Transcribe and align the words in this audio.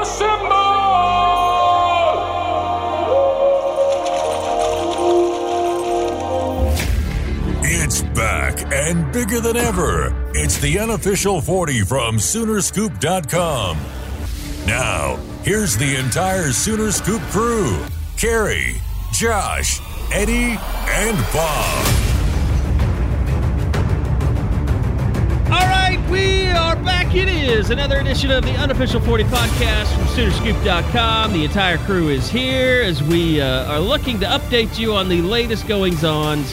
Assemble! 0.00 0.72
It's 7.64 8.02
back 8.14 8.72
and 8.72 9.12
bigger 9.12 9.40
than 9.40 9.56
ever. 9.56 10.14
It's 10.34 10.58
the 10.58 10.78
unofficial 10.78 11.40
40 11.40 11.82
from 11.82 12.16
Soonerscoop.com. 12.16 13.78
Now, 14.66 15.16
here's 15.42 15.76
the 15.76 15.96
entire 15.96 16.52
Sooner 16.52 16.90
Scoop 16.92 17.20
crew 17.30 17.84
Carrie, 18.16 18.76
Josh, 19.12 19.80
Eddie, 20.12 20.56
and 20.88 21.18
Bob. 21.32 22.01
Back. 26.84 27.14
It 27.14 27.28
is 27.28 27.70
another 27.70 28.00
edition 28.00 28.32
of 28.32 28.44
the 28.44 28.56
unofficial 28.56 29.00
40 29.00 29.24
podcast 29.24 29.94
from 29.94 30.04
Soonerscoop.com. 30.06 31.32
The 31.32 31.44
entire 31.44 31.78
crew 31.78 32.08
is 32.08 32.28
here 32.28 32.82
as 32.82 33.02
we 33.02 33.40
uh, 33.40 33.72
are 33.72 33.78
looking 33.78 34.18
to 34.20 34.26
update 34.26 34.78
you 34.78 34.94
on 34.94 35.08
the 35.08 35.22
latest 35.22 35.68
goings 35.68 36.02
ons 36.02 36.52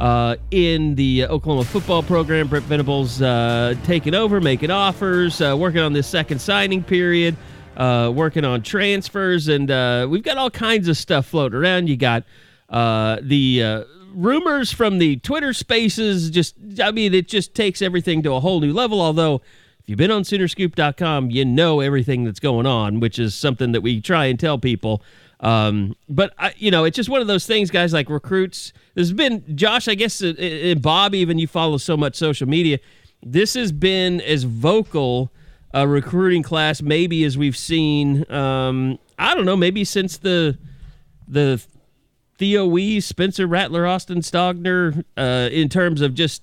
uh, 0.00 0.36
in 0.50 0.96
the 0.96 1.26
Oklahoma 1.26 1.64
football 1.64 2.02
program. 2.02 2.48
Brent 2.48 2.64
Venables 2.64 3.22
uh, 3.22 3.74
taking 3.84 4.14
over, 4.14 4.40
making 4.40 4.72
offers, 4.72 5.40
uh, 5.40 5.56
working 5.56 5.80
on 5.80 5.92
this 5.92 6.08
second 6.08 6.40
signing 6.40 6.82
period, 6.82 7.36
uh, 7.76 8.10
working 8.12 8.44
on 8.44 8.62
transfers, 8.62 9.46
and 9.46 9.70
uh, 9.70 10.06
we've 10.10 10.24
got 10.24 10.36
all 10.36 10.50
kinds 10.50 10.88
of 10.88 10.96
stuff 10.96 11.26
floating 11.26 11.58
around. 11.58 11.88
You 11.88 11.96
got 11.96 12.24
the 12.68 13.86
rumors 14.12 14.72
from 14.72 14.98
the 14.98 15.16
Twitter 15.16 15.52
spaces. 15.52 16.30
Just, 16.30 16.56
I 16.82 16.90
mean, 16.90 17.14
it 17.14 17.28
just 17.28 17.54
takes 17.54 17.82
everything 17.82 18.22
to 18.24 18.32
a 18.32 18.40
whole 18.40 18.60
new 18.60 18.72
level. 18.72 19.00
Although, 19.00 19.42
you've 19.90 19.96
been 19.96 20.12
on 20.12 20.22
Soonerscoop.com, 20.22 21.32
you 21.32 21.44
know 21.44 21.80
everything 21.80 22.22
that's 22.22 22.38
going 22.38 22.64
on, 22.64 23.00
which 23.00 23.18
is 23.18 23.34
something 23.34 23.72
that 23.72 23.80
we 23.80 24.00
try 24.00 24.26
and 24.26 24.38
tell 24.38 24.56
people. 24.56 25.02
Um, 25.40 25.96
but 26.08 26.32
I, 26.38 26.54
you 26.56 26.70
know, 26.70 26.84
it's 26.84 26.94
just 26.94 27.08
one 27.08 27.20
of 27.20 27.26
those 27.26 27.44
things, 27.44 27.72
guys. 27.72 27.92
Like 27.92 28.08
recruits, 28.08 28.72
there's 28.94 29.12
been 29.12 29.56
Josh. 29.56 29.88
I 29.88 29.96
guess 29.96 30.20
and 30.20 30.80
Bob, 30.80 31.14
even 31.14 31.38
you 31.38 31.48
follow 31.48 31.76
so 31.76 31.96
much 31.96 32.14
social 32.14 32.48
media. 32.48 32.78
This 33.20 33.54
has 33.54 33.72
been 33.72 34.20
as 34.20 34.44
vocal 34.44 35.32
a 35.72 35.86
recruiting 35.86 36.42
class 36.42 36.82
maybe 36.82 37.24
as 37.24 37.36
we've 37.36 37.56
seen. 37.56 38.30
Um, 38.30 38.98
I 39.18 39.34
don't 39.34 39.44
know, 39.44 39.56
maybe 39.56 39.84
since 39.84 40.18
the 40.18 40.56
the 41.26 41.60
Theo 42.38 42.64
Wease, 42.66 43.06
Spencer 43.06 43.46
Rattler, 43.46 43.86
Austin 43.86 44.20
Stogner, 44.20 45.04
uh, 45.16 45.48
in 45.52 45.68
terms 45.68 46.00
of 46.00 46.14
just, 46.14 46.42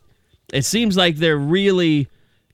it 0.53 0.63
seems 0.63 0.95
like 0.95 1.15
they're 1.15 1.37
really 1.37 2.07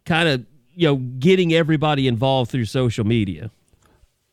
kind 0.05 0.29
of, 0.29 0.45
you 0.75 0.87
know, 0.87 0.95
getting 0.95 1.53
everybody 1.53 2.07
involved 2.07 2.51
through 2.51 2.65
social 2.65 3.05
media. 3.05 3.51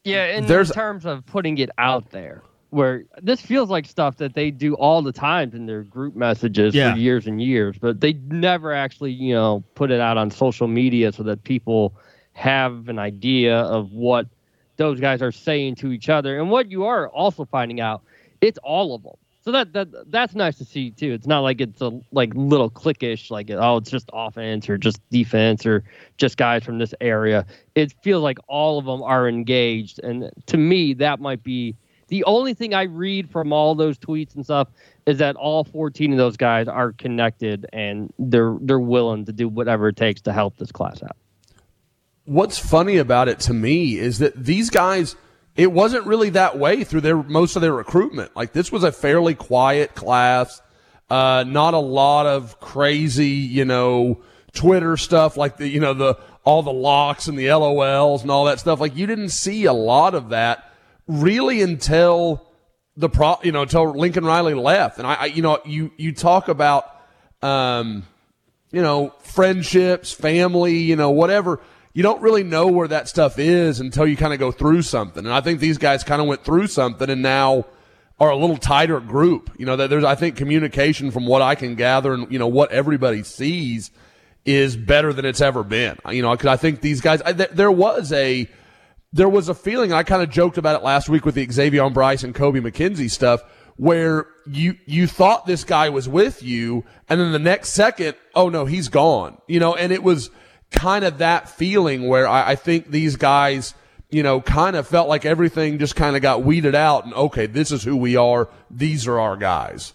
Yeah, 0.04 0.26
in, 0.36 0.46
There's- 0.46 0.70
in 0.70 0.74
terms 0.74 1.04
of 1.06 1.24
putting 1.26 1.58
it 1.58 1.70
out 1.78 2.10
there, 2.10 2.42
where 2.70 3.04
this 3.20 3.40
feels 3.40 3.68
like 3.68 3.84
stuff 3.84 4.16
that 4.18 4.34
they 4.34 4.50
do 4.50 4.74
all 4.74 5.02
the 5.02 5.12
time 5.12 5.50
in 5.54 5.66
their 5.66 5.82
group 5.82 6.14
messages 6.16 6.74
Yeah. 6.74 6.92
for 6.92 6.98
years 6.98 7.26
and 7.26 7.42
years, 7.42 7.76
but 7.78 8.00
they 8.00 8.14
never 8.28 8.72
actually, 8.72 9.12
you 9.12 9.34
know, 9.34 9.62
put 9.74 9.90
it 9.90 10.00
out 10.00 10.16
on 10.16 10.30
social 10.30 10.68
media 10.68 11.12
so 11.12 11.22
that 11.24 11.42
people 11.44 11.92
have 12.32 12.88
an 12.88 12.98
idea 12.98 13.58
of 13.58 13.92
what 13.92 14.26
those 14.76 15.00
guys 15.00 15.20
are 15.20 15.32
saying 15.32 15.74
to 15.74 15.92
each 15.92 16.08
other. 16.08 16.38
And 16.38 16.48
what 16.50 16.70
you 16.70 16.84
are 16.84 17.08
also 17.08 17.44
finding 17.44 17.80
out, 17.80 18.02
it's 18.40 18.58
all 18.62 18.94
of 18.94 19.02
them. 19.02 19.16
So 19.42 19.52
that, 19.52 19.72
that 19.72 19.88
that's 20.10 20.34
nice 20.34 20.58
to 20.58 20.66
see 20.66 20.90
too. 20.90 21.12
It's 21.12 21.26
not 21.26 21.40
like 21.40 21.62
it's 21.62 21.80
a 21.80 21.98
like 22.12 22.32
little 22.34 22.70
cliquish, 22.70 23.30
like 23.30 23.50
oh 23.50 23.78
it's 23.78 23.90
just 23.90 24.10
offense 24.12 24.68
or 24.68 24.76
just 24.76 25.00
defense 25.10 25.64
or 25.64 25.82
just 26.18 26.36
guys 26.36 26.62
from 26.62 26.78
this 26.78 26.92
area. 27.00 27.46
It 27.74 27.94
feels 28.02 28.22
like 28.22 28.38
all 28.48 28.78
of 28.78 28.84
them 28.84 29.02
are 29.02 29.28
engaged, 29.28 29.98
and 30.00 30.30
to 30.46 30.58
me 30.58 30.92
that 30.94 31.20
might 31.20 31.42
be 31.42 31.74
the 32.08 32.24
only 32.24 32.54
thing 32.54 32.74
I 32.74 32.82
read 32.82 33.30
from 33.30 33.52
all 33.52 33.74
those 33.74 33.96
tweets 33.96 34.34
and 34.34 34.44
stuff 34.44 34.68
is 35.06 35.18
that 35.18 35.36
all 35.36 35.64
14 35.64 36.12
of 36.12 36.18
those 36.18 36.36
guys 36.36 36.68
are 36.68 36.92
connected 36.92 37.66
and 37.72 38.12
they're 38.18 38.58
they're 38.60 38.78
willing 38.78 39.24
to 39.24 39.32
do 39.32 39.48
whatever 39.48 39.88
it 39.88 39.96
takes 39.96 40.20
to 40.22 40.32
help 40.32 40.58
this 40.58 40.70
class 40.70 41.02
out. 41.02 41.16
what's 42.26 42.58
funny 42.58 42.98
about 42.98 43.28
it 43.28 43.40
to 43.40 43.54
me 43.54 43.96
is 43.96 44.18
that 44.18 44.44
these 44.44 44.68
guys 44.68 45.16
it 45.56 45.72
wasn't 45.72 46.06
really 46.06 46.30
that 46.30 46.58
way 46.58 46.84
through 46.84 47.02
their 47.02 47.22
most 47.22 47.56
of 47.56 47.62
their 47.62 47.72
recruitment. 47.72 48.34
Like 48.36 48.52
this 48.52 48.70
was 48.70 48.84
a 48.84 48.92
fairly 48.92 49.34
quiet 49.34 49.94
class 49.94 50.60
uh, 51.10 51.44
not 51.46 51.74
a 51.74 51.78
lot 51.78 52.26
of 52.26 52.60
crazy 52.60 53.28
you 53.28 53.64
know 53.64 54.22
twitter 54.52 54.96
stuff 54.96 55.36
like 55.36 55.56
the 55.56 55.68
you 55.68 55.80
know 55.80 55.92
the 55.92 56.18
all 56.44 56.62
the 56.62 56.72
locks 56.72 57.28
and 57.28 57.38
the 57.38 57.52
lols 57.52 58.22
and 58.22 58.30
all 58.30 58.46
that 58.46 58.58
stuff. 58.58 58.80
Like 58.80 58.96
you 58.96 59.06
didn't 59.06 59.28
see 59.28 59.66
a 59.66 59.72
lot 59.72 60.14
of 60.14 60.30
that 60.30 60.72
really 61.06 61.60
until 61.60 62.46
the 62.96 63.08
pro 63.08 63.36
you 63.42 63.52
know 63.52 63.62
until 63.62 63.90
lincoln 63.92 64.24
riley 64.24 64.54
left. 64.54 64.98
And 64.98 65.06
i, 65.06 65.14
I 65.14 65.24
you 65.26 65.42
know 65.42 65.58
you 65.64 65.92
you 65.96 66.12
talk 66.12 66.48
about 66.48 66.84
um 67.42 68.04
you 68.72 68.82
know, 68.82 69.12
friendships, 69.22 70.12
family, 70.12 70.78
you 70.78 70.96
know, 70.96 71.10
whatever. 71.10 71.60
You 71.92 72.02
don't 72.02 72.22
really 72.22 72.44
know 72.44 72.68
where 72.68 72.88
that 72.88 73.08
stuff 73.08 73.38
is 73.38 73.80
until 73.80 74.06
you 74.06 74.16
kind 74.16 74.32
of 74.32 74.38
go 74.38 74.52
through 74.52 74.82
something. 74.82 75.24
And 75.24 75.34
I 75.34 75.40
think 75.40 75.60
these 75.60 75.78
guys 75.78 76.04
kind 76.04 76.20
of 76.20 76.28
went 76.28 76.44
through 76.44 76.68
something 76.68 77.10
and 77.10 77.22
now 77.22 77.66
are 78.20 78.30
a 78.30 78.36
little 78.36 78.56
tighter 78.56 79.00
group. 79.00 79.50
You 79.58 79.66
know, 79.66 79.76
that 79.76 79.90
there's, 79.90 80.04
I 80.04 80.14
think, 80.14 80.36
communication 80.36 81.10
from 81.10 81.26
what 81.26 81.42
I 81.42 81.54
can 81.54 81.74
gather 81.74 82.12
and, 82.12 82.30
you 82.30 82.38
know, 82.38 82.46
what 82.46 82.70
everybody 82.70 83.22
sees 83.24 83.90
is 84.44 84.76
better 84.76 85.12
than 85.12 85.24
it's 85.24 85.40
ever 85.40 85.64
been. 85.64 85.98
You 86.10 86.22
know, 86.22 86.30
because 86.32 86.46
I 86.46 86.56
think 86.56 86.80
these 86.80 87.00
guys, 87.00 87.22
I, 87.22 87.32
th- 87.32 87.50
there 87.50 87.72
was 87.72 88.12
a, 88.12 88.48
there 89.12 89.28
was 89.28 89.48
a 89.48 89.54
feeling, 89.54 89.92
I 89.92 90.04
kind 90.04 90.22
of 90.22 90.30
joked 90.30 90.58
about 90.58 90.80
it 90.80 90.84
last 90.84 91.08
week 91.08 91.24
with 91.24 91.34
the 91.34 91.50
Xavier 91.50 91.90
Bryce 91.90 92.22
and 92.22 92.34
Kobie 92.34 92.62
McKinzie 92.62 93.10
stuff, 93.10 93.42
where 93.76 94.26
you 94.46 94.76
you 94.84 95.06
thought 95.06 95.46
this 95.46 95.64
guy 95.64 95.88
was 95.88 96.08
with 96.08 96.42
you, 96.42 96.84
and 97.08 97.18
then 97.18 97.32
the 97.32 97.38
next 97.38 97.70
second, 97.70 98.14
oh 98.34 98.48
no, 98.48 98.66
he's 98.66 98.88
gone. 98.88 99.38
You 99.48 99.58
know, 99.58 99.74
and 99.74 99.90
it 99.90 100.02
was 100.02 100.30
kind 100.70 101.04
of 101.04 101.18
that 101.18 101.48
feeling 101.48 102.06
where 102.08 102.26
I, 102.28 102.50
I 102.52 102.54
think 102.56 102.90
these 102.90 103.16
guys, 103.16 103.74
you 104.10 104.22
know, 104.22 104.40
kind 104.40 104.76
of 104.76 104.86
felt 104.86 105.08
like 105.08 105.24
everything 105.24 105.78
just 105.78 105.96
kind 105.96 106.16
of 106.16 106.22
got 106.22 106.42
weeded 106.42 106.74
out, 106.74 107.04
and 107.04 107.14
okay, 107.14 107.46
this 107.46 107.70
is 107.72 107.82
who 107.82 107.96
we 107.96 108.16
are. 108.16 108.48
These 108.70 109.06
are 109.06 109.18
our 109.18 109.36
guys. 109.36 109.92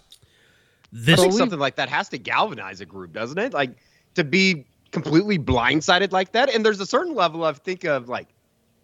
I 0.96 1.16
think 1.16 1.34
something 1.34 1.59
like 1.59 1.75
that 1.75 1.90
has 1.90 2.09
to 2.09 2.18
galvanize 2.18 2.80
a 2.81 2.85
group, 2.85 3.12
doesn't 3.14 3.38
it? 3.38 3.53
Like 3.53 3.72
to 4.16 4.24
be 4.24 4.66
completely 4.91 5.38
blindsided 5.38 6.14
like 6.14 6.31
that. 6.31 6.50
And 6.53 6.66
there's 6.66 6.80
a 6.80 6.85
certain 6.85 7.16
level 7.16 7.44
of 7.44 7.58
think 7.58 7.84
of 7.84 8.08
like, 8.08 8.28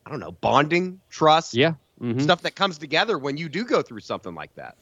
I 0.05 0.09
don't 0.09 0.19
know, 0.19 0.33
bonding, 0.33 0.99
trust, 1.09 1.53
Yeah. 1.53 1.75
Mhm. 2.01 2.21
stuff 2.21 2.41
that 2.41 2.55
comes 2.55 2.77
together 2.77 3.17
when 3.17 3.37
you 3.37 3.47
do 3.47 3.63
go 3.63 3.81
through 3.81 3.99
something 4.01 4.35
like 4.35 4.53
that. 4.55 4.75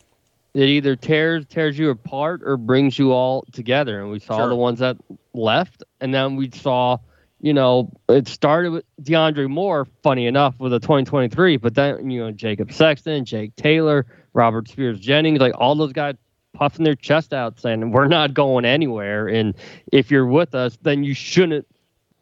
it 0.55 0.63
either 0.63 0.95
tears 0.95 1.45
tears 1.47 1.77
you 1.77 1.91
apart 1.91 2.41
or 2.43 2.57
brings 2.57 2.97
you 2.97 3.11
all 3.11 3.45
together. 3.51 4.01
And 4.01 4.09
we 4.09 4.17
saw 4.17 4.37
Sure. 4.37 4.49
the 4.49 4.55
ones 4.55 4.79
that 4.79 4.97
left, 5.35 5.83
and 6.01 6.11
then 6.11 6.35
we 6.35 6.49
saw, 6.49 6.97
you 7.41 7.53
know, 7.53 7.91
it 8.09 8.27
started 8.27 8.71
with 8.71 8.85
DeAndre 9.01 9.49
Moore, 9.49 9.87
funny 10.03 10.27
enough, 10.27 10.59
with 10.59 10.73
a 10.73 10.79
2023, 10.79 11.57
but 11.57 11.75
then 11.75 12.09
you 12.09 12.19
know 12.19 12.31
Jacob 12.31 12.71
Sexton, 12.71 13.25
Jake 13.25 13.55
Taylor, 13.55 14.05
Robert 14.33 14.67
Spears 14.67 14.99
Jennings, 14.99 15.39
like 15.39 15.53
all 15.57 15.75
those 15.75 15.93
guys 15.93 16.15
puffing 16.53 16.83
their 16.83 16.95
chest 16.95 17.33
out 17.33 17.59
saying 17.59 17.91
we're 17.91 18.07
not 18.07 18.33
going 18.33 18.65
anywhere, 18.65 19.27
and 19.27 19.55
if 19.91 20.11
you're 20.11 20.25
with 20.25 20.53
us, 20.53 20.77
then 20.81 21.03
you 21.03 21.13
shouldn't 21.13 21.65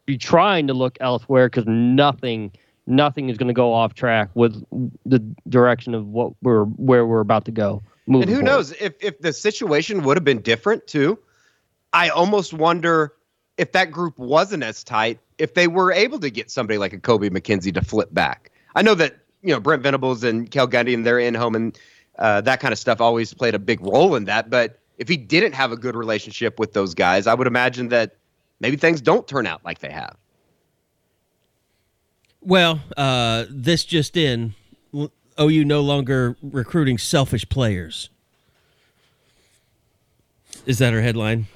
be 0.06 0.16
trying 0.16 0.66
to 0.68 0.74
look 0.74 0.96
elsewhere 1.00 1.48
because 1.48 1.66
nothing. 1.66 2.52
Nothing 2.90 3.28
is 3.28 3.36
going 3.36 3.48
to 3.48 3.52
go 3.54 3.74
off 3.74 3.92
track 3.92 4.30
with 4.32 4.64
the 5.04 5.18
direction 5.46 5.94
of 5.94 6.06
what 6.06 6.32
we're 6.40 6.64
where 6.64 7.06
we're 7.06 7.20
about 7.20 7.44
to 7.44 7.50
go. 7.50 7.82
And 8.06 8.24
who 8.24 8.24
forward. 8.24 8.44
knows 8.46 8.72
if 8.80 8.94
if 9.02 9.20
the 9.20 9.34
situation 9.34 10.04
would 10.04 10.16
have 10.16 10.24
been 10.24 10.40
different 10.40 10.86
too. 10.86 11.18
I 11.92 12.08
almost 12.08 12.54
wonder 12.54 13.12
if 13.58 13.72
that 13.72 13.90
group 13.90 14.18
wasn't 14.18 14.62
as 14.62 14.82
tight, 14.82 15.18
if 15.36 15.54
they 15.54 15.66
were 15.66 15.92
able 15.92 16.18
to 16.20 16.30
get 16.30 16.50
somebody 16.50 16.78
like 16.78 16.92
a 16.92 16.98
Kobie 16.98 17.28
McKinzie 17.28 17.74
to 17.74 17.82
flip 17.82 18.08
back. 18.14 18.50
I 18.74 18.82
know 18.82 18.94
that 18.94 19.18
you 19.42 19.52
know 19.52 19.60
Brent 19.60 19.82
Venables 19.82 20.24
and 20.24 20.50
Cale 20.50 20.68
Gundy 20.68 20.94
and 20.94 21.04
their 21.04 21.18
in 21.18 21.34
home 21.34 21.54
and 21.54 21.78
uh, 22.18 22.40
that 22.40 22.60
kind 22.60 22.72
of 22.72 22.78
stuff 22.78 23.00
always 23.00 23.34
played 23.34 23.54
a 23.54 23.58
big 23.58 23.80
role 23.80 24.14
in 24.16 24.24
that, 24.24 24.48
but 24.48 24.80
if 24.96 25.08
he 25.08 25.16
didn't 25.16 25.52
have 25.52 25.70
a 25.70 25.76
good 25.76 25.94
relationship 25.94 26.58
with 26.58 26.72
those 26.72 26.94
guys, 26.94 27.28
I 27.28 27.34
would 27.34 27.46
imagine 27.46 27.88
that 27.90 28.16
maybe 28.58 28.76
things 28.76 29.00
don't 29.00 29.26
turn 29.28 29.46
out 29.46 29.64
like 29.64 29.78
they 29.78 29.90
have. 29.90 30.16
Well, 32.40 32.80
uh, 32.96 33.44
this 33.50 33.84
just 33.84 34.16
in: 34.16 34.54
OU 35.40 35.64
no 35.64 35.80
longer 35.80 36.36
recruiting 36.42 36.98
selfish 36.98 37.48
players. 37.48 38.10
Is 40.66 40.78
that 40.78 40.92
our 40.92 41.00
headline? 41.00 41.46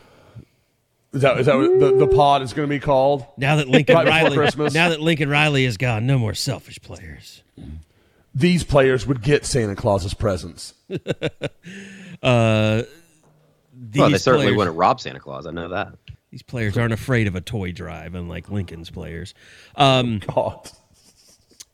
Is 1.12 1.20
that, 1.23 1.38
is 1.38 1.47
that 1.47 1.56
what 1.56 1.79
the, 1.79 2.06
the 2.06 2.06
pod 2.06 2.41
is 2.41 2.55
going 2.55 2.67
to 2.67 2.75
be 2.75 2.81
called? 2.81 3.26
Now 3.37 3.56
that 3.56 3.69
Lincoln 3.69 3.97
Right 3.97 4.06
Riley, 4.06 4.37
Christmas. 4.37 4.73
now 4.73 4.88
that 4.88 5.00
Lincoln 5.00 5.29
Riley 5.29 5.67
is 5.67 5.76
gone, 5.76 6.06
no 6.06 6.19
more 6.19 6.32
selfish 6.32 6.81
players. 6.81 7.43
These 8.35 8.64
players 8.64 9.06
would 9.06 9.23
get 9.23 9.44
Santa 9.44 9.76
Claus's 9.76 10.14
presents. 10.14 10.75
Uh, 12.23 12.85
these 13.75 14.00
well, 14.00 14.11
they 14.11 14.19
certainly 14.19 14.47
players, 14.47 14.56
wouldn't 14.59 14.76
rob 14.76 15.00
Santa 15.00 15.19
Claus. 15.19 15.44
I 15.44 15.50
know 15.50 15.70
that. 15.70 15.88
These 16.31 16.43
players 16.43 16.79
aren't 16.79 16.93
afraid 16.93 17.26
of 17.26 17.35
a 17.35 17.41
toy 17.41 17.73
drive, 17.73 18.15
unlike 18.15 18.49
Lincoln's 18.49 18.91
players. 18.91 19.35
Um, 19.75 20.20
God. 20.20 20.70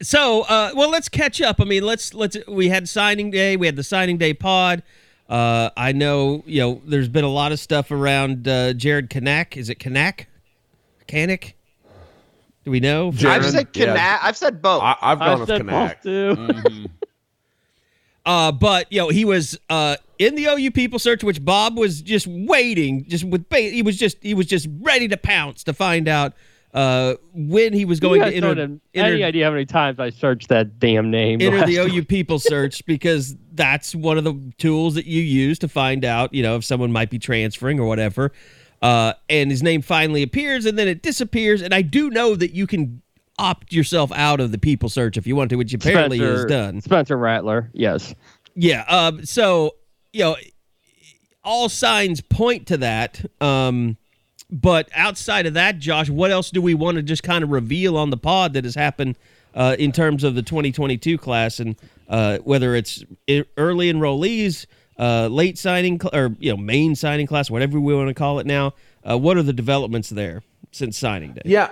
so, 0.01 0.43
uh, 0.43 0.73
well, 0.75 0.91
let's 0.91 1.11
catch 1.11 1.43
up. 1.43 1.61
I 1.61 1.65
mean, 1.65 1.85
let's 1.85 2.15
let's. 2.15 2.37
We 2.49 2.71
had 2.71 2.89
signing 2.89 3.31
day. 3.31 3.59
We 3.59 3.67
had 3.67 3.77
the 3.77 3.85
signing 3.85 4.17
day 4.17 4.33
pod. 4.33 4.83
Uh, 5.29 5.71
I 5.77 5.93
know 5.93 6.43
you 6.47 6.61
know. 6.61 6.83
There's 6.87 7.09
been 7.09 7.25
a 7.25 7.31
lot 7.31 7.53
of 7.53 7.61
stuff 7.61 7.91
around 7.91 8.49
uh, 8.49 8.73
Jaren 8.73 9.09
Kanak. 9.09 9.57
Is 9.57 9.69
it 9.69 9.79
Kanak? 9.79 10.25
Kanak? 11.07 11.53
Do 12.65 12.71
we 12.71 12.81
know? 12.81 13.13
Jared- 13.13 13.45
I've 13.45 13.51
said 13.51 13.69
yeah. 13.75 14.19
I've 14.23 14.37
said 14.37 14.63
both. 14.63 14.83
I, 14.83 14.97
I've 15.03 15.19
gone 15.19 15.29
I 15.29 15.35
with 15.37 15.49
said 15.49 15.63
Kanak. 15.63 16.03
both 16.03 16.63
too. 16.63 16.87
Uh, 18.27 18.53
but 18.53 18.93
you 18.93 18.99
know, 18.99 19.09
he 19.09 19.25
was 19.25 19.59
uh, 19.71 19.97
in 20.19 20.35
the 20.35 20.45
OU 20.45 20.73
people 20.73 20.99
search, 20.99 21.25
which 21.25 21.43
Bob 21.43 21.79
was 21.79 22.03
just 22.03 22.27
waiting, 22.27 23.07
just 23.09 23.25
with 23.25 23.49
bait. 23.49 23.73
He 23.73 23.81
was 23.81 23.97
just 23.97 24.19
he 24.23 24.35
was 24.35 24.45
just 24.45 24.69
ready 24.83 25.09
to 25.09 25.17
pounce 25.17 25.65
to 25.65 25.73
find 25.73 26.07
out 26.09 26.35
uh, 26.75 27.15
when 27.33 27.73
he 27.73 27.85
was 27.85 27.99
going 27.99 28.21
to 28.21 28.35
enter, 28.35 28.51
enter 28.51 28.81
any 28.95 29.25
idea 29.25 29.45
how 29.47 29.51
many 29.51 29.65
times 29.65 29.99
I 29.99 30.11
searched 30.11 30.49
that 30.49 30.79
damn 30.79 31.11
name? 31.11 31.41
enter 31.41 31.65
the. 31.65 31.77
OU 31.77 32.05
people 32.05 32.39
search 32.39 32.85
because 32.87 33.37
that's 33.55 33.95
one 33.95 34.19
of 34.19 34.25
the 34.25 34.53
tools 34.59 34.95
that 34.95 35.07
you 35.07 35.23
use 35.23 35.59
to 35.61 35.69
find 35.69 36.05
out, 36.05 36.33
you 36.35 36.43
know, 36.43 36.57
if 36.57 36.65
someone 36.65 36.93
might 36.93 37.11
be 37.11 37.19
transferring 37.19 37.81
or 37.81 37.87
whatever. 37.87 38.33
Uh, 38.81 39.13
and 39.29 39.51
his 39.51 39.63
name 39.63 39.83
finally 39.83 40.23
appears, 40.23 40.67
and 40.67 40.79
then 40.79 40.87
it 40.87 41.03
disappears. 41.03 41.63
And 41.63 41.75
I 41.75 41.83
do 41.83 42.11
know 42.11 42.37
that 42.37 42.53
you 42.55 42.67
can 42.67 43.03
opt 43.39 43.73
yourself 43.73 44.13
out 44.13 44.41
of 44.41 44.53
the 44.53 44.59
people 44.59 44.89
search 44.89 45.17
if 45.17 45.27
you 45.27 45.35
want 45.35 45.51
to, 45.51 45.57
which 45.57 45.73
apparently 45.73 46.21
is 46.21 46.45
done. 46.45 46.81
Spencer 46.81 47.17
Rattler, 47.17 47.71
yes. 47.73 48.15
Yeah. 48.55 48.85
Um, 48.89 49.25
so, 49.25 49.77
you 50.13 50.25
know, 50.25 50.37
all 51.45 51.69
signs 51.69 52.21
point 52.21 52.67
to 52.69 52.77
that. 52.79 53.25
Um, 53.41 53.97
but 54.51 54.89
outside 54.95 55.47
of 55.47 55.55
that, 55.55 55.79
Josh, 55.79 56.09
what 56.09 56.31
else 56.31 56.51
do 56.51 56.63
we 56.63 56.75
want 56.75 56.97
to 56.97 57.03
just 57.03 57.23
kind 57.23 57.45
of 57.45 57.51
reveal 57.51 57.97
on 57.97 58.11
the 58.11 58.17
pod 58.17 58.55
that 58.55 58.65
has 58.65 58.75
happened 58.75 59.17
uh, 59.55 59.77
in 59.79 59.93
terms 59.93 60.25
of 60.25 60.35
the 60.35 60.43
2022 60.43 61.19
class 61.19 61.61
and 61.61 61.77
uh, 62.09 62.39
whether 62.39 62.75
it's 62.75 63.05
early 63.57 63.93
enrollees, 63.93 64.67
uh, 64.99 65.29
late 65.29 65.59
signing, 65.59 66.01
cl- 66.01 66.15
or 66.15 66.37
you 66.39 66.51
know, 66.51 66.57
main 66.57 66.95
signing 66.95 67.27
class, 67.27 67.51
whatever 67.51 67.79
we 67.79 67.95
want 67.95 68.09
to 68.09 68.15
call 68.15 68.39
it 68.39 68.47
now? 68.47 68.73
Uh, 69.09 69.19
what 69.19 69.37
are 69.37 69.43
the 69.43 69.53
developments 69.53 70.09
there 70.09 70.43
since 70.73 70.99
signing 70.99 71.33
day? 71.33 71.43
Yeah, 71.45 71.71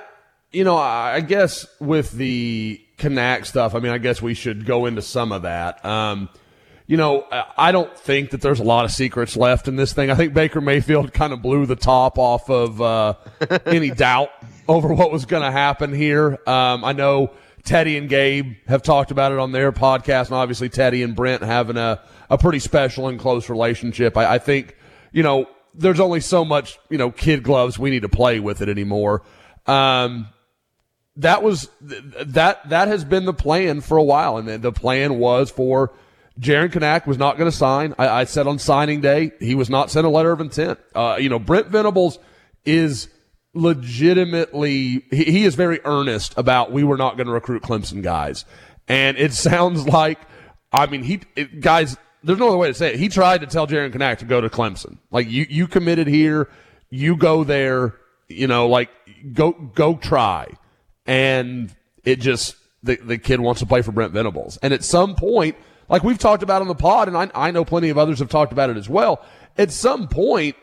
you 0.53 0.65
know, 0.65 0.77
I 0.77 1.21
guess 1.21 1.67
with 1.81 2.13
the 2.13 2.81
Kanak 2.99 3.47
stuff, 3.47 3.75
I 3.75 3.81
mean, 3.81 3.93
I 3.93 3.99
guess 3.99 4.23
we 4.23 4.35
should 4.35 4.65
go 4.67 4.87
into 4.87 5.03
some 5.03 5.33
of 5.33 5.43
that. 5.43 5.85
Um, 5.85 6.29
you 6.87 6.97
know, 6.97 7.27
I 7.57 7.73
don't 7.73 7.97
think 7.99 8.31
that 8.31 8.41
there's 8.41 8.61
a 8.61 8.65
lot 8.65 8.85
of 8.85 8.93
secrets 8.93 9.37
left 9.37 9.67
in 9.67 9.75
this 9.75 9.93
thing. 9.93 10.11
I 10.11 10.15
think 10.15 10.35
Baker 10.35 10.61
Mayfield 10.61 11.13
kind 11.13 11.33
of 11.33 11.43
blew 11.43 11.67
the 11.67 11.75
top 11.75 12.17
off 12.17 12.49
of 12.49 12.81
uh, 12.81 13.15
any 13.67 13.91
doubt 13.93 14.31
over 14.69 14.95
what 14.95 15.11
was 15.11 15.27
going 15.27 15.43
to 15.43 15.51
happen 15.51 15.93
here. 15.93 16.39
Um, 16.47 16.85
I 16.85 16.93
know 16.93 17.33
Teddy 17.65 17.97
and 17.97 18.09
Gabe 18.09 18.55
have 18.69 18.83
talked 18.83 19.11
about 19.11 19.33
it 19.33 19.39
on 19.39 19.51
their 19.51 19.73
podcast, 19.73 20.27
and 20.27 20.35
obviously 20.35 20.69
Teddy 20.69 21.03
and 21.03 21.17
Brent 21.17 21.43
having 21.43 21.77
a, 21.77 22.01
a 22.31 22.39
pretty 22.39 22.61
special 22.61 23.09
and 23.09 23.19
close 23.19 23.51
relationship. 23.51 24.17
I, 24.17 24.35
I 24.35 24.39
think, 24.39 24.77
you 25.13 25.25
know, 25.25 25.49
there's 25.75 26.01
only 26.01 26.21
so 26.21 26.45
much, 26.45 26.79
you 26.89 26.99
know, 26.99 27.11
kid 27.11 27.43
gloves 27.43 27.81
we 27.81 27.91
need 27.91 28.03
to 28.03 28.09
play 28.09 28.39
with 28.39 28.63
it 28.63 28.69
anymore. 28.69 29.23
Um, 29.67 30.29
that 31.17 31.43
was 31.43 31.69
that 31.81 32.69
that 32.69 32.89
has 32.89 33.05
been 33.05 33.25
the 33.25 33.33
plan 33.33 33.81
for 33.81 33.97
a 33.97 34.03
while, 34.03 34.37
and 34.37 34.63
the 34.63 34.73
plan 34.73 35.19
was 35.19 35.51
for 35.51 35.93
Jaren 36.41 36.71
Kanak 36.71 37.07
was 37.07 37.19
not 37.19 37.39
going 37.39 37.51
to 37.51 37.57
sign. 37.57 37.95
I, 37.99 38.09
I 38.09 38.25
said 38.25 38.47
on 38.47 38.59
signing 38.59 39.01
day 39.01 39.33
he 39.41 39.55
was 39.55 39.71
not 39.71 39.91
sent 39.91 40.07
a 40.07 40.11
letter 40.11 40.33
of 40.33 40.41
intent. 40.41 40.79
Uh, 40.95 41.17
you 41.19 41.29
know, 41.29 41.39
Brent 41.39 41.69
Venables 41.69 42.19
is 42.65 43.09
legitimately 43.55 45.05
he, 45.11 45.25
he 45.25 45.45
is 45.45 45.55
very 45.55 45.81
earnest 45.85 46.35
about 46.37 46.73
we 46.73 46.85
were 46.85 46.99
not 46.99 47.17
going 47.17 47.27
to 47.27 47.33
recruit 47.33 47.63
Clemson 47.63 48.03
guys, 48.03 48.45
and 48.87 49.17
it 49.17 49.33
sounds 49.35 49.87
like 49.87 50.21
I 50.73 50.87
mean 50.87 51.03
he 51.03 51.21
it, 51.35 51.61
guys. 51.61 51.97
There's 52.23 52.39
no 52.39 52.49
other 52.49 52.57
way 52.57 52.69
to 52.69 52.75
say 52.75 52.95
it. 52.95 52.99
He 52.99 53.09
tried 53.09 53.43
to 53.43 53.47
tell 53.47 53.69
Jaren 53.69 53.93
Kanak 53.93 54.19
to 54.19 54.25
go 54.25 54.41
to 54.41 54.49
Clemson. 54.49 54.99
Like 55.13 55.29
you, 55.31 55.47
you 55.49 55.69
committed 55.69 56.09
here. 56.09 56.49
You 56.91 57.17
go 57.17 57.45
there. 57.45 57.95
You 58.29 58.49
know, 58.49 58.67
like 58.67 58.91
go 59.33 59.53
go 59.53 59.95
try 59.95 60.49
and 61.07 61.75
it 62.05 62.21
just 62.21 62.57
the, 62.83 62.97
the 62.97 63.19
kid 63.19 63.41
wants 63.41 63.61
to 63.61 63.67
play 63.67 63.83
for 63.83 63.93
Brent 63.93 64.13
Venables. 64.13 64.57
And 64.59 64.73
at 64.73 64.85
some 64.85 65.15
point, 65.15 65.57
like 65.89 66.03
we've 66.03 66.19
talked 66.19 66.43
about 66.43 66.63
on 66.63 66.69
the 66.69 66.75
pod, 66.75 67.09
and 67.09 67.17
I, 67.17 67.31
I 67.35 67.51
know 67.51 67.65
plenty 67.65 67.89
of 67.89 67.99
others 67.99 68.19
have 68.19 68.29
talked 68.29 68.53
about 68.53 68.71
it 68.71 68.77
as 68.77 68.89
well. 68.89 69.25
At 69.59 69.71
some 69.73 70.09
point, 70.09 70.57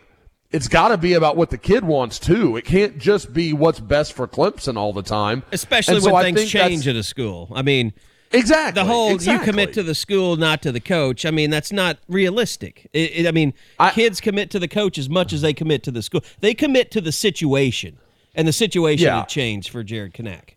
it's 0.51 0.67
got 0.67 0.89
to 0.89 0.97
be 0.97 1.13
about 1.13 1.35
what 1.35 1.49
the 1.49 1.57
kid 1.57 1.83
wants 1.83 2.19
too. 2.19 2.57
It 2.57 2.65
can't 2.65 2.97
just 2.99 3.33
be 3.33 3.53
what's 3.53 3.79
best 3.79 4.13
for 4.13 4.27
Clemson 4.27 4.77
all 4.77 4.93
the 4.93 5.01
time, 5.01 5.43
Especially 5.51 5.95
And 5.95 6.05
when 6.05 6.15
I 6.15 6.23
things 6.31 6.49
change 6.49 6.87
at 6.87 6.95
a 6.95 7.03
school. 7.03 7.51
I 7.55 7.61
mean, 7.63 7.93
Exactly. 8.31 8.81
the 8.81 8.85
whole 8.87 9.13
exactly. 9.13 9.45
you 9.45 9.51
commit 9.51 9.73
to 9.73 9.83
the 9.83 9.93
school, 9.95 10.35
not 10.37 10.61
to 10.63 10.71
the 10.71 10.79
coach. 10.79 11.23
I 11.25 11.31
mean, 11.31 11.49
that's 11.51 11.71
not 11.71 11.97
realistic. 12.07 12.87
It, 12.93 13.11
it- 13.25 13.27
I 13.27 13.31
mean, 13.31 13.53
I- 13.79 13.91
kids 13.91 14.19
commit 14.21 14.49
to 14.51 14.59
the 14.59 14.67
coach 14.67 14.97
as 14.97 15.07
much 15.09 15.33
as 15.33 15.41
they 15.41 15.53
commit 15.53 15.83
to 15.83 15.91
the 15.91 16.01
school. 16.01 16.21
They 16.39 16.53
commit 16.53 16.89
to 16.91 17.01
the 17.01 17.11
situation, 17.11 17.97
and 18.35 18.47
the 18.47 18.53
situation 18.53 19.05
Yeah. 19.05 19.19
had 19.19 19.29
changed 19.29 19.69
for 19.69 19.83
Jaren 19.83 20.11
Kanak. 20.13 20.55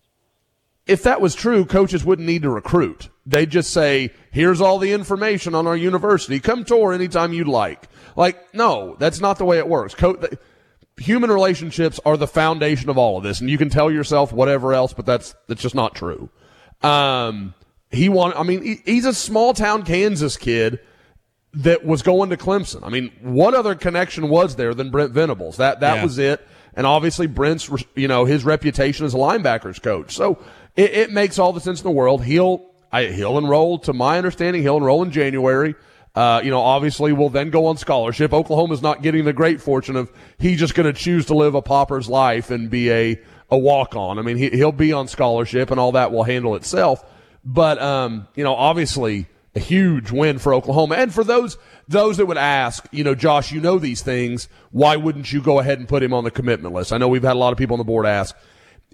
If 0.87 1.03
that 1.03 1.21
was 1.21 1.35
true, 1.35 1.65
coaches 1.65 2.03
wouldn't 2.05 2.27
need 2.27 2.41
to 2.43 2.49
recruit. 2.49 3.09
They'd 3.25 3.49
just 3.49 3.71
say, 3.71 4.11
here's 4.31 4.61
all 4.61 4.79
the 4.79 4.91
information 4.93 5.53
on 5.55 5.67
our 5.67 5.75
university. 5.75 6.39
Come 6.39 6.63
tour 6.63 6.93
anytime 6.93 7.33
you'd 7.33 7.47
like. 7.47 7.87
Like, 8.15 8.53
no, 8.53 8.95
that's 8.99 9.19
not 9.19 9.37
the 9.37 9.45
way 9.45 9.57
it 9.57 9.67
works. 9.67 9.93
Co- 9.93 10.15
th- 10.15 10.33
human 10.97 11.29
relationships 11.29 11.99
are 12.05 12.17
the 12.17 12.27
foundation 12.27 12.89
of 12.89 12.97
all 12.97 13.17
of 13.17 13.23
this. 13.23 13.41
And 13.41 13.49
you 13.49 13.57
can 13.57 13.69
tell 13.69 13.91
yourself 13.91 14.31
whatever 14.31 14.73
else, 14.73 14.93
but 14.93 15.05
that's, 15.05 15.35
that's 15.47 15.61
just 15.61 15.75
not 15.75 15.93
true. 15.93 16.29
Um, 16.81 17.53
he 17.91 18.09
want, 18.09 18.35
I 18.37 18.43
mean, 18.43 18.63
he, 18.63 18.81
he's 18.85 19.05
a 19.05 19.13
small 19.13 19.53
town 19.53 19.83
Kansas 19.83 20.37
kid 20.37 20.79
that 21.53 21.85
was 21.85 22.01
going 22.01 22.29
to 22.29 22.37
Clemson. 22.37 22.81
I 22.83 22.89
mean, 22.89 23.11
what 23.21 23.53
other 23.53 23.75
connection 23.75 24.29
was 24.29 24.55
there 24.55 24.73
than 24.73 24.89
Brent 24.91 25.11
Venables? 25.11 25.57
That 25.57 25.79
that 25.79 25.95
Yeah. 25.97 26.03
was 26.03 26.17
it. 26.17 26.45
And 26.75 26.85
obviously, 26.85 27.25
Brent's 27.25 27.69
you 27.95 28.07
know 28.07 28.25
his 28.25 28.43
reputation 28.45 29.05
as 29.07 29.15
a 29.15 29.17
linebackers 29.17 29.81
coach, 29.81 30.13
so 30.15 30.37
it, 30.77 30.93
it 30.93 31.11
makes 31.11 31.37
all 31.39 31.51
the 31.51 31.59
sense 31.59 31.81
in 31.81 31.83
the 31.83 31.91
world. 31.91 32.23
He'll 32.23 32.65
I, 32.91 33.07
he'll 33.07 33.37
enroll, 33.37 33.79
to 33.79 33.93
my 33.93 34.17
understanding, 34.17 34.61
he'll 34.61 34.77
enroll 34.77 35.03
in 35.03 35.11
January. 35.11 35.75
Uh, 36.15 36.41
you 36.43 36.49
know, 36.49 36.61
obviously, 36.61 37.11
we'll 37.11 37.29
then 37.29 37.49
go 37.49 37.67
on 37.67 37.77
scholarship. 37.77 38.33
Oklahoma's 38.33 38.81
not 38.81 39.03
getting 39.03 39.25
the 39.25 39.33
great 39.33 39.61
fortune 39.61 39.95
of 39.95 40.11
he's 40.39 40.57
just 40.57 40.73
going 40.73 40.91
to 40.91 40.97
choose 40.97 41.25
to 41.27 41.35
live 41.35 41.53
a 41.53 41.61
pauper's 41.61 42.07
life 42.07 42.49
and 42.49 42.69
be 42.69 42.91
a 42.91 43.19
a 43.49 43.57
walk 43.57 43.95
on. 43.95 44.17
I 44.17 44.23
mean, 44.23 44.37
he, 44.37 44.49
he'll 44.49 44.71
be 44.71 44.93
on 44.93 45.07
scholarship, 45.07 45.69
and 45.69 45.79
all 45.79 45.91
that 45.91 46.11
will 46.11 46.23
handle 46.23 46.55
itself. 46.55 47.05
But 47.45 47.79
um, 47.81 48.27
you 48.35 48.43
know, 48.43 48.55
obviously 48.55 49.27
a 49.55 49.59
huge 49.59 50.11
win 50.11 50.39
for 50.39 50.53
Oklahoma. 50.53 50.95
And 50.95 51.13
for 51.13 51.23
those 51.23 51.57
those 51.87 52.17
that 52.17 52.25
would 52.25 52.37
ask, 52.37 52.87
you 52.91 53.03
know, 53.03 53.13
Josh, 53.13 53.51
you 53.51 53.61
know 53.61 53.77
these 53.77 54.01
things. 54.01 54.47
Why 54.71 54.95
wouldn't 54.95 55.31
you 55.31 55.41
go 55.41 55.59
ahead 55.59 55.77
and 55.77 55.87
put 55.87 56.01
him 56.01 56.13
on 56.13 56.23
the 56.23 56.31
commitment 56.31 56.73
list? 56.73 56.93
I 56.93 56.97
know 56.97 57.07
we've 57.07 57.21
had 57.21 57.35
a 57.35 57.39
lot 57.39 57.51
of 57.51 57.59
people 57.59 57.75
on 57.75 57.79
the 57.79 57.83
board 57.83 58.05
ask. 58.05 58.35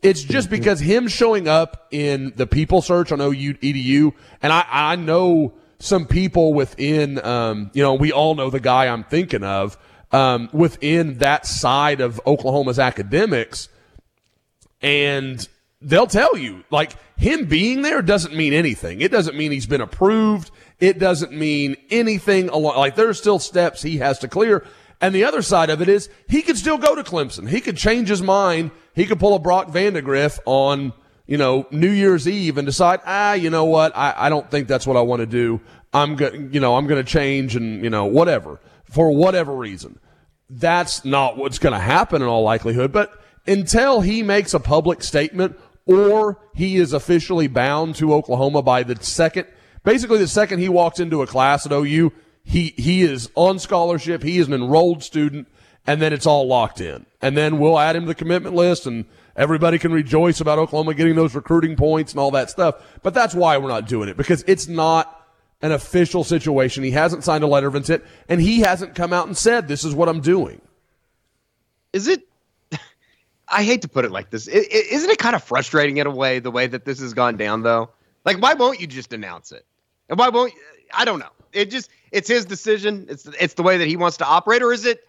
It's 0.03 0.21
just 0.21 0.49
because 0.49 0.79
him 0.79 1.07
showing 1.07 1.47
up 1.47 1.87
in 1.91 2.33
the 2.35 2.45
people 2.45 2.81
search 2.81 3.11
on 3.11 3.21
OU 3.21 3.55
EDU, 3.55 4.13
and 4.41 4.51
I, 4.53 4.65
I 4.69 4.95
know 4.97 5.53
some 5.79 6.05
people 6.05 6.53
within, 6.53 7.23
um, 7.25 7.71
you 7.73 7.81
know, 7.81 7.93
we 7.93 8.11
all 8.11 8.35
know 8.35 8.49
the 8.49 8.59
guy 8.59 8.87
I'm 8.87 9.03
thinking 9.03 9.43
of 9.43 9.77
um, 10.11 10.49
within 10.53 11.17
that 11.19 11.45
side 11.45 12.01
of 12.01 12.21
Oklahoma's 12.27 12.79
academics 12.79 13.69
and 14.83 15.47
they'll 15.81 16.07
tell 16.07 16.37
you 16.37 16.63
like 16.69 16.93
him 17.17 17.45
being 17.45 17.81
there 17.81 18.01
doesn't 18.01 18.35
mean 18.35 18.53
anything. 18.53 19.01
It 19.01 19.11
doesn't 19.11 19.35
mean 19.35 19.51
he's 19.51 19.65
been 19.65 19.81
approved. 19.81 20.51
It 20.79 20.99
doesn't 20.99 21.31
mean 21.31 21.77
anything 21.89 22.47
like 22.47 22.95
there's 22.95 23.17
still 23.17 23.39
steps 23.39 23.81
he 23.81 23.97
has 23.97 24.19
to 24.19 24.27
clear 24.27 24.65
and 25.03 25.13
the 25.13 25.23
other 25.23 25.41
side 25.41 25.69
of 25.69 25.81
it 25.81 25.89
is 25.89 26.09
he 26.27 26.41
could 26.41 26.57
still 26.57 26.77
go 26.77 26.95
to 26.95 27.03
clemson 27.03 27.47
he 27.47 27.61
could 27.61 27.77
change 27.77 28.09
his 28.09 28.21
mind 28.21 28.71
he 28.95 29.05
could 29.05 29.19
pull 29.19 29.35
a 29.35 29.39
brock 29.39 29.67
vandagriff 29.67 30.39
on 30.45 30.93
you 31.27 31.37
know 31.37 31.67
new 31.69 31.91
year's 31.91 32.27
eve 32.27 32.57
and 32.57 32.65
decide 32.65 32.99
ah 33.05 33.33
you 33.33 33.49
know 33.49 33.65
what 33.65 33.95
i, 33.95 34.13
I 34.17 34.29
don't 34.29 34.49
think 34.49 34.67
that's 34.67 34.87
what 34.87 34.97
i 34.97 35.01
want 35.01 35.19
to 35.19 35.25
do 35.25 35.61
i'm 35.93 36.15
going 36.15 36.31
to, 36.31 36.53
you 36.53 36.59
know 36.59 36.75
i'm 36.75 36.87
going 36.87 37.03
to 37.03 37.09
change 37.09 37.55
and 37.55 37.83
you 37.83 37.89
know 37.89 38.05
whatever 38.05 38.59
for 38.93 39.11
whatever 39.11 39.53
reason. 39.53 39.99
That's 40.49 41.03
not 41.03 41.35
what's 41.35 41.57
going 41.57 41.73
to 41.73 41.79
happen 41.79 42.21
in 42.21 42.27
all 42.27 42.43
likelihood. 42.43 42.91
But 42.91 43.11
until 43.47 44.01
he 44.01 44.21
makes 44.21 44.53
a 44.53 44.59
public 44.59 45.03
statement 45.03 45.59
or 45.85 46.39
he 46.53 46.77
is 46.77 46.93
officially 46.93 47.47
bound 47.47 47.95
to 47.95 48.13
Oklahoma 48.13 48.61
by 48.61 48.83
the 48.83 48.95
second, 49.03 49.47
basically 49.83 50.19
the 50.19 50.27
second 50.27 50.59
he 50.59 50.69
walks 50.69 50.99
into 50.99 51.23
a 51.23 51.27
class 51.27 51.65
at 51.65 51.71
OU, 51.71 52.11
he, 52.43 52.73
he 52.77 53.01
is 53.01 53.29
on 53.35 53.59
scholarship. 53.59 54.23
He 54.23 54.37
is 54.37 54.47
an 54.47 54.53
enrolled 54.53 55.03
student 55.03 55.47
and 55.85 56.01
then 56.01 56.13
it's 56.13 56.25
all 56.25 56.47
locked 56.47 56.81
in. 56.81 57.05
And 57.21 57.35
then 57.35 57.59
we'll 57.59 57.79
add 57.79 57.95
him 57.95 58.03
to 58.03 58.07
the 58.07 58.15
commitment 58.15 58.55
list 58.55 58.85
and 58.85 59.05
everybody 59.35 59.79
can 59.79 59.91
rejoice 59.91 60.41
about 60.41 60.59
Oklahoma 60.59 60.93
getting 60.93 61.15
those 61.15 61.35
recruiting 61.35 61.75
points 61.75 62.13
and 62.13 62.19
all 62.19 62.31
that 62.31 62.49
stuff. 62.49 62.75
But 63.01 63.13
that's 63.13 63.33
why 63.33 63.57
we're 63.57 63.69
not 63.69 63.87
doing 63.87 64.09
it 64.09 64.17
because 64.17 64.43
it's 64.47 64.67
not 64.67 65.21
an 65.61 65.71
official 65.71 66.23
situation. 66.23 66.83
He 66.83 66.91
hasn't 66.91 67.23
signed 67.23 67.43
a 67.43 67.47
letter 67.47 67.67
of 67.67 67.75
intent 67.75 68.03
and 68.27 68.41
he 68.41 68.59
hasn't 68.59 68.95
come 68.95 69.13
out 69.13 69.27
and 69.27 69.37
said, 69.37 69.67
this 69.67 69.83
is 69.83 69.95
what 69.95 70.09
I'm 70.09 70.21
doing. 70.21 70.61
Is 71.93 72.07
it? 72.07 72.27
I 73.47 73.63
hate 73.63 73.83
to 73.83 73.87
put 73.87 74.03
it 74.03 74.11
like 74.11 74.29
this. 74.29 74.47
is 74.47 74.65
isn't 74.67 75.09
it 75.09 75.19
kind 75.19 75.35
of 75.35 75.43
frustrating 75.43 75.97
in 75.97 76.07
a 76.07 76.11
way 76.11 76.39
the 76.39 76.51
way 76.51 76.67
that 76.67 76.85
this 76.85 76.99
has 76.99 77.13
gone 77.13 77.37
down 77.37 77.61
though? 77.61 77.89
Like, 78.25 78.41
why 78.41 78.53
won't 78.53 78.79
you 78.79 78.87
just 78.87 79.13
announce 79.13 79.51
it? 79.51 79.65
And 80.09 80.17
why 80.17 80.29
won't? 80.29 80.53
I 80.93 81.05
don't 81.05 81.19
know. 81.19 81.32
It 81.53 81.69
just 81.71 81.89
it's 82.11 82.27
his 82.27 82.45
decision. 82.45 83.05
It's 83.09 83.25
it's 83.39 83.53
the 83.55 83.63
way 83.63 83.77
that 83.77 83.87
he 83.87 83.95
wants 83.95 84.17
to 84.17 84.25
operate, 84.25 84.61
or 84.61 84.73
is 84.73 84.85
it 84.85 85.07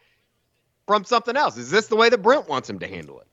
from 0.87 1.05
something 1.05 1.37
else? 1.37 1.57
Is 1.57 1.71
this 1.71 1.87
the 1.89 1.97
way 1.97 2.09
that 2.09 2.19
Brent 2.19 2.49
wants 2.49 2.69
him 2.69 2.79
to 2.81 2.87
handle 2.87 3.21
it, 3.21 3.27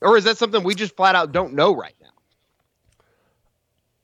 or 0.00 0.16
is 0.16 0.24
that 0.24 0.38
something 0.38 0.62
we 0.62 0.74
just 0.74 0.96
flat 0.96 1.14
out 1.14 1.32
don't 1.32 1.54
know 1.54 1.74
right 1.74 1.94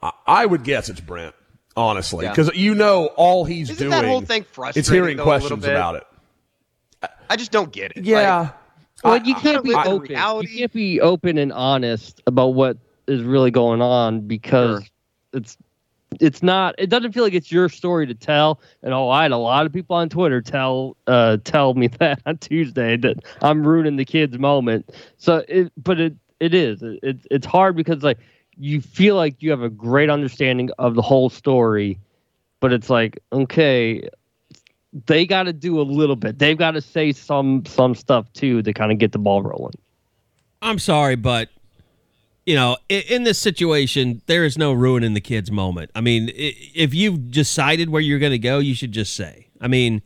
now? 0.03 0.13
I 0.27 0.47
would 0.47 0.65
guess 0.65 0.89
it's 0.89 1.01
Brent, 1.01 1.35
honestly, 1.77 2.27
because 2.27 2.51
yeah. 2.55 2.61
you 2.61 2.75
know 2.75 3.07
all 3.17 3.45
he's 3.45 3.69
Isn't 3.71 3.89
doing. 3.89 3.91
That 3.91 4.07
whole 4.09 4.23
thing 4.23 4.45
frustrating. 4.45 4.81
It's 4.81 4.89
hearing 4.89 5.17
though, 5.19 5.25
questions 5.25 5.65
about 5.65 5.97
it. 5.97 6.05
I 7.29 7.37
just 7.37 7.53
don't 7.53 7.73
get 7.73 7.93
it. 7.97 8.05
Yeah. 8.05 8.41
Like, 8.41 8.55
well, 9.05 9.23
you 9.23 9.35
can't 9.35 9.65
be 9.65 9.75
open. 9.75 10.09
Reality. 10.09 10.53
You 10.53 10.59
can't 10.59 10.73
be 10.73 11.01
open 11.01 11.39
and 11.39 11.53
honest 11.53 12.21
about 12.27 12.49
what 12.49 12.77
is 13.07 13.23
really 13.23 13.51
going 13.51 13.81
on 13.81 14.21
because 14.27 14.83
Sure. 14.83 14.89
it's 15.35 15.57
it's 16.19 16.43
not. 16.43 16.75
It 16.79 16.89
doesn't 16.89 17.13
feel 17.13 17.23
like 17.23 17.35
it's 17.35 17.53
your 17.53 17.69
story 17.69 18.07
to 18.07 18.15
tell. 18.15 18.61
And 18.83 18.93
oh, 18.93 19.09
I 19.09 19.23
had 19.23 19.33
a 19.33 19.37
lot 19.37 19.67
of 19.67 19.73
people 19.73 19.97
on 19.97 20.09
Twitter 20.09 20.41
tell 20.41 20.97
uh 21.07 21.39
tell 21.45 21.75
me 21.75 21.87
that 21.99 22.21
on 22.27 22.39
Tuesday 22.39 22.97
that 22.97 23.25
I'm 23.43 23.67
ruining 23.67 23.97
the 23.97 24.05
kid's 24.05 24.39
moment. 24.39 24.91
So 25.19 25.45
it, 25.49 25.73
but 25.77 26.01
it 26.01 26.15
it 26.41 26.55
is. 26.55 26.83
It, 26.83 27.19
it's 27.31 27.47
hard 27.47 27.77
because 27.77 28.03
like 28.03 28.19
you 28.57 28.81
feel 28.81 29.15
like 29.15 29.43
you 29.43 29.51
have 29.51 29.63
a 29.63 29.71
great 29.71 30.11
understanding 30.11 30.71
of 30.79 30.95
the 30.95 31.03
whole 31.03 31.31
story, 31.31 31.99
but 32.61 32.73
it's 32.73 32.91
like 32.91 33.19
okay, 33.33 34.09
they 35.07 35.27
got 35.27 35.45
to 35.45 35.53
do 35.53 35.81
a 35.81 35.83
little 35.83 36.17
bit. 36.17 36.39
They've 36.39 36.59
got 36.59 36.73
to 36.73 36.81
say 36.81 37.13
some 37.13 37.65
some 37.67 37.95
stuff 37.95 38.33
too 38.33 38.63
to 38.63 38.73
kind 38.73 38.91
of 38.91 38.99
get 38.99 39.13
the 39.13 39.19
ball 39.19 39.43
rolling. 39.43 39.75
I'm 40.63 40.79
sorry, 40.79 41.17
but 41.17 41.49
you 42.51 42.57
know, 42.57 42.77
in, 42.89 43.03
in 43.09 43.23
this 43.23 43.39
situation, 43.39 44.23
there 44.27 44.45
is 44.45 44.59
no 44.59 44.73
ruining 44.73 45.15
the 45.15 45.21
kid's 45.21 45.53
moment. 45.53 45.93
I 45.95 46.01
mean, 46.01 46.33
if 46.35 46.93
you've 46.93 47.31
decided 47.31 47.91
where 47.91 48.03
you're 48.03 48.19
going 48.19 48.33
to 48.33 48.39
go, 48.39 48.59
you 48.59 48.75
should 48.75 48.91
just 48.91 49.15
say. 49.15 49.47
I 49.61 49.69
mean, 49.69 50.03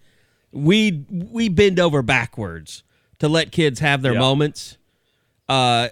we 0.53 1.07
we 1.11 1.49
bend 1.49 1.81
over 1.81 2.03
backwards 2.03 2.83
to 3.21 3.29
let 3.29 3.51
kids 3.51 3.81
have 3.81 4.03
their 4.03 4.13
Yeah. 4.13 4.19
moments. 4.21 4.77
Uh, 5.49 5.89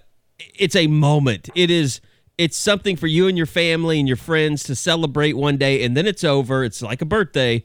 it's 0.54 0.76
a 0.76 0.88
moment. 0.88 1.49
It 1.54 1.71
is. 1.71 2.02
It's 2.37 2.56
something 2.59 2.97
for 2.97 3.06
you 3.06 3.28
and 3.28 3.37
your 3.38 3.47
family 3.47 3.99
and 3.99 4.06
your 4.06 4.18
friends 4.18 4.62
to 4.64 4.75
celebrate 4.75 5.32
one 5.35 5.56
day, 5.56 5.82
and 5.85 5.97
then 5.97 6.06
it's 6.06 6.23
over. 6.25 6.64
It's 6.64 6.82
like 6.82 7.00
a 7.00 7.06
birthday, 7.06 7.64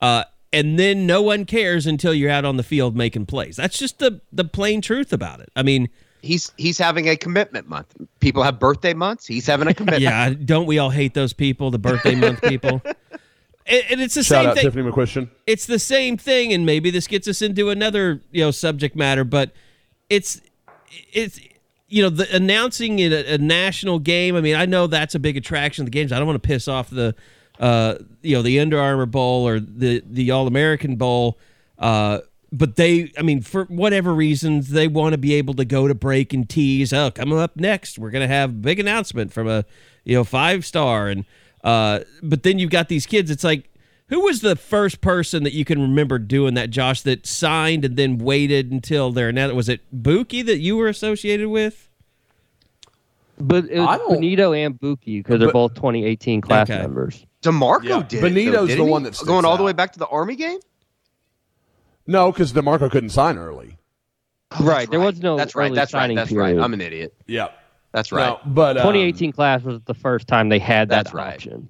uh, 0.00 0.24
and 0.52 0.78
then 0.78 1.06
no 1.06 1.22
one 1.22 1.44
cares 1.44 1.86
until 1.88 2.14
you're 2.14 2.30
out 2.30 2.44
on 2.44 2.56
the 2.56 2.62
field 2.62 2.94
making 2.96 3.26
plays. 3.26 3.56
That's 3.56 3.78
just 3.78 3.98
the 3.98 4.20
the 4.30 4.44
plain 4.44 4.80
truth 4.80 5.12
about 5.12 5.40
it. 5.40 5.50
I 5.56 5.62
mean, 5.64 5.88
He's 6.22 6.52
he's 6.56 6.78
having 6.78 7.08
a 7.08 7.16
commitment 7.16 7.68
month. 7.68 7.94
People 8.20 8.42
have 8.42 8.58
birthday 8.58 8.94
months. 8.94 9.26
He's 9.26 9.46
having 9.46 9.68
a 9.68 9.74
commitment. 9.74 10.02
yeah, 10.02 10.30
don't 10.30 10.66
we 10.66 10.78
all 10.78 10.90
hate 10.90 11.14
those 11.14 11.32
people, 11.32 11.70
the 11.70 11.78
birthday 11.78 12.14
month 12.14 12.42
people? 12.42 12.82
And, 13.68 13.84
and 13.90 14.00
it's 14.00 14.14
the 14.14 14.22
Shout 14.24 14.40
same 14.40 14.48
out 14.48 14.54
thing. 14.56 14.64
Tiffany 14.64 14.90
McQuistion. 14.90 15.28
It's 15.46 15.66
the 15.66 15.78
same 15.78 16.16
thing, 16.16 16.54
and 16.54 16.64
maybe 16.64 16.90
this 16.90 17.06
gets 17.06 17.28
us 17.28 17.42
into 17.42 17.68
another 17.68 18.22
you 18.32 18.42
know 18.42 18.50
subject 18.50 18.96
matter, 18.96 19.24
but 19.24 19.52
it's 20.08 20.40
it's 21.12 21.38
you 21.88 22.02
know 22.02 22.08
the 22.08 22.34
announcing 22.34 22.98
it 22.98 23.12
a, 23.12 23.34
a 23.34 23.38
national 23.38 23.98
game. 23.98 24.36
I 24.36 24.40
mean, 24.40 24.56
I 24.56 24.64
know 24.64 24.86
that's 24.86 25.14
a 25.14 25.18
big 25.18 25.36
attraction 25.36 25.82
of 25.82 25.86
the 25.86 25.90
games. 25.90 26.12
I 26.12 26.18
don't 26.18 26.26
want 26.26 26.42
to 26.42 26.46
piss 26.46 26.66
off 26.66 26.88
the 26.88 27.14
uh 27.60 27.96
you 28.22 28.36
know 28.36 28.42
the 28.42 28.58
Under 28.58 28.80
Armour 28.80 29.06
Bowl 29.06 29.46
or 29.46 29.60
the 29.60 30.02
the 30.06 30.30
All 30.30 30.46
American 30.46 30.96
Bowl. 30.96 31.38
Uh, 31.78 32.20
but 32.52 32.76
they, 32.76 33.12
I 33.18 33.22
mean, 33.22 33.42
for 33.42 33.64
whatever 33.64 34.14
reasons, 34.14 34.70
they 34.70 34.88
want 34.88 35.12
to 35.12 35.18
be 35.18 35.34
able 35.34 35.54
to 35.54 35.64
go 35.64 35.86
to 35.88 35.94
break 35.94 36.32
and 36.32 36.48
tease. 36.48 36.92
Oh, 36.92 37.10
coming 37.10 37.38
up 37.38 37.56
next, 37.56 37.98
we're 37.98 38.10
gonna 38.10 38.28
have 38.28 38.50
a 38.50 38.54
big 38.54 38.78
announcement 38.80 39.32
from 39.32 39.48
a, 39.48 39.64
you 40.04 40.14
know, 40.16 40.24
five 40.24 40.64
star, 40.64 41.08
and 41.08 41.24
uh, 41.64 42.00
but 42.22 42.42
then 42.42 42.58
you've 42.58 42.70
got 42.70 42.88
these 42.88 43.04
kids. 43.06 43.30
It's 43.30 43.44
like, 43.44 43.68
who 44.08 44.20
was 44.20 44.40
the 44.40 44.56
first 44.56 45.00
person 45.00 45.42
that 45.44 45.52
you 45.52 45.64
can 45.64 45.80
remember 45.82 46.18
doing 46.18 46.54
that, 46.54 46.70
Josh? 46.70 47.02
That 47.02 47.26
signed 47.26 47.84
and 47.84 47.96
then 47.96 48.16
waited 48.18 48.70
until 48.72 49.12
their 49.12 49.28
announcement? 49.28 49.56
Was 49.56 49.68
it 49.68 49.80
Bookie 49.92 50.42
that 50.42 50.58
you 50.58 50.76
were 50.76 50.88
associated 50.88 51.48
with? 51.48 51.84
But 53.40 53.66
it 53.66 53.78
was 53.78 54.00
Benito 54.10 54.52
and 54.52 54.78
Bookie 54.80 55.18
because 55.20 55.38
they're 55.38 55.52
both 55.52 55.74
2018 55.74 56.40
class 56.40 56.68
Okay. 56.68 56.80
members. 56.80 57.24
Demarco 57.42 57.84
Yeah, 57.84 58.02
did. 58.08 58.20
Benito's 58.20 58.70
it, 58.70 58.72
though, 58.72 58.78
the 58.78 58.84
he? 58.86 58.90
one 58.90 59.02
that's 59.04 59.22
going 59.22 59.44
all 59.44 59.56
the 59.56 59.62
way 59.62 59.72
back 59.72 59.92
to 59.92 59.98
the 59.98 60.08
Army 60.08 60.34
game. 60.34 60.58
No, 62.08 62.32
because 62.32 62.52
DeMarco 62.52 62.90
couldn't 62.90 63.10
sign 63.10 63.38
early. 63.38 63.76
right. 64.60 64.90
There 64.90 64.98
was 64.98 65.20
no 65.22 65.36
That's 65.36 65.54
right. 65.54 65.66
early 65.66 65.76
That's 65.76 65.92
right. 65.94 66.00
signing 66.00 66.16
That's 66.16 66.30
period. 66.30 66.56
right. 66.56 66.64
I'm 66.64 66.72
an 66.72 66.80
idiot. 66.80 67.14
Yeah. 67.26 67.48
That's 67.92 68.10
right. 68.12 68.26
No, 68.26 68.40
but 68.46 68.76
um, 68.78 68.82
2018 68.82 69.32
class 69.32 69.62
was 69.62 69.80
the 69.84 69.94
first 69.94 70.26
time 70.26 70.48
they 70.48 70.58
had 70.58 70.88
that 70.88 71.04
That's 71.04 71.14
right. 71.14 71.34
option. 71.34 71.68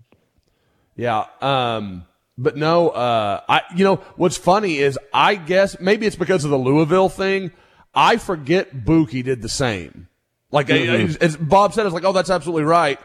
Yeah. 0.97 1.25
Um, 1.41 2.05
but 2.37 2.57
no, 2.57 2.91
uh, 2.91 3.41
I, 3.49 3.63
you 3.77 3.85
know, 3.85 3.97
what's 4.17 4.37
funny 4.37 4.77
is 4.79 4.99
I 5.13 5.35
guess 5.35 5.79
maybe 5.81 6.07
it's 6.07 6.17
because 6.17 6.45
of 6.45 6.51
the 6.51 6.57
Louisville 6.59 7.09
thing. 7.09 7.51
I 7.95 8.17
forget 8.17 8.85
Bookie 8.85 9.23
did 9.23 9.43
the 9.43 9.49
same. 9.49 10.07
Like, 10.53 10.69
Mm-hmm. 10.69 11.07
as, 11.11 11.17
as 11.17 11.37
Bob 11.37 11.75
said, 11.75 11.85
it's 11.85 11.95
like, 11.95 12.05
oh, 12.05 12.13
that's 12.13 12.31
absolutely 12.31 12.63
right. 12.65 12.99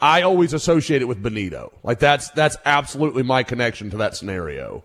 I 0.00 0.22
always 0.22 0.52
associate 0.52 1.02
it 1.02 1.06
with 1.06 1.22
Benito. 1.22 1.72
Like, 1.82 1.98
that's, 1.98 2.30
that's 2.30 2.56
absolutely 2.64 3.22
my 3.24 3.42
connection 3.42 3.90
to 3.90 3.98
that 3.98 4.16
scenario. 4.16 4.84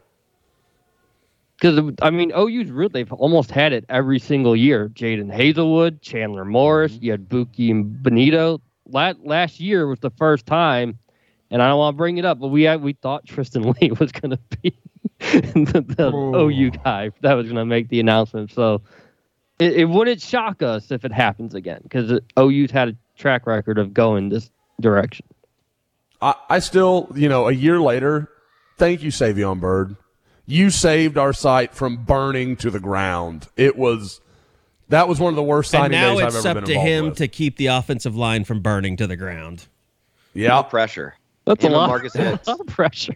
Because 1.63 1.93
I 2.01 2.10
mean, 2.10 2.34
OU's 2.38 2.70
really 2.70 2.89
they've 2.91 3.13
almost 3.13 3.50
had 3.50 3.72
it 3.72 3.86
every 3.88 4.20
single 4.20 4.53
year. 4.53 4.89
Jadon 4.89 5.34
Haselwood, 5.34 6.01
Chandler 6.01 6.43
Morris, 6.43 6.91
Mm-hmm. 6.93 7.05
you 7.05 7.12
had 7.12 7.29
Bookie 7.29 7.72
and 7.72 8.03
Benito. 8.03 8.60
Last 8.86 9.20
last 9.24 9.60
year 9.62 9.88
was 9.88 10.00
the 10.01 10.10
first 10.12 10.46
time, 10.46 11.00
and 11.50 11.62
I 11.62 11.70
don't 11.70 11.77
want 11.77 11.93
to 11.93 11.98
bring 11.98 12.17
it 12.17 12.25
up, 12.25 12.38
but 12.41 12.50
we 12.50 12.63
had, 12.63 12.82
we 12.82 12.91
thought 12.93 13.25
Tristan 13.25 13.63
Leigh 13.82 13.91
was 13.98 14.12
going 14.12 14.32
to 14.32 14.39
be 14.62 14.77
the, 15.22 15.86
the 15.88 16.12
Oh. 16.13 16.50
OU 16.50 16.72
guy 16.72 17.12
that 17.22 17.34
was 17.36 17.46
going 17.46 17.55
to 17.55 17.65
make 17.65 17.88
the 17.88 18.01
announcement. 18.01 18.51
So 18.51 18.82
it, 19.58 19.72
it 19.74 19.86
wouldn't 19.86 20.22
shock 20.22 20.62
us 20.62 20.91
if 20.91 21.05
it 21.05 21.13
happens 21.13 21.55
again 21.55 21.79
because 21.84 22.20
OU's 22.38 22.72
had 22.72 22.89
a 22.89 22.96
track 23.17 23.48
record 23.48 23.77
of 23.77 23.93
going 23.93 24.27
this 24.27 24.51
direction. 24.82 25.25
I, 26.22 26.34
I 26.50 26.60
still, 26.60 27.10
you 27.15 27.29
know, 27.29 27.48
a 27.48 27.53
year 27.53 27.79
later, 27.79 28.29
thank 28.77 29.01
you, 29.01 29.12
Savion 29.12 29.62
Byrd. 29.62 29.96
You 30.45 30.69
saved 30.69 31.17
our 31.17 31.33
site 31.33 31.73
from 31.73 31.97
burning 32.03 32.55
to 32.57 32.69
the 32.69 32.79
ground. 32.79 33.47
It 33.55 33.77
was 33.77 34.19
that 34.89 35.07
was 35.07 35.19
one 35.19 35.31
of 35.31 35.35
the 35.38 35.43
worst 35.43 35.73
And 35.73 35.81
signing 35.83 36.00
now 36.00 36.15
days 36.15 36.23
it's 36.27 36.35
I've 36.35 36.45
ever 36.45 36.59
up 36.59 36.65
been 36.65 36.65
to 36.65 36.71
involved 36.73 36.89
him 36.89 37.05
with. 37.05 37.17
to 37.19 37.27
keep 37.29 37.57
the 37.57 37.67
offensive 37.67 38.15
line 38.15 38.43
from 38.43 38.59
burning 38.59 38.97
to 38.97 39.07
the 39.07 39.15
ground. 39.15 39.67
No 40.35 40.41
yeah, 40.41 40.62
pressure. 40.63 41.15
That's 41.45 41.63
Him 41.63 41.73
a 41.73 41.77
lot, 41.77 41.88
Marcus 41.88 42.13
Hicks. 42.17 42.47
a 42.47 42.51
lot 42.51 42.59
of 42.59 42.67
pressure. 42.67 43.15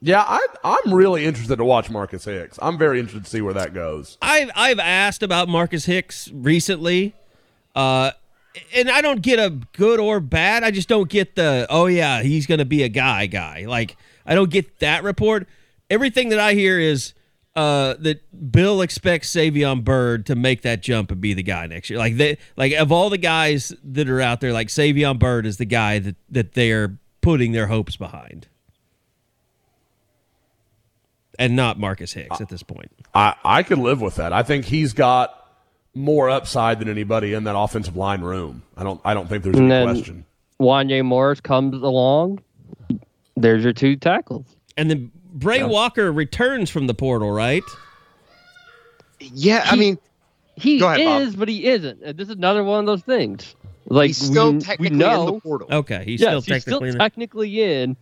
yeah. 0.00 0.22
I, 0.26 0.44
I'm 0.64 0.94
really 0.94 1.24
interested 1.24 1.56
to 1.56 1.64
watch 1.64 1.90
Marcus 1.90 2.24
Hicks. 2.24 2.58
I'm 2.62 2.78
very 2.78 3.00
interested 3.00 3.24
to 3.24 3.30
see 3.30 3.40
where 3.40 3.54
that 3.54 3.74
goes. 3.74 4.16
I've 4.22 4.50
I've 4.54 4.78
asked 4.78 5.22
about 5.22 5.48
Marcus 5.48 5.84
Hicks 5.84 6.30
recently, 6.32 7.14
uh, 7.74 8.12
and 8.74 8.90
I 8.90 9.00
don't 9.02 9.20
get 9.22 9.38
a 9.38 9.50
good 9.72 10.00
or 10.00 10.20
bad. 10.20 10.64
I 10.64 10.70
just 10.70 10.88
don't 10.88 11.08
get 11.10 11.34
the 11.36 11.66
oh 11.68 11.86
yeah 11.86 12.22
he's 12.22 12.46
gonna 12.46 12.64
be 12.64 12.82
a 12.82 12.88
guy 12.88 13.26
guy. 13.26 13.66
Like 13.66 13.96
I 14.24 14.34
don't 14.34 14.50
get 14.50 14.78
that 14.80 15.02
report. 15.02 15.46
Everything 15.90 16.30
that 16.30 16.38
I 16.40 16.54
hear 16.54 16.78
is 16.80 17.14
uh, 17.54 17.94
that 18.00 18.52
Bill 18.52 18.82
expects 18.82 19.32
Savion 19.34 19.82
Byrd 19.84 20.26
to 20.26 20.34
make 20.34 20.62
that 20.62 20.82
jump 20.82 21.10
and 21.10 21.20
be 21.20 21.32
the 21.32 21.42
guy 21.42 21.66
next 21.66 21.88
year. 21.90 21.98
Like 21.98 22.16
they 22.16 22.38
like 22.56 22.72
of 22.74 22.90
all 22.92 23.08
the 23.08 23.18
guys 23.18 23.72
that 23.84 24.08
are 24.08 24.20
out 24.20 24.40
there, 24.40 24.52
like 24.52 24.68
Savion 24.68 25.18
Byrd 25.18 25.46
is 25.46 25.56
the 25.56 25.64
guy 25.64 25.98
that 26.00 26.16
that 26.30 26.52
they're 26.54 26.98
putting 27.20 27.52
their 27.52 27.68
hopes 27.68 27.96
behind. 27.96 28.48
And 31.38 31.54
not 31.54 31.78
Marcus 31.78 32.14
Hicks 32.14 32.40
at 32.40 32.48
this 32.48 32.62
point. 32.62 32.90
I, 33.14 33.34
I 33.44 33.62
could 33.62 33.78
live 33.78 34.00
with 34.00 34.14
that. 34.16 34.32
I 34.32 34.42
think 34.42 34.64
he's 34.64 34.94
got 34.94 35.34
more 35.94 36.30
upside 36.30 36.78
than 36.78 36.88
anybody 36.88 37.34
in 37.34 37.44
that 37.44 37.56
offensive 37.56 37.94
line 37.96 38.22
room. 38.22 38.62
I 38.76 38.82
don't 38.84 39.00
I 39.04 39.14
don't 39.14 39.28
think 39.28 39.44
there's 39.44 39.56
And 39.56 39.70
any 39.70 39.86
then- 39.86 39.94
question. 39.96 40.24
Wanya 40.58 41.04
Morris 41.04 41.40
comes 41.40 41.82
along. 41.82 42.40
There's 43.36 43.62
your 43.62 43.74
two 43.74 43.96
tackles. 43.96 44.46
And 44.78 44.90
then 44.90 45.12
Bray 45.36 45.62
Walker 45.62 46.10
returns 46.10 46.70
from 46.70 46.86
the 46.86 46.94
portal, 46.94 47.30
right? 47.30 47.62
Yeah, 49.20 49.62
I 49.66 49.74
He- 49.74 49.80
mean, 49.80 49.98
He 50.58 50.78
Go 50.78 50.88
ahead, 50.88 51.04
Bob. 51.04 51.20
is, 51.22 51.36
but 51.36 51.48
he 51.50 51.66
isn't. 51.66 52.02
Uh, 52.02 52.12
This 52.12 52.28
is 52.28 52.34
another 52.34 52.64
one 52.64 52.80
of 52.80 52.86
those 52.86 53.02
things. 53.02 53.54
Like 53.88 54.06
he's 54.08 54.16
still 54.16 54.54
we, 54.54 54.60
technically 54.60 54.96
we 54.96 54.96
know, 55.04 55.28
in 55.28 55.34
the 55.34 55.40
portal. 55.40 55.68
Okay, 55.70 56.02
he's 56.06 56.18
yes, 56.20 56.28
still 56.44 56.54
he's 56.54 56.62
still 56.62 56.80
technically 56.80 56.88
in. 56.88 56.98
technically 56.98 57.62
in, 57.82 57.96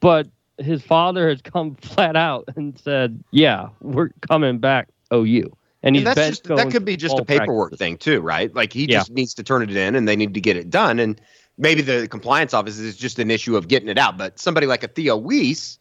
but 0.00 0.26
his 0.58 0.82
father 0.82 1.28
has 1.28 1.40
come 1.42 1.74
flat 1.80 2.16
out 2.16 2.48
and 2.56 2.76
said, 2.76 3.22
"Yeah, 3.30 3.68
we're 3.80 4.10
coming 4.28 4.58
back 4.58 4.88
OU." 5.14 5.56
And 5.84 5.94
he's 5.94 6.04
And 6.04 6.16
that's 6.16 6.28
just, 6.40 6.44
that 6.56 6.70
could 6.72 6.84
be 6.84 6.96
just 6.96 7.16
a 7.18 7.24
paperwork 7.24 7.70
practices. 7.70 7.78
thing 7.78 7.96
too, 7.98 8.20
right? 8.20 8.52
Like 8.54 8.72
he 8.72 8.86
Yeah. 8.86 8.98
just 8.98 9.12
needs 9.12 9.32
to 9.34 9.44
turn 9.44 9.62
it 9.62 9.74
in, 9.74 9.94
and 9.94 10.08
they 10.08 10.16
need 10.16 10.34
to 10.34 10.40
get 10.40 10.56
it 10.56 10.70
done. 10.70 10.98
And 10.98 11.20
maybe 11.56 11.82
the 11.82 12.08
compliance 12.08 12.52
office 12.52 12.78
is 12.80 12.96
just 12.96 13.20
an 13.20 13.30
issue 13.30 13.56
of 13.56 13.68
getting 13.68 13.88
it 13.88 13.96
out. 13.98 14.18
But 14.18 14.40
somebody 14.40 14.66
like 14.66 14.82
a 14.82 14.88
Theo 14.88 15.16
Wease, 15.16 15.78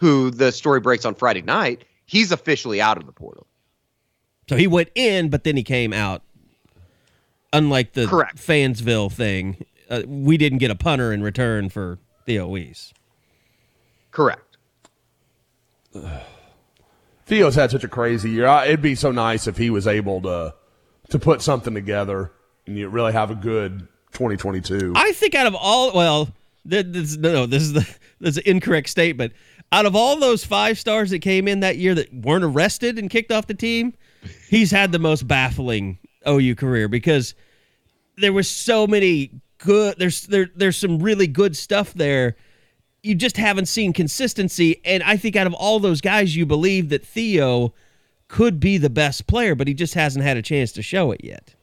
who 0.00 0.30
the 0.30 0.52
story 0.52 0.80
breaks 0.80 1.04
on 1.04 1.14
Friday 1.14 1.42
night, 1.42 1.84
he's 2.04 2.32
officially 2.32 2.80
out 2.80 2.96
of 2.98 3.06
the 3.06 3.12
portal. 3.12 3.46
So 4.48 4.56
he 4.56 4.66
went 4.66 4.90
in, 4.94 5.28
but 5.28 5.44
then 5.44 5.56
he 5.56 5.62
came 5.62 5.92
out. 5.92 6.22
Unlike 7.52 7.92
the 7.94 8.06
Correct. 8.06 8.36
Fansville 8.36 9.10
thing, 9.10 9.64
uh, 9.88 10.02
we 10.06 10.36
didn't 10.36 10.58
get 10.58 10.70
a 10.70 10.74
punter 10.74 11.12
in 11.12 11.22
return 11.22 11.68
for 11.70 11.98
Theo 12.26 12.46
Wease. 12.48 12.92
Correct. 14.10 14.56
Theo's 17.26 17.54
had 17.54 17.70
such 17.70 17.84
a 17.84 17.88
crazy 17.88 18.30
year. 18.30 18.46
I- 18.46 18.66
It'd 18.66 18.82
be 18.82 18.94
so 18.94 19.10
nice 19.10 19.46
if 19.46 19.56
he 19.56 19.70
was 19.70 19.86
able 19.86 20.20
to 20.22 20.54
to 21.10 21.18
put 21.20 21.40
something 21.40 21.72
together 21.72 22.32
and 22.66 22.76
you 22.76 22.88
really 22.88 23.12
have 23.12 23.30
a 23.30 23.34
good 23.36 23.86
2022. 24.12 24.92
I 24.96 25.12
think 25.12 25.36
out 25.36 25.46
of 25.46 25.54
all, 25.54 25.92
well, 25.94 26.28
th- 26.68 26.86
this, 26.88 27.16
no, 27.16 27.46
this 27.46 27.62
is 27.62 27.72
the 27.74 27.80
this 28.20 28.30
is 28.30 28.38
an 28.38 28.42
incorrect 28.46 28.88
statement. 28.88 29.32
Out 29.72 29.86
of 29.86 29.96
all 29.96 30.18
those 30.18 30.44
five 30.44 30.78
stars 30.78 31.10
that 31.10 31.20
came 31.20 31.48
in 31.48 31.60
that 31.60 31.76
year 31.76 31.94
that 31.94 32.12
weren't 32.12 32.44
arrested 32.44 32.98
and 32.98 33.10
kicked 33.10 33.32
off 33.32 33.46
the 33.46 33.54
team, 33.54 33.94
he's 34.48 34.70
had 34.70 34.92
the 34.92 34.98
most 34.98 35.26
baffling 35.26 35.98
OU 36.26 36.54
career 36.54 36.88
because 36.88 37.34
there 38.16 38.32
was 38.32 38.48
so 38.48 38.86
many 38.86 39.30
good. 39.58 39.96
There's 39.98 40.22
there 40.22 40.48
there's 40.54 40.76
some 40.76 40.98
really 40.98 41.26
good 41.26 41.56
stuff 41.56 41.92
there. 41.94 42.36
You 43.02 43.14
just 43.14 43.36
haven't 43.36 43.66
seen 43.66 43.92
consistency, 43.92 44.80
and 44.84 45.02
I 45.02 45.16
think 45.16 45.36
out 45.36 45.46
of 45.46 45.54
all 45.54 45.78
those 45.78 46.00
guys, 46.00 46.34
you 46.34 46.46
believe 46.46 46.88
that 46.88 47.06
Theo 47.06 47.72
could 48.28 48.58
be 48.58 48.78
the 48.78 48.90
best 48.90 49.26
player, 49.26 49.54
but 49.54 49.68
he 49.68 49.74
just 49.74 49.94
hasn't 49.94 50.24
had 50.24 50.36
a 50.36 50.42
chance 50.42 50.72
to 50.72 50.82
show 50.82 51.12
it 51.12 51.22
yet. 51.22 51.54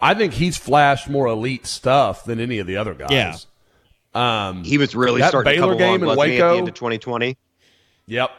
I 0.00 0.14
think 0.14 0.34
he's 0.34 0.56
flashed 0.56 1.08
more 1.08 1.26
elite 1.26 1.66
stuff 1.66 2.24
than 2.24 2.38
any 2.38 2.58
of 2.58 2.66
the 2.66 2.76
other 2.76 2.94
guys. 2.94 3.10
Yeah. 3.10 3.36
Um, 4.16 4.64
He 4.64 4.78
was 4.78 4.94
really 4.94 5.20
That 5.20 5.28
starting 5.28 5.52
Baylor 5.54 5.66
to 5.66 5.72
come 5.72 5.78
game 5.78 5.88
along, 5.88 6.00
in 6.02 6.06
wasn't 6.16 6.28
he, 6.32 6.38
at 6.38 6.42
Waco? 6.42 6.52
the 6.52 6.58
end 6.58 6.68
of 6.68 6.74
2020. 6.74 7.36
Yep. 8.06 8.30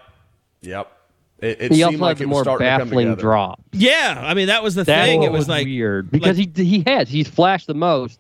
Yep. 0.61 0.91
It, 1.39 1.61
it 1.61 1.71
He 1.71 1.77
seemed 1.77 1.83
also 1.85 1.97
like 1.99 2.17
has 2.17 2.21
it 2.21 2.23
a 2.23 2.27
more 2.27 2.43
starting 2.43 2.65
to 2.65 2.77
come 2.79 2.87
baffling 2.89 3.15
drop. 3.15 3.61
Yeah, 3.73 4.21
I 4.25 4.33
mean 4.33 4.47
that 4.47 4.63
was 4.63 4.73
the 4.75 4.83
That 4.85 5.05
thing. 5.05 5.21
It 5.23 5.31
was 5.31 5.41
was 5.41 5.49
like 5.49 5.65
weird 5.67 6.09
because 6.09 6.35
he 6.35 6.51
he 6.55 6.83
has 6.87 7.07
he's 7.09 7.27
flashed 7.27 7.67
the 7.67 7.75
most, 7.75 8.19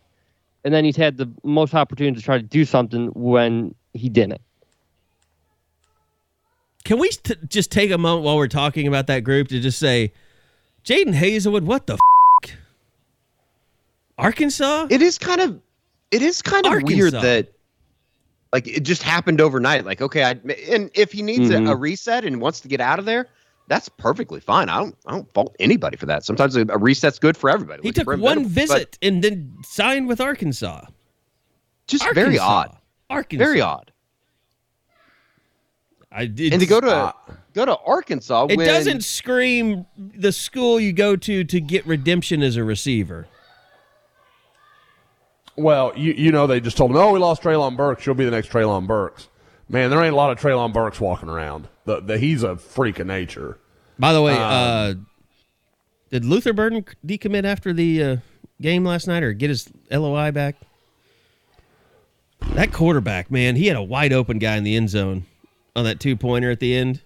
and 0.63 0.71
then 0.71 0.85
he's 0.85 0.95
had 0.97 1.17
the 1.17 1.31
most 1.43 1.73
opportunity 1.73 2.15
to 2.15 2.21
try 2.23 2.37
to 2.37 2.43
do 2.43 2.63
something 2.63 3.07
when 3.15 3.73
he 3.93 4.09
didn't. 4.09 4.41
Can 6.83 6.99
we 6.99 7.09
t- 7.09 7.33
just 7.47 7.71
take 7.71 7.89
a 7.91 7.97
moment 7.97 8.23
while 8.23 8.37
we're 8.37 8.47
talking 8.47 8.87
about 8.87 9.07
that 9.07 9.21
group 9.21 9.47
to 9.47 9.59
just 9.59 9.79
say, 9.79 10.13
Jadon 10.85 11.13
Haselwood, 11.15 11.63
what 11.63 11.87
the 11.87 11.97
f-? 12.45 12.51
Arkansas? 14.17 14.87
It 14.89 15.01
is 15.01 15.17
kind 15.17 15.41
of, 15.41 15.59
it 16.11 16.21
is 16.21 16.41
kind 16.41 16.65
of 16.65 16.83
weird 16.83 17.13
that, 17.13 17.49
like, 18.53 18.67
it 18.67 18.81
just 18.81 19.03
happened 19.03 19.41
overnight. 19.41 19.85
Like, 19.85 20.01
okay, 20.01 20.23
I 20.23 20.31
and 20.71 20.89
if 20.93 21.11
he 21.11 21.21
needs 21.21 21.49
Mhm. 21.49 21.67
a, 21.67 21.71
a 21.71 21.75
reset 21.75 22.23
and 22.25 22.39
wants 22.41 22.59
to 22.61 22.67
get 22.67 22.79
out 22.81 22.99
of 22.99 23.05
there, 23.05 23.27
that's 23.67 23.89
perfectly 23.89 24.39
fine. 24.39 24.69
I 24.69 24.77
don't, 24.79 24.95
I 25.05 25.11
don't 25.11 25.31
fault 25.33 25.55
anybody 25.59 25.97
for 25.97 26.05
that. 26.05 26.23
Sometimes 26.23 26.55
a, 26.55 26.61
a 26.69 26.77
reset's 26.77 27.19
good 27.19 27.35
for 27.35 27.49
everybody. 27.49 27.81
he 27.83 27.91
took 27.91 28.07
one 28.07 28.45
visit 28.45 28.97
and 29.01 29.21
then 29.23 29.53
signed 29.63 30.07
with 30.07 30.21
Arkansas. 30.21 30.85
Just 31.87 32.03
Arkansas. 32.03 32.23
very 32.25 32.39
odd. 32.39 32.77
Arkansas. 33.09 33.43
Very 33.45 33.61
odd. 33.61 33.91
I 36.11 36.25
did. 36.25 36.53
And 36.53 36.61
to 36.61 36.65
go 36.65 36.79
to 36.79 36.87
uh, 36.89 37.11
go 37.53 37.65
to 37.65 37.77
Arkansas, 37.79 38.47
it 38.49 38.57
when, 38.57 38.65
doesn't 38.65 39.03
scream 39.03 39.85
the 39.97 40.31
school 40.31 40.79
you 40.79 40.93
go 40.93 41.15
to 41.17 41.43
to 41.43 41.59
get 41.59 41.85
redemption 41.85 42.41
as 42.41 42.55
a 42.55 42.63
receiver. 42.63 43.27
Well, 45.57 45.91
you 45.95 46.13
you 46.13 46.31
know 46.31 46.47
they 46.47 46.59
just 46.59 46.77
told 46.77 46.91
him, 46.91 46.97
oh, 46.97 47.11
we 47.11 47.19
lost 47.19 47.41
Treylon 47.41 47.75
Burks. 47.75 48.05
You'll 48.05 48.15
be 48.15 48.25
the 48.25 48.31
next 48.31 48.49
Treylon 48.49 48.85
Burks. 48.87 49.27
Man, 49.69 49.89
there 49.89 50.01
ain't 50.03 50.13
a 50.13 50.15
lot 50.15 50.31
of 50.31 50.39
Treylon 50.39 50.71
Burks 50.71 51.01
walking 51.01 51.27
around. 51.29 51.67
The, 51.85 51.99
the, 51.99 52.17
he's 52.17 52.43
a 52.43 52.55
freak 52.55 52.99
of 52.99 53.07
nature. 53.07 53.57
By 53.99 54.13
the 54.13 54.21
way, 54.21 54.33
Um, 54.33 54.39
uh, 54.41 54.93
did 56.09 56.23
Luther 56.23 56.53
Burden 56.53 56.85
decommit 57.05 57.43
after 57.43 57.73
the 57.73 58.03
uh, 58.03 58.17
game 58.61 58.85
last 58.85 59.07
night 59.07 59.23
or 59.23 59.33
get 59.33 59.49
his 59.49 59.67
LOI 59.91 60.31
back? 60.31 60.55
That 62.53 62.71
quarterback, 62.71 63.29
man, 63.29 63.55
he 63.55 63.67
had 63.67 63.75
a 63.75 63.83
wide 63.83 64.13
open 64.13 64.39
guy 64.39 64.55
in 64.55 64.63
the 64.63 64.75
end 64.75 64.89
zone 64.89 65.25
on 65.75 65.83
that 65.85 65.99
two 65.99 66.15
pointer 66.15 66.49
at 66.51 66.59
the 66.59 66.75
end. 66.75 67.01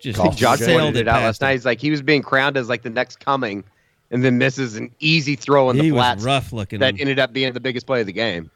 Just 0.00 0.18
Cost 0.18 0.38
Josh 0.38 0.58
Sailed 0.60 0.96
it 0.96 1.06
out 1.06 1.16
past 1.16 1.24
last 1.24 1.40
night. 1.42 1.52
He's 1.52 1.64
like 1.66 1.80
he 1.80 1.90
was 1.90 2.02
being 2.02 2.22
crowned 2.22 2.56
as 2.56 2.68
like 2.68 2.82
the 2.82 2.90
next 2.90 3.20
coming, 3.20 3.64
and 4.12 4.22
then 4.22 4.38
misses 4.38 4.76
an 4.76 4.94
easy 5.00 5.34
throw 5.34 5.70
in 5.70 5.76
the 5.76 5.82
He 5.82 5.90
was 5.90 5.98
flats 5.98 6.22
rough 6.24 6.52
looking. 6.52 6.78
that 6.80 7.00
ended 7.00 7.18
up 7.18 7.32
being 7.32 7.52
the 7.52 7.60
biggest 7.60 7.86
play 7.86 8.00
of 8.02 8.06
the 8.06 8.12
game. 8.12 8.50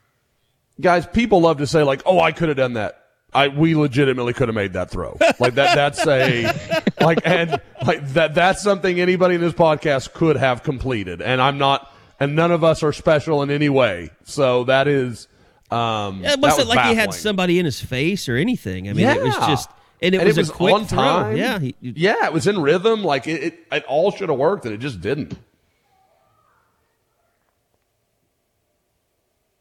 Guys, 0.80 1.06
people 1.06 1.40
love 1.40 1.58
to 1.58 1.66
say 1.66 1.82
like, 1.82 2.02
oh, 2.06 2.20
I 2.20 2.30
could 2.32 2.48
have 2.48 2.56
done 2.56 2.74
that. 2.74 3.02
I 3.34 3.48
we 3.48 3.74
legitimately 3.74 4.32
could 4.34 4.48
have 4.48 4.54
made 4.54 4.74
that 4.74 4.90
throw. 4.90 5.16
Like 5.40 5.54
that. 5.54 5.74
That's 5.74 6.06
a 6.06 6.82
like 7.04 7.18
and 7.24 7.60
like 7.84 8.06
that. 8.10 8.34
That's 8.34 8.62
something 8.62 9.00
anybody 9.00 9.34
in 9.34 9.40
this 9.40 9.52
podcast 9.52 10.12
could 10.12 10.36
have 10.36 10.62
completed. 10.62 11.20
And 11.20 11.42
I'm 11.42 11.58
not. 11.58 11.92
And 12.20 12.34
none 12.36 12.50
of 12.52 12.64
us 12.64 12.82
are 12.82 12.92
special 12.94 13.42
in 13.42 13.50
any 13.50 13.68
way. 13.68 14.10
So 14.24 14.64
that 14.64 14.86
is. 14.88 15.28
Um, 15.70 16.22
Yeah, 16.22 16.28
it 16.28 16.30
that 16.30 16.40
wasn't 16.40 16.68
was 16.68 16.76
like 16.76 16.86
he 16.86 16.94
had 16.94 17.12
somebody 17.12 17.58
in 17.58 17.64
his 17.64 17.80
face 17.80 18.28
or 18.28 18.36
anything. 18.36 18.88
I 18.88 18.92
mean, 18.92 19.06
it 19.06 19.22
was 19.22 19.34
just 19.36 19.68
and 20.02 20.14
it 20.14 20.20
And 20.26 20.36
was, 20.36 20.50
a 20.50 20.52
quick 20.52 20.74
on 20.74 20.86
throw. 20.86 20.98
time. 20.98 21.36
Yeah, 21.36 21.58
he, 21.58 21.74
yeah, 21.80 22.26
it 22.26 22.32
was 22.32 22.46
in 22.46 22.60
rhythm. 22.60 23.02
Like 23.02 23.26
it, 23.26 23.42
it, 23.42 23.58
it 23.72 23.84
all 23.84 24.10
should 24.10 24.28
have 24.28 24.38
worked, 24.38 24.64
and 24.64 24.74
it 24.74 24.78
just 24.78 25.00
didn't. 25.00 25.38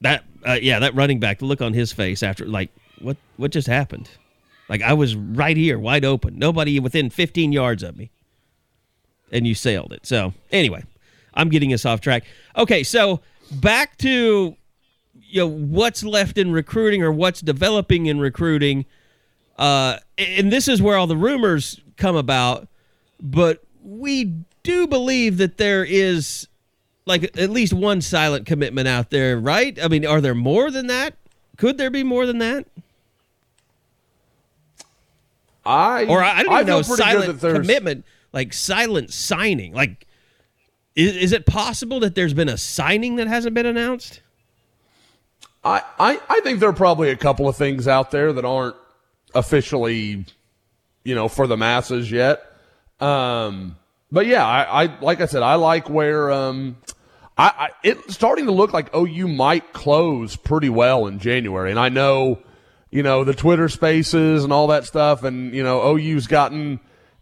that 0.02 0.24
uh, 0.46 0.58
yeah, 0.62 0.80
that 0.80 0.94
running 0.96 1.20
back. 1.20 1.40
The 1.40 1.46
look 1.46 1.62
on 1.62 1.74
his 1.74 1.92
face 1.92 2.22
after 2.24 2.46
like 2.46 2.70
what 3.00 3.18
what 3.38 3.52
just 3.52 3.68
happened? 3.68 4.10
Like 4.70 4.82
I 4.82 4.94
was 4.94 5.16
right 5.16 5.56
here, 5.58 5.78
wide 5.80 6.06
open, 6.06 6.38
nobody 6.40 6.80
within 6.80 7.10
15 7.10 7.52
yards 7.52 7.84
of 7.84 7.96
me, 7.98 8.10
and 9.32 9.46
you 9.48 9.56
sailed 9.56 9.94
it. 9.94 10.06
So 10.06 10.34
anyway, 10.52 10.84
I'm 11.34 11.50
getting 11.50 11.74
us 11.74 11.86
off 11.86 12.02
track. 12.02 12.24
Okay, 12.58 12.84
so 12.84 13.22
back 13.52 13.98
to 14.00 14.56
you 15.28 15.40
know 15.42 15.48
what's 15.48 16.04
left 16.04 16.38
in 16.38 16.52
recruiting 16.52 17.02
or 17.04 17.12
what's 17.12 17.42
developing 17.42 18.06
in 18.08 18.20
recruiting. 18.20 18.86
Uh, 19.58 19.98
and 20.18 20.52
this 20.52 20.68
is 20.68 20.82
where 20.82 20.98
all 20.98 21.08
the 21.08 21.18
rumors 21.18 21.82
come 21.98 22.16
about, 22.16 22.68
but 23.22 23.64
we 23.84 24.34
do 24.64 24.88
believe 24.88 25.38
that 25.38 25.58
there 25.58 25.84
is 25.84 26.48
like 27.06 27.24
at 27.38 27.50
least 27.50 27.74
one 27.74 28.02
silent 28.02 28.46
commitment 28.46 28.88
out 28.88 29.10
there, 29.10 29.40
right? 29.40 29.78
I 29.82 29.88
mean, 29.88 30.06
are 30.06 30.22
there 30.22 30.36
more 30.36 30.72
than 30.72 30.88
that? 30.88 31.16
Could 31.58 31.78
there 31.78 31.90
be 31.90 32.04
more 32.04 32.26
than 32.26 32.40
that? 32.40 32.66
I 35.66 36.06
Or 36.06 36.24
I, 36.24 36.40
I 36.40 36.44
don't 36.44 36.54
even 36.54 36.66
feel 36.66 36.76
know 36.78 36.82
silent 36.82 37.40
commitment, 37.40 38.06
like 38.34 38.54
silent 38.54 39.12
signing. 39.12 39.74
Like, 39.74 40.06
is, 40.96 41.16
is 41.16 41.32
it 41.32 41.46
possible 41.46 42.00
that 42.02 42.16
there's 42.16 42.34
been 42.34 42.50
a 42.50 42.58
signing 42.58 43.16
that 43.18 43.28
hasn't 43.28 43.54
been 43.54 43.66
announced? 43.66 44.22
I, 45.64 45.82
I, 46.00 46.20
I 46.30 46.42
think 46.42 46.60
there 46.60 46.70
are 46.70 46.74
probably 46.74 47.10
a 47.10 47.16
couple 47.16 47.48
of 47.48 47.56
things 47.56 47.88
out 47.88 48.12
there 48.12 48.32
that 48.34 48.46
aren't 48.46 48.76
officially, 49.36 50.26
you 51.04 51.14
know, 51.14 51.28
for 51.28 51.46
the 51.46 51.58
masses 51.58 52.10
yet. 52.10 52.42
Um, 53.00 53.76
but 54.12 54.26
yeah, 54.26 54.46
I, 54.46 54.86
I 54.86 55.00
like 55.02 55.22
I 55.22 55.26
said, 55.26 55.44
I 55.44 55.56
like 55.56 55.90
where 55.90 56.32
um, 56.32 56.78
I, 57.38 57.48
I 57.48 57.70
it's 57.84 58.14
starting 58.14 58.46
to 58.46 58.52
look 58.52 58.74
like 58.74 58.96
OU 58.96 59.28
might 59.28 59.74
close 59.74 60.36
pretty 60.36 60.70
well 60.70 61.08
in 61.08 61.20
January, 61.20 61.70
and 61.70 61.80
I 61.80 61.90
know, 61.90 62.40
you 62.90 63.04
know, 63.04 63.24
the 63.24 63.34
Twitter 63.34 63.68
Spaces 63.68 64.44
and 64.44 64.54
all 64.54 64.68
that 64.68 64.86
stuff, 64.86 65.24
and 65.24 65.54
you 65.54 65.64
know, 65.64 65.96
OU's 65.96 66.28
gotten 66.28 66.80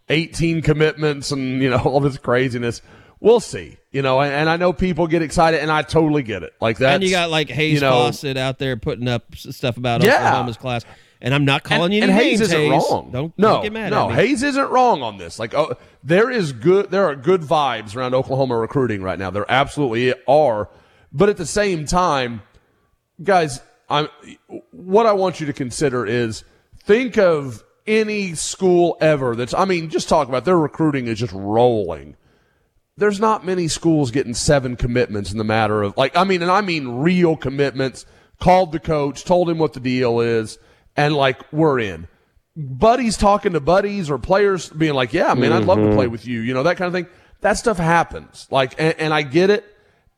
18 0.08 0.62
commitments 0.62 1.32
and 1.32 1.60
you 1.60 1.70
know 1.70 1.78
all 1.84 2.00
this 2.00 2.16
craziness. 2.18 2.80
We'll 3.20 3.40
see, 3.40 3.78
you 3.90 4.02
know, 4.02 4.20
and, 4.20 4.32
and 4.32 4.50
I 4.50 4.56
know 4.56 4.72
people 4.74 5.06
get 5.06 5.22
excited, 5.22 5.60
and 5.60 5.70
I 5.72 5.80
totally 5.82 6.22
get 6.22 6.42
it. 6.42 6.52
Like 6.60 6.78
that, 6.78 6.96
and 6.96 7.02
you 7.02 7.10
got 7.10 7.30
like 7.30 7.48
Hayes 7.48 7.74
you 7.74 7.80
know, 7.80 7.90
Fawcett 7.90 8.36
out 8.36 8.58
there 8.58 8.76
putting 8.76 9.08
up 9.08 9.34
stuff 9.34 9.78
about 9.78 10.04
Yeah. 10.04 10.16
Oklahoma's 10.18 10.58
class. 10.58 10.84
And 11.24 11.34
I'm 11.34 11.46
not 11.46 11.64
calling 11.64 11.84
and, 11.84 11.94
you 11.94 12.02
and 12.02 12.12
Hayes 12.12 12.38
names, 12.38 12.40
isn't 12.42 12.60
Hayes. 12.60 12.70
wrong. 12.70 13.10
Don't, 13.10 13.38
no, 13.38 13.48
don't 13.48 13.62
get 13.62 13.72
mad 13.72 13.90
no, 13.90 14.04
at 14.04 14.08
me. 14.10 14.14
Hayes 14.14 14.42
isn't 14.42 14.70
wrong 14.70 15.02
on 15.02 15.16
this. 15.16 15.38
Like, 15.38 15.54
oh, 15.54 15.74
there 16.04 16.30
is 16.30 16.52
good. 16.52 16.90
There 16.90 17.06
are 17.06 17.16
good 17.16 17.40
vibes 17.40 17.96
around 17.96 18.14
Oklahoma 18.14 18.58
recruiting 18.58 19.02
right 19.02 19.18
now. 19.18 19.30
There 19.30 19.50
absolutely 19.50 20.14
are. 20.28 20.68
But 21.12 21.30
at 21.30 21.38
the 21.38 21.46
same 21.46 21.86
time, 21.86 22.42
guys, 23.22 23.62
I'm. 23.88 24.08
What 24.70 25.06
I 25.06 25.12
want 25.12 25.40
you 25.40 25.46
to 25.46 25.54
consider 25.54 26.04
is 26.04 26.44
think 26.84 27.16
of 27.16 27.64
any 27.86 28.34
school 28.34 28.98
ever 29.00 29.34
that's, 29.34 29.54
I 29.54 29.64
mean, 29.64 29.88
just 29.88 30.10
talk 30.10 30.28
about 30.28 30.44
their 30.44 30.58
recruiting 30.58 31.06
is 31.06 31.18
just 31.18 31.32
rolling. 31.32 32.16
There's 32.98 33.18
not 33.18 33.46
many 33.46 33.68
schools 33.68 34.10
getting 34.10 34.34
seven 34.34 34.76
commitments 34.76 35.32
in 35.32 35.38
the 35.38 35.44
matter 35.44 35.82
of, 35.82 35.96
like, 35.96 36.16
I 36.16 36.24
mean, 36.24 36.42
and 36.42 36.50
I 36.50 36.60
mean 36.60 36.88
real 36.88 37.34
commitments. 37.34 38.04
Called 38.40 38.72
the 38.72 38.80
coach, 38.80 39.24
told 39.24 39.48
him 39.48 39.58
what 39.58 39.72
the 39.72 39.80
deal 39.80 40.20
is, 40.20 40.58
and 40.96 41.14
like, 41.14 41.52
we're 41.52 41.80
in. 41.80 42.08
Buddies 42.56 43.16
talking 43.16 43.54
to 43.54 43.60
buddies 43.60 44.10
or 44.10 44.18
players 44.18 44.68
being 44.68 44.94
like, 44.94 45.12
yeah, 45.12 45.34
man, 45.34 45.52
I'd 45.52 45.64
love 45.64 45.78
to 45.78 45.92
play 45.94 46.04
mm-hmm. 46.04 46.12
with 46.12 46.26
you, 46.26 46.40
you 46.40 46.54
know, 46.54 46.62
that 46.64 46.76
kind 46.76 46.86
of 46.86 46.92
thing. 46.92 47.12
That 47.40 47.54
stuff 47.54 47.78
happens. 47.78 48.46
Like, 48.50 48.74
and, 48.78 48.94
and 48.98 49.14
I 49.14 49.22
get 49.22 49.50
it, 49.50 49.64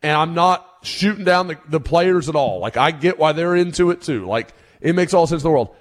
and 0.03 0.13
I'm 0.17 0.35
not 0.35 0.67
shooting 0.83 1.25
down 1.25 1.49
the, 1.49 1.59
the 1.69 1.81
players 1.81 2.29
at 2.29 2.37
all. 2.37 2.61
Like, 2.61 2.77
I 2.77 2.91
get 2.91 3.19
why 3.19 3.33
they're 3.33 3.57
into 3.57 3.91
it 3.91 4.03
too. 4.03 4.27
Like, 4.27 4.53
it 4.81 4.95
makes 4.95 5.15
all 5.15 5.27
sense 5.27 5.43
in 5.43 5.49
the 5.49 5.51
world. 5.51 5.75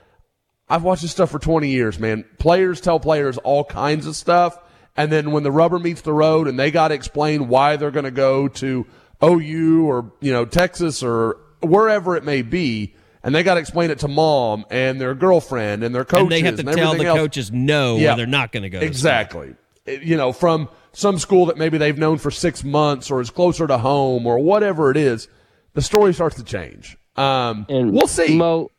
I've 0.68 0.84
watched 0.84 1.04
this 1.04 1.12
stuff 1.12 1.30
for 1.30 1.40
20 1.40 1.70
years, 1.70 2.00
man. 2.00 2.26
Players 2.40 2.82
tell 2.82 3.00
players 3.00 3.38
all 3.38 3.64
kinds 3.64 4.08
of 4.08 4.16
stuff. 4.16 4.58
And 4.98 5.12
then 5.12 5.32
when 5.32 5.44
the 5.44 5.52
rubber 5.52 5.78
meets 5.78 6.02
the 6.02 6.14
road 6.14 6.48
and 6.48 6.58
they 6.58 6.72
got 6.72 6.88
to 6.88 6.96
explain 6.96 7.50
why 7.50 7.76
they're 7.76 7.92
going 7.92 8.06
to 8.06 8.12
go 8.12 8.48
to 8.48 8.88
OU 9.24 9.86
or, 9.86 10.12
you 10.22 10.32
know, 10.32 10.46
Texas 10.46 11.04
or 11.04 11.38
wherever 11.62 12.16
it 12.16 12.24
may 12.24 12.42
be, 12.42 12.96
and 13.26 13.36
they 13.36 13.44
got 13.44 13.56
to 13.56 13.60
explain 13.60 13.92
it 13.92 14.00
to 14.00 14.08
mom 14.08 14.64
and 14.70 15.02
their 15.02 15.14
girlfriend 15.14 15.84
and 15.84 15.94
their 15.94 16.06
coaches. 16.06 16.24
and 16.24 16.32
they 16.32 16.42
have 16.42 16.56
to 16.56 16.64
tell 16.64 16.94
the 16.96 17.06
else. 17.06 17.18
coaches 17.20 17.52
no, 17.52 17.98
Yeah. 17.98 18.14
or 18.14 18.18
they're 18.18 18.26
not 18.28 18.54
going 18.54 18.64
to 18.64 18.70
go. 18.70 18.80
Exactly. 18.80 19.56
It- 19.86 20.04
You 20.04 20.16
know, 20.16 20.32
from 20.32 20.70
some 20.94 21.20
school 21.20 21.48
that 21.48 21.58
maybe 21.58 21.78
they've 21.78 21.98
known 21.98 22.18
for 22.20 22.32
six 22.32 22.64
months 22.64 23.12
or 23.12 23.20
is 23.20 23.30
closer 23.30 23.68
to 23.68 23.78
home 23.78 24.26
or 24.26 24.40
whatever 24.40 24.90
it 24.92 24.98
is, 24.98 25.28
the 25.74 25.82
story 25.82 26.14
starts 26.14 26.38
to 26.38 26.44
change. 26.44 26.98
Um, 27.18 27.66
And 27.68 27.92
we'll 27.92 28.08
see. 28.08 28.38
Mo, 28.38 28.70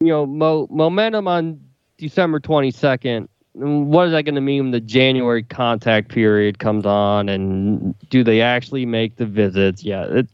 you 0.00 0.08
know, 0.08 0.26
mo, 0.26 0.66
momentum 0.70 1.28
on 1.28 1.60
December 1.98 2.40
22nd. 2.40 3.28
What 3.54 4.06
is 4.08 4.12
that 4.12 4.24
going 4.24 4.34
to 4.34 4.40
mean 4.42 4.64
when 4.64 4.70
the 4.72 4.80
January 4.80 5.42
contact 5.42 6.08
period 6.10 6.58
comes 6.58 6.84
on? 6.84 7.28
And 7.30 7.94
do 8.10 8.22
they 8.22 8.42
actually 8.42 8.84
make 8.84 9.16
the 9.16 9.24
visits? 9.24 9.82
Yeah, 9.82 10.04
it, 10.04 10.28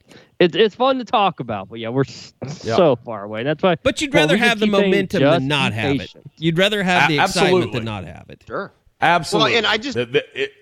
it, 0.45 0.57
it's 0.57 0.75
fun 0.75 0.99
to 0.99 1.05
talk 1.05 1.41
about, 1.41 1.69
but 1.69 1.79
yeah, 1.79 1.89
we're 1.89 2.03
s 2.03 2.33
Yeah. 2.65 2.77
so 2.77 2.97
far 2.97 3.25
away. 3.25 3.43
That's 3.43 3.63
why. 3.63 3.77
But 3.83 4.01
you'd 4.01 4.13
rather 4.15 4.35
we 4.35 4.41
just 4.41 4.49
have 4.49 4.61
the 4.61 4.67
momentum 4.67 5.21
just 5.21 5.39
than 5.41 5.49
not 5.49 5.73
be 5.73 5.77
have 5.79 6.01
it. 6.01 6.15
You'd 6.39 6.59
rather 6.59 6.83
have 6.83 7.11
A- 7.11 7.17
the 7.17 7.23
excitement 7.23 7.73
than 7.73 7.85
not 7.85 8.05
have 8.05 8.27
it. 8.29 8.43
Sure. 8.47 8.73
Absolutely. 9.01 9.51
Well, 9.53 9.59
and 9.59 9.67
I 9.67 9.77
just- 9.79 9.97
The- 9.97 10.07
the- 10.07 10.43
it- 10.43 10.53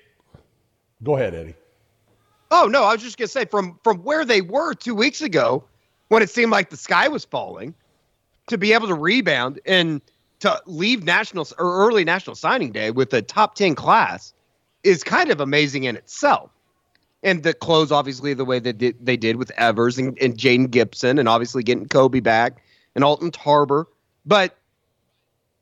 go 1.03 1.16
ahead, 1.16 1.35
Eddie. 1.35 1.55
Oh 2.51 2.66
no, 2.66 2.83
I 2.85 2.93
was 2.95 3.03
just 3.03 3.16
gonna 3.16 3.29
say 3.29 3.45
from 3.45 3.79
from 3.85 3.99
where 3.99 4.25
they 4.25 4.40
were 4.40 4.75
two 4.75 4.95
weeks 4.95 5.21
ago, 5.23 5.62
when 6.09 6.23
it 6.23 6.31
seemed 6.31 6.51
like 6.51 6.71
the 6.71 6.77
sky 6.77 7.07
was 7.09 7.25
falling, 7.25 7.75
to 8.49 8.59
be 8.59 8.73
able 8.73 8.88
to 8.88 8.95
rebound 8.95 9.61
and 9.66 10.01
to 10.40 10.61
leave 10.66 11.05
national 11.05 11.47
or 11.59 11.87
early 11.87 12.05
national 12.05 12.35
signing 12.35 12.73
day 12.73 12.90
with 12.90 13.12
a 13.12 13.23
top 13.23 13.55
ten 13.55 13.75
class 13.77 14.33
is 14.83 15.05
kind 15.05 15.31
of 15.31 15.38
amazing 15.40 15.85
in 15.85 15.95
itself. 15.97 16.51
And 17.22 17.42
the 17.42 17.52
close, 17.52 17.92
obviously, 17.92 18.33
the 18.33 18.44
way 18.46 18.59
that 18.61 18.78
did, 18.78 18.96
they 19.04 19.16
did 19.16 19.37
with 19.37 19.50
Evers 19.52 19.98
and, 19.98 20.18
and 20.20 20.37
Jaden 20.37 20.70
Gibson, 20.70 21.18
and 21.18 21.28
obviously 21.28 21.62
getting 21.62 21.87
Kobie 21.87 22.22
back 22.22 22.62
and 22.94 23.04
Alton 23.04 23.30
Tarbor. 23.30 23.87
But 24.24 24.56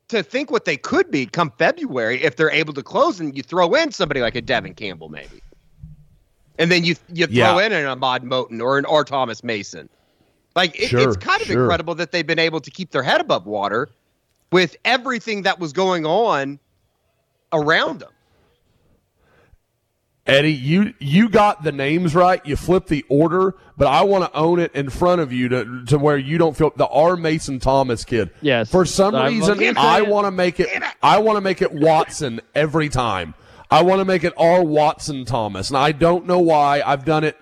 to 0.09 0.23
think 0.23 0.51
what 0.51 0.65
they 0.65 0.77
could 0.77 1.11
be 1.11 1.27
come 1.27 1.51
February 1.59 2.23
if 2.23 2.37
they're 2.37 2.51
able 2.51 2.75
to 2.75 2.83
close, 2.83 3.19
and 3.19 3.37
you 3.37 3.43
throw 3.43 3.75
in 3.75 3.91
somebody 3.91 4.21
like 4.21 4.37
a 4.37 4.41
Devin 4.41 4.75
Campbell, 4.75 5.09
maybe 5.09 5.43
and 6.59 6.71
then 6.71 6.85
you 6.85 6.97
you 7.13 7.27
throw 7.27 7.59
Yeah. 7.59 7.67
in 7.67 7.73
an 7.73 7.87
Ahmad 7.87 8.23
Moten 8.25 8.61
or 8.61 8.79
an 8.79 8.85
R. 8.87 9.05
Thomas 9.05 9.43
Mason. 9.45 9.89
Like 10.57 10.79
it, 10.81 10.89
Sure, 10.89 11.01
it's 11.01 11.17
kind 11.17 11.41
of 11.41 11.47
sure. 11.47 11.63
incredible 11.63 11.95
that 11.97 12.11
they've 12.13 12.27
been 12.27 12.39
able 12.39 12.61
to 12.61 12.71
keep 12.71 12.91
their 12.91 13.03
head 13.03 13.21
above 13.21 13.47
water 13.47 13.89
with 14.51 14.77
everything 14.85 15.43
that 15.43 15.61
was 15.61 15.73
going 15.73 16.05
on 16.05 16.59
around 17.53 18.01
them. 18.01 18.11
Eddie, 20.29 20.53
you 20.53 20.93
you 20.99 21.31
got 21.31 21.63
the 21.63 21.73
names 21.73 22.15
right. 22.15 22.45
You 22.45 22.55
flipped 22.55 22.89
the 22.89 23.03
order, 23.09 23.55
but 23.79 23.87
I 23.87 24.03
want 24.03 24.31
to 24.31 24.39
own 24.39 24.61
it 24.61 24.75
in 24.75 24.91
front 24.91 25.23
of 25.23 25.33
you 25.33 25.49
to 25.49 25.85
to 25.87 25.99
where 25.99 26.19
you 26.19 26.37
don't 26.37 26.55
feel 26.55 26.71
the 26.77 26.87
R. 26.87 27.17
Mason 27.17 27.59
Thomas 27.59 28.05
kid. 28.05 28.31
Yes. 28.43 28.71
For 28.71 28.85
some 28.85 29.15
I 29.15 29.31
was 29.31 29.49
reason, 29.49 29.79
I 29.79 30.03
want 30.03 30.27
to 30.27 30.31
make 30.31 30.61
it. 30.61 30.69
I 31.03 31.19
want 31.19 31.39
to 31.39 31.41
make 31.41 31.63
it 31.63 31.73
Watson 31.73 32.43
every 32.55 32.91
time. 32.91 33.35
I 33.71 33.83
want 33.83 34.01
to 34.01 34.05
make 34.05 34.23
it 34.23 34.35
R. 34.37 34.63
Watson 34.63 35.25
Thomas, 35.25 35.71
and 35.71 35.79
I 35.79 35.93
don't 35.93 36.27
know 36.27 36.41
why. 36.41 36.83
I've 36.85 37.07
done 37.07 37.25
it. 37.25 37.37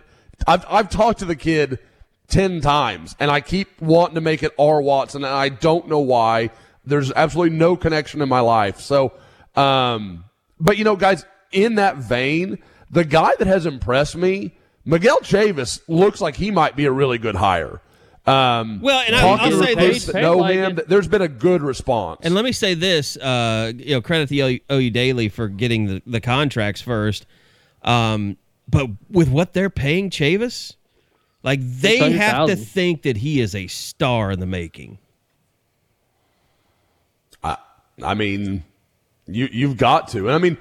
I've 0.46 0.64
I've 0.68 0.88
talked 0.88 1.18
to 1.18 1.24
the 1.24 1.36
kid 1.36 1.80
ten 2.28 2.60
times, 2.60 3.16
and 3.18 3.32
I 3.32 3.40
keep 3.40 3.80
wanting 3.82 4.14
to 4.14 4.20
make 4.20 4.44
it 4.44 4.52
R. 4.60 4.80
Watson, 4.80 5.24
and 5.24 5.34
I 5.34 5.48
don't 5.48 5.88
know 5.88 5.98
why. 5.98 6.50
There's 6.84 7.10
absolutely 7.10 7.56
no 7.56 7.74
connection 7.74 8.22
in 8.22 8.28
my 8.28 8.38
life. 8.38 8.78
So, 8.78 9.12
um, 9.56 10.24
but 10.60 10.78
you 10.78 10.84
know, 10.84 10.94
guys, 10.94 11.24
in 11.50 11.76
that 11.76 11.96
vein, 11.96 12.58
the 12.90 13.04
guy 13.04 13.30
that 13.38 13.46
has 13.46 13.66
impressed 13.66 14.16
me, 14.16 14.54
Miguel 14.84 15.18
Chavis, 15.20 15.80
looks 15.88 16.20
like 16.20 16.36
he 16.36 16.50
might 16.50 16.76
be 16.76 16.84
a 16.86 16.92
really 16.92 17.18
good 17.18 17.34
hire. 17.34 17.80
Um, 18.26 18.80
Well, 18.80 19.02
and 19.06 19.14
I- 19.14 19.20
talking 19.20 19.52
I'll 19.52 19.62
say 19.62 19.74
this- 19.74 20.06
that 20.06 20.14
Paid 20.14 20.22
know 20.22 20.36
like 20.38 20.54
him, 20.56 20.78
it. 20.78 20.88
there's 20.88 21.06
been 21.08 21.22
a 21.22 21.28
good 21.28 21.62
response. 21.62 22.20
And 22.24 22.34
let 22.34 22.44
me 22.44 22.50
say 22.52 22.74
this, 22.74 23.16
uh, 23.16 23.72
you 23.76 23.94
know, 23.94 24.00
credit 24.00 24.28
the 24.28 24.40
OU, 24.42 24.60
OU 24.72 24.90
Daily 24.90 25.28
for 25.28 25.48
getting 25.48 25.86
the, 25.86 26.02
the 26.06 26.20
contracts 26.20 26.80
first. 26.82 27.24
Um, 27.82 28.36
but 28.68 28.88
with 29.10 29.28
what 29.28 29.52
they're 29.52 29.70
paying 29.70 30.10
Chavis, 30.10 30.74
like 31.44 31.60
they 31.62 32.10
have 32.12 32.48
to 32.48 32.56
think 32.56 33.02
that 33.02 33.18
he 33.18 33.40
is 33.40 33.54
a 33.54 33.68
star 33.68 34.32
in 34.32 34.40
the 34.40 34.46
making. 34.46 34.98
I, 37.44 37.56
I 38.02 38.14
mean, 38.14 38.64
you 39.28 39.48
you've 39.52 39.76
got 39.76 40.08
to. 40.08 40.26
And 40.26 40.32
I 40.32 40.38
mean, 40.38 40.58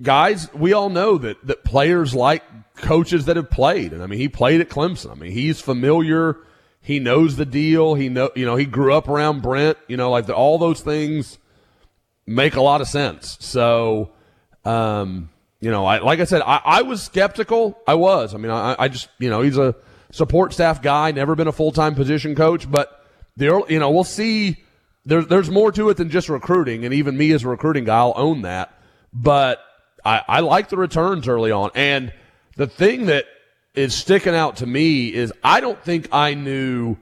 guys, 0.00 0.52
we 0.54 0.72
all 0.72 0.88
know 0.88 1.18
that 1.18 1.44
that 1.46 1.64
players 1.64 2.14
like 2.14 2.42
coaches 2.76 3.26
that 3.26 3.36
have 3.36 3.50
played. 3.50 3.92
And 3.92 4.02
I 4.02 4.06
mean, 4.06 4.18
he 4.18 4.28
played 4.28 4.60
at 4.60 4.68
Clemson. 4.68 5.10
I 5.10 5.14
mean, 5.14 5.32
he's 5.32 5.60
familiar. 5.60 6.36
He 6.80 7.00
knows 7.00 7.36
the 7.36 7.46
deal. 7.46 7.94
He 7.94 8.08
know 8.08 8.30
you 8.34 8.46
know 8.46 8.56
he 8.56 8.64
grew 8.64 8.94
up 8.94 9.08
around 9.08 9.42
Brent. 9.42 9.78
You 9.88 9.96
know, 9.96 10.10
like 10.10 10.26
the, 10.26 10.34
all 10.34 10.58
those 10.58 10.80
things 10.80 11.38
make 12.26 12.56
a 12.56 12.60
lot 12.60 12.80
of 12.80 12.88
sense. 12.88 13.38
So, 13.40 14.10
um, 14.64 15.30
you 15.60 15.70
know, 15.70 15.84
I 15.86 15.98
like 15.98 16.20
I 16.20 16.24
said, 16.24 16.42
I, 16.42 16.60
I 16.64 16.82
was 16.82 17.02
skeptical. 17.02 17.78
I 17.86 17.94
was. 17.94 18.34
I 18.34 18.38
mean, 18.38 18.50
I, 18.50 18.76
I 18.78 18.88
just 18.88 19.08
you 19.18 19.30
know 19.30 19.40
he's 19.40 19.58
a 19.58 19.74
support 20.12 20.52
staff 20.52 20.82
guy, 20.82 21.10
never 21.12 21.34
been 21.34 21.48
a 21.48 21.52
full 21.52 21.72
time 21.72 21.94
position 21.94 22.34
coach, 22.34 22.70
but 22.70 23.04
the 23.36 23.64
you 23.68 23.78
know 23.78 23.90
we'll 23.90 24.04
see. 24.04 24.62
There's 25.04 25.26
there's 25.28 25.50
more 25.50 25.70
to 25.72 25.88
it 25.90 25.96
than 25.96 26.10
just 26.10 26.28
recruiting, 26.28 26.84
and 26.84 26.92
even 26.92 27.16
me 27.16 27.32
as 27.32 27.44
a 27.44 27.48
recruiting 27.48 27.84
guy, 27.84 27.96
I'll 27.96 28.12
own 28.16 28.42
that. 28.42 28.72
But 29.12 29.60
I, 30.06 30.22
I 30.28 30.40
like 30.40 30.68
the 30.68 30.76
returns 30.76 31.26
early 31.26 31.50
on, 31.50 31.70
and 31.74 32.12
the 32.56 32.66
thing 32.68 33.06
that 33.06 33.24
is 33.74 33.94
sticking 33.94 34.34
out 34.34 34.56
to 34.58 34.66
me 34.66 35.12
is 35.12 35.32
I 35.44 35.60
don't 35.60 35.82
think 35.82 36.08
I 36.12 36.34
knew 36.34 36.96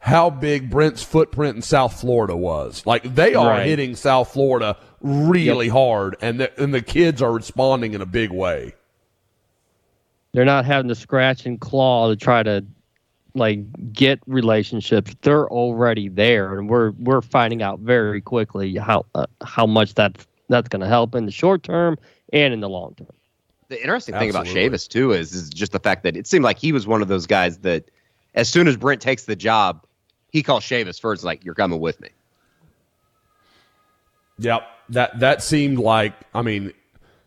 how 0.00 0.30
big 0.30 0.68
Brent's 0.68 1.02
footprint 1.02 1.56
in 1.56 1.62
South 1.62 2.00
Florida 2.00 2.36
was. 2.36 2.84
Like 2.84 3.14
they 3.14 3.34
are 3.34 3.48
Right. 3.50 3.66
hitting 3.66 3.94
South 3.94 4.32
Florida 4.32 4.76
really 5.00 5.68
hard, 5.68 6.16
and 6.20 6.40
the, 6.40 6.62
and 6.62 6.74
the 6.74 6.82
kids 6.82 7.22
are 7.22 7.32
responding 7.32 7.94
in 7.94 8.00
a 8.00 8.06
big 8.06 8.30
way. 8.30 8.74
They're 10.32 10.44
not 10.44 10.64
having 10.64 10.88
to 10.88 10.94
scratch 10.94 11.46
and 11.46 11.60
claw 11.60 12.08
to 12.08 12.16
try 12.16 12.42
to 12.42 12.64
like 13.34 13.60
get 13.92 14.20
relationships. 14.26 15.14
They're 15.22 15.48
already 15.48 16.08
there, 16.08 16.58
and 16.58 16.68
we're 16.68 16.90
we're 16.98 17.20
finding 17.22 17.62
out 17.62 17.80
very 17.80 18.20
quickly 18.20 18.74
how 18.76 19.06
uh, 19.14 19.26
how 19.42 19.66
much 19.66 19.94
that's 19.94 20.26
that's 20.48 20.68
going 20.68 20.80
to 20.80 20.88
help 20.88 21.14
in 21.14 21.26
the 21.26 21.32
short 21.32 21.62
term 21.62 21.96
and 22.32 22.52
in 22.54 22.60
the 22.60 22.68
long 22.68 22.94
term. 22.94 23.08
The 23.68 23.80
interesting 23.80 24.14
thing 24.16 24.30
about 24.30 24.46
Absolutely. 24.46 24.78
Chavis 24.78 24.88
too 24.88 25.12
is 25.12 25.32
is 25.32 25.48
just 25.50 25.72
the 25.72 25.78
fact 25.78 26.02
that 26.02 26.16
it 26.16 26.26
seemed 26.26 26.44
like 26.44 26.58
he 26.58 26.72
was 26.72 26.86
one 26.86 27.02
of 27.02 27.08
those 27.08 27.26
guys 27.26 27.58
that 27.58 27.84
as 28.34 28.48
soon 28.48 28.66
as 28.68 28.76
Brent 28.76 29.00
takes 29.00 29.24
the 29.24 29.36
job, 29.36 29.84
he 30.32 30.42
calls 30.42 30.64
Chavis 30.64 31.00
first, 31.00 31.22
like, 31.24 31.44
"You're 31.44 31.54
coming 31.54 31.78
with 31.80 32.00
me." 32.00 32.08
Yep. 34.38 34.62
That 34.90 35.20
that 35.20 35.42
seemed 35.42 35.78
like 35.78 36.14
I 36.34 36.42
mean, 36.42 36.72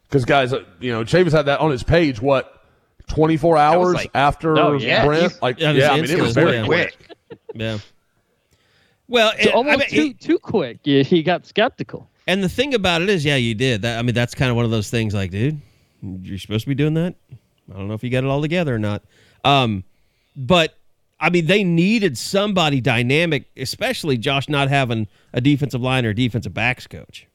because 0.10 0.26
guys, 0.26 0.52
uh, 0.54 0.63
you 0.82 0.92
know, 0.92 1.04
Chavis 1.04 1.32
had 1.32 1.46
that 1.46 1.60
on 1.60 1.72
his 1.72 1.84
page. 1.84 2.22
What, 2.22 2.62
twenty 3.08 3.38
four 3.38 3.58
hours 3.58 3.96
like- 3.96 4.12
after 4.13 4.58
Oh, 4.58 4.74
yeah. 4.74 5.06
Brent? 5.06 5.42
Like, 5.42 5.60
That 5.60 5.74
was 5.74 5.78
yeah, 5.82 5.92
I 5.92 6.02
mean, 6.02 6.10
it 6.10 6.22
was 6.22 6.34
very 6.34 6.58
yeah. 6.58 6.66
quick. 6.66 6.98
Yeah. 7.54 7.78
Well, 9.08 9.32
So 9.42 9.60
and, 9.62 9.70
I 9.70 9.78
mean, 9.78 9.88
too 9.89 10.02
it- 10.08 10.20
too 10.20 10.39
quick. 10.39 10.80
You, 10.84 11.06
you 11.08 11.24
got 11.24 11.46
skeptical. 11.46 12.10
And 12.28 12.44
the 12.44 12.50
thing 12.50 12.74
about 12.74 13.02
it 13.02 13.10
is, 13.10 13.26
yeah, 13.26 13.36
you 13.36 13.56
did. 13.56 13.82
That, 13.84 14.00
I 14.00 14.02
mean, 14.02 14.16
that's 14.16 14.36
kind 14.36 14.50
of 14.50 14.56
one 14.56 14.66
of 14.66 14.72
those 14.72 14.90
things. 14.90 15.14
Like, 15.14 15.32
dude, 15.32 15.60
you're 16.02 16.38
supposed 16.38 16.64
to 16.64 16.70
be 16.70 16.76
doing 16.76 16.94
that. 16.96 17.16
I 17.72 17.78
don't 17.78 17.88
know 17.88 17.94
if 17.94 18.04
you 18.04 18.10
got 18.10 18.24
it 18.24 18.28
all 18.28 18.42
together 18.42 18.76
or 18.76 18.80
not. 18.80 19.04
Um, 19.44 19.84
but 20.36 20.78
I 21.20 21.30
mean, 21.30 21.46
they 21.46 21.64
needed 21.64 22.18
somebody 22.18 22.82
dynamic, 22.82 23.46
especially 23.56 24.18
Josh 24.18 24.50
not 24.50 24.70
having 24.70 25.08
a 25.32 25.42
defensive 25.42 25.82
line 25.82 26.06
or 26.06 26.14
defensive 26.14 26.54
backs 26.54 26.88
coach. 26.88 27.28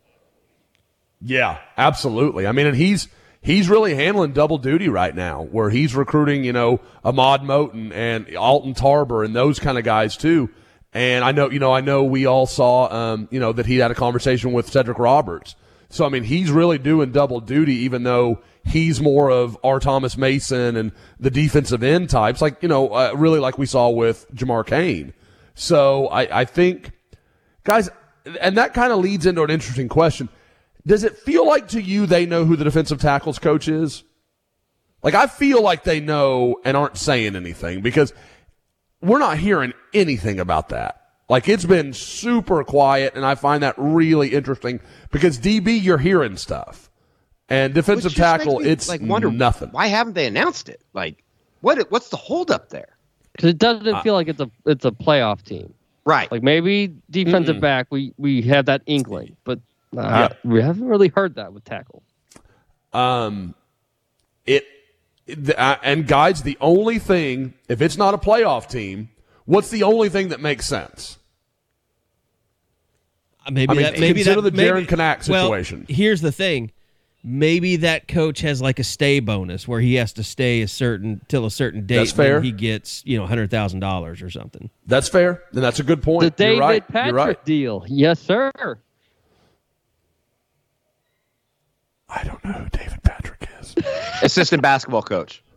Yeah, 1.21 1.59
absolutely. 1.77 2.47
I 2.47 2.53
mean, 2.53 2.67
and 2.67 2.77
he's 2.77 3.09
he's 3.41 3.69
really 3.69 3.95
handling 3.95 4.33
double 4.33 4.59
duty 4.59 4.89
right 4.89 5.15
now, 5.15 5.43
where 5.43 5.71
he's 5.71 5.95
recruiting, 5.95 6.45
you 6.45 6.53
know, 6.53 6.81
Ahmad 7.05 7.41
Moten 7.41 7.93
and 7.93 8.37
Alton 8.37 8.75
Tarbor 8.75 9.25
and 9.25 9.35
those 9.35 9.59
kind 9.59 9.79
of 9.79 9.85
guys 9.85 10.17
too. 10.17 10.51
And 10.93 11.25
I 11.25 11.33
know, 11.33 11.51
you 11.51 11.59
know, 11.59 11.73
I 11.73 11.81
know 11.81 12.05
we 12.05 12.27
all 12.27 12.47
saw, 12.47 12.93
um, 12.93 13.29
you 13.31 13.39
know, 13.39 13.53
that 13.53 13.67
he 13.67 13.77
had 13.77 13.91
a 13.91 13.95
conversation 13.95 14.53
with 14.53 14.71
Cedric 14.71 14.99
Roberts. 14.99 15.55
So, 15.91 16.05
I 16.05 16.09
mean, 16.09 16.25
he's 16.25 16.51
really 16.51 16.79
doing 16.79 17.13
double 17.13 17.41
duty, 17.41 17.75
even 17.77 18.03
though 18.03 18.41
he's 18.65 19.01
more 19.01 19.31
of 19.31 19.57
our 19.65 19.81
Thomas 19.81 20.17
Mason 20.17 20.77
and 20.77 20.93
the 21.19 21.31
defensive 21.31 21.83
end 21.83 22.11
types, 22.11 22.43
like, 22.43 22.63
you 22.63 22.69
know, 22.69 22.89
uh, 22.89 23.13
really 23.15 23.39
like 23.39 23.59
we 23.59 23.67
saw 23.67 23.89
with 23.89 24.27
Jamar 24.35 24.67
Kane. 24.67 25.15
So 25.55 26.09
I, 26.09 26.41
I 26.41 26.45
think, 26.45 26.93
guys, 27.65 27.89
and 28.41 28.57
that 28.59 28.75
kind 28.75 28.93
of 28.93 28.99
leads 28.99 29.27
into 29.27 29.43
an 29.43 29.51
interesting 29.51 29.89
question. 29.89 30.29
Does 30.87 31.05
it 31.05 31.17
feel 31.17 31.47
like 31.47 31.69
to 31.69 31.83
you 31.83 32.07
they 32.07 32.27
know 32.27 32.45
who 32.45 32.57
the 32.57 32.65
defensive 32.65 33.01
tackles 33.01 33.39
coach 33.39 33.69
is? 33.69 34.05
Like, 35.03 35.15
I 35.15 35.27
feel 35.27 35.63
like 35.63 35.85
they 35.85 36.01
know 36.01 36.61
and 36.65 36.77
aren't 36.77 36.99
saying 36.99 37.37
anything 37.37 37.83
because 37.83 38.13
we're 39.01 39.19
not 39.19 39.39
hearing 39.39 39.73
anything 39.95 40.41
about 40.41 40.71
that. 40.71 41.03
Like, 41.29 41.49
it's 41.49 41.65
been 41.65 41.93
super 41.93 42.65
quiet, 42.65 43.15
and 43.15 43.25
I 43.25 43.35
find 43.35 43.63
that 43.63 43.75
really 43.77 44.31
interesting 44.33 44.81
because 45.11 45.39
DB, 45.39 45.83
you're 45.83 45.99
hearing 45.99 46.37
stuff. 46.37 46.91
And 47.51 47.75
defensive 47.75 48.15
tackle, 48.15 48.61
me, 48.61 48.69
it's 48.69 48.89
like 48.89 49.01
wonder 49.03 49.31
nothing. 49.31 49.71
Why 49.71 49.87
haven't 49.87 50.15
they 50.15 50.27
announced 50.27 50.69
it? 50.69 50.83
Like, 50.93 51.23
what? 51.61 51.91
What's 51.91 52.11
the 52.11 52.17
holdup 52.17 52.69
there? 52.69 52.99
because 53.39 53.51
it 53.51 53.59
doesn't 53.59 54.03
feel 54.03 54.15
like 54.15 54.27
it's 54.27 54.41
a 54.41 54.51
it's 54.67 54.85
a 54.85 54.91
playoff 54.91 55.43
team. 55.43 55.73
Right. 56.05 56.31
Like 56.31 56.43
maybe 56.43 56.95
defensive 57.09 57.61
back, 57.61 57.87
we 57.91 58.13
we 58.17 58.43
have 58.43 58.67
that 58.67 58.83
inkling, 58.87 59.37
but 59.45 59.61
uh, 59.97 60.31
we 60.43 60.61
haven't 60.61 60.87
really 60.87 61.09
heard 61.09 61.37
that 61.37 61.53
with 61.53 61.65
tackle. 61.65 62.03
Um, 62.93 63.55
it, 64.45 64.65
the, 64.67 64.75
uh, 64.75 64.78
and 65.29 66.07
guys, 66.07 66.43
the 66.43 66.57
only 66.61 66.99
thing, 66.99 67.55
if 67.69 67.83
it's 67.83 67.97
not 67.97 68.15
a 68.15 68.19
playoff 68.19 68.69
team, 68.69 69.11
what's 69.45 69.71
the 69.71 69.83
only 69.83 70.09
thing 70.09 70.29
that 70.29 70.41
makes 70.41 70.67
sense? 70.67 71.19
Uh, 73.47 73.51
Maybe 73.51 73.71
I 73.71 73.75
mean, 73.75 73.83
that 73.83 73.99
maybe 74.01 74.21
consider 74.21 74.41
that, 74.43 74.55
the 74.55 74.63
Jaron 74.63 74.75
maybe, 74.75 74.87
Kanak 74.87 75.29
well, 75.29 75.47
situation. 75.47 75.87
here's 75.89 76.21
the 76.21 76.33
thing. 76.33 76.71
Maybe 77.25 77.77
that 77.77 78.07
coach 78.07 78.41
has 78.43 78.63
like 78.63 78.79
a 78.79 78.85
stay 78.85 79.19
bonus 79.21 79.67
where 79.67 79.81
he 79.81 79.97
has 79.97 80.13
to 80.15 80.23
stay 80.25 80.63
a 80.63 80.69
certain 80.69 81.21
till 81.29 81.45
a 81.45 81.51
certain 81.51 81.85
date. 81.85 81.97
That's 81.97 82.13
fair. 82.13 82.41
He 82.41 82.53
gets 82.53 83.05
you 83.05 83.19
know 83.19 83.27
hundred 83.27 83.51
thousand 83.51 83.81
dollars 83.81 84.23
or 84.23 84.31
something. 84.31 84.71
That's 84.87 85.09
fair, 85.09 85.43
and 85.53 85.63
that's 85.63 85.81
a 85.81 85.83
good 85.83 86.01
point. 86.03 86.21
The 86.21 86.31
point. 86.31 86.37
David 86.37 86.55
You're 86.55 86.61
right. 86.63 86.89
Patrick 86.89 87.07
You're 87.07 87.27
right. 87.27 87.45
deal, 87.45 87.85
yes 87.89 88.21
sir. 88.21 88.53
I 92.09 92.25
don't 92.25 92.43
know 92.45 92.53
who 92.53 92.69
David 92.71 93.03
Patrick 93.03 93.38
is. 93.77 93.85
Assistant 94.23 94.63
basketball 94.63 95.03
coach. 95.03 95.43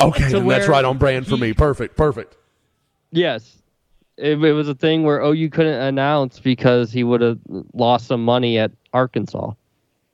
Okay, 0.00 0.30
then 0.30 0.46
that's 0.46 0.68
right 0.68 0.84
on 0.84 0.96
brand 0.98 1.26
for 1.26 1.34
he- 1.36 1.40
me. 1.40 1.52
Perfect, 1.52 1.96
perfect. 1.96 2.36
Yes. 3.10 3.56
It, 4.16 4.42
it 4.42 4.52
was 4.52 4.68
a 4.68 4.74
thing 4.74 5.02
where 5.02 5.20
OU 5.20 5.50
couldn't 5.50 5.80
announce 5.80 6.38
because 6.38 6.92
he 6.92 7.02
would 7.04 7.20
have 7.20 7.38
lost 7.72 8.06
some 8.06 8.24
money 8.24 8.58
at 8.58 8.70
Arkansas. 8.92 9.52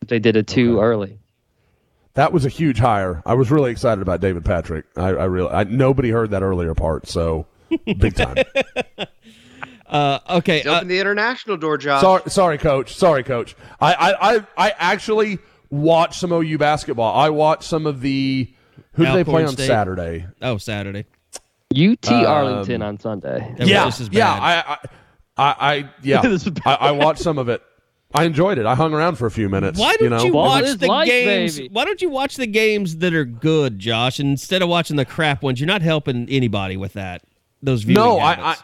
if 0.01 0.09
They 0.09 0.19
did 0.19 0.37
it 0.37 0.47
too 0.47 0.81
early. 0.81 1.19
That 2.15 2.33
was 2.33 2.47
a 2.47 2.49
huge 2.49 2.79
hire. 2.79 3.23
I 3.27 3.35
was 3.35 3.51
really 3.51 3.73
excited 3.73 4.01
about 4.01 4.21
David 4.21 4.45
Patrick. 4.45 4.87
I, 4.97 5.09
I 5.09 5.25
really, 5.25 5.51
I, 5.51 5.65
nobody 5.65 6.11
heard 6.11 6.31
that 6.31 6.43
earlier 6.43 6.75
part, 6.75 7.09
so 7.09 7.47
big 7.85 8.15
time. 8.15 8.37
Uh, 9.87 10.19
okay, 10.29 10.63
uh, 10.65 10.77
Open 10.77 10.89
the 10.89 10.99
international 10.99 11.57
door, 11.57 11.77
Josh. 11.79 12.01
sorry, 12.01 12.23
sorry, 12.29 12.59
coach. 12.59 12.97
Sorry, 12.97 13.23
coach. 13.23 13.55
I, 13.81 13.93
I, 13.95 14.35
I, 14.37 14.47
I 14.57 14.75
actually 14.79 15.39
watched 15.75 16.21
some 16.21 16.33
OU 16.33 16.59
basketball. 16.59 17.15
I 17.15 17.31
watched 17.31 17.65
some 17.65 17.87
of 17.87 18.01
the. 18.01 18.53
Who 18.93 19.05
did 19.05 19.15
they 19.15 19.25
play 19.25 19.45
on 19.45 19.53
State. 19.53 19.67
Saturday? 19.67 20.27
oh 20.41 20.57
Saturday. 20.59 21.07
UT 21.75 22.09
um, 22.09 22.27
Arlington 22.27 22.83
on 22.83 22.99
Sunday. 23.01 23.39
That 23.39 23.59
was 23.61 23.69
yeah, 23.69 23.85
just 23.87 24.01
as 24.03 24.09
yeah. 24.13 24.39
bad. 24.39 24.65
I, 24.67 24.73
I, 24.73 24.79
I, 25.37 25.75
I 25.75 25.91
yeah. 26.03 26.23
This 26.23 26.47
is 26.47 26.53
I, 26.65 26.75
I 26.75 26.91
watched 26.93 27.21
some 27.21 27.39
of 27.39 27.49
it. 27.49 27.63
I 28.17 28.25
enjoyed 28.25 28.59
it. 28.59 28.67
I 28.67 28.77
hung 28.77 28.95
around 28.95 29.17
for 29.17 29.27
a 29.27 29.31
few 29.31 29.49
minutes. 29.49 29.79
Why 29.79 29.97
don't 29.97 30.05
you, 30.05 30.11
know? 30.11 30.23
you 30.23 30.33
watch 30.33 30.79
the 30.79 30.87
life, 30.87 31.09
games? 31.09 31.57
baby. 31.57 31.69
Why 31.73 31.85
don't 31.85 32.01
you 32.01 32.11
watch 32.11 32.37
the 32.37 32.47
games 32.47 32.99
that 32.99 33.13
are 33.13 33.25
good, 33.25 33.81
Josh, 33.81 34.21
instead 34.21 34.63
of 34.63 34.69
watching 34.69 34.95
the 34.95 35.05
crap 35.05 35.43
ones? 35.43 35.59
You're 35.59 35.67
not 35.67 35.83
helping 35.83 36.29
anybody 36.29 36.77
with 36.77 36.93
that. 36.93 37.23
Those 37.61 37.83
viewing 37.83 37.97
No, 37.97 38.19
I, 38.19 38.53
I. 38.53 38.57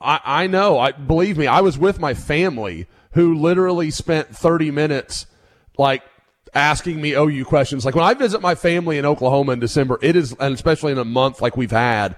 I, 0.00 0.20
I 0.24 0.46
know. 0.46 0.78
I 0.78 0.92
believe 0.92 1.38
me. 1.38 1.46
I 1.46 1.60
was 1.60 1.78
with 1.78 1.98
my 1.98 2.14
family 2.14 2.86
who 3.12 3.34
literally 3.34 3.90
spent 3.90 4.28
30 4.28 4.70
minutes 4.70 5.26
like 5.76 6.02
asking 6.58 7.00
me 7.00 7.12
OU 7.12 7.44
questions. 7.44 7.84
Like 7.84 7.94
when 7.94 8.04
I 8.04 8.14
visit 8.14 8.42
my 8.42 8.54
family 8.54 8.98
in 8.98 9.06
Oklahoma 9.06 9.52
in 9.52 9.60
December, 9.60 9.98
it 10.02 10.16
is, 10.16 10.32
and 10.38 10.52
especially 10.54 10.92
in 10.92 10.98
a 10.98 11.04
month 11.04 11.40
like 11.40 11.56
we've 11.56 11.70
had, 11.70 12.16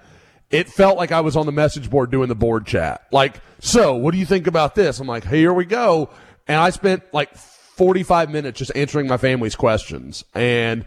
it 0.50 0.68
felt 0.68 0.96
like 0.96 1.12
I 1.12 1.20
was 1.20 1.37
on 1.37 1.46
the 1.46 1.53
message 1.53 1.90
board 1.90 2.11
doing 2.11 2.29
the 2.29 2.35
board 2.35 2.66
chat. 2.66 3.07
Like, 3.12 3.40
so 3.61 3.94
what 3.94 4.12
do 4.12 4.18
you 4.18 4.26
think 4.26 4.46
about 4.46 4.74
this? 4.74 4.98
I'm 4.98 5.07
like, 5.07 5.26
here 5.26 5.53
we 5.53 5.64
go. 5.66 6.11
And 6.48 6.59
I 6.59 6.70
spent 6.70 7.03
like 7.12 7.37
45 7.37 8.31
minutes 8.31 8.59
just 8.59 8.72
answering 8.74 9.07
my 9.07 9.16
family's 9.18 9.55
questions 9.55 10.24
and 10.35 10.85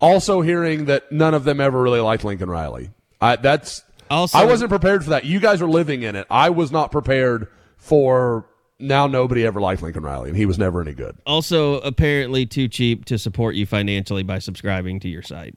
also 0.00 0.42
hearing 0.42 0.84
that 0.86 1.10
none 1.10 1.32
of 1.32 1.44
them 1.44 1.60
ever 1.60 1.80
really 1.80 2.00
liked 2.00 2.24
Lincoln 2.24 2.50
Riley. 2.50 2.90
I, 3.20 3.36
that's, 3.36 3.82
Also- 4.10 4.36
I 4.36 4.44
wasn't 4.44 4.70
prepared 4.70 5.04
for 5.04 5.10
that. 5.10 5.24
You 5.24 5.40
guys 5.40 5.62
are 5.62 5.68
living 5.68 6.02
in 6.02 6.16
it. 6.16 6.26
I 6.28 6.50
was 6.50 6.70
not 6.70 6.90
prepared 6.92 7.48
for 7.78 8.46
now 8.78 9.06
nobody 9.06 9.46
ever 9.46 9.60
liked 9.60 9.82
Lincoln 9.82 10.02
Riley, 10.02 10.28
and 10.28 10.36
he 10.36 10.46
was 10.46 10.58
never 10.58 10.80
any 10.80 10.92
good. 10.92 11.16
also 11.26 11.80
apparently 11.80 12.46
too 12.46 12.68
cheap 12.68 13.04
to 13.06 13.18
support 13.18 13.54
you 13.54 13.66
financially 13.66 14.22
by 14.22 14.38
subscribing 14.38 15.00
to 15.00 15.08
your 15.08 15.22
site. 15.22 15.54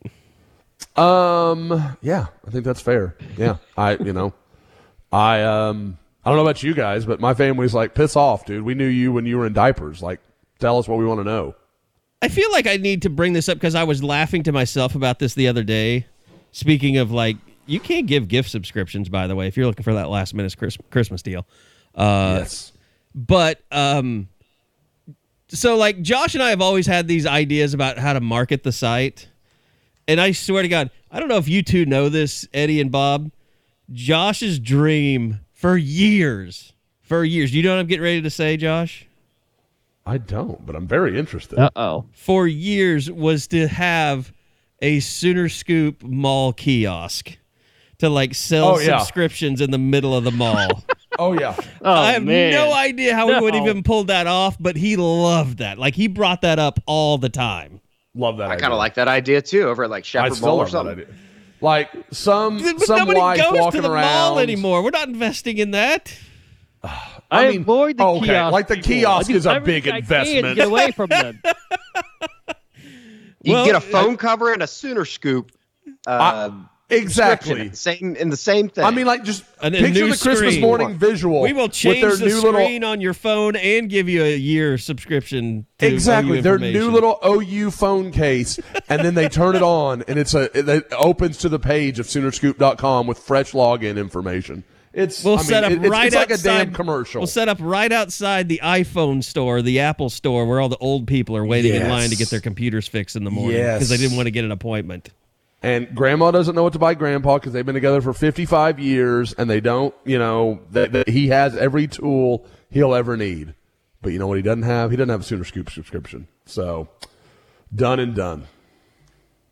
Um, 0.96 1.98
yeah, 2.02 2.28
I 2.48 2.52
think 2.52 2.64
that's 2.64 2.82
fair. 2.82 3.16
Yeah, 3.38 3.58
I, 3.78 3.98
you 3.98 4.14
know, 4.14 4.34
I, 5.12 5.42
um, 5.44 5.98
I 6.24 6.30
don't 6.30 6.38
know 6.38 6.44
about 6.44 6.64
you 6.64 6.74
guys, 6.74 7.06
but 7.06 7.20
my 7.20 7.34
family's 7.34 7.74
like, 7.74 7.96
piss 7.96 8.16
off, 8.16 8.46
dude. 8.46 8.64
We 8.64 8.76
knew 8.76 8.88
you 8.88 9.12
when 9.12 9.26
you 9.26 9.38
were 9.38 9.46
in 9.46 9.54
diapers. 9.54 10.02
Like, 10.02 10.20
tell 10.60 10.78
us 10.78 10.88
what 10.88 10.98
we 11.00 11.06
want 11.06 11.20
to 11.20 11.24
know. 11.24 11.56
I 12.22 12.28
feel 12.28 12.52
like 12.52 12.68
I 12.68 12.78
need 12.78 13.02
to 13.04 13.10
bring 13.10 13.34
this 13.34 13.48
up 13.48 13.56
because 13.56 13.76
I 13.76 13.84
was 13.84 14.04
laughing 14.04 14.44
to 14.44 14.52
myself 14.52 14.96
about 14.96 15.20
this 15.20 15.34
the 15.36 15.48
other 15.48 15.64
day. 15.64 16.06
Speaking 16.52 16.98
of 16.98 17.12
like, 17.12 17.38
you 17.66 17.80
can't 17.80 18.08
give 18.08 18.28
gift 18.28 18.50
subscriptions, 18.50 19.08
by 19.10 19.28
the 19.28 19.36
way, 19.36 19.48
if 19.48 19.56
you're 19.56 19.68
looking 19.68 19.84
for 19.84 19.94
that 19.94 20.10
last 20.10 20.34
minute 20.34 20.56
Christmas 20.90 21.22
deal. 21.22 21.46
Uh, 21.96 22.38
yes. 22.40 22.74
But 23.16 23.62
um, 23.72 24.28
so 25.48 25.76
like 25.78 26.02
Josh 26.02 26.36
and 26.36 26.44
I 26.44 26.50
have 26.52 26.62
always 26.62 26.86
had 26.88 27.08
these 27.08 27.26
ideas 27.26 27.74
about 27.74 27.98
how 27.98 28.14
to 28.14 28.22
market 28.22 28.64
the 28.64 28.72
site, 28.72 29.28
and 30.08 30.22
I 30.22 30.32
swear 30.32 30.62
to 30.62 30.68
God, 30.70 30.92
I 31.12 31.20
don't 31.20 31.30
know 31.30 31.38
if 31.38 31.48
you 31.48 31.64
two 31.64 31.86
know 31.86 32.10
this, 32.10 32.48
Eddie 32.54 32.80
and 32.82 32.92
Bob. 32.92 33.32
Josh's 33.92 34.60
dream 34.60 35.40
for 35.54 35.76
years, 35.76 36.74
for 37.02 37.24
years. 37.24 37.54
You 37.54 37.64
know 37.64 37.72
what 37.74 37.80
I'm 37.80 37.88
getting 37.88 38.04
ready 38.04 38.22
to 38.22 38.30
say, 38.30 38.56
Josh? 38.58 39.08
I 40.06 40.18
don't, 40.20 40.64
but 40.66 40.76
I'm 40.76 40.88
very 40.88 41.18
interested. 41.18 41.58
Uh 41.60 41.70
oh. 41.76 42.06
for 42.14 42.48
years 42.48 43.10
was 43.12 43.48
to 43.48 43.68
have 43.68 44.32
a 44.82 45.00
Sooner 45.02 45.50
Scoop 45.50 46.04
mall 46.04 46.54
kiosk 46.54 47.38
to 47.98 48.10
like 48.10 48.34
sell 48.34 48.76
Oh, 48.76 48.80
yeah. 48.80 49.00
subscriptions 49.00 49.60
in 49.62 49.72
the 49.72 49.78
middle 49.78 50.16
of 50.16 50.24
the 50.24 50.32
mall. 50.32 50.84
Oh 51.20 51.34
yeah. 51.34 51.54
Oh, 51.82 51.92
I 51.92 52.14
have 52.14 52.24
man. 52.24 52.54
no 52.54 52.72
idea 52.74 53.14
how 53.14 53.28
we 53.28 53.40
would 53.40 53.54
even 53.54 53.84
pull 53.84 54.06
that 54.06 54.26
off, 54.26 54.56
but 54.60 54.76
he 54.78 54.96
loved 54.96 55.58
that. 55.58 55.78
Like 55.78 55.94
he 55.94 56.08
brought 56.08 56.42
that 56.42 56.60
up 56.60 56.80
all 56.86 57.18
the 57.18 57.28
time. 57.30 57.82
Love 58.16 58.38
that. 58.38 58.50
I 58.50 58.56
kind 58.56 58.72
of 58.72 58.80
like 58.80 58.96
that 58.96 59.08
idea 59.10 59.42
too, 59.42 59.64
over 59.64 59.84
at 59.84 59.90
like 59.90 60.04
I 60.04 60.06
Shepherd 60.06 60.36
still 60.36 60.48
Mall 60.48 60.60
or 60.60 60.68
something. 60.70 61.06
Like 61.62 61.90
some 62.12 62.58
But 62.62 62.80
some 62.82 63.00
nobody 63.00 63.20
wife 63.20 63.38
goes 63.38 63.60
walking 63.60 63.82
to 63.82 63.88
the 63.88 63.94
around 63.94 64.06
mall 64.06 64.40
anymore. 64.40 64.82
We're 64.82 64.92
not 64.92 65.10
investing 65.10 65.58
in 65.58 65.72
that. 65.72 66.18
I, 67.30 67.50
mean, 67.50 67.62
avoid 67.62 67.98
the 67.98 68.06
okay, 68.06 68.26
kiosk. 68.28 68.54
like 68.54 68.68
the 68.68 68.78
kiosk 68.78 69.30
I 69.30 69.34
do 69.34 69.38
is 69.38 69.46
a 69.46 69.60
big 69.60 69.88
I 69.90 69.98
investment. 69.98 70.56
Get 70.56 70.68
away 70.68 70.92
from 70.92 71.10
them. 71.10 71.42
You 73.42 73.54
Well, 73.54 73.66
get 73.66 73.76
a 73.76 73.80
phone 73.80 74.18
cover 74.18 74.52
and 74.52 74.62
a 74.62 74.68
Sooner 74.68 75.06
Scoop. 75.06 75.54
Uh, 76.06 76.52
Exactly. 76.90 77.72
Same 77.74 78.16
in 78.16 78.30
the 78.30 78.38
same 78.38 78.70
thing. 78.70 78.84
I 78.84 78.92
mean, 78.92 79.06
like 79.06 79.24
just 79.24 79.44
And 79.62 79.76
a 79.76 79.78
picture 79.80 79.94
new 80.06 80.12
the 80.12 80.18
Christmas 80.18 80.38
screen. 80.40 80.62
morning 80.62 80.98
visual. 80.98 81.42
We 81.42 81.54
will 81.54 81.64
with 81.64 81.74
change 81.74 82.02
their 82.02 82.16
the 82.16 82.26
new 82.26 82.40
screen 82.40 82.54
little 82.82 82.90
on 82.90 83.02
your 83.02 83.14
phone 83.14 83.56
and 83.56 83.90
give 83.90 84.10
you 84.10 84.24
a 84.24 84.36
year 84.36 84.78
subscription. 84.78 85.66
To 85.80 85.88
exactly 85.88 86.40
OU 86.40 86.42
their 86.42 86.58
new 86.60 86.92
little 86.92 87.20
OU 87.26 87.72
phone 87.72 88.12
case, 88.12 88.60
and 88.90 89.04
then 89.06 89.14
they 89.16 89.30
turn 89.30 89.56
it 89.56 89.62
on, 89.64 90.04
and 90.08 90.18
it's 90.20 90.34
a 90.34 90.50
it 90.58 90.86
opens 90.94 91.38
to 91.38 91.50
the 91.50 91.60
page 91.60 92.00
of 92.00 92.08
Soonerscoop.com 92.08 93.08
with 93.08 93.20
fresh 93.20 93.52
login 93.54 93.98
information. 93.98 94.64
It's 94.92 95.24
We'll 95.24 95.36
I 95.36 95.38
mean, 95.38 95.46
set 95.46 95.64
up 95.64 95.72
it- 95.72 95.80
it's, 95.82 95.90
right 95.90 96.08
it's 96.08 96.16
like 96.16 96.32
outside. 96.32 96.62
a 96.62 96.66
damn 96.66 96.74
commercial. 96.74 97.22
We'll 97.22 97.28
set 97.28 97.48
up 97.48 97.60
right 97.62 97.92
outside 97.92 98.50
the 98.50 98.60
iPhone 98.64 99.24
store, 99.24 99.62
the 99.62 99.80
Apple 99.82 100.10
store, 100.10 100.48
where 100.48 100.60
all 100.60 100.68
the 100.70 100.78
old 100.78 101.06
people 101.08 101.38
are 101.38 101.46
waiting 101.46 101.76
in 101.76 101.88
line 101.88 102.10
to 102.10 102.16
get 102.16 102.32
their 102.32 102.42
computers 102.42 102.88
fixed 102.88 103.16
in 103.16 103.24
the 103.24 103.30
morning 103.30 103.58
Yes. 103.58 103.76
because 103.78 103.90
they 103.90 103.98
didn't 103.98 104.18
want 104.18 104.26
to 104.26 104.32
get 104.32 104.46
an 104.46 104.52
appointment. 104.52 105.10
And 105.62 105.94
grandma 105.94 106.32
doesn't 106.32 106.56
know 106.56 106.64
what 106.64 106.74
to 106.74 106.80
buy 106.80 106.94
grandpa 106.94 107.38
because 107.38 107.54
they've 107.54 107.66
been 107.66 107.76
together 107.76 108.02
for 108.02 108.14
55 108.14 108.80
years, 108.80 109.34
and 109.34 109.50
they 109.50 109.60
don't, 109.60 109.94
you 110.06 110.18
know, 110.18 110.62
that, 110.72 110.94
that 110.94 111.10
he 111.10 111.28
has 111.30 111.56
every 111.56 111.88
tool 111.88 112.46
he'll 112.70 112.94
ever 112.94 113.18
need. 113.18 113.54
But 114.02 114.14
you 114.14 114.20
know 114.20 114.28
what 114.28 114.38
he 114.38 114.44
doesn't 114.44 114.64
have? 114.64 114.92
He 114.92 114.98
doesn't 114.98 115.10
have 115.10 115.22
a 115.22 115.24
Sooner 115.24 115.44
Scoop 115.44 115.70
subscription. 115.70 116.28
So 116.46 116.88
done 117.76 118.00
and 118.00 118.16
done. 118.16 118.48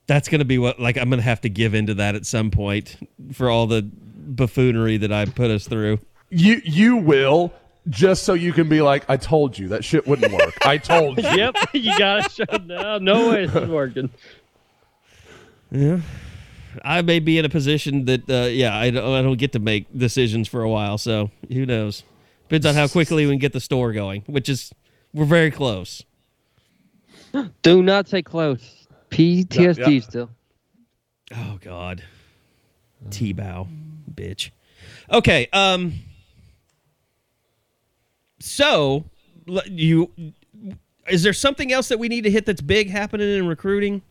That's 0.08 0.30
going 0.30 0.40
to 0.40 0.46
be 0.46 0.58
what 0.58 0.80
like 0.80 0.98
I'm 0.98 1.10
going 1.10 1.20
to 1.20 1.26
have 1.26 1.42
to 1.42 1.50
give 1.50 1.74
into 1.74 1.96
that 1.96 2.16
at 2.16 2.26
some 2.26 2.50
point 2.50 2.96
for 3.34 3.50
all 3.50 3.68
the 3.68 3.82
buffoonery 3.82 4.96
that 4.98 5.12
I 5.12 5.26
put 5.26 5.52
us 5.52 5.68
through. 5.68 6.00
You 6.30 6.62
you 6.64 6.96
will 6.96 7.54
just 7.90 8.24
so 8.24 8.34
you 8.34 8.54
can 8.54 8.70
be 8.70 8.82
like, 8.82 9.10
I 9.10 9.18
told 9.18 9.58
you 9.58 9.70
that 9.70 9.84
shit 9.84 10.08
wouldn't 10.08 10.32
work. 10.32 10.54
I 10.66 10.78
told 10.78 11.18
you. 11.24 11.24
yep, 11.24 11.56
you 11.74 11.98
got 11.98 12.30
to 12.30 12.46
show 12.46 12.58
no, 12.58 12.98
no 12.98 13.30
way 13.30 13.44
it's 13.46 13.54
working. 13.54 14.10
Yeah. 15.72 16.00
I 16.84 17.02
may 17.02 17.20
be 17.20 17.38
in 17.38 17.46
a 17.46 17.50
position 17.50 18.06
that, 18.06 18.30
uh, 18.30 18.48
yeah, 18.48 18.78
I 18.78 18.90
don't, 18.90 19.14
I 19.14 19.22
don't 19.22 19.38
get 19.38 19.52
to 19.54 19.60
make 19.60 19.86
decisions 19.98 20.48
for 20.48 20.62
a 20.62 20.70
while. 20.70 20.98
So 20.98 21.32
who 21.52 21.66
knows? 21.66 22.04
Depends 22.44 22.66
on 22.66 22.76
how 22.76 22.88
quickly 22.88 23.26
we 23.26 23.32
can 23.32 23.40
get 23.40 23.54
the 23.54 23.60
store 23.60 23.92
going, 23.94 24.24
which 24.28 24.48
is, 24.48 24.72
we're 25.14 25.26
very 25.26 25.52
close. 25.52 26.04
Do 27.62 27.84
not 27.84 28.08
say 28.08 28.22
close. 28.22 28.88
PTSD 29.10 29.78
Yeah, 29.78 29.88
yeah. 29.88 30.00
still. 30.02 30.30
Oh, 31.36 31.58
God. 31.62 32.04
T 33.10 33.34
bow, 33.34 33.68
bitch. 34.14 34.52
Okay. 35.12 35.48
Um, 35.54 35.94
so 38.40 39.04
you, 39.66 40.12
is 41.10 41.24
there 41.24 41.34
something 41.34 41.72
else 41.72 41.90
that 41.90 42.00
we 42.00 42.08
need 42.08 42.24
to 42.24 42.32
hit 42.32 42.46
that's 42.46 42.62
big 42.62 42.90
happening 42.90 43.30
in 43.38 43.48
recruiting? 43.48 44.02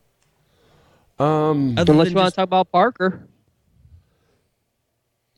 Um, 1.19 1.79
Other 1.79 1.93
Unless 1.93 2.07
than 2.09 2.17
you 2.17 2.21
want 2.21 2.33
to 2.33 2.37
talk 2.37 2.45
about 2.45 2.71
Parker. 2.71 3.27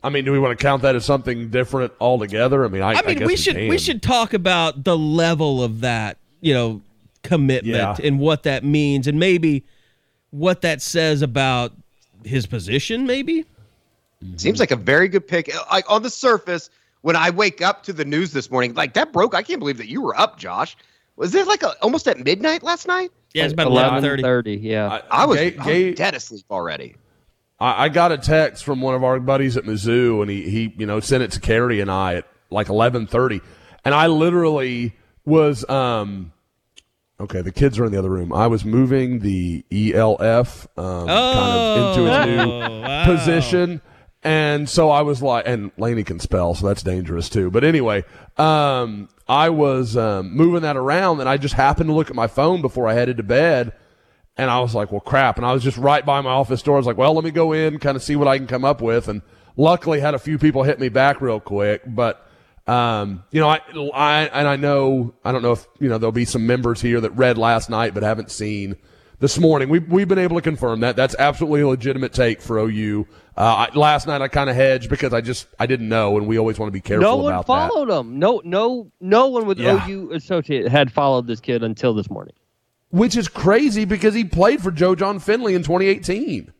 I 0.02 0.10
mean, 0.10 0.24
do 0.24 0.32
we 0.32 0.38
want 0.38 0.56
to 0.56 0.62
count 0.62 0.82
that 0.82 0.94
as 0.94 1.04
something 1.04 1.50
different 1.50 1.92
altogether? 2.00 2.64
I 2.64 2.68
mean, 2.68 2.82
I, 2.82 2.94
I 2.94 3.02
mean, 3.02 3.18
guess 3.18 3.26
we 3.26 3.36
should 3.36 3.56
can. 3.56 3.68
we 3.68 3.78
should 3.78 4.02
talk 4.02 4.32
about 4.32 4.84
the 4.84 4.96
level 4.96 5.62
of 5.62 5.80
that, 5.80 6.18
you 6.40 6.54
know, 6.54 6.80
commitment 7.22 7.76
Yeah. 7.76 7.96
and 8.02 8.20
what 8.20 8.44
that 8.44 8.64
means, 8.64 9.08
and 9.08 9.18
maybe 9.18 9.64
what 10.30 10.60
that 10.62 10.80
says 10.80 11.20
about 11.22 11.72
his 12.24 12.46
position. 12.46 13.06
Maybe 13.06 13.44
Seems 14.36 14.58
like 14.58 14.70
a 14.72 14.76
very 14.76 15.08
good 15.08 15.26
pick. 15.26 15.50
Like 15.70 15.88
on 15.90 16.02
the 16.02 16.10
surface, 16.10 16.70
when 17.02 17.14
I 17.16 17.30
wake 17.30 17.62
up 17.62 17.82
to 17.84 17.92
the 17.92 18.04
news 18.04 18.32
this 18.32 18.50
morning, 18.50 18.74
like 18.74 18.94
that 18.94 19.12
broke. 19.12 19.34
I 19.34 19.42
can't 19.42 19.60
believe 19.60 19.78
that 19.78 19.88
you 19.88 20.00
were 20.02 20.18
up, 20.18 20.38
Josh. 20.38 20.76
Was 21.16 21.34
it 21.34 21.46
like 21.46 21.62
a, 21.62 21.80
almost 21.82 22.06
at 22.08 22.18
midnight 22.18 22.62
last 22.62 22.86
night? 22.86 23.10
Yeah, 23.34 23.44
it's 23.44 23.52
about 23.52 23.66
eleven 23.68 24.02
thirty. 24.02 24.22
11:30, 24.22 24.62
Yeah. 24.62 25.00
I 25.10 25.26
was, 25.26 25.38
Ga- 25.38 25.58
I 25.58 25.64
Ga- 25.64 25.88
was 25.90 25.94
dead 25.98 26.14
asleep 26.14 26.44
already. 26.50 26.96
I, 27.60 27.84
I 27.84 27.88
got 27.88 28.12
a 28.12 28.18
text 28.18 28.64
from 28.64 28.80
one 28.80 28.94
of 28.94 29.02
our 29.04 29.18
buddies 29.20 29.56
at 29.56 29.64
Mizzou, 29.64 30.22
and 30.22 30.30
he, 30.30 30.48
he 30.48 30.74
you 30.78 30.86
know 30.86 31.00
sent 31.00 31.22
it 31.22 31.32
to 31.32 31.40
Carrie 31.40 31.80
and 31.80 31.90
I 31.90 32.14
at 32.16 32.26
like 32.50 32.68
eleven 32.68 33.06
thirty, 33.06 33.40
and 33.84 33.94
I 33.94 34.06
literally 34.06 34.94
was 35.24 35.68
um 35.68 36.32
okay. 37.20 37.42
The 37.42 37.52
kids 37.52 37.78
are 37.78 37.84
in 37.84 37.92
the 37.92 37.98
other 37.98 38.10
room. 38.10 38.32
I 38.32 38.46
was 38.46 38.64
moving 38.64 39.18
the 39.20 39.64
ELF 39.72 40.66
um, 40.78 41.06
kind 41.06 41.10
of 41.10 41.98
into 41.98 42.12
its 42.12 42.26
new 42.26 42.52
Oh, 42.52 42.80
wow. 42.80 43.04
position. 43.04 43.80
And 44.24 44.68
so 44.68 44.90
I 44.90 45.02
was 45.02 45.22
like, 45.22 45.44
and 45.46 45.70
Laney 45.76 46.02
can 46.02 46.18
spell, 46.18 46.54
so 46.54 46.66
that's 46.66 46.82
dangerous 46.82 47.28
too. 47.28 47.50
But 47.50 47.62
anyway, 47.62 48.04
um, 48.36 49.08
I 49.28 49.50
was 49.50 49.96
um, 49.96 50.34
moving 50.34 50.62
that 50.62 50.76
around, 50.76 51.20
and 51.20 51.28
I 51.28 51.36
just 51.36 51.54
happened 51.54 51.88
to 51.88 51.94
look 51.94 52.10
at 52.10 52.16
my 52.16 52.26
phone 52.26 52.60
before 52.60 52.88
I 52.88 52.94
headed 52.94 53.18
to 53.18 53.22
bed, 53.22 53.72
and 54.36 54.50
I 54.50 54.58
was 54.58 54.74
like, 54.74 54.90
well, 54.90 55.00
crap. 55.00 55.36
And 55.36 55.46
I 55.46 55.52
was 55.52 55.62
just 55.62 55.78
right 55.78 56.04
by 56.04 56.20
my 56.20 56.30
office 56.30 56.62
door. 56.62 56.76
I 56.76 56.78
was 56.78 56.86
like, 56.86 56.96
well, 56.96 57.14
let 57.14 57.22
me 57.22 57.30
go 57.30 57.52
in, 57.52 57.78
kind 57.78 57.96
of 57.96 58.02
see 58.02 58.16
what 58.16 58.26
I 58.26 58.38
can 58.38 58.48
come 58.48 58.64
up 58.64 58.80
with. 58.80 59.06
And 59.08 59.22
luckily, 59.56 60.00
had 60.00 60.14
a 60.14 60.18
few 60.18 60.36
people 60.36 60.64
hit 60.64 60.80
me 60.80 60.88
back 60.88 61.20
real 61.20 61.38
quick. 61.38 61.82
But 61.86 62.28
um, 62.66 63.22
you 63.30 63.40
know, 63.40 63.48
I, 63.48 63.60
I 63.94 64.22
and 64.24 64.48
I 64.48 64.56
know 64.56 65.14
I 65.24 65.30
don't 65.30 65.42
know 65.42 65.52
if 65.52 65.66
you 65.78 65.88
know 65.88 65.98
there'll 65.98 66.12
be 66.12 66.24
some 66.24 66.46
members 66.46 66.80
here 66.80 67.00
that 67.00 67.12
read 67.12 67.38
last 67.38 67.70
night 67.70 67.94
but 67.94 68.02
haven't 68.02 68.30
seen 68.30 68.76
this 69.20 69.38
morning. 69.38 69.68
We 69.68 69.78
we've 69.80 70.08
been 70.08 70.18
able 70.18 70.36
to 70.36 70.42
confirm 70.42 70.80
that 70.80 70.96
that's 70.96 71.14
absolutely 71.18 71.60
a 71.62 71.68
legitimate 71.68 72.12
take 72.12 72.40
for 72.40 72.58
OU. 72.58 73.06
Uh, 73.36 73.68
I, 73.70 73.76
last 73.76 74.06
night 74.06 74.20
I 74.20 74.28
kind 74.28 74.50
of 74.50 74.56
hedged 74.56 74.90
because 74.90 75.12
I 75.12 75.20
just 75.20 75.46
I 75.58 75.66
didn't 75.66 75.88
know, 75.88 76.16
and 76.18 76.26
we 76.26 76.38
always 76.38 76.58
want 76.58 76.68
to 76.68 76.72
be 76.72 76.80
careful 76.80 77.02
No 77.02 77.16
one 77.16 77.32
about 77.32 77.46
that. 77.46 77.70
followed 77.70 77.90
him. 78.00 78.18
No, 78.18 78.40
no, 78.44 78.90
no 79.00 79.28
one 79.28 79.46
with 79.46 79.58
Yeah. 79.58 79.86
OU 79.88 80.12
associate 80.12 80.68
had 80.68 80.92
followed 80.92 81.26
this 81.26 81.40
kid 81.40 81.62
until 81.62 81.94
this 81.94 82.10
morning. 82.10 82.34
Which 82.90 83.16
is 83.16 83.28
crazy 83.28 83.84
because 83.84 84.14
he 84.14 84.24
played 84.24 84.62
for 84.62 84.70
Joe 84.70 84.94
Jon 84.94 85.18
Finley 85.20 85.54
in 85.54 85.62
2018. 85.62 86.52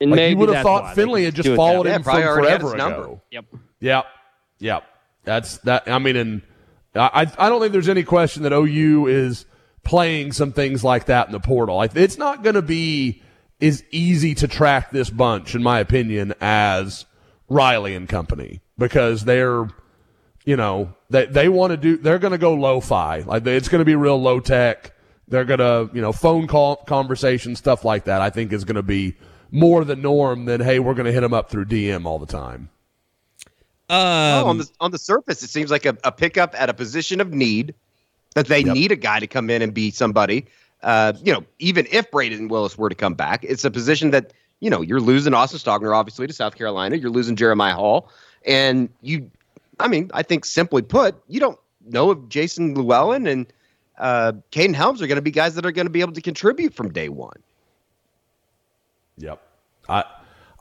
And 0.00 0.10
Like 0.10 0.16
maybe 0.16 0.30
you 0.30 0.36
would 0.38 0.54
have 0.54 0.62
thought 0.62 0.94
Finley 0.94 1.24
had 1.24 1.34
just 1.34 1.44
do 1.46 1.52
it 1.52 1.56
that 1.56 1.62
followed. 1.62 1.86
Yeah, 1.86 1.96
him 1.96 2.02
from 2.02 2.22
forever 2.22 2.66
his 2.68 2.74
number. 2.74 3.02
ago. 3.02 3.22
Yep. 3.30 3.44
Yep. 3.80 4.06
Yep. 4.60 4.84
That's 5.24 5.58
that. 5.58 5.88
I 5.88 5.98
mean, 5.98 6.16
and 6.16 6.42
I, 6.94 7.26
I 7.38 7.48
don't 7.50 7.60
think 7.60 7.72
there's 7.72 7.88
any 7.88 8.04
question 8.04 8.44
that 8.44 8.52
OU 8.52 9.06
is 9.08 9.44
playing 9.82 10.32
some 10.32 10.52
things 10.52 10.84
like 10.84 11.06
that 11.06 11.26
in 11.26 11.32
the 11.32 11.40
portal. 11.40 11.76
Like, 11.76 11.96
It's 11.96 12.18
not 12.18 12.42
going 12.42 12.54
to 12.54 12.62
be 12.62 13.22
as 13.60 13.82
easy 13.90 14.34
to 14.36 14.48
track 14.48 14.90
this 14.90 15.10
bunch, 15.10 15.54
in 15.54 15.62
my 15.62 15.80
opinion, 15.80 16.34
as 16.40 17.04
Riley 17.48 17.94
and 17.94 18.08
company 18.08 18.60
because 18.78 19.24
they're, 19.24 19.68
you 20.44 20.56
know, 20.56 20.94
they, 21.10 21.26
they 21.26 21.48
want 21.48 21.72
to 21.72 21.76
do, 21.76 21.96
they're 21.96 22.18
going 22.18 22.32
to 22.32 22.38
go 22.38 22.54
lo-fi. 22.54 23.20
Like 23.20 23.46
it's 23.46 23.68
going 23.68 23.80
to 23.80 23.84
be 23.84 23.94
real 23.94 24.20
low 24.20 24.40
tech. 24.40 24.94
They're 25.28 25.44
going 25.44 25.58
to, 25.58 25.90
you 25.94 26.00
know, 26.00 26.12
phone 26.12 26.46
call 26.46 26.76
conversation, 26.76 27.54
stuff 27.54 27.84
like 27.84 28.04
that, 28.04 28.20
I 28.20 28.30
think 28.30 28.52
is 28.52 28.64
going 28.64 28.76
to 28.76 28.82
be 28.82 29.14
more 29.50 29.84
the 29.84 29.96
norm 29.96 30.44
than, 30.46 30.60
hey, 30.60 30.78
we're 30.78 30.94
going 30.94 31.06
to 31.06 31.12
hit 31.12 31.20
them 31.20 31.34
up 31.34 31.50
through 31.50 31.66
DM 31.66 32.04
all 32.04 32.18
the 32.18 32.26
time. 32.26 32.68
Oh, 33.88 34.40
Um, 34.42 34.46
on 34.46 34.58
the 34.58 34.70
on 34.80 34.90
the 34.92 34.98
surface, 34.98 35.42
it 35.42 35.50
seems 35.50 35.70
like 35.70 35.84
a, 35.84 35.96
a 36.04 36.12
pickup 36.12 36.54
at 36.60 36.70
a 36.70 36.74
position 36.74 37.20
of 37.20 37.32
need 37.32 37.74
that 38.34 38.46
they 38.46 38.60
Yep. 38.60 38.74
need 38.74 38.92
a 38.92 38.96
guy 38.96 39.20
to 39.20 39.26
come 39.26 39.50
in 39.50 39.62
and 39.62 39.74
be 39.74 39.90
somebody. 39.90 40.46
Uh, 40.82 41.12
you 41.22 41.32
know, 41.32 41.44
even 41.58 41.86
if 41.90 42.10
Brayden 42.10 42.48
Willis 42.48 42.78
were 42.78 42.88
to 42.88 42.94
come 42.94 43.14
back, 43.14 43.44
it's 43.44 43.64
a 43.64 43.70
position 43.70 44.10
that 44.12 44.32
you 44.60 44.70
know 44.70 44.80
you're 44.80 45.00
losing 45.00 45.34
Austin 45.34 45.58
Stogner 45.58 45.94
obviously 45.94 46.26
to 46.26 46.32
South 46.32 46.54
Carolina. 46.56 46.96
You're 46.96 47.10
losing 47.10 47.36
Jeremiah 47.36 47.74
Hall, 47.74 48.10
and 48.46 48.88
you, 49.02 49.30
I 49.78 49.88
mean, 49.88 50.10
I 50.14 50.22
think 50.22 50.44
simply 50.44 50.82
put, 50.82 51.16
you 51.28 51.40
don't 51.40 51.58
know 51.86 52.10
if 52.12 52.28
Jason 52.28 52.74
Llewellyn 52.74 53.26
and 53.26 53.46
uh, 53.98 54.32
Kaden 54.52 54.74
Helms 54.74 55.02
are 55.02 55.06
going 55.06 55.16
to 55.16 55.22
be 55.22 55.30
guys 55.30 55.54
that 55.56 55.66
are 55.66 55.72
going 55.72 55.86
to 55.86 55.90
be 55.90 56.00
able 56.00 56.12
to 56.12 56.22
contribute 56.22 56.72
from 56.72 56.90
day 56.92 57.08
one. 57.10 57.36
Yep. 59.18 59.42
I, 59.88 60.04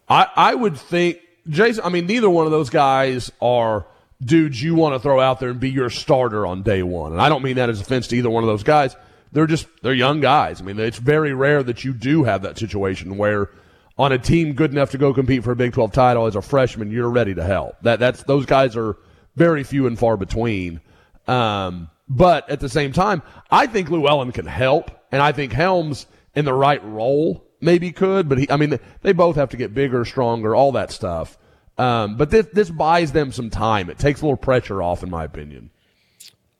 I, 0.10 0.28
I 0.36 0.56
would 0.56 0.78
think 0.78 1.20
Jason. 1.48 1.84
I 1.86 1.90
mean, 1.90 2.08
neither 2.08 2.30
one 2.30 2.46
of 2.46 2.52
those 2.52 2.70
guys 2.70 3.32
are 3.42 3.86
dudes 4.24 4.62
you 4.62 4.76
want 4.76 4.96
to 4.96 5.00
throw 5.00 5.20
out 5.20 5.40
there 5.40 5.50
and 5.50 5.60
be 5.60 5.70
your 5.70 5.90
starter 5.90 6.46
on 6.46 6.64
day 6.64 6.84
one. 6.84 7.14
And 7.14 7.22
I 7.22 7.30
don't 7.30 7.44
mean 7.44 7.56
that 7.56 7.70
as 7.70 7.80
offense 7.80 8.08
to 8.08 8.18
either 8.18 8.30
one 8.30 8.44
of 8.44 8.48
those 8.48 8.64
guys. 8.64 8.96
They're 9.32 9.48
just 9.48 9.68
they're 9.82 9.94
young 9.94 10.22
guys. 10.22 10.60
I 10.60 10.64
mean, 10.64 10.80
it's 10.80 10.98
very 10.98 11.34
rare 11.34 11.62
that 11.64 11.84
you 11.84 11.94
do 11.94 12.24
have 12.24 12.42
that 12.42 12.58
situation 12.58 13.18
where 13.18 13.50
on 13.98 14.12
a 14.12 14.18
team 14.18 14.54
good 14.54 14.72
enough 14.72 14.92
to 14.92 14.98
go 14.98 15.14
compete 15.14 15.44
for 15.44 15.52
a 15.52 15.56
Big 15.56 15.74
12 15.74 15.92
title 15.92 16.26
as 16.26 16.36
a 16.36 16.42
freshman, 16.42 16.90
you're 16.92 17.10
ready 17.10 17.36
to 17.36 17.44
help. 17.44 17.76
That 17.82 18.00
that's 18.00 18.24
those 18.24 18.46
guys 18.46 18.76
are 18.76 18.98
very 19.36 19.64
few 19.64 19.88
and 19.88 20.00
far 20.00 20.18
between. 20.18 20.82
Um, 21.28 21.90
but 22.08 22.50
at 22.50 22.60
the 22.60 22.70
same 22.70 22.92
time, 22.92 23.22
I 23.52 23.68
think 23.68 23.90
Llewellyn 23.90 24.32
can 24.32 24.48
help, 24.48 24.90
and 25.12 25.22
I 25.22 25.32
think 25.32 25.54
Helms 25.54 26.08
in 26.34 26.46
the 26.46 26.54
right 26.54 26.84
role 26.84 27.46
maybe 27.62 27.92
could. 27.92 28.28
But 28.28 28.40
he, 28.40 28.50
I 28.50 28.58
mean, 28.58 28.80
they 29.02 29.12
both 29.12 29.36
have 29.36 29.50
to 29.50 29.58
get 29.58 29.76
bigger, 29.76 30.04
stronger, 30.06 30.56
all 30.56 30.72
that 30.72 30.92
stuff. 30.92 31.38
Um, 31.80 32.18
but 32.18 32.30
this 32.30 32.46
this 32.52 32.70
buys 32.70 33.14
them 33.14 33.32
some 33.32 33.50
time. 33.50 33.90
It 33.90 33.98
takes 33.98 34.22
a 34.22 34.26
little 34.26 34.38
pressure 34.38 34.84
off, 34.84 35.02
in 35.02 35.10
my 35.10 35.24
opinion. 35.24 35.70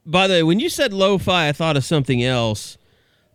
By 0.06 0.28
the 0.28 0.36
way, 0.36 0.44
when 0.44 0.62
you 0.62 0.70
said 0.70 0.94
lo-fi, 0.94 1.50
I 1.50 1.52
thought 1.52 1.76
of 1.76 1.84
something 1.84 2.24
else. 2.24 2.78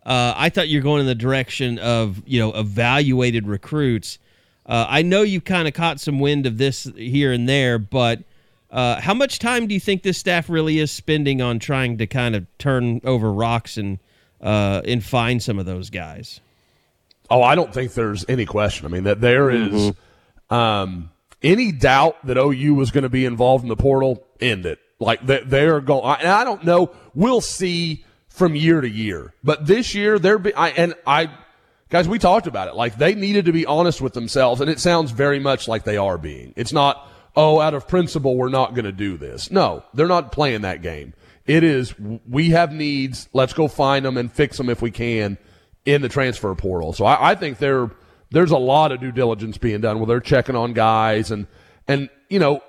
Uh, 0.03 0.33
I 0.35 0.49
thought 0.49 0.67
you're 0.67 0.81
going 0.81 1.01
in 1.01 1.05
the 1.05 1.13
direction 1.13 1.77
of 1.77 2.23
you 2.25 2.39
know 2.39 2.53
evaluated 2.53 3.47
recruits. 3.47 4.17
Uh, 4.65 4.87
I 4.89 5.03
know 5.03 5.21
you've 5.21 5.45
kind 5.45 5.67
of 5.67 5.75
caught 5.75 5.99
some 5.99 6.19
wind 6.19 6.47
of 6.47 6.57
this 6.57 6.89
here 6.95 7.31
and 7.31 7.47
there, 7.47 7.77
but 7.77 8.23
uh, 8.71 8.99
how 8.99 9.13
much 9.13 9.37
time 9.37 9.67
do 9.67 9.75
you 9.75 9.79
think 9.79 10.01
this 10.01 10.17
staff 10.17 10.49
really 10.49 10.79
is 10.79 10.89
spending 10.89 11.39
on 11.39 11.59
trying 11.59 11.99
to 11.99 12.07
kind 12.07 12.35
of 12.35 12.47
turn 12.57 12.99
over 13.03 13.31
rocks 13.31 13.77
and 13.77 13.99
uh, 14.41 14.81
and 14.85 15.03
find 15.03 15.43
some 15.43 15.59
of 15.59 15.67
those 15.67 15.91
guys? 15.91 16.39
Oh, 17.29 17.43
I 17.43 17.53
don't 17.53 17.71
think 17.71 17.93
there's 17.93 18.25
any 18.27 18.47
question. 18.47 18.87
I 18.87 18.89
mean 18.89 19.03
that 19.03 19.21
there 19.21 19.51
is 19.51 19.91
um, 20.49 21.11
any 21.45 21.71
doubt 21.71 22.25
that 22.25 22.37
OU 22.37 22.73
was 22.73 22.91
going 22.91 23.03
to 23.03 23.09
be 23.09 23.23
involved 23.23 23.63
in 23.63 23.69
the 23.69 23.75
portal. 23.75 24.25
End 24.41 24.65
it. 24.65 24.79
Like 24.99 25.25
they, 25.25 25.41
they're 25.41 25.79
going. 25.79 26.03
And 26.19 26.27
I 26.27 26.43
don't 26.43 26.65
know. 26.65 26.91
We'll 27.13 27.41
see 27.41 28.03
from 28.27 28.55
year 28.55 28.81
to 28.81 28.89
year. 28.89 29.33
But 29.43 29.65
this 29.65 29.93
year, 29.95 30.19
they're 30.19 30.39
be, 30.39 30.53
I, 30.53 30.69
and 30.69 30.95
I, 31.05 31.29
guys, 31.89 32.07
we 32.07 32.19
talked 32.19 32.47
about 32.47 32.67
it. 32.67 32.75
Like 32.75 32.97
they 32.97 33.13
needed 33.13 33.45
to 33.45 33.53
be 33.53 33.65
honest 33.65 34.01
with 34.01 34.13
themselves, 34.13 34.59
and 34.59 34.69
it 34.69 34.79
sounds 34.79 35.11
very 35.11 35.39
much 35.39 35.67
like 35.67 35.83
they 35.83 35.97
are 35.97 36.17
being. 36.17 36.53
It's 36.57 36.73
not. 36.73 37.11
Oh, 37.37 37.59
out 37.59 37.73
of 37.73 37.85
principle, 37.85 38.37
we're 38.37 38.47
not 38.47 38.75
going 38.75 38.85
to 38.85 38.93
do 38.93 39.17
this. 39.17 39.51
No, 39.51 39.83
they're 39.93 40.07
not 40.07 40.31
playing 40.31 40.61
that 40.61 40.81
game. 40.81 41.13
It 41.45 41.65
is. 41.65 41.93
We 41.99 42.51
have 42.51 42.71
needs. 42.71 43.27
Let's 43.33 43.51
go 43.51 43.67
find 43.67 44.05
them 44.05 44.15
and 44.15 44.31
fix 44.31 44.55
them 44.55 44.69
if 44.69 44.81
we 44.81 44.89
can 44.89 45.37
in 45.83 46.01
the 46.01 46.07
transfer 46.07 46.55
portal. 46.55 46.93
So 46.93 47.03
I, 47.03 47.31
I 47.31 47.35
think 47.35 47.57
there 47.57 47.91
there's 48.31 48.51
a 48.51 48.57
lot 48.57 48.91
of 48.91 48.99
due 48.99 49.11
diligence 49.11 49.57
being 49.57 49.81
done 49.81 49.99
where 49.99 50.07
they're 50.07 50.19
checking 50.19 50.55
on 50.55 50.73
guys 50.73 51.31
and 51.31 51.47
and 51.87 52.09
you 52.29 52.39
know 52.39 52.61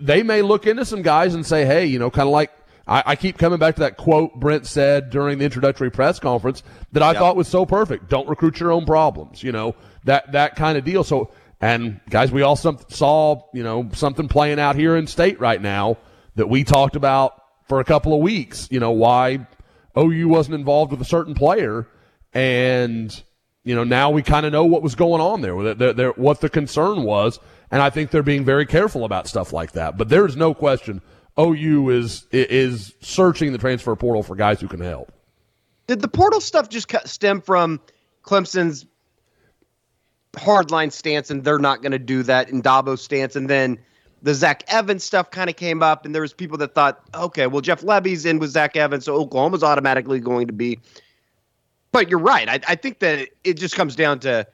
they 0.00 0.22
may 0.22 0.42
look 0.42 0.66
into 0.66 0.84
some 0.84 1.02
guys 1.02 1.34
and 1.34 1.46
say, 1.46 1.64
hey, 1.64 1.86
you 1.86 1.98
know, 1.98 2.10
kind 2.10 2.26
of 2.28 2.32
like 2.32 2.50
I, 2.86 3.02
I 3.06 3.16
keep 3.16 3.38
coming 3.38 3.58
back 3.58 3.76
to 3.76 3.80
that 3.82 3.96
quote 3.96 4.34
Brent 4.34 4.66
said 4.66 5.10
during 5.10 5.38
the 5.38 5.44
introductory 5.44 5.90
press 5.90 6.18
conference 6.18 6.62
that 6.92 7.02
I 7.02 7.14
thought 7.14 7.36
was 7.36 7.48
so 7.48 7.64
perfect. 7.64 8.08
Don't 8.08 8.28
recruit 8.28 8.58
your 8.58 8.72
own 8.72 8.84
problems. 8.84 9.42
You 9.42 9.52
know 9.52 9.74
that 10.04 10.32
that 10.32 10.56
kind 10.56 10.76
of 10.76 10.84
deal. 10.84 11.04
So 11.04 11.30
And 11.60 12.00
guys, 12.10 12.32
we 12.32 12.42
all 12.42 12.56
some, 12.56 12.78
saw 12.88 13.42
you 13.54 13.62
know 13.62 13.88
something 13.92 14.28
playing 14.28 14.58
out 14.58 14.74
here 14.74 14.96
in 14.96 15.06
state 15.06 15.38
right 15.40 15.62
now 15.62 15.96
that 16.34 16.48
we 16.48 16.64
talked 16.64 16.96
about 16.96 17.40
for 17.68 17.78
a 17.78 17.84
couple 17.84 18.12
of 18.14 18.20
weeks. 18.20 18.68
You 18.70 18.80
know 18.80 18.90
why 18.90 19.46
OU 19.96 20.28
wasn't 20.28 20.56
involved 20.56 20.90
with 20.90 21.00
a 21.00 21.04
certain 21.04 21.34
player, 21.34 21.86
and 22.34 23.22
you 23.64 23.74
know 23.74 23.84
now 23.84 24.10
we 24.10 24.22
kind 24.22 24.46
of 24.46 24.52
know 24.52 24.64
what 24.64 24.82
was 24.82 24.94
going 24.94 25.20
on 25.20 25.40
there, 25.40 25.74
they're, 25.74 25.92
they're, 25.92 26.10
what 26.12 26.40
the 26.40 26.48
concern 26.48 27.02
was, 27.02 27.38
and 27.70 27.82
I 27.82 27.90
think 27.90 28.10
they're 28.10 28.22
being 28.22 28.44
very 28.44 28.66
careful 28.66 29.04
about 29.04 29.28
stuff 29.28 29.52
like 29.52 29.72
that. 29.72 29.96
But 29.96 30.08
there's 30.08 30.36
no 30.36 30.54
question 30.54 31.00
OU 31.38 31.90
is 31.90 32.26
is 32.30 32.94
searching 33.00 33.52
the 33.52 33.58
transfer 33.58 33.94
portal 33.96 34.22
for 34.22 34.36
guys 34.36 34.60
who 34.60 34.68
can 34.68 34.80
help. 34.80 35.12
Did 35.86 36.00
the 36.00 36.08
portal 36.08 36.40
stuff 36.40 36.68
just 36.68 36.92
stem 37.06 37.40
from 37.40 37.80
Clemson's 38.22 38.86
hardline 40.34 40.92
stance, 40.92 41.30
and 41.30 41.44
they're 41.44 41.58
not 41.58 41.82
going 41.82 41.92
to 41.92 41.98
do 41.98 42.22
that, 42.24 42.50
in 42.50 42.62
Dabo's 42.62 43.02
stance, 43.02 43.36
and 43.36 43.48
then 43.48 43.78
the 44.22 44.34
Zach 44.34 44.64
Evans 44.68 45.04
stuff 45.04 45.30
kind 45.30 45.50
of 45.50 45.56
came 45.56 45.82
up, 45.82 46.06
and 46.06 46.14
there 46.14 46.22
was 46.22 46.32
people 46.32 46.56
that 46.58 46.74
thought, 46.74 47.02
okay, 47.14 47.46
well 47.46 47.60
Jeff 47.60 47.82
Lebby's 47.82 48.24
in 48.24 48.38
with 48.38 48.50
Zach 48.50 48.76
Evans, 48.76 49.04
so 49.04 49.14
Oklahoma's 49.14 49.62
automatically 49.62 50.20
going 50.20 50.46
to 50.46 50.52
be. 50.52 50.78
But 51.92 52.08
you're 52.08 52.18
right. 52.18 52.48
I, 52.48 52.60
I 52.68 52.74
think 52.74 52.98
that 53.00 53.28
it 53.44 53.54
just 53.54 53.76
comes 53.76 53.94
down 53.94 54.18
to 54.20 54.46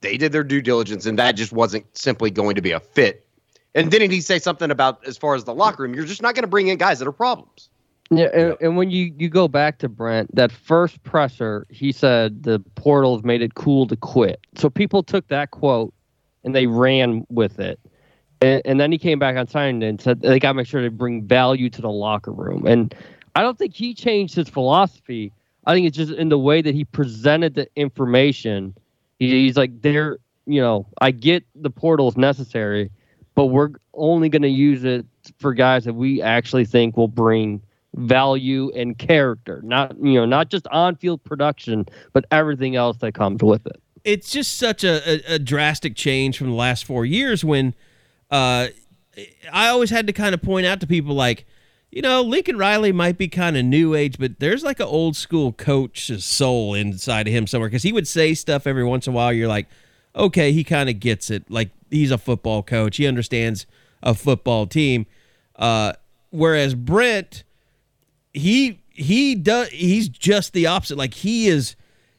they 0.00 0.16
did 0.16 0.32
their 0.32 0.44
due 0.44 0.62
diligence, 0.62 1.06
and 1.06 1.18
that 1.18 1.32
just 1.32 1.52
wasn't 1.52 1.86
simply 1.96 2.30
going 2.30 2.54
to 2.56 2.62
be 2.62 2.72
a 2.72 2.80
fit. 2.80 3.26
And 3.74 3.90
didn't 3.90 4.10
he 4.10 4.20
say 4.20 4.38
something 4.38 4.70
about 4.70 5.06
as 5.06 5.16
far 5.16 5.34
as 5.34 5.44
the 5.44 5.54
locker 5.54 5.82
room? 5.82 5.94
You're 5.94 6.06
just 6.06 6.22
not 6.22 6.34
going 6.34 6.42
to 6.42 6.48
bring 6.48 6.68
in 6.68 6.78
guys 6.78 6.98
that 6.98 7.06
are 7.06 7.12
problems. 7.12 7.68
Yeah, 8.10 8.28
and, 8.34 8.56
and, 8.60 8.76
when 8.76 8.90
you, 8.90 9.14
you 9.18 9.28
go 9.28 9.46
back 9.46 9.78
to 9.78 9.88
Brent, 9.88 10.34
that 10.34 10.50
first 10.50 11.00
presser, 11.04 11.64
he 11.70 11.92
said 11.92 12.42
the 12.42 12.58
portals 12.74 13.22
made 13.22 13.40
it 13.40 13.54
cool 13.54 13.86
to 13.86 13.94
quit. 13.94 14.40
So 14.56 14.68
people 14.68 15.04
took 15.04 15.28
that 15.28 15.52
quote 15.52 15.94
and 16.42 16.52
they 16.52 16.66
ran 16.66 17.24
with 17.30 17.60
it. 17.60 17.78
And, 18.40 18.62
and 18.64 18.80
then 18.80 18.90
he 18.90 18.98
came 18.98 19.20
back 19.20 19.36
on 19.36 19.46
signing 19.46 19.84
and 19.84 20.00
said 20.00 20.22
they 20.22 20.40
got 20.40 20.50
to 20.50 20.54
make 20.54 20.66
sure 20.66 20.82
to 20.82 20.90
bring 20.90 21.24
value 21.24 21.70
to 21.70 21.80
the 21.80 21.90
locker 21.90 22.32
room. 22.32 22.66
And 22.66 22.92
I 23.36 23.42
don't 23.42 23.56
think 23.56 23.74
he 23.74 23.94
changed 23.94 24.34
his 24.34 24.48
philosophy. 24.48 25.32
I 25.70 25.74
think 25.74 25.86
it's 25.86 25.96
just 25.96 26.10
in 26.10 26.30
the 26.30 26.38
way 26.38 26.62
that 26.62 26.74
he 26.74 26.84
presented 26.84 27.54
the 27.54 27.68
information. 27.76 28.74
He, 29.20 29.44
he's 29.44 29.56
like, 29.56 29.82
there, 29.82 30.18
you 30.44 30.60
know, 30.60 30.88
I 31.00 31.12
get 31.12 31.44
the 31.54 31.70
portal 31.70 32.08
is 32.08 32.16
necessary, 32.16 32.90
but 33.36 33.46
we're 33.46 33.70
only 33.94 34.28
going 34.28 34.42
to 34.42 34.48
use 34.48 34.82
it 34.82 35.06
for 35.38 35.54
guys 35.54 35.84
that 35.84 35.92
we 35.92 36.22
actually 36.22 36.64
think 36.64 36.96
will 36.96 37.06
bring 37.06 37.62
value 37.94 38.70
and 38.76 38.98
character 38.98 39.60
not 39.64 39.96
you 40.00 40.14
know 40.14 40.24
not 40.24 40.48
just 40.48 40.64
on-field 40.68 41.22
production 41.24 41.84
but 42.12 42.24
everything 42.30 42.76
else 42.76 42.98
that 42.98 43.14
comes 43.14 43.42
with 43.42 43.66
it 43.66 43.82
it's 44.04 44.30
just 44.30 44.58
such 44.58 44.84
a, 44.84 45.32
a, 45.32 45.34
a 45.34 45.38
drastic 45.40 45.96
change 45.96 46.38
from 46.38 46.46
the 46.46 46.54
last 46.54 46.84
four 46.84 47.04
years 47.04 47.44
when 47.44 47.74
uh, 48.30 48.68
i 49.52 49.66
always 49.66 49.90
had 49.90 50.06
to 50.06 50.12
kind 50.12 50.34
of 50.34 50.40
point 50.40 50.64
out 50.64 50.80
to 50.80 50.86
people 50.86 51.16
like 51.16 51.44
you 51.90 52.02
know 52.02 52.22
lincoln 52.22 52.56
riley 52.56 52.92
might 52.92 53.18
be 53.18 53.28
kind 53.28 53.56
of 53.56 53.64
new 53.64 53.94
age 53.94 54.16
but 54.18 54.38
there's 54.38 54.62
like 54.62 54.80
an 54.80 54.86
old 54.86 55.16
school 55.16 55.52
coach's 55.52 56.24
soul 56.24 56.74
inside 56.74 57.26
of 57.26 57.32
him 57.32 57.46
somewhere 57.46 57.68
because 57.68 57.82
he 57.82 57.92
would 57.92 58.06
say 58.06 58.34
stuff 58.34 58.66
every 58.66 58.84
once 58.84 59.06
in 59.06 59.12
a 59.12 59.16
while 59.16 59.32
you're 59.32 59.48
like 59.48 59.68
okay 60.14 60.52
he 60.52 60.64
kind 60.64 60.88
of 60.88 60.98
gets 60.98 61.30
it. 61.30 61.48
Like 61.50 61.70
he's 61.90 62.10
a 62.10 62.18
football 62.18 62.62
coach 62.62 62.96
he 62.96 63.06
understands 63.06 63.66
a 64.02 64.14
football 64.14 64.66
team 64.66 65.06
uh, 65.56 65.92
whereas 66.30 66.74
brent 66.74 67.44
he 68.32 68.80
he 68.90 69.34
does 69.34 69.68
he's 69.68 70.08
just 70.08 70.52
the 70.52 70.66
opposite 70.66 70.96
like 70.96 71.14
he 71.14 71.48
is 71.48 71.76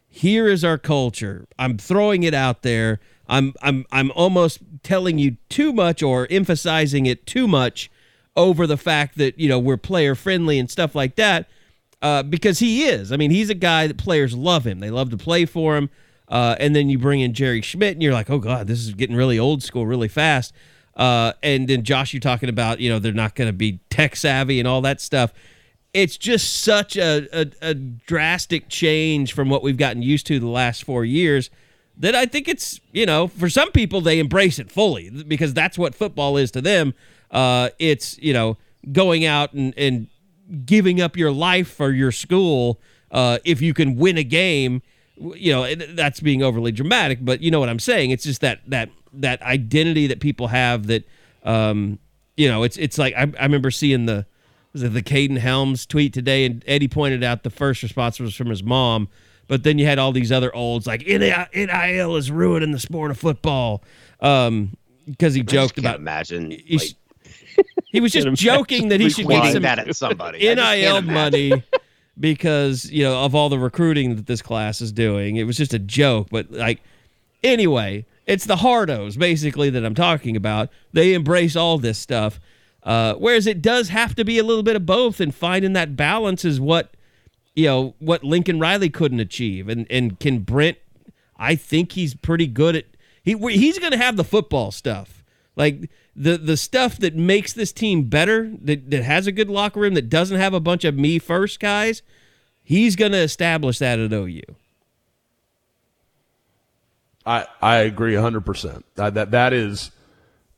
here 0.08 0.48
is 0.48 0.64
our 0.64 0.78
culture 0.78 1.48
i'm 1.58 1.78
throwing 1.78 2.24
it 2.24 2.34
out 2.34 2.64
there 2.64 3.00
i'm 3.30 3.54
i'm 3.62 3.86
i'm 3.92 4.12
almost 4.12 4.60
telling 4.84 5.18
you 5.18 5.38
too 5.48 5.72
much 5.72 6.04
or 6.04 6.28
emphasizing 6.30 7.06
it 7.06 7.26
too 7.26 7.48
much 7.48 7.90
over 8.36 8.66
the 8.66 8.78
fact 8.78 9.18
that 9.18 9.38
you 9.40 9.50
know 9.50 9.60
we're 9.60 9.78
player 9.78 10.16
friendly 10.16 10.58
and 10.60 10.70
stuff 10.70 10.96
like 10.96 11.16
that 11.16 11.50
uh, 12.02 12.24
because 12.24 12.60
he 12.60 12.84
is. 12.84 13.12
I 13.12 13.18
mean 13.18 13.32
he's 13.32 13.50
a 13.50 13.56
guy 13.56 13.88
that 13.88 13.98
players 13.98 14.36
love 14.36 14.66
him. 14.66 14.80
They 14.80 14.90
love 14.90 15.10
to 15.12 15.18
play 15.18 15.46
for 15.46 15.78
him. 15.78 15.90
Uh, 16.28 16.56
and 16.60 16.74
then 16.74 16.90
you 16.90 16.98
bring 16.98 17.20
in 17.20 17.34
jerry 17.34 17.62
schmidt 17.62 17.94
and 17.94 18.02
you're 18.02 18.14
like 18.14 18.30
oh 18.30 18.40
god 18.40 18.66
this 18.68 18.80
is 18.80 18.94
getting 18.94 19.16
really 19.16 19.38
old 19.38 19.64
school 19.64 19.86
really 19.86 20.08
fast. 20.08 20.54
Uh, 20.96 21.34
and 21.42 21.68
then 21.68 21.84
josh 21.84 22.14
you're 22.14 22.22
talking 22.22 22.50
about 22.50 22.80
you 22.80 22.90
know 22.90 23.00
they're 23.00 23.14
not 23.14 23.36
going 23.36 23.50
to 23.50 23.54
be 23.54 23.80
tech 23.90 24.16
savvy 24.16 24.60
and 24.60 24.68
all 24.68 24.82
that 24.82 25.02
stuff. 25.02 25.34
It's 25.94 26.16
just 26.16 26.62
such 26.62 26.96
a, 26.96 27.28
a, 27.38 27.48
a, 27.62 27.74
drastic 27.74 28.70
change 28.70 29.34
from 29.34 29.50
what 29.50 29.62
we've 29.62 29.76
gotten 29.76 30.02
used 30.02 30.26
to 30.28 30.40
the 30.40 30.48
last 30.48 30.86
four 30.86 31.04
years 31.04 31.50
that 31.98 32.16
I 32.16 32.26
think 32.26 32.48
it's, 32.48 32.80
you 32.92 33.06
know, 33.06 33.28
for 33.28 33.50
some 33.50 33.72
people, 33.72 34.02
they 34.02 34.20
embrace 34.20 34.60
it 34.60 34.72
fully 34.72 35.10
because 35.10 35.54
that's 35.54 35.78
what 35.78 35.94
football 35.94 36.38
is 36.38 36.52
to 36.52 36.62
them. 36.62 36.94
Uh, 37.32 37.70
it's, 37.80 38.18
you 38.20 38.34
know, 38.34 38.58
going 38.92 39.26
out 39.26 39.54
and, 39.54 39.74
and 39.78 40.08
giving 40.66 41.02
up 41.02 41.16
your 41.16 41.32
life 41.32 41.72
for 41.72 41.92
your 41.92 42.12
school 42.12 42.80
uh, 43.12 43.40
if 43.46 43.62
you 43.62 43.74
can 43.74 43.96
win 43.96 44.18
a 44.18 44.24
game. 44.24 44.82
You 45.18 45.52
know, 45.52 45.76
that's 45.76 46.20
being 46.20 46.42
overly 46.42 46.72
dramatic, 46.72 47.20
but 47.22 47.42
you 47.42 47.52
know 47.52 47.60
what 47.60 47.70
I'm 47.70 47.80
saying. 47.80 48.10
It's 48.12 48.24
just 48.24 48.42
that 48.42 48.62
that 48.68 48.90
that 49.14 49.42
identity 49.44 50.08
that 50.08 50.20
people 50.20 50.48
have 50.48 50.88
that, 50.88 51.08
um, 51.44 52.00
you 52.38 52.48
know, 52.48 52.64
it's 52.64 52.76
it's 52.78 52.98
like 52.98 53.14
I, 53.14 53.32
I 53.40 53.44
remember 53.44 53.70
seeing 53.70 54.08
the 54.08 54.26
was 54.74 54.82
it 54.82 54.94
the 54.94 55.04
Kaden 55.04 55.38
Helms 55.38 55.86
tweet 55.86 56.14
today? 56.14 56.46
And 56.46 56.64
Eddie 56.66 56.88
pointed 56.88 57.24
out 57.24 57.44
the 57.44 57.50
first 57.50 57.84
response 57.84 58.20
was 58.20 58.34
from 58.34 58.48
his 58.48 58.64
mom, 58.64 59.10
but 59.48 59.64
then 59.64 59.78
you 59.78 59.86
had 59.86 60.00
all 60.00 60.12
these 60.12 60.32
other 60.32 60.54
olds 60.56 60.88
like 60.88 61.06
NIL 61.06 62.16
is 62.16 62.32
ruining 62.32 62.72
the 62.72 62.80
sport 62.80 63.12
of 63.12 63.20
football 63.20 63.84
um, 64.22 64.76
because 65.06 65.36
he 65.36 65.44
joked 65.44 65.78
about. 65.78 66.00
Imagine. 66.00 66.52
He, 66.52 66.78
like, 66.78 66.96
he 67.92 68.00
was 68.00 68.12
just 68.12 68.32
joking 68.34 68.90
that 68.90 69.00
he 69.00 69.10
should 69.10 69.28
get 69.28 69.54
some 69.54 69.64
that 69.64 69.80
at 69.80 69.96
somebody. 69.96 70.40
NIL 70.40 71.02
money 71.02 71.64
because 72.20 72.90
you 72.92 73.04
know 73.04 73.24
of 73.24 73.36
all 73.36 73.50
the 73.50 73.60
recruiting 73.60 74.16
that 74.16 74.28
this 74.28 74.42
class 74.42 74.82
is 74.82 74.92
doing. 74.92 75.36
It 75.36 75.44
was 75.44 75.58
just 75.58 75.74
a 75.74 75.80
joke, 75.80 76.28
but 76.32 76.52
like 76.52 76.82
anyway, 77.44 78.06
it's 78.26 78.46
the 78.46 78.58
hardos 78.58 79.18
basically 79.18 79.70
that 79.70 79.86
I'm 79.86 79.96
talking 79.96 80.36
about. 80.36 80.70
They 80.94 81.14
embrace 81.14 81.56
all 81.56 81.78
this 81.78 81.98
stuff 81.98 82.40
uh, 82.84 83.14
whereas 83.16 83.46
it 83.46 83.62
does 83.62 83.90
have 83.90 84.16
to 84.16 84.26
be 84.26 84.40
a 84.40 84.44
little 84.44 84.64
bit 84.64 84.76
of 84.76 84.86
both, 84.86 85.20
and 85.20 85.34
finding 85.34 85.74
that 85.74 85.96
balance 85.96 86.44
is 86.44 86.60
what 86.60 86.96
you 87.54 87.66
know 87.66 87.96
what 88.00 88.24
Lincoln 88.24 88.60
Riley 88.60 88.90
couldn't 88.90 89.20
achieve. 89.20 89.70
And 89.70 89.86
and 89.90 90.20
can 90.20 90.40
Brent? 90.40 90.78
I 91.38 91.56
think 91.56 91.94
he's 91.94 92.14
pretty 92.14 92.48
good 92.48 92.76
at 92.76 92.86
he 93.24 93.36
he's 93.36 93.78
going 93.78 93.92
to 93.92 93.98
have 93.98 94.16
the 94.16 94.24
football 94.24 94.72
stuff, 94.72 95.24
like 95.56 95.90
the 96.16 96.38
the 96.38 96.58
stuff 96.58 96.98
that 96.98 97.16
makes 97.16 97.54
this 97.54 97.72
team 97.72 98.04
better, 98.04 98.52
that 98.62 98.90
that 98.92 99.04
has 99.04 99.28
a 99.28 99.32
good 99.32 99.50
locker 99.50 99.80
room, 99.80 99.94
that 99.94 100.10
doesn't 100.10 100.38
have 100.38 100.54
a 100.54 100.60
bunch 100.60 100.84
of 100.84 100.96
me 100.96 101.20
first 101.20 101.60
guys. 101.60 102.02
He's 102.64 102.96
going 102.96 103.12
to 103.12 103.18
establish 103.18 103.80
that 103.80 104.00
at 104.00 104.14
OU. 104.14 104.42
I 107.26 107.46
I 107.62 107.78
agree 107.78 108.16
hundred 108.16 108.46
percent. 108.46 108.86
That 108.96 109.14
that 109.14 109.32
that 109.32 109.54
is 109.54 109.92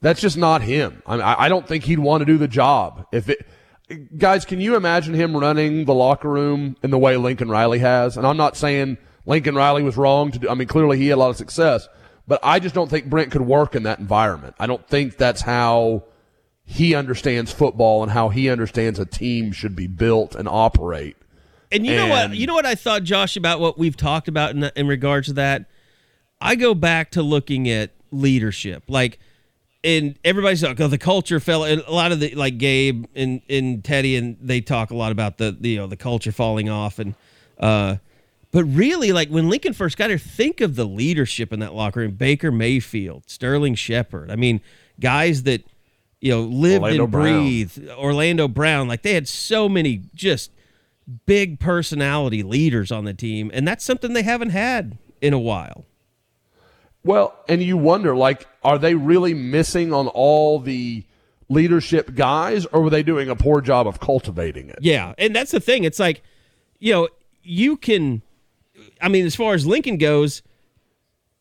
that's 0.02 0.20
just 0.20 0.38
not 0.38 0.62
him. 0.62 1.02
I, 1.06 1.16
mean, 1.16 1.22
I 1.26 1.48
don't 1.48 1.66
think 1.68 1.86
he'd 1.86 2.00
want 2.00 2.22
to 2.22 2.26
do 2.26 2.38
the 2.38 2.48
job. 2.48 3.08
If 3.14 3.30
it, 3.30 3.48
guys, 4.18 4.44
can 4.44 4.60
you 4.60 4.76
imagine 4.76 5.14
him 5.14 5.36
running 5.36 5.86
the 5.86 5.94
locker 5.94 6.30
room 6.30 6.76
in 6.84 6.92
the 6.92 6.98
way 6.98 7.16
Lincoln 7.16 7.50
Riley 7.50 7.80
has? 7.80 8.18
And 8.18 8.28
I'm 8.28 8.36
not 8.36 8.58
saying 8.58 8.98
Lincoln 9.26 9.56
Riley 9.56 9.82
was 9.82 9.96
wrong 9.96 10.32
to 10.32 10.40
do. 10.40 10.50
I 10.50 10.56
mean, 10.56 10.68
clearly 10.68 10.98
he 10.98 11.08
had 11.08 11.16
a 11.16 11.22
lot 11.22 11.30
of 11.30 11.38
success, 11.38 11.88
but 12.28 12.40
I 12.44 12.60
just 12.60 12.74
don't 12.76 12.90
think 12.90 13.10
Brent 13.10 13.32
could 13.32 13.42
work 13.42 13.76
in 13.76 13.84
that 13.84 14.00
environment. 14.00 14.56
I 14.60 14.68
don't 14.68 14.86
think 14.88 15.18
that's 15.18 15.42
how 15.42 16.04
he 16.66 16.96
understands 16.96 17.52
football 17.52 18.04
and 18.04 18.12
how 18.12 18.30
he 18.30 18.50
understands 18.50 19.00
a 19.00 19.06
team 19.06 19.52
should 19.52 19.76
be 19.76 19.88
built 19.88 20.36
and 20.36 20.48
operate. 20.48 21.18
And 21.72 21.86
you 21.86 21.94
and, 21.94 22.02
know 22.02 22.16
what? 22.16 22.36
You 22.36 22.48
know 22.48 22.54
what 22.54 22.66
I 22.66 22.76
thought, 22.76 23.04
Josh, 23.04 23.36
about 23.36 23.60
what 23.60 23.78
we've 23.78 23.98
talked 23.98 24.28
about 24.28 24.52
in, 24.52 24.64
in 24.76 24.88
regards 24.88 25.28
to 25.28 25.34
that. 25.34 25.66
I 26.40 26.56
go 26.56 26.74
back 26.74 27.12
to 27.12 27.22
looking 27.22 27.70
at 27.70 27.92
leadership, 28.12 28.84
like 28.88 29.20
and 29.84 30.18
everybody's 30.24 30.64
like, 30.64 30.80
oh, 30.80 30.88
the 30.88 30.98
culture 30.98 31.40
fell. 31.40 31.66
And 31.66 31.82
a 31.82 31.92
lot 31.92 32.12
of 32.12 32.20
the 32.20 32.34
like 32.36 32.58
Gabe 32.58 33.06
and, 33.16 33.42
and 33.50 33.84
Teddy 33.84 34.16
and 34.16 34.38
they 34.40 34.62
talk 34.62 34.92
a 34.92 34.96
lot 34.96 35.12
about 35.12 35.38
the, 35.38 35.56
the 35.60 35.70
you 35.70 35.78
know 35.78 35.88
the 35.88 35.98
culture 35.98 36.32
falling 36.32 36.70
off 36.70 37.00
and 37.00 37.16
uh, 37.60 37.98
but 38.54 38.64
really 38.66 39.12
like 39.12 39.30
when 39.30 39.50
Lincoln 39.50 39.74
first 39.74 39.98
got 39.98 40.10
here, 40.10 40.20
think 40.20 40.62
of 40.62 40.76
the 40.76 40.86
leadership 40.86 41.52
in 41.52 41.60
that 41.60 41.74
locker 41.74 42.00
room: 42.00 42.12
Baker 42.12 42.52
Mayfield, 42.52 43.24
Sterling 43.28 43.76
Shepard. 43.76 44.32
I 44.32 44.36
mean, 44.36 44.62
guys 45.00 45.44
that 45.44 45.66
you 46.22 46.32
know 46.32 46.44
lived 46.44 46.84
Orlando 46.84 47.04
and 47.04 47.12
breathed. 47.12 47.86
Brown. 47.86 47.98
Orlando 47.98 48.48
Brown, 48.48 48.88
like 48.88 49.02
they 49.02 49.16
had 49.16 49.28
so 49.28 49.68
many 49.68 50.04
just 50.14 50.52
big 51.26 51.60
personality 51.60 52.44
leaders 52.44 52.92
on 52.92 53.06
the 53.06 53.14
team, 53.14 53.50
and 53.54 53.68
that's 53.68 53.84
something 53.84 54.14
they 54.14 54.24
haven't 54.24 54.52
had 54.52 55.00
in 55.20 55.34
a 55.34 55.40
while. 55.40 55.86
Well, 57.04 57.36
and 57.50 57.62
you 57.62 57.76
wonder, 57.76 58.16
like, 58.16 58.48
are 58.64 58.78
they 58.78 58.96
really 58.96 59.34
missing 59.34 59.92
on 59.92 60.08
all 60.08 60.60
the 60.60 61.04
leadership 61.50 62.14
guys, 62.16 62.66
or 62.68 62.82
were 62.84 62.90
they 62.90 63.04
doing 63.04 63.30
a 63.30 63.36
poor 63.36 63.62
job 63.62 63.88
of 63.88 64.00
cultivating 64.00 64.70
it? 64.70 64.78
Yeah, 64.80 65.14
and 65.18 65.36
that's 65.36 65.52
the 65.52 65.60
thing. 65.60 65.84
It's 65.84 66.00
like, 66.00 66.22
you 66.80 66.94
know, 66.94 67.10
you 67.42 67.78
can. 67.78 68.22
I 69.04 69.10
mean, 69.10 69.26
as 69.26 69.36
far 69.36 69.54
as 69.54 69.66
Lincoln 69.68 69.98
goes, 69.98 70.42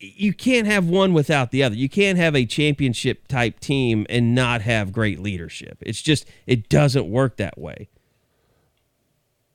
you 0.00 0.32
can't 0.32 0.66
have 0.66 0.88
one 0.88 1.12
without 1.14 1.52
the 1.52 1.62
other. 1.62 1.76
You 1.76 1.88
can't 1.88 2.18
have 2.18 2.34
a 2.34 2.44
championship 2.44 3.28
type 3.28 3.60
team 3.60 4.04
and 4.10 4.34
not 4.34 4.60
have 4.62 4.92
great 4.92 5.20
leadership. 5.20 5.78
It's 5.80 6.02
just 6.02 6.26
it 6.46 6.68
doesn't 6.68 7.08
work 7.08 7.36
that 7.36 7.56
way. 7.56 7.88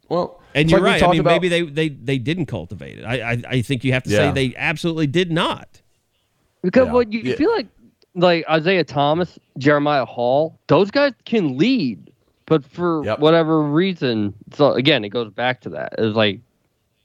Well, 0.10 0.42
And 0.56 0.72
you're 0.72 0.80
like 0.80 1.02
right. 1.02 1.04
I 1.04 1.12
mean, 1.12 1.20
about- 1.20 1.32
maybe 1.42 1.50
they, 1.50 1.62
they 1.64 1.90
they 1.90 2.18
didn't 2.18 2.46
cultivate 2.46 3.00
it. 3.00 3.04
I 3.04 3.32
I, 3.34 3.42
I 3.50 3.62
think 3.62 3.84
you 3.84 3.92
have 3.94 4.04
to 4.04 4.10
Yeah. 4.10 4.34
say 4.34 4.50
they 4.50 4.56
absolutely 4.56 5.08
did 5.08 5.32
not. 5.32 5.82
Because 6.64 6.88
Yeah. 6.88 6.94
what 6.94 7.12
you 7.12 7.20
Yeah. 7.22 7.36
feel 7.36 7.52
like, 7.52 7.68
like 8.16 8.46
Isaiah 8.50 8.84
Thomas, 8.86 9.38
Jeremiah 9.58 10.06
Hall, 10.06 10.58
those 10.68 10.92
guys 10.92 11.12
can 11.26 11.58
lead, 11.58 12.10
but 12.46 12.64
for 12.66 13.04
Yep. 13.04 13.20
whatever 13.20 13.62
reason, 13.62 14.34
so 14.54 14.72
again, 14.74 15.04
it 15.04 15.10
goes 15.10 15.30
back 15.30 15.60
to 15.62 15.70
that. 15.72 15.94
It's 15.98 16.16
like 16.16 16.40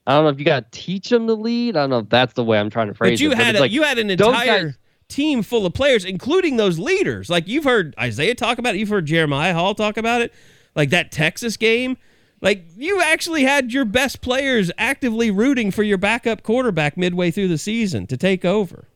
I 0.06 0.14
don't 0.14 0.24
know 0.24 0.30
if 0.30 0.38
you 0.38 0.44
got 0.44 0.70
to 0.72 0.78
teach 0.80 1.08
them 1.10 1.26
to 1.28 1.34
lead. 1.34 1.76
I 1.76 1.82
don't 1.82 1.90
know 1.90 1.98
if 2.00 2.08
that's 2.08 2.32
the 2.34 2.42
way 2.44 2.58
I'm 2.58 2.70
trying 2.70 2.88
to 2.88 2.94
phrase 2.94 3.12
But 3.18 3.20
you 3.20 3.32
it. 3.32 3.36
had 3.38 3.50
it's 3.50 3.58
a, 3.58 3.62
like, 3.62 3.70
you 3.72 3.82
had 3.84 3.98
an 3.98 4.10
entire 4.10 4.64
guys- 4.66 4.74
team 5.08 5.42
full 5.42 5.64
of 5.66 5.74
players, 5.74 6.04
including 6.04 6.56
those 6.56 6.78
leaders. 6.78 7.28
Like 7.30 7.46
you've 7.46 7.64
heard 7.64 7.94
Isaiah 8.00 8.34
talk 8.34 8.58
about 8.58 8.74
it. 8.74 8.78
You've 8.78 8.88
heard 8.88 9.06
Jeremiah 9.06 9.52
Hall 9.54 9.74
talk 9.74 9.96
about 9.96 10.22
it. 10.22 10.32
Like 10.74 10.90
that 10.90 11.12
Texas 11.12 11.56
game. 11.56 11.98
Like 12.40 12.64
you 12.76 13.00
actually 13.00 13.44
had 13.44 13.72
your 13.72 13.84
best 13.84 14.20
players 14.22 14.72
actively 14.78 15.30
rooting 15.30 15.70
for 15.70 15.82
your 15.84 15.98
backup 15.98 16.42
quarterback 16.42 16.96
midway 16.96 17.30
through 17.30 17.48
the 17.48 17.58
season 17.58 18.06
to 18.08 18.16
take 18.16 18.44
over. 18.44 18.88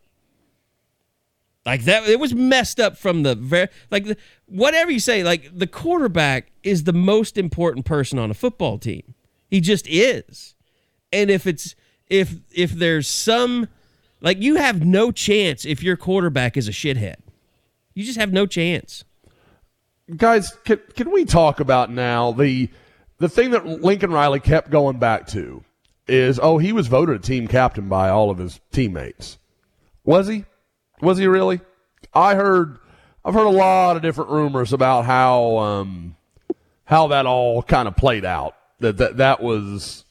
Like 1.64 1.84
that, 1.84 2.09
it 2.09 2.18
was 2.18 2.34
messed 2.34 2.80
up 2.80 2.96
from 2.96 3.22
the 3.22 3.34
very 3.34 3.68
like 3.90 4.04
the, 4.07 4.16
whatever 4.46 4.90
you 4.90 5.00
say. 5.00 5.22
Like 5.22 5.50
the 5.57 5.66
quarterback 5.66 6.50
is 6.62 6.84
the 6.84 6.92
most 6.92 7.36
important 7.36 7.84
person 7.84 8.18
on 8.18 8.30
a 8.30 8.34
football 8.34 8.78
team. 8.78 9.14
He 9.48 9.61
just 9.61 9.86
is. 9.86 10.54
And 11.12 11.30
if 11.30 11.46
it's 11.46 11.74
if 12.09 12.34
if 12.52 12.72
there's 12.72 13.09
some 13.09 13.68
like 14.20 14.40
you 14.40 14.57
have 14.57 14.84
no 14.84 15.11
chance 15.11 15.64
if 15.64 15.82
your 15.82 15.96
quarterback 15.96 16.57
is 16.57 16.68
a 16.68 16.72
shithead. 16.72 17.16
You 17.94 18.04
just 18.04 18.18
have 18.18 18.32
no 18.32 18.46
chance. 18.46 19.04
guys, 20.16 20.57
can, 20.64 20.80
can 20.94 21.11
we 21.11 21.24
talk 21.24 21.61
about 21.61 21.90
now 21.90 22.32
the 22.32 22.68
the 23.18 23.28
thing 23.28 23.50
that 23.50 23.66
Lincoln 23.66 24.12
Riley 24.12 24.40
kept 24.40 24.70
going 24.70 24.98
back 24.98 25.26
to 25.28 25.62
is 26.07 26.38
oh 26.40 26.59
he 26.59 26.72
was 26.72 26.86
voted 26.86 27.16
a 27.16 27.18
team 27.18 27.48
captain 27.48 27.88
by 27.88 28.11
all 28.11 28.30
of 28.30 28.38
his 28.38 28.61
teammates. 28.72 29.38
Was 30.04 30.28
he? 30.28 30.44
Was 31.00 31.18
he 31.18 31.26
really? 31.26 31.61
I 32.14 32.34
heard 32.34 32.78
I've 33.24 33.34
heard 33.34 33.46
a 33.46 33.50
lot 33.50 33.96
of 33.96 34.02
different 34.02 34.30
rumors 34.30 34.72
about 34.72 35.04
how 35.04 35.59
um 35.59 36.16
how 36.84 37.09
that 37.09 37.26
all 37.26 37.62
kind 37.62 37.88
of 37.88 37.96
played 37.96 38.24
out. 38.24 38.54
That 38.80 38.98
that 38.98 39.16
that 39.18 39.42
was 39.42 40.04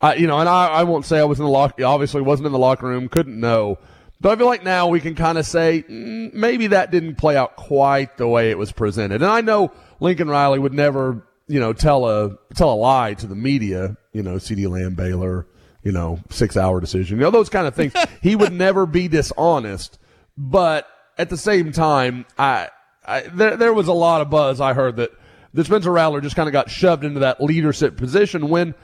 I 0.00 0.14
you 0.16 0.26
know, 0.26 0.38
and 0.38 0.48
I, 0.48 0.66
I 0.68 0.82
won't 0.84 1.04
say 1.04 1.18
I 1.18 1.24
was 1.24 1.38
in 1.38 1.44
the 1.44 1.50
lock 1.50 1.80
obviously 1.82 2.22
wasn't 2.22 2.46
in 2.46 2.52
the 2.52 2.58
locker 2.58 2.86
room, 2.86 3.08
couldn't 3.08 3.38
know. 3.38 3.78
But 4.20 4.32
I 4.32 4.36
feel 4.36 4.46
like 4.46 4.64
now 4.64 4.88
we 4.88 5.00
can 5.00 5.14
kind 5.14 5.36
of 5.38 5.46
say 5.46 5.84
mm, 5.88 6.32
maybe 6.32 6.68
that 6.68 6.90
didn't 6.90 7.16
play 7.16 7.36
out 7.36 7.56
quite 7.56 8.16
the 8.16 8.26
way 8.26 8.50
it 8.50 8.58
was 8.58 8.72
presented. 8.72 9.22
And 9.22 9.30
I 9.30 9.40
know 9.40 9.72
Lincoln 10.00 10.28
Riley 10.28 10.58
would 10.58 10.72
never, 10.72 11.26
you 11.48 11.60
know, 11.60 11.72
tell 11.72 12.06
a 12.08 12.36
tell 12.54 12.72
a 12.72 12.74
lie 12.74 13.14
to 13.14 13.26
the 13.26 13.34
media, 13.34 13.96
you 14.12 14.22
know, 14.22 14.36
CeeDee 14.36 14.68
Lamb 14.68 14.94
Baylor, 14.94 15.46
you 15.82 15.92
know, 15.92 16.20
six 16.30 16.56
hour 16.56 16.80
decision, 16.80 17.18
you 17.18 17.24
know, 17.24 17.30
those 17.30 17.48
kind 17.48 17.66
of 17.66 17.74
things. 17.74 17.92
he 18.22 18.36
would 18.36 18.52
never 18.52 18.86
be 18.86 19.08
dishonest. 19.08 19.98
But 20.36 20.88
at 21.18 21.30
the 21.30 21.36
same 21.36 21.72
time, 21.72 22.26
I, 22.38 22.68
I 23.06 23.22
there 23.22 23.56
there 23.56 23.72
was 23.72 23.88
a 23.88 23.92
lot 23.92 24.20
of 24.20 24.30
buzz 24.30 24.60
I 24.60 24.72
heard 24.72 24.96
that 24.96 25.10
that 25.54 25.64
Spencer 25.64 25.92
Rattler 25.92 26.20
just 26.20 26.36
kind 26.36 26.48
of 26.48 26.52
got 26.52 26.70
shoved 26.70 27.04
into 27.04 27.20
that 27.20 27.42
leadership 27.42 27.96
position 27.96 28.48
when 28.48 28.74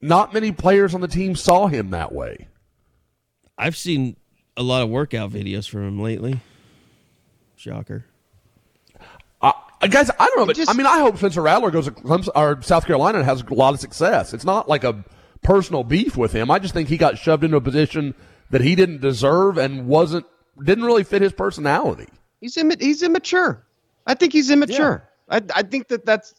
not 0.00 0.32
many 0.32 0.52
players 0.52 0.94
on 0.94 1.00
the 1.00 1.08
team 1.08 1.34
saw 1.36 1.66
him 1.66 1.90
that 1.90 2.12
way. 2.12 2.48
I've 3.56 3.76
seen 3.76 4.16
a 4.56 4.62
lot 4.62 4.82
of 4.82 4.88
workout 4.88 5.30
videos 5.30 5.68
from 5.68 5.86
him 5.86 6.00
lately. 6.00 6.40
Shocker. 7.56 8.04
Uh, 9.40 9.52
guys, 9.88 10.10
I 10.10 10.26
don't 10.26 10.38
know, 10.38 10.46
but 10.46 10.56
just- 10.56 10.70
I 10.70 10.74
mean, 10.74 10.86
I 10.86 10.98
hope 11.00 11.16
Spencer 11.18 11.42
Rattler 11.42 11.70
goes 11.70 11.84
to 11.86 11.92
Clemson, 11.92 12.28
or 12.34 12.60
South 12.62 12.86
Carolina 12.86 13.18
and 13.18 13.24
has 13.24 13.42
a 13.42 13.54
lot 13.54 13.74
of 13.74 13.80
success. 13.80 14.32
It's 14.34 14.44
not 14.44 14.68
like 14.68 14.84
a 14.84 15.04
personal 15.42 15.84
beef 15.84 16.16
with 16.16 16.32
him. 16.32 16.50
I 16.50 16.58
just 16.58 16.74
think 16.74 16.88
he 16.88 16.96
got 16.96 17.18
shoved 17.18 17.44
into 17.44 17.56
a 17.56 17.60
position 17.60 18.14
that 18.50 18.60
he 18.60 18.74
didn't 18.74 19.00
deserve 19.00 19.58
and 19.58 19.86
wasn't 19.86 20.26
didn't 20.62 20.84
really 20.84 21.04
fit 21.04 21.22
his 21.22 21.32
personality. 21.32 22.08
He's 22.40 22.56
imma- 22.56 22.76
he's 22.80 23.02
immature. 23.04 23.64
I 24.06 24.14
think 24.14 24.32
he's 24.32 24.50
immature. 24.50 25.08
I, 25.28 25.42
I 25.54 25.62
think 25.62 25.88
that 25.88 26.04
that's 26.04 26.34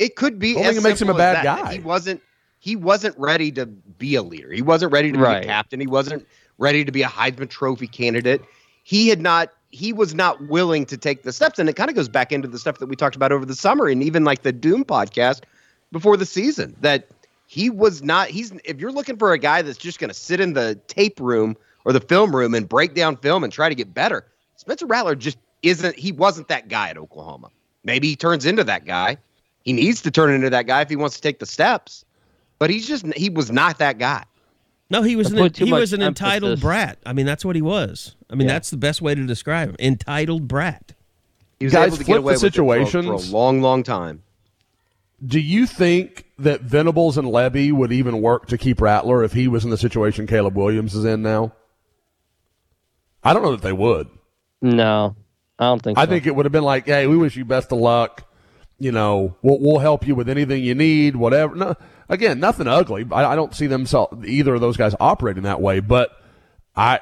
it. 0.00 0.16
Could 0.16 0.38
be. 0.40 0.58
I 0.58 0.62
think 0.62 0.78
it 0.78 0.82
makes 0.82 1.00
him 1.00 1.10
a 1.10 1.14
bad 1.14 1.36
that, 1.36 1.44
that 1.44 1.64
guy. 1.64 1.72
He 1.74 1.78
wasn't. 1.80 2.20
He 2.60 2.76
wasn't 2.76 3.18
ready 3.18 3.50
to 3.52 3.66
be 3.66 4.14
a 4.14 4.22
leader. 4.22 4.52
He 4.52 4.62
wasn't 4.62 4.92
ready 4.92 5.10
to 5.10 5.18
be 5.18 5.24
Right. 5.24 5.42
a 5.42 5.46
captain. 5.46 5.80
He 5.80 5.86
wasn't 5.86 6.26
ready 6.58 6.84
to 6.84 6.92
be 6.92 7.02
a 7.02 7.08
Heisman 7.08 7.48
Trophy 7.48 7.86
candidate. 7.88 8.42
He 8.84 9.08
had 9.08 9.20
not. 9.20 9.52
He 9.72 9.92
was 9.92 10.14
not 10.14 10.48
willing 10.48 10.84
to 10.86 10.96
take 10.96 11.22
the 11.22 11.32
steps, 11.32 11.58
and 11.58 11.68
it 11.68 11.74
kind 11.74 11.88
of 11.88 11.96
goes 11.96 12.08
back 12.08 12.32
into 12.32 12.48
the 12.48 12.58
stuff 12.58 12.78
that 12.78 12.86
we 12.86 12.96
talked 12.96 13.16
about 13.16 13.32
over 13.32 13.44
the 13.46 13.54
summer, 13.54 13.86
and 13.86 14.02
even 14.02 14.24
like 14.24 14.42
the 14.42 14.52
Doom 14.52 14.84
podcast 14.84 15.42
before 15.92 16.16
the 16.16 16.26
season. 16.26 16.76
That 16.80 17.08
he 17.46 17.70
was 17.70 18.02
not. 18.02 18.28
He's. 18.28 18.52
If 18.64 18.80
you're 18.80 18.92
looking 18.92 19.16
for 19.16 19.32
a 19.32 19.38
guy 19.38 19.62
that's 19.62 19.78
just 19.78 19.98
going 19.98 20.10
to 20.10 20.14
sit 20.14 20.40
in 20.40 20.52
the 20.52 20.78
tape 20.86 21.18
room 21.20 21.56
or 21.84 21.92
the 21.92 22.00
film 22.00 22.34
room 22.36 22.54
and 22.54 22.68
break 22.68 22.94
down 22.94 23.16
film 23.16 23.42
and 23.42 23.52
try 23.52 23.68
to 23.68 23.74
get 23.74 23.94
better, 23.94 24.26
Spencer 24.56 24.86
Rattler 24.86 25.14
just 25.14 25.38
isn't. 25.62 25.96
He 25.96 26.12
wasn't 26.12 26.48
that 26.48 26.68
guy 26.68 26.90
at 26.90 26.98
Oklahoma. 26.98 27.48
Maybe 27.84 28.08
he 28.08 28.16
turns 28.16 28.44
into 28.44 28.64
that 28.64 28.84
guy. 28.84 29.16
He 29.64 29.72
needs 29.72 30.02
to 30.02 30.10
turn 30.10 30.30
into 30.30 30.50
that 30.50 30.66
guy 30.66 30.82
if 30.82 30.90
he 30.90 30.96
wants 30.96 31.16
to 31.16 31.22
take 31.22 31.38
the 31.38 31.46
steps. 31.46 32.04
But 32.60 32.70
he's 32.70 32.86
just 32.86 33.04
he 33.16 33.28
was 33.30 33.50
not 33.50 33.78
that 33.78 33.98
guy. 33.98 34.22
No, 34.90 35.02
he 35.02 35.16
was 35.16 35.32
an, 35.32 35.52
he 35.54 35.72
was 35.72 35.92
an 35.92 36.02
entitled 36.02 36.50
emphasis- 36.52 36.62
brat. 36.62 36.98
I 37.06 37.12
mean, 37.12 37.24
that's 37.26 37.44
what 37.44 37.56
he 37.56 37.62
was. 37.62 38.14
I 38.28 38.34
mean, 38.34 38.46
Yeah. 38.48 38.54
that's 38.54 38.70
the 38.70 38.76
best 38.76 39.00
way 39.00 39.14
to 39.14 39.26
describe 39.26 39.70
him. 39.70 39.76
Entitled 39.80 40.46
brat. 40.46 40.92
He 41.58 41.66
was 41.66 41.72
Guys, 41.72 41.88
able 41.88 41.96
to 41.98 42.04
flip 42.04 42.06
get 42.06 42.18
away 42.18 42.32
with 42.34 42.44
it 42.44 42.54
for- 42.54 43.02
for, 43.04 43.12
a 43.12 43.16
long, 43.32 43.60
long 43.62 43.82
time. 43.82 44.22
Do 45.24 45.38
you 45.38 45.66
think 45.66 46.24
that 46.38 46.62
Venables 46.62 47.16
and 47.18 47.28
Lebby 47.28 47.72
would 47.72 47.92
even 47.92 48.20
work 48.22 48.46
to 48.48 48.58
keep 48.58 48.80
Rattler 48.80 49.22
if 49.22 49.32
he 49.32 49.48
was 49.48 49.64
in 49.64 49.70
the 49.70 49.76
situation 49.76 50.26
Caleb 50.26 50.56
Williams 50.56 50.94
is 50.94 51.04
in 51.04 51.22
now? 51.22 51.52
I 53.22 53.32
don't 53.32 53.42
know 53.42 53.52
that 53.52 53.62
they 53.62 53.72
would. 53.72 54.08
No, 54.62 55.14
I 55.58 55.64
don't 55.66 55.82
think. 55.82 55.98
I 55.98 56.04
so. 56.04 56.10
think 56.10 56.26
it 56.26 56.34
would 56.34 56.46
have 56.46 56.52
been 56.52 56.64
like, 56.64 56.86
"Hey, 56.86 57.06
we 57.06 57.16
wish 57.16 57.36
you 57.36 57.44
best 57.44 57.70
of 57.72 57.78
luck. 57.78 58.24
You 58.80 58.90
know, 58.92 59.36
we'll, 59.42 59.60
we'll 59.60 59.78
help 59.78 60.06
you 60.06 60.14
with 60.14 60.28
anything 60.28 60.64
you 60.64 60.74
need, 60.74 61.14
whatever." 61.14 61.54
No, 61.54 61.74
again, 62.08 62.40
nothing 62.40 62.66
ugly. 62.66 63.06
I, 63.12 63.32
I 63.32 63.36
don't 63.36 63.54
see 63.54 63.66
them 63.66 63.86
either 64.26 64.54
of 64.54 64.60
those 64.60 64.76
guys 64.76 64.94
operating 64.98 65.44
that 65.44 65.60
way, 65.60 65.80
but 65.80 66.10
I, 66.74 67.00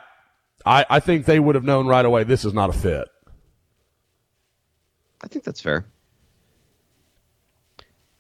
I, 0.67 0.85
I 0.91 1.01
think 1.01 1.25
they 1.25 1.41
would 1.41 1.55
have 1.55 1.65
known 1.65 1.87
right 1.87 2.05
away 2.05 2.25
this 2.25 2.45
is 2.45 2.53
not 2.53 2.71
a 2.71 2.73
fit. 2.75 3.09
I 5.23 5.29
think 5.29 5.45
that's 5.45 5.61
fair. 5.61 5.87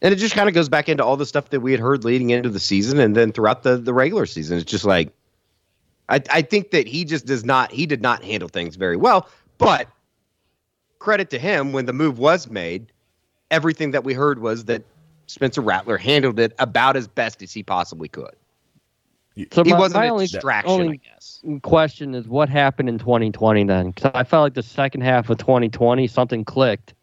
And 0.00 0.14
it 0.14 0.16
just 0.16 0.34
kind 0.34 0.48
of 0.48 0.54
goes 0.54 0.68
back 0.68 0.88
into 0.88 1.04
all 1.04 1.16
the 1.16 1.26
stuff 1.26 1.50
that 1.50 1.60
we 1.60 1.72
had 1.72 1.80
heard 1.80 2.04
leading 2.04 2.30
into 2.30 2.50
the 2.50 2.60
season 2.60 3.00
and 3.00 3.16
then 3.16 3.32
throughout 3.32 3.64
the, 3.64 3.76
the 3.76 3.92
regular 3.92 4.26
season. 4.26 4.58
It's 4.58 4.70
just 4.70 4.84
like 4.84 5.12
I, 6.08 6.22
I 6.30 6.42
think 6.42 6.70
that 6.70 6.86
he 6.86 7.04
just 7.04 7.26
does 7.26 7.44
not 7.44 7.72
he 7.72 7.86
did 7.86 8.00
not 8.00 8.22
handle 8.22 8.48
things 8.48 8.76
very 8.76 8.96
well. 8.96 9.28
But 9.58 9.88
credit 10.98 11.30
to 11.30 11.38
him 11.38 11.72
when 11.72 11.86
the 11.86 11.92
move 11.92 12.18
was 12.18 12.48
made, 12.48 12.92
everything 13.50 13.92
that 13.92 14.04
we 14.04 14.14
heard 14.14 14.40
was 14.40 14.64
that 14.66 14.82
Spencer 15.26 15.60
Rattler 15.60 15.98
handled 15.98 16.38
it 16.38 16.54
about 16.58 16.96
as 16.96 17.06
best 17.06 17.42
as 17.42 17.52
he 17.52 17.62
possibly 17.62 18.08
could. 18.08 18.34
so. 19.52 19.62
he 19.64 19.72
my, 19.72 19.78
wasn't 19.78 20.00
my 20.00 20.06
a 20.06 20.12
only, 20.12 20.26
distraction, 20.26 20.70
only 20.70 21.00
I 21.04 21.14
guess. 21.14 21.42
question 21.62 22.14
is 22.14 22.26
what 22.26 22.48
happened 22.48 22.88
in 22.88 22.98
2020 22.98 23.64
then? 23.64 23.90
Because 23.90 24.10
I 24.14 24.24
felt 24.24 24.42
like 24.42 24.54
the 24.54 24.62
second 24.62 25.02
half 25.02 25.28
of 25.30 25.38
2020 25.38 26.06
something 26.06 26.44
clicked 26.44 26.94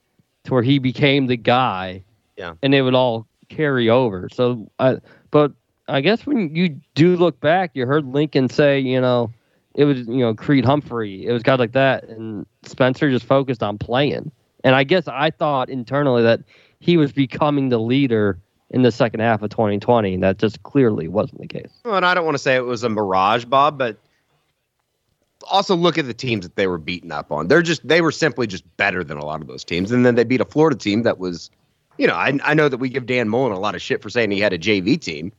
to 0.45 0.53
where 0.53 0.63
he 0.63 0.79
became 0.79 1.27
the 1.27 1.37
guy. 1.37 2.03
Yeah. 2.37 2.53
And 2.61 2.73
it 2.73 2.81
would 2.81 2.95
all 2.95 3.27
carry 3.49 3.89
over. 3.89 4.27
So, 4.31 4.69
I, 4.79 4.97
but 5.31 5.53
I 5.87 6.01
guess 6.01 6.25
when 6.25 6.55
you 6.55 6.79
do 6.95 7.15
look 7.15 7.39
back, 7.39 7.71
you 7.73 7.85
heard 7.85 8.05
Lincoln 8.05 8.49
say, 8.49 8.79
you 8.79 8.99
know, 8.99 9.31
it 9.75 9.85
was 9.85 9.99
you 9.99 10.17
know 10.17 10.33
Creed 10.33 10.65
Humphrey, 10.65 11.25
it 11.25 11.31
was 11.31 11.43
guys 11.43 11.59
like 11.59 11.73
that, 11.73 12.05
and 12.05 12.45
Spencer 12.63 13.09
just 13.09 13.25
focused 13.25 13.61
on 13.61 13.77
playing. 13.77 14.31
And 14.65 14.75
I 14.75 14.83
guess 14.83 15.07
I 15.07 15.29
thought 15.29 15.69
internally 15.69 16.23
that 16.23 16.41
he 16.79 16.97
was 16.97 17.13
becoming 17.13 17.69
the 17.69 17.77
leader 17.77 18.39
in 18.71 18.81
the 18.81 18.91
second 18.91 19.19
half 19.19 19.43
of 19.43 19.51
2020, 19.51 20.15
and 20.15 20.23
that 20.23 20.39
just 20.39 20.63
clearly 20.63 21.07
wasn't 21.07 21.39
the 21.39 21.47
case. 21.47 21.69
Well, 21.85 21.95
and 21.95 22.05
I 22.05 22.15
don't 22.15 22.25
want 22.25 22.33
to 22.33 22.39
say 22.39 22.55
it 22.55 22.65
was 22.65 22.83
a 22.83 22.89
mirage, 22.89 23.45
Bob, 23.45 23.77
but 23.77 23.97
also 25.49 25.75
look 25.75 25.99
at 25.99 26.07
the 26.07 26.15
teams 26.15 26.47
that 26.47 26.55
they 26.55 26.65
were 26.65 26.79
beaten 26.79 27.11
up 27.11 27.31
on. 27.31 27.47
They're 27.47 27.61
just 27.61 27.87
they 27.87 28.01
were 28.01 28.11
simply 28.11 28.47
just 28.47 28.63
better 28.77 29.03
than 29.03 29.19
a 29.19 29.23
lot 29.23 29.39
of 29.39 29.47
those 29.47 29.63
teams. 29.63 29.91
And 29.91 30.03
then 30.03 30.15
they 30.15 30.23
beat 30.23 30.41
a 30.41 30.45
Florida 30.45 30.75
team 30.75 31.03
that 31.03 31.19
was, 31.19 31.51
you 31.99 32.07
know, 32.07 32.15
I 32.15 32.35
I 32.43 32.55
know 32.55 32.67
that 32.67 32.77
we 32.77 32.89
give 32.89 33.05
Dan 33.05 33.29
Mullen 33.29 33.51
a 33.51 33.59
lot 33.59 33.75
of 33.75 33.83
shit 33.83 34.01
for 34.01 34.09
saying 34.09 34.31
he 34.31 34.39
had 34.39 34.51
a 34.51 34.57
JV 34.57 34.99
team. 34.99 35.31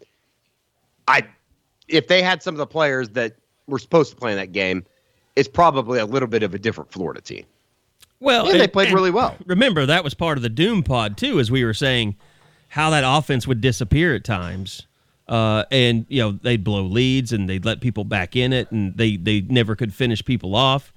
I 1.08 1.26
if 1.88 2.06
they 2.06 2.22
had 2.22 2.44
some 2.44 2.54
of 2.54 2.58
the 2.58 2.66
players 2.66 3.08
that 3.10 3.34
were 3.66 3.80
supposed 3.80 4.10
to 4.10 4.16
play 4.16 4.30
in 4.30 4.38
that 4.38 4.52
game, 4.52 4.86
it's 5.34 5.48
probably 5.48 5.98
a 5.98 6.06
little 6.06 6.28
bit 6.28 6.44
of 6.44 6.54
a 6.54 6.60
different 6.60 6.92
Florida 6.92 7.20
team. 7.20 7.44
Well, 8.20 8.48
And 8.48 8.60
they 8.60 8.68
played 8.68 8.88
and 8.88 8.94
really 8.94 9.10
well. 9.10 9.36
Remember, 9.46 9.84
that 9.86 10.02
was 10.04 10.14
part 10.14 10.38
of 10.38 10.42
the 10.42 10.48
Doom 10.48 10.82
pod 10.82 11.16
too, 11.18 11.38
as 11.38 11.50
we 11.50 11.64
were 11.64 11.74
saying 11.74 12.16
how 12.68 12.90
that 12.90 13.04
offense 13.06 13.46
would 13.46 13.60
disappear 13.60 14.14
at 14.14 14.24
times. 14.24 14.86
uh, 15.28 15.64
and 15.70 16.06
you 16.08 16.22
know 16.22 16.32
they'd 16.32 16.62
blow 16.64 16.82
leads 16.82 17.32
and 17.32 17.48
they'd 17.48 17.64
let 17.64 17.80
people 17.80 18.04
back 18.04 18.36
in 18.36 18.52
it, 18.52 18.70
and 18.70 18.96
they 18.96 19.16
they 19.16 19.40
never 19.42 19.74
could 19.76 19.92
finish 19.92 20.24
people 20.24 20.54
off. 20.54 20.92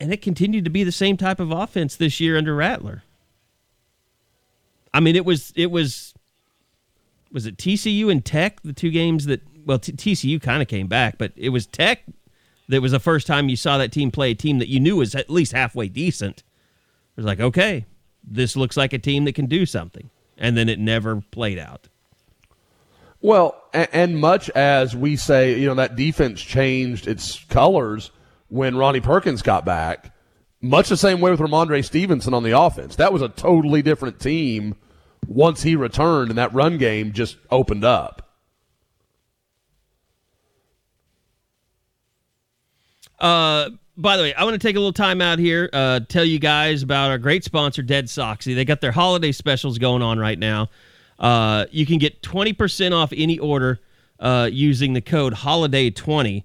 And 0.00 0.12
it 0.12 0.20
continued 0.22 0.64
to 0.64 0.70
be 0.70 0.84
the 0.84 0.92
same 0.92 1.16
type 1.16 1.38
of 1.40 1.50
offense 1.50 1.96
this 1.96 2.18
year 2.20 2.36
under 2.36 2.54
Rattler. 2.54 3.02
I 4.92 5.00
mean, 5.00 5.16
it 5.16 5.24
was 5.24 5.52
it 5.56 5.70
was 5.70 6.14
was 7.32 7.46
it 7.46 7.56
TCU 7.56 8.10
and 8.10 8.24
Tech 8.24 8.62
the 8.62 8.72
two 8.72 8.90
games 8.90 9.26
that 9.26 9.42
well 9.66 9.78
T- 9.78 9.92
TCU 9.92 10.40
kind 10.40 10.62
of 10.62 10.68
came 10.68 10.86
back, 10.86 11.18
but 11.18 11.32
it 11.36 11.50
was 11.50 11.66
Tech 11.66 12.04
that 12.68 12.82
was 12.82 12.92
the 12.92 13.00
first 13.00 13.26
time 13.26 13.48
you 13.48 13.56
saw 13.56 13.78
that 13.78 13.92
team 13.92 14.10
play 14.10 14.32
a 14.32 14.34
team 14.34 14.58
that 14.58 14.68
you 14.68 14.80
knew 14.80 14.96
was 14.96 15.14
at 15.14 15.30
least 15.30 15.52
halfway 15.52 15.88
decent. 15.88 16.38
It 16.38 17.16
was 17.16 17.26
like, 17.26 17.40
okay, 17.40 17.86
this 18.24 18.56
looks 18.56 18.76
like 18.76 18.92
a 18.92 18.98
team 18.98 19.24
that 19.24 19.34
can 19.34 19.46
do 19.46 19.66
something, 19.66 20.10
and 20.36 20.56
then 20.56 20.68
it 20.68 20.78
never 20.78 21.22
played 21.30 21.58
out. 21.58 21.88
Well, 23.20 23.60
and, 23.72 23.88
and 23.92 24.20
much 24.20 24.50
as 24.50 24.94
we 24.94 25.16
say, 25.16 25.58
you 25.58 25.66
know, 25.66 25.74
that 25.74 25.96
defense 25.96 26.40
changed 26.40 27.06
its 27.06 27.42
colors 27.44 28.10
when 28.48 28.76
Ronnie 28.76 29.00
Perkins 29.00 29.42
got 29.42 29.64
back, 29.64 30.12
much 30.60 30.88
the 30.88 30.96
same 30.96 31.20
way 31.20 31.30
with 31.30 31.40
Rhamondre 31.40 31.84
Stevenson 31.84 32.34
on 32.34 32.42
the 32.42 32.58
offense. 32.58 32.96
That 32.96 33.12
was 33.12 33.22
a 33.22 33.28
totally 33.28 33.82
different 33.82 34.20
team 34.20 34.76
once 35.26 35.62
he 35.62 35.76
returned, 35.76 36.30
and 36.30 36.38
that 36.38 36.54
run 36.54 36.78
game 36.78 37.12
just 37.12 37.36
opened 37.50 37.84
up. 37.84 38.25
Uh, 43.18 43.70
by 43.96 44.16
the 44.16 44.22
way, 44.24 44.34
I 44.34 44.44
want 44.44 44.60
to 44.60 44.66
take 44.66 44.76
a 44.76 44.78
little 44.78 44.92
time 44.92 45.22
out 45.22 45.38
here, 45.38 45.70
uh, 45.72 46.00
tell 46.00 46.24
you 46.24 46.38
guys 46.38 46.82
about 46.82 47.10
our 47.10 47.18
great 47.18 47.44
sponsor, 47.44 47.82
Dead 47.82 48.06
Soxy. 48.06 48.54
They 48.54 48.64
got 48.64 48.80
their 48.80 48.92
holiday 48.92 49.32
specials 49.32 49.78
going 49.78 50.02
on 50.02 50.18
right 50.18 50.38
now. 50.38 50.68
Uh, 51.18 51.64
you 51.70 51.86
can 51.86 51.98
get 51.98 52.20
20% 52.22 52.92
off 52.92 53.12
any 53.16 53.38
order 53.38 53.80
uh, 54.20 54.50
using 54.52 54.92
the 54.92 55.00
code 55.00 55.34
HOLIDAY20. 55.34 56.44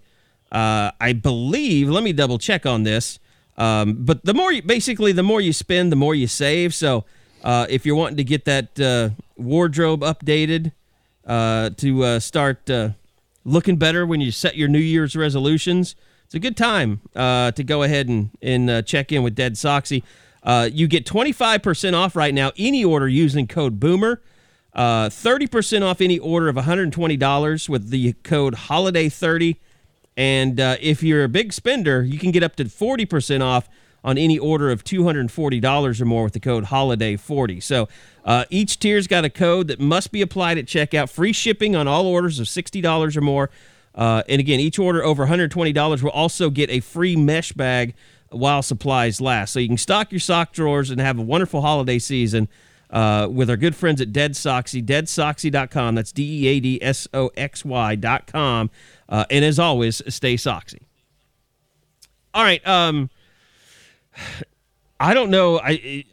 Uh, 0.52 0.92
I 1.00 1.14
believe, 1.14 1.90
let 1.90 2.04
me 2.04 2.14
double 2.14 2.38
check 2.38 2.66
on 2.66 2.84
this. 2.84 3.20
Um, 3.58 3.98
but 4.00 4.24
the 4.24 4.34
more, 4.34 4.52
you, 4.52 4.62
basically, 4.62 5.12
the 5.12 5.24
more 5.24 5.42
you 5.42 5.54
spend, 5.54 5.92
the 5.92 5.98
more 5.98 6.16
you 6.16 6.28
save. 6.28 6.74
So 6.74 7.06
uh, 7.44 7.68
if 7.70 7.86
you're 7.86 7.96
wanting 7.96 8.18
to 8.18 8.24
get 8.24 8.46
that 8.46 8.80
uh, 8.80 9.10
wardrobe 9.38 10.02
updated 10.02 10.72
uh, 11.26 11.72
to 11.78 12.04
uh, 12.04 12.20
start 12.20 12.70
uh, 12.70 12.90
looking 13.44 13.78
better 13.78 14.06
when 14.06 14.22
you 14.22 14.32
set 14.32 14.56
your 14.56 14.68
New 14.68 14.80
Year's 14.80 15.16
resolutions, 15.16 15.96
it's 16.32 16.36
a 16.38 16.40
good 16.40 16.56
time 16.56 17.02
uh, 17.14 17.52
to 17.52 17.62
go 17.62 17.84
ahead 17.84 18.08
and, 18.08 18.30
and 18.42 18.70
uh, 18.70 18.82
check 18.84 19.12
in 19.12 19.22
with 19.22 19.36
Dead 19.36 19.56
Soxy. 19.56 20.02
Uh, 20.42 20.70
you 20.72 20.88
get 20.88 21.06
25% 21.06 21.94
off 21.94 22.16
right 22.16 22.34
now, 22.34 22.54
any 22.58 22.86
order 22.86 23.06
using 23.06 23.48
code 23.48 23.82
BOOMER. 23.82 24.22
Uh, 24.74 25.10
30% 25.10 25.82
off 25.82 26.00
any 26.00 26.18
order 26.18 26.48
of 26.48 26.56
$120 26.56 27.68
with 27.68 27.90
the 27.90 28.14
code 28.24 28.56
HOLIDAY30. 28.56 29.58
And 30.16 30.58
uh, 30.58 30.78
if 30.80 31.04
you're 31.04 31.26
a 31.26 31.28
big 31.28 31.52
spender, 31.52 32.02
you 32.02 32.18
can 32.18 32.32
get 32.32 32.44
up 32.44 32.56
to 32.56 32.64
40% 32.64 33.42
off 33.42 33.68
on 34.02 34.18
any 34.18 34.40
order 34.40 34.72
of 34.72 34.86
$240 34.86 36.02
or 36.02 36.06
more 36.06 36.24
with 36.24 36.32
the 36.32 36.40
code 36.40 36.64
HOLIDAY40. 36.64 37.62
So 37.62 37.90
uh, 38.24 38.46
each 38.50 38.80
tier's 38.80 39.06
got 39.06 39.26
a 39.26 39.30
code 39.30 39.68
that 39.68 39.82
must 39.82 40.14
be 40.14 40.22
applied 40.22 40.58
at 40.58 40.64
checkout. 40.64 41.10
Free 41.10 41.34
shipping 41.34 41.76
on 41.76 41.90
all 41.90 42.06
orders 42.08 42.40
of 42.40 42.48
$60 42.48 43.18
or 43.18 43.22
more. 43.22 43.50
Uh, 43.94 44.24
and 44.30 44.40
again, 44.40 44.60
each 44.60 44.80
order 44.80 45.04
over 45.04 45.28
$120 45.28 46.04
will 46.04 46.10
also 46.12 46.50
get 46.50 46.70
a 46.70 46.80
free 46.80 47.16
mesh 47.16 47.52
bag 47.52 47.94
while 48.30 48.62
supplies 48.62 49.20
last. 49.20 49.52
So 49.52 49.60
you 49.60 49.68
can 49.68 49.78
stock 49.78 50.12
your 50.12 50.20
sock 50.20 50.54
drawers 50.54 50.90
and 50.90 51.02
have 51.02 51.20
a 51.20 51.22
wonderful 51.22 51.62
holiday 51.62 52.00
season 52.00 52.48
uh, 52.90 53.28
with 53.30 53.50
our 53.50 53.58
good 53.58 53.76
friends 53.76 54.02
at 54.02 54.12
Dead 54.12 54.34
Soxy, 54.34 54.84
deadsoxy.com. 54.84 55.96
That's 55.96 56.12
D 56.12 56.46
E 56.46 56.48
A 56.48 56.60
D 56.60 56.80
S 56.82 57.08
O 57.14 57.32
X 57.38 57.66
Y.com. 57.66 58.70
Uh, 59.08 59.26
and 59.30 59.46
as 59.46 59.60
always, 59.60 60.02
stay 60.14 60.36
soxy. 60.36 60.80
All 62.34 62.44
right. 62.44 62.66
Um, 62.68 63.10
I 65.00 65.16
don't 65.16 65.32
know. 65.32 65.60
I 65.60 66.06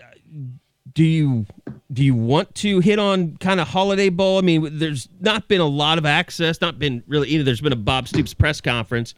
do 0.98 1.04
you 1.04 1.46
do 1.92 2.04
you 2.04 2.12
want 2.12 2.56
to 2.56 2.80
hit 2.80 2.98
on 2.98 3.36
kind 3.36 3.60
of 3.60 3.68
holiday 3.68 4.08
bowl? 4.08 4.36
I 4.36 4.40
mean, 4.40 4.78
there's 4.80 5.08
not 5.20 5.46
been 5.46 5.60
a 5.60 5.66
lot 5.66 5.96
of 5.96 6.04
access, 6.04 6.60
not 6.60 6.80
been 6.80 7.04
really 7.06 7.28
either. 7.28 7.44
There's 7.44 7.60
been 7.60 7.72
a 7.72 7.76
Bob 7.76 8.08
Stoops 8.08 8.34
press 8.34 8.60
conference, 8.60 9.14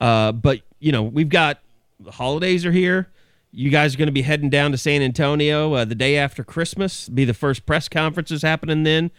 uh, 0.00 0.32
but 0.32 0.62
you 0.78 0.90
know 0.90 1.02
we've 1.02 1.28
got 1.28 1.60
the 2.00 2.12
holidays 2.12 2.64
are 2.64 2.72
here. 2.72 3.10
You 3.52 3.68
guys 3.68 3.94
are 3.94 3.98
going 3.98 4.06
to 4.06 4.12
be 4.12 4.22
heading 4.22 4.48
down 4.48 4.72
to 4.72 4.78
San 4.78 5.02
Antonio 5.02 5.74
uh, 5.74 5.84
the 5.84 5.94
day 5.94 6.16
after 6.16 6.42
Christmas. 6.42 7.10
Be 7.10 7.26
the 7.26 7.34
first 7.34 7.66
press 7.66 7.90
conferences 7.90 8.40
happening 8.40 8.84
then. 8.84 9.10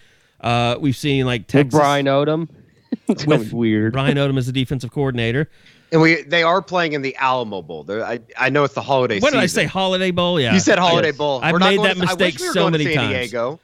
Uh, 0.41 0.77
we've 0.79 0.97
seen 0.97 1.27
like 1.27 1.45
Texas 1.45 1.73
With 1.75 1.81
Brian 1.81 2.07
Odom. 2.07 2.49
It's 3.07 3.23
with 3.27 3.53
weird. 3.53 3.93
Brian 3.93 4.17
Odom 4.17 4.35
as 4.39 4.47
the 4.47 4.51
defensive 4.51 4.91
coordinator. 4.91 5.47
And 5.91 6.01
we 6.01 6.21
they 6.21 6.43
are 6.43 6.61
playing 6.61 6.93
in 6.93 7.01
the 7.01 7.15
Alamo 7.15 7.61
Bowl. 7.63 7.83
They're, 7.83 8.05
I 8.05 8.19
I 8.37 8.49
know 8.49 8.63
it's 8.63 8.75
the 8.75 8.81
holiday. 8.81 9.19
What 9.19 9.31
did 9.33 9.39
I 9.39 9.47
say? 9.47 9.65
Holiday 9.65 10.11
bowl? 10.11 10.39
Yeah, 10.39 10.53
You 10.53 10.59
said 10.59 10.77
Holiday 10.77 11.11
Bowl. 11.11 11.39
I've 11.41 11.51
We're 11.53 11.59
made 11.59 11.77
going 11.77 11.87
that 11.87 11.93
to, 11.95 12.01
I 12.01 12.05
mistake 12.05 12.33
wish 12.35 12.41
we 12.41 12.47
were 12.47 12.53
so 12.53 12.59
going 12.61 12.71
many 12.73 12.83
to 12.85 12.93
San 12.93 13.03
times. 13.09 13.13
Diego. 13.31 13.59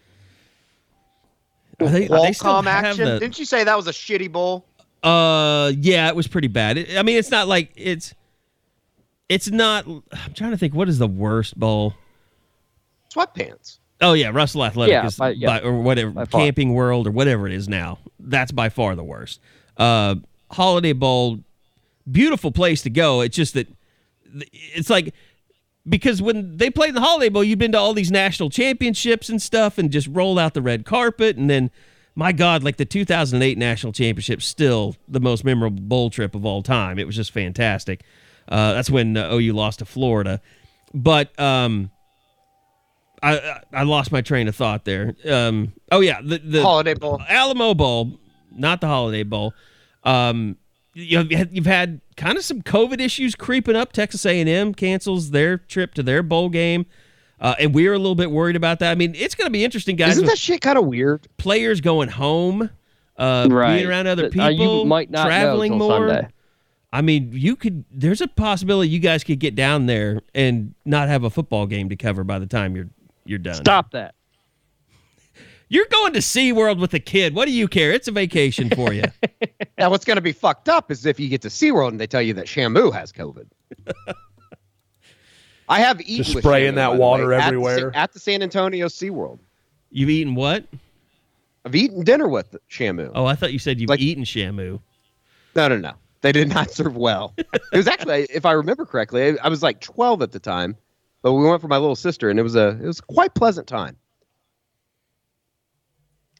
Are 1.81 1.87
they, 1.89 2.07
are 2.07 2.21
they 2.21 2.33
still 2.33 2.51
Qualcomm 2.53 2.63
have 2.65 2.85
action. 2.85 3.05
the- 3.05 3.19
Didn't 3.19 3.37
you 3.37 3.45
say 3.45 3.63
that 3.63 3.75
was 3.75 3.87
a 3.87 3.91
shitty 3.91 4.31
bowl? 4.31 4.65
Uh, 5.03 5.71
yeah, 5.77 6.07
it 6.07 6.15
was 6.15 6.25
pretty 6.27 6.47
bad. 6.47 6.77
It- 6.77 6.97
I 6.97 7.03
mean, 7.03 7.17
it's 7.17 7.29
not 7.31 7.47
like 7.47 7.71
it's, 7.75 8.13
it's 9.29 9.49
not. 9.51 9.85
I'm 9.85 10.33
trying 10.33 10.51
to 10.51 10.57
think. 10.57 10.73
What 10.73 10.87
is 10.89 10.97
the 10.99 11.07
worst 11.07 11.59
bowl? 11.59 11.93
Sweatpants. 13.13 13.79
Oh 14.01 14.13
yeah, 14.13 14.29
Russell 14.33 14.63
Athletic 14.65 14.91
Yeah, 14.93 15.05
is 15.05 15.15
by- 15.17 15.29
yeah, 15.31 15.47
by- 15.59 15.61
or 15.61 15.79
whatever 15.81 16.11
by. 16.11 16.25
Camping 16.25 16.73
World 16.73 17.07
or 17.07 17.11
whatever 17.11 17.45
it 17.47 17.53
is 17.53 17.67
now. 17.69 17.99
That's 18.19 18.51
by 18.51 18.69
far 18.69 18.95
the 18.95 19.03
worst. 19.03 19.39
Uh, 19.77 20.15
Holiday 20.51 20.93
Bowl, 20.93 21.39
beautiful 22.09 22.51
place 22.51 22.81
to 22.83 22.89
go. 22.89 23.21
It's 23.21 23.35
just 23.35 23.53
that 23.53 23.67
it's 24.51 24.89
like 24.89 25.13
because 25.87 26.21
when 26.21 26.57
they 26.57 26.69
played 26.69 26.89
in 26.89 26.95
the 26.95 27.01
Holiday 27.01 27.29
Bowl, 27.29 27.43
you've 27.43 27.59
been 27.59 27.71
to 27.73 27.77
all 27.77 27.93
these 27.93 28.11
national 28.11 28.49
championships 28.49 29.29
and 29.29 29.41
stuff, 29.41 29.77
and 29.77 29.91
just 29.91 30.07
roll 30.07 30.39
out 30.39 30.53
the 30.53 30.61
red 30.61 30.85
carpet, 30.85 31.37
and 31.37 31.49
then. 31.49 31.71
My 32.17 32.31
God, 32.31 32.63
like 32.63 32.77
the 32.77 32.85
2008 32.85 33.57
national 33.57 33.91
championship, 33.91 34.41
still 34.41 34.95
the 35.05 35.19
most 35.19 35.43
memorable 35.43 35.81
bowl 35.81 36.09
trip 36.09 36.33
of 36.33 36.45
all 36.45 36.63
time. 36.63 36.97
It 36.97 37.05
was 37.05 37.17
just 37.17 37.31
fantastic. 37.31 38.05
Uh, 38.47 38.71
that's 38.71 38.89
when 38.89 39.17
uh, 39.17 39.33
OU 39.33 39.51
lost 39.51 39.79
to 39.79 39.85
Florida, 39.85 40.39
but 40.93 41.37
um, 41.37 41.91
I 43.21 43.59
I 43.73 43.83
lost 43.83 44.11
my 44.11 44.21
train 44.21 44.47
of 44.47 44.55
thought 44.55 44.85
there. 44.85 45.15
Um, 45.29 45.73
oh 45.91 45.99
yeah, 45.99 46.21
the 46.23 46.37
the 46.37 46.61
Holiday 46.61 46.93
Bowl. 46.93 47.21
Alamo 47.27 47.73
Bowl, 47.73 48.19
not 48.51 48.81
the 48.81 48.87
Holiday 48.87 49.23
Bowl. 49.23 49.53
Um, 50.03 50.57
you 50.95 51.21
know, 51.23 51.45
you've 51.51 51.65
had 51.65 51.99
kind 52.17 52.37
of 52.37 52.43
some 52.43 52.61
COVID 52.61 52.99
issues 53.01 53.35
creeping 53.35 53.75
up. 53.75 53.91
Texas 53.91 54.25
A&M 54.25 54.73
cancels 54.73 55.31
their 55.31 55.57
trip 55.57 55.93
to 55.95 56.03
their 56.03 56.23
bowl 56.23 56.49
game, 56.49 56.85
uh, 57.41 57.53
and 57.59 57.73
we 57.75 57.87
are 57.87 57.93
a 57.93 57.97
little 57.99 58.15
bit 58.15 58.31
worried 58.31 58.55
about 58.55 58.79
that. 58.79 58.91
I 58.91 58.95
mean, 58.95 59.13
it's 59.15 59.35
going 59.35 59.45
to 59.47 59.51
be 59.51 59.63
interesting, 59.65 59.97
guys. 59.97 60.13
Isn't 60.13 60.25
that 60.25 60.37
shit 60.37 60.61
kind 60.61 60.77
of 60.77 60.85
weird? 60.85 61.27
players 61.37 61.81
going 61.81 62.07
home, 62.09 62.69
uh, 63.17 63.47
Right. 63.51 63.75
being 63.75 63.87
around 63.87 64.07
other 64.07 64.23
Uh, 64.25 64.47
you 64.49 64.57
people, 64.57 64.85
might 64.85 65.11
not 65.11 65.25
traveling 65.27 65.71
till 65.73 65.79
more. 65.79 66.07
Sunday. 66.09 66.27
I 66.93 67.01
mean, 67.01 67.31
you 67.33 67.57
could. 67.57 67.83
There's 67.91 68.21
a 68.21 68.27
possibility 68.27 68.89
you 68.89 68.99
guys 68.99 69.25
could 69.25 69.39
get 69.39 69.53
down 69.53 69.85
there 69.87 70.21
and 70.33 70.73
not 70.85 71.09
have 71.09 71.25
a 71.25 71.29
football 71.29 71.65
game 71.67 71.89
to 71.89 71.97
cover 71.97 72.23
by 72.23 72.39
the 72.39 72.45
time 72.47 72.73
you're 72.75 72.87
you're 73.25 73.37
done. 73.39 73.55
Stop 73.55 73.91
that. 73.91 74.15
You're 75.67 75.85
going 75.91 76.13
to 76.13 76.19
SeaWorld 76.19 76.79
with 76.79 76.93
a 76.93 76.99
kid. 76.99 77.33
What 77.33 77.45
do 77.45 77.51
you 77.51 77.67
care? 77.67 77.91
It's 77.91 78.07
a 78.07 78.11
vacation 78.11 78.69
for 78.69 78.93
you. 78.93 79.03
Now, 79.77 79.89
what's 79.89 80.05
going 80.05 80.15
to 80.15 80.21
be 80.21 80.31
fucked 80.31 80.69
up 80.69 80.89
is 80.89 81.05
if 81.05 81.19
you 81.19 81.27
get 81.27 81.41
to 81.41 81.49
SeaWorld 81.49 81.89
and 81.89 81.99
they 81.99 82.07
tell 82.07 82.21
you 82.21 82.33
that 82.35 82.45
Shamu 82.45 82.93
has 82.93 83.11
COVID. 83.11 83.45
I 85.67 85.79
have 85.79 85.99
eaten 86.01 86.17
Just 86.23 86.35
with 86.35 86.43
spraying 86.43 86.73
Shamu, 86.73 86.75
that 86.75 86.95
water 86.97 87.27
way, 87.29 87.35
at 87.35 87.39
the 87.41 87.45
everywhere. 87.47 87.91
at 87.93 88.13
the 88.13 88.19
San 88.19 88.41
Antonio 88.43 88.87
SeaWorld. 88.87 89.39
You've 89.91 90.09
eaten 90.09 90.35
what? 90.35 90.63
I've 91.65 91.75
eaten 91.75 92.03
dinner 92.05 92.27
with 92.29 92.55
Shamu. 92.69 93.11
Oh, 93.15 93.25
I 93.25 93.35
thought 93.35 93.51
you 93.51 93.59
said 93.59 93.81
you've 93.81 93.89
Like- 93.89 93.99
eaten 93.99 94.23
Shamu. 94.23 94.79
No, 95.55 95.67
no, 95.67 95.77
no. 95.77 95.93
They 96.21 96.31
did 96.31 96.47
not 96.49 96.71
serve 96.71 96.95
well. 96.95 97.33
it 97.37 97.51
was 97.73 97.87
actually, 97.87 98.27
if 98.29 98.45
I 98.45 98.51
remember 98.53 98.85
correctly, 98.85 99.27
I, 99.31 99.37
I 99.43 99.49
was 99.49 99.61
like 99.63 99.81
12 99.81 100.21
at 100.21 100.31
the 100.31 100.39
time, 100.39 100.77
but 101.21 101.33
we 101.33 101.43
went 101.43 101.61
for 101.61 101.67
my 101.67 101.77
little 101.77 101.95
sister, 101.95 102.29
and 102.29 102.39
it 102.39 102.43
was 102.43 102.55
a 102.55 102.69
it 102.81 102.85
was 102.85 102.99
a 102.99 103.03
quite 103.03 103.33
pleasant 103.33 103.67
time. 103.67 103.97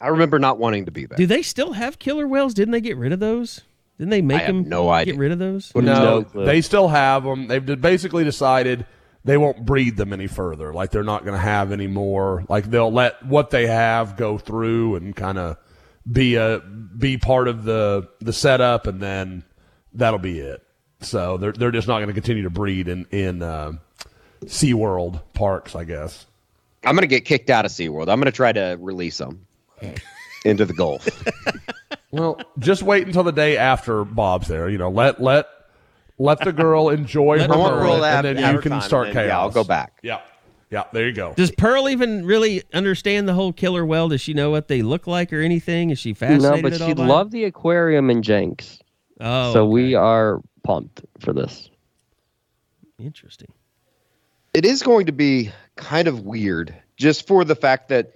I 0.02 0.10
remember 0.10 0.40
not 0.40 0.58
wanting 0.58 0.86
to 0.86 0.92
be 0.92 1.06
there. 1.06 1.18
Do 1.18 1.26
they 1.26 1.42
still 1.42 1.74
have 1.74 2.00
killer 2.00 2.28
whales? 2.28 2.54
Didn't 2.54 2.72
they 2.72 2.82
get 2.82 2.98
rid 2.98 3.12
of 3.12 3.20
those? 3.20 3.62
Didn't 3.98 4.10
they 4.10 4.22
make 4.22 4.42
I 4.42 4.48
them 4.48 4.68
no 4.68 4.90
idea. 4.90 5.14
get 5.14 5.20
rid 5.20 5.32
of 5.32 5.40
those? 5.40 5.72
No, 5.74 5.82
No 5.82 6.46
they 6.46 6.62
still 6.62 6.90
have 6.90 7.24
them. 7.24 7.48
They've 7.48 7.82
basically 7.82 8.26
decided 8.26 8.86
they 9.24 9.38
won't 9.38 9.66
breed 9.66 9.96
them 9.96 10.12
any 10.12 10.28
further. 10.28 10.74
Like 10.74 10.92
they're 10.92 11.04
not 11.04 11.24
going 11.24 11.34
to 11.34 11.42
have 11.42 11.72
any 11.72 11.88
more. 11.88 12.44
Like 12.50 12.66
they'll 12.66 12.92
let 12.92 13.26
what 13.26 13.52
they 13.52 13.68
have 13.68 14.18
go 14.18 14.38
through 14.38 14.98
and 14.98 15.16
kind 15.16 15.38
of 15.38 15.58
be 16.10 16.36
a 16.36 16.60
be 16.60 17.18
part 17.18 17.48
of 17.48 17.64
the 17.64 18.10
the 18.20 18.34
setup, 18.34 18.86
and 18.88 19.02
then 19.02 19.44
that'll 19.94 20.20
be 20.20 20.40
it. 20.40 20.62
So 21.00 21.38
they're 21.38 21.54
they're 21.54 21.72
just 21.72 21.88
not 21.88 21.98
going 21.98 22.08
to 22.08 22.14
continue 22.14 22.44
to 22.44 22.50
breed 22.50 22.90
in 22.90 23.06
in 23.12 23.42
uh, 23.42 23.74
SeaWorld 24.44 25.22
parks, 25.34 25.76
I 25.76 25.86
guess. 25.86 26.26
I'm 26.84 26.96
going 26.96 27.02
to 27.02 27.08
get 27.08 27.26
kicked 27.26 27.50
out 27.50 27.66
of 27.66 27.72
SeaWorld. 27.72 28.10
I'm 28.10 28.20
going 28.20 28.26
to 28.26 28.32
try 28.32 28.52
to 28.52 28.78
release 28.80 29.18
them. 29.18 29.48
into 30.46 30.66
the 30.66 30.74
Gulf. 30.74 31.08
Well, 32.12 32.40
just 32.60 32.82
wait 32.82 33.06
until 33.08 33.24
the 33.24 33.34
day 33.34 33.58
after 33.58 34.06
Bob's 34.06 34.48
there. 34.48 34.70
You 34.70 34.78
know, 34.78 34.90
let 34.90 35.22
let 35.22 35.48
let 36.18 36.40
the 36.40 36.54
girl 36.54 36.88
enjoy 36.88 37.40
her 37.42 37.48
her 37.48 37.54
moment, 37.54 38.04
and 38.06 38.26
then 38.26 38.38
have 38.38 38.54
you 38.56 38.62
can 38.62 38.80
start 38.80 39.08
and 39.08 39.14
chaos. 39.16 39.28
yeah, 39.28 39.38
I'll 39.40 39.50
go 39.50 39.66
back. 39.66 40.00
Yeah, 40.02 40.22
yeah. 40.70 40.86
There 40.94 41.06
you 41.08 41.14
go. 41.14 41.34
Does 41.36 41.52
Pearl 41.52 41.90
even 41.90 42.26
really 42.26 42.64
understand 42.74 43.28
the 43.28 43.34
whole 43.34 43.52
killer 43.52 43.86
well? 43.86 44.08
Does 44.08 44.22
she 44.22 44.34
know 44.34 44.50
what 44.50 44.70
they 44.70 44.82
look 44.82 45.08
like 45.08 45.34
or 45.34 45.42
anything? 45.42 45.90
Is 45.90 46.00
she 46.00 46.14
fascinated 46.14 46.64
No, 46.64 46.70
but 46.70 46.78
she 46.78 46.94
by 46.94 47.04
it? 47.04 47.06
loved 47.06 47.34
the 47.34 47.44
aquarium 47.44 48.10
in 48.10 48.22
Jenks. 48.22 48.80
Oh, 49.20 49.52
so 49.52 49.64
okay. 49.64 49.72
we 49.74 49.94
are 49.96 50.42
pumped 50.64 51.02
for 51.20 51.34
this. 51.34 51.70
interesting. 52.98 53.52
it 54.54 54.64
is 54.64 54.82
going 54.84 55.08
to 55.08 55.12
be 55.12 55.52
kind 55.76 56.08
of 56.08 56.22
weird 56.22 56.74
just 56.96 57.28
for 57.28 57.44
the 57.44 57.56
fact 57.56 57.90
that 57.90 58.14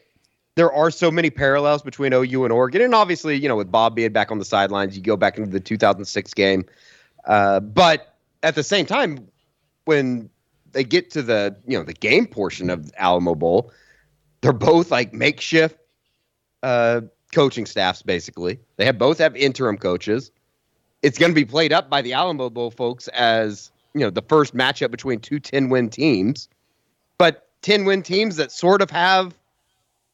there 0.55 0.71
are 0.71 0.91
so 0.91 1.09
many 1.11 1.29
parallels 1.29 1.81
between 1.81 2.13
OU 2.13 2.43
and 2.43 2.53
Oregon. 2.53 2.81
And 2.81 2.93
obviously, 2.93 3.37
you 3.37 3.47
know, 3.47 3.55
with 3.55 3.71
Bob 3.71 3.95
being 3.95 4.11
back 4.11 4.31
on 4.31 4.39
the 4.39 4.45
sidelines, 4.45 4.95
you 4.95 5.03
go 5.03 5.15
back 5.15 5.37
into 5.37 5.49
the 5.49 5.59
2006 5.59 6.33
game. 6.33 6.65
Uh, 7.25 7.59
but 7.59 8.15
at 8.43 8.55
the 8.55 8.63
same 8.63 8.85
time, 8.85 9.27
when 9.85 10.29
they 10.71 10.83
get 10.83 11.09
to 11.11 11.21
the, 11.21 11.55
you 11.65 11.77
know, 11.77 11.83
the 11.83 11.93
game 11.93 12.25
portion 12.25 12.69
of 12.69 12.91
Alamo 12.97 13.35
Bowl, 13.35 13.71
they're 14.41 14.53
both 14.53 14.91
like 14.91 15.13
makeshift 15.13 15.77
uh, 16.63 17.01
coaching 17.33 17.65
staffs, 17.65 18.01
basically. 18.01 18.59
They 18.77 18.85
have 18.85 18.97
both 18.97 19.17
have 19.19 19.35
interim 19.35 19.77
coaches. 19.77 20.31
It's 21.01 21.17
going 21.17 21.31
to 21.31 21.35
be 21.35 21.45
played 21.45 21.71
up 21.71 21.89
by 21.89 22.01
the 22.01 22.13
Alamo 22.13 22.49
Bowl 22.49 22.71
folks 22.71 23.07
as 23.09 23.71
you 23.93 24.01
know 24.01 24.09
the 24.09 24.21
first 24.21 24.55
matchup 24.55 24.91
between 24.91 25.19
two 25.19 25.39
10 25.39 25.69
win 25.69 25.89
teams 25.89 26.47
but 27.17 27.49
10 27.61 27.85
win 27.85 28.01
teams 28.01 28.35
that 28.37 28.51
sort 28.51 28.81
of 28.81 28.89
have 28.91 29.38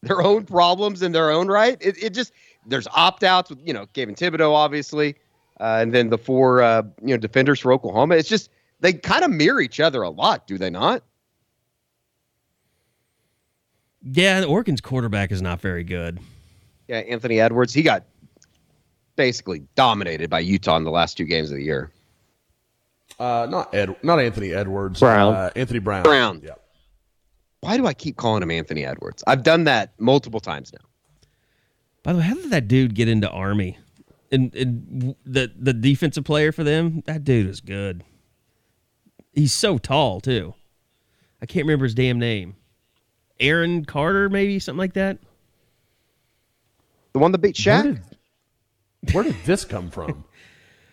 their 0.05 0.21
own 0.21 0.45
problems 0.45 1.01
in 1.01 1.11
their 1.11 1.29
own 1.31 1.47
right 1.47 1.77
it, 1.81 2.01
it 2.01 2.13
just 2.13 2.31
there's 2.65 2.87
opt-outs 2.93 3.49
with 3.49 3.59
you 3.65 3.73
know 3.73 3.85
Kayvon 3.93 4.15
Thibodeaux 4.17 4.53
obviously 4.53 5.15
uh, 5.59 5.79
and 5.81 5.93
then 5.93 6.09
the 6.09 6.17
four 6.17 6.61
uh, 6.61 6.83
you 7.01 7.07
know 7.09 7.17
defenders 7.17 7.59
for 7.59 7.73
Oklahoma 7.73 8.15
it's 8.15 8.29
just 8.29 8.49
they 8.79 8.93
kind 8.93 9.23
of 9.23 9.31
mirror 9.31 9.61
each 9.61 9.79
other 9.79 10.01
a 10.01 10.09
lot 10.09 10.47
do 10.47 10.57
they 10.57 10.69
not 10.69 11.03
Yeah, 14.03 14.43
Oregon's 14.43 14.81
quarterback 14.81 15.31
is 15.31 15.41
not 15.41 15.59
very 15.61 15.83
good. 15.83 16.19
yeah 16.87 16.97
Anthony 16.97 17.39
Edwards 17.39 17.73
he 17.73 17.81
got 17.81 18.03
basically 19.15 19.63
dominated 19.75 20.29
by 20.29 20.39
Utah 20.39 20.77
in 20.77 20.83
the 20.83 20.91
last 20.91 21.17
two 21.17 21.23
games 21.25 21.49
of 21.51 21.57
the 21.57 21.63
year 21.63 21.91
Uh, 23.19 23.47
not 23.49 23.73
Ed, 23.73 23.95
not 24.03 24.19
Anthony 24.19 24.51
Edwards. 24.53 24.99
Brown. 24.99 25.33
Uh, 25.33 25.49
Anthony 25.55 25.79
Brown. 25.79 26.03
Brown. 26.03 26.41
Yeah. 26.43 26.51
Why 27.65 27.77
do 27.77 27.85
I 27.85 27.93
keep 27.93 28.15
calling 28.17 28.41
him 28.43 28.51
Anthony 28.51 28.85
Edwards 28.85 29.23
I've 29.27 29.43
done 29.43 29.63
that 29.65 29.93
multiple 29.99 30.39
times 30.39 30.71
now 30.73 30.85
By 32.03 32.13
the 32.13 32.19
way, 32.19 32.25
how 32.25 32.35
did 32.35 32.49
that 32.51 32.67
dude 32.67 32.93
get 32.95 33.07
into 33.07 33.29
Army? 33.29 33.77
And, 34.31 34.53
and 34.55 35.15
the 35.25 35.51
the 35.57 35.71
defensive 35.73 36.23
player 36.25 36.51
for 36.51 36.63
them, 36.63 37.03
that 37.05 37.23
dude 37.23 37.47
is 37.47 37.61
good. 37.61 38.03
He's 39.33 39.53
so 39.53 39.77
tall 39.77 40.19
too. 40.19 40.53
I 41.41 41.45
can't 41.45 41.65
remember 41.65 41.85
his 41.85 41.93
damn 41.95 42.19
name. 42.19 42.55
Aaron 43.39 43.85
Carter, 43.85 44.29
maybe 44.29 44.59
something 44.59 44.79
like 44.79 44.93
that. 44.93 45.19
the 47.13 47.19
one 47.19 47.31
that 47.31 47.37
beat 47.39 47.57
Where 47.65 47.83
Shaq 47.83 48.01
did, 49.03 49.13
where 49.13 49.23
did 49.23 49.35
this 49.45 49.63
come 49.63 49.89
from? 49.89 50.24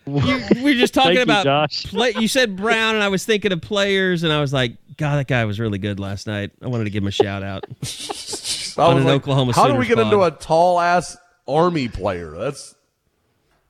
You, 0.05 0.43
we 0.55 0.63
were 0.63 0.73
just 0.73 0.93
talking 0.93 1.15
Thank 1.15 1.17
you, 1.17 1.23
about 1.23 1.43
Josh. 1.45 1.85
play. 1.85 2.13
You 2.17 2.27
said 2.27 2.55
Brown, 2.57 2.95
and 2.95 3.03
I 3.03 3.07
was 3.07 3.25
thinking 3.25 3.51
of 3.51 3.61
players, 3.61 4.23
and 4.23 4.33
I 4.33 4.41
was 4.41 4.51
like, 4.51 4.75
God, 4.97 5.17
that 5.17 5.27
guy 5.27 5.45
was 5.45 5.59
really 5.59 5.77
good 5.77 5.99
last 5.99 6.27
night. 6.27 6.51
I 6.61 6.67
wanted 6.67 6.85
to 6.85 6.89
give 6.89 7.03
him 7.03 7.07
a 7.07 7.11
shout 7.11 7.43
out. 7.43 7.65
I 8.77 8.81
On 8.81 8.95
was 8.95 9.05
an 9.05 9.11
Oklahoma 9.11 9.53
How 9.53 9.67
do 9.67 9.75
we 9.75 9.85
Sooners 9.85 9.95
get 9.95 9.99
into 9.99 10.23
a 10.23 10.31
tall 10.31 10.79
ass 10.79 11.15
army 11.47 11.87
player? 11.87 12.31
That's 12.31 12.75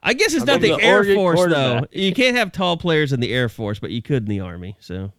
I 0.02 0.14
guess 0.14 0.34
it's 0.34 0.46
not 0.46 0.62
the, 0.62 0.76
the 0.76 0.82
Air 0.84 0.98
Oregon 0.98 1.16
Force 1.16 1.46
though. 1.50 1.86
You 1.92 2.14
can't 2.14 2.36
have 2.36 2.52
tall 2.52 2.78
players 2.78 3.14
in 3.14 3.20
the 3.20 3.34
Air 3.34 3.50
Force, 3.50 3.80
but 3.80 3.92
you 3.92 4.02
could 4.02 4.24
in 4.24 4.30
the 4.30 4.42
Army. 4.42 4.76
So 4.80 5.12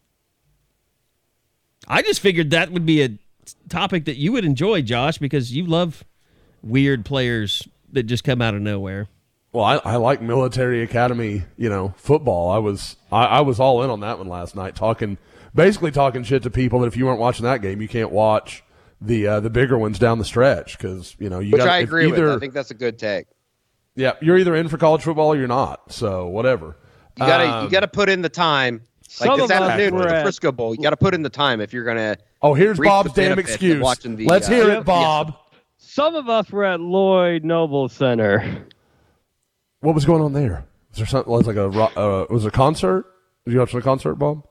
I 1.89 2.03
just 2.03 2.21
figured 2.21 2.51
that 2.51 2.71
would 2.71 2.87
be 2.87 3.03
a 3.03 3.11
topic 3.69 4.05
that 4.07 4.17
you 4.17 4.33
would 4.33 4.45
enjoy, 4.45 4.83
Josh, 4.83 5.19
because 5.19 5.55
you 5.55 5.67
love 5.67 6.05
weird 6.63 7.05
players 7.05 7.67
that 7.93 8.05
just 8.05 8.25
come 8.25 8.43
out 8.43 8.55
of 8.55 8.61
nowhere. 8.61 9.09
Well, 9.55 9.65
I, 9.65 9.77
I 9.77 9.97
like 9.97 10.21
military 10.21 10.83
academy. 10.83 11.45
You 11.57 11.71
know, 11.71 11.95
football. 11.97 12.51
I 12.51 12.59
was 12.59 12.97
I, 13.11 13.25
I 13.25 13.41
was 13.41 13.61
all 13.61 13.83
in 13.85 13.89
on 13.89 14.01
that 14.01 14.19
one 14.19 14.27
last 14.27 14.57
night. 14.57 14.75
Talking 14.75 15.17
basically 15.55 15.93
talking 15.93 16.25
shit 16.25 16.43
to 16.43 16.51
people 16.51 16.81
that 16.81 16.89
if 16.89 16.97
you 16.97 17.07
weren't 17.07 17.21
watching 17.21 17.45
that 17.45 17.63
game, 17.63 17.81
you 17.81 17.87
can't 17.87 18.11
watch 18.11 18.65
the 19.01 19.27
uh, 19.29 19.41
the 19.41 19.51
bigger 19.51 19.79
ones 19.79 19.99
down 19.99 20.19
the 20.19 20.25
stretch 20.25 20.77
because 20.77 21.15
you 21.21 21.31
know 21.31 21.39
you 21.39 21.53
which 21.53 21.61
got 21.61 21.69
I 21.69 21.79
agree 21.79 22.09
either, 22.09 22.27
with 22.27 22.37
I 22.37 22.39
think 22.41 22.53
that's 22.53 22.73
a 22.73 22.75
good 22.75 22.99
take 22.99 23.29
Yeah, 23.95 24.15
you're 24.21 24.37
either 24.37 24.57
in 24.57 24.69
for 24.69 24.77
college 24.77 25.03
football 25.03 25.29
or 25.29 25.37
you're 25.37 25.47
not. 25.47 25.93
So 25.93 26.27
whatever. 26.27 26.77
You 27.17 27.25
gotta 27.25 27.49
Um, 27.49 27.65
you 27.65 27.71
gotta 27.71 27.89
put 27.89 28.09
in 28.09 28.23
the 28.23 28.29
time. 28.29 28.83
Like 29.21 29.29
some 29.29 29.39
this 29.39 29.45
of 29.45 29.51
us 29.53 29.71
afternoon 29.71 29.95
with 29.95 30.09
the 30.09 30.23
Frisco 30.23 30.51
Bowl, 30.51 30.75
you 30.75 30.83
gotta 30.83 30.97
put 30.97 31.15
in 31.15 31.23
the 31.23 31.31
time 31.31 31.61
if 31.61 31.73
you're 31.73 31.85
gonna. 31.85 32.17
Oh, 32.43 32.55
here's 32.55 32.77
reap 32.77 32.89
Bob's 32.89 33.13
damn 33.13 33.39
excuse. 33.39 33.81
watching 33.81 34.17
the, 34.17 34.27
Let's 34.27 34.49
uh, 34.49 34.51
hear 34.51 34.71
it, 34.71 34.85
Bob. 34.85 35.37
Some 35.77 36.17
of 36.17 36.29
us 36.29 36.51
were 36.51 36.65
at 36.65 36.81
Lloyd 36.81 37.45
Noble 37.45 37.89
Center. 37.89 38.67
What 39.85 39.95
was 39.95 40.07
going 40.07 40.23
on 40.23 40.33
there? 40.33 40.65
Was 40.93 40.97
there 40.97 41.07
something? 41.07 41.31
Was 41.31 41.47
like 41.47 41.57
a 41.57 41.67
uh, 41.67 42.25
was 42.31 42.47
it 42.47 42.49
a 42.49 42.51
concert? 42.51 43.05
Did 43.45 43.53
you 43.53 43.59
watch 43.59 43.73
the 43.73 43.83
concert, 43.83 44.15
Bob? 44.15 44.47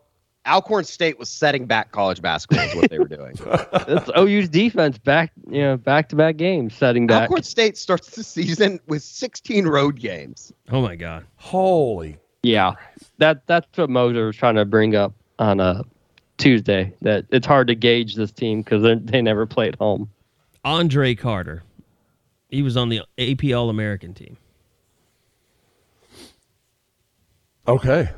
Alcorn 0.46 0.84
State 0.84 1.18
was 1.18 1.28
setting 1.28 1.66
back 1.66 1.92
college 1.92 2.22
basketball 2.22 2.68
is 2.68 2.76
what 2.76 2.92
they 2.92 3.00
were 3.00 3.08
doing. 3.08 3.34
It's 3.88 4.12
OU's 4.16 4.48
defense 4.48 5.00
back, 5.00 5.32
you 5.50 5.62
know, 5.62 5.78
back 5.78 6.10
to 6.10 6.16
back 6.16 6.38
games, 6.38 6.76
setting 6.76 7.08
back. 7.08 7.24
Alcorn 7.24 7.42
State 7.42 7.78
starts 7.80 8.12
the 8.12 8.24
season 8.24 8.80
with 8.86 9.02
16 9.02 9.66
road 9.66 10.00
games. 10.00 10.54
Oh 10.72 10.84
my 10.84 10.96
God. 10.96 11.26
Holy! 11.38 12.20
Yeah, 12.44 12.74
that 13.18 13.48
that's 13.48 13.76
what 13.76 13.90
Moser 13.90 14.28
was 14.28 14.36
trying 14.36 14.56
to 14.56 14.66
bring 14.66 14.96
up 14.96 15.14
on 15.40 15.60
a 15.60 15.84
Tuesday. 16.38 16.94
That 17.02 17.26
it's 17.32 17.48
hard 17.48 17.66
to 17.70 17.76
gauge 17.76 18.14
this 18.14 18.32
team 18.32 18.62
because 18.62 18.84
they 19.06 19.22
never 19.24 19.48
played 19.48 19.78
home. 19.78 20.12
Andre 20.64 21.16
Carter. 21.16 21.64
He 22.50 22.62
was 22.62 22.78
on 22.78 22.90
the 22.90 23.02
AP 23.18 23.52
All 23.52 23.72
American 23.72 24.14
team. 24.14 24.38
Okay. 27.68 28.10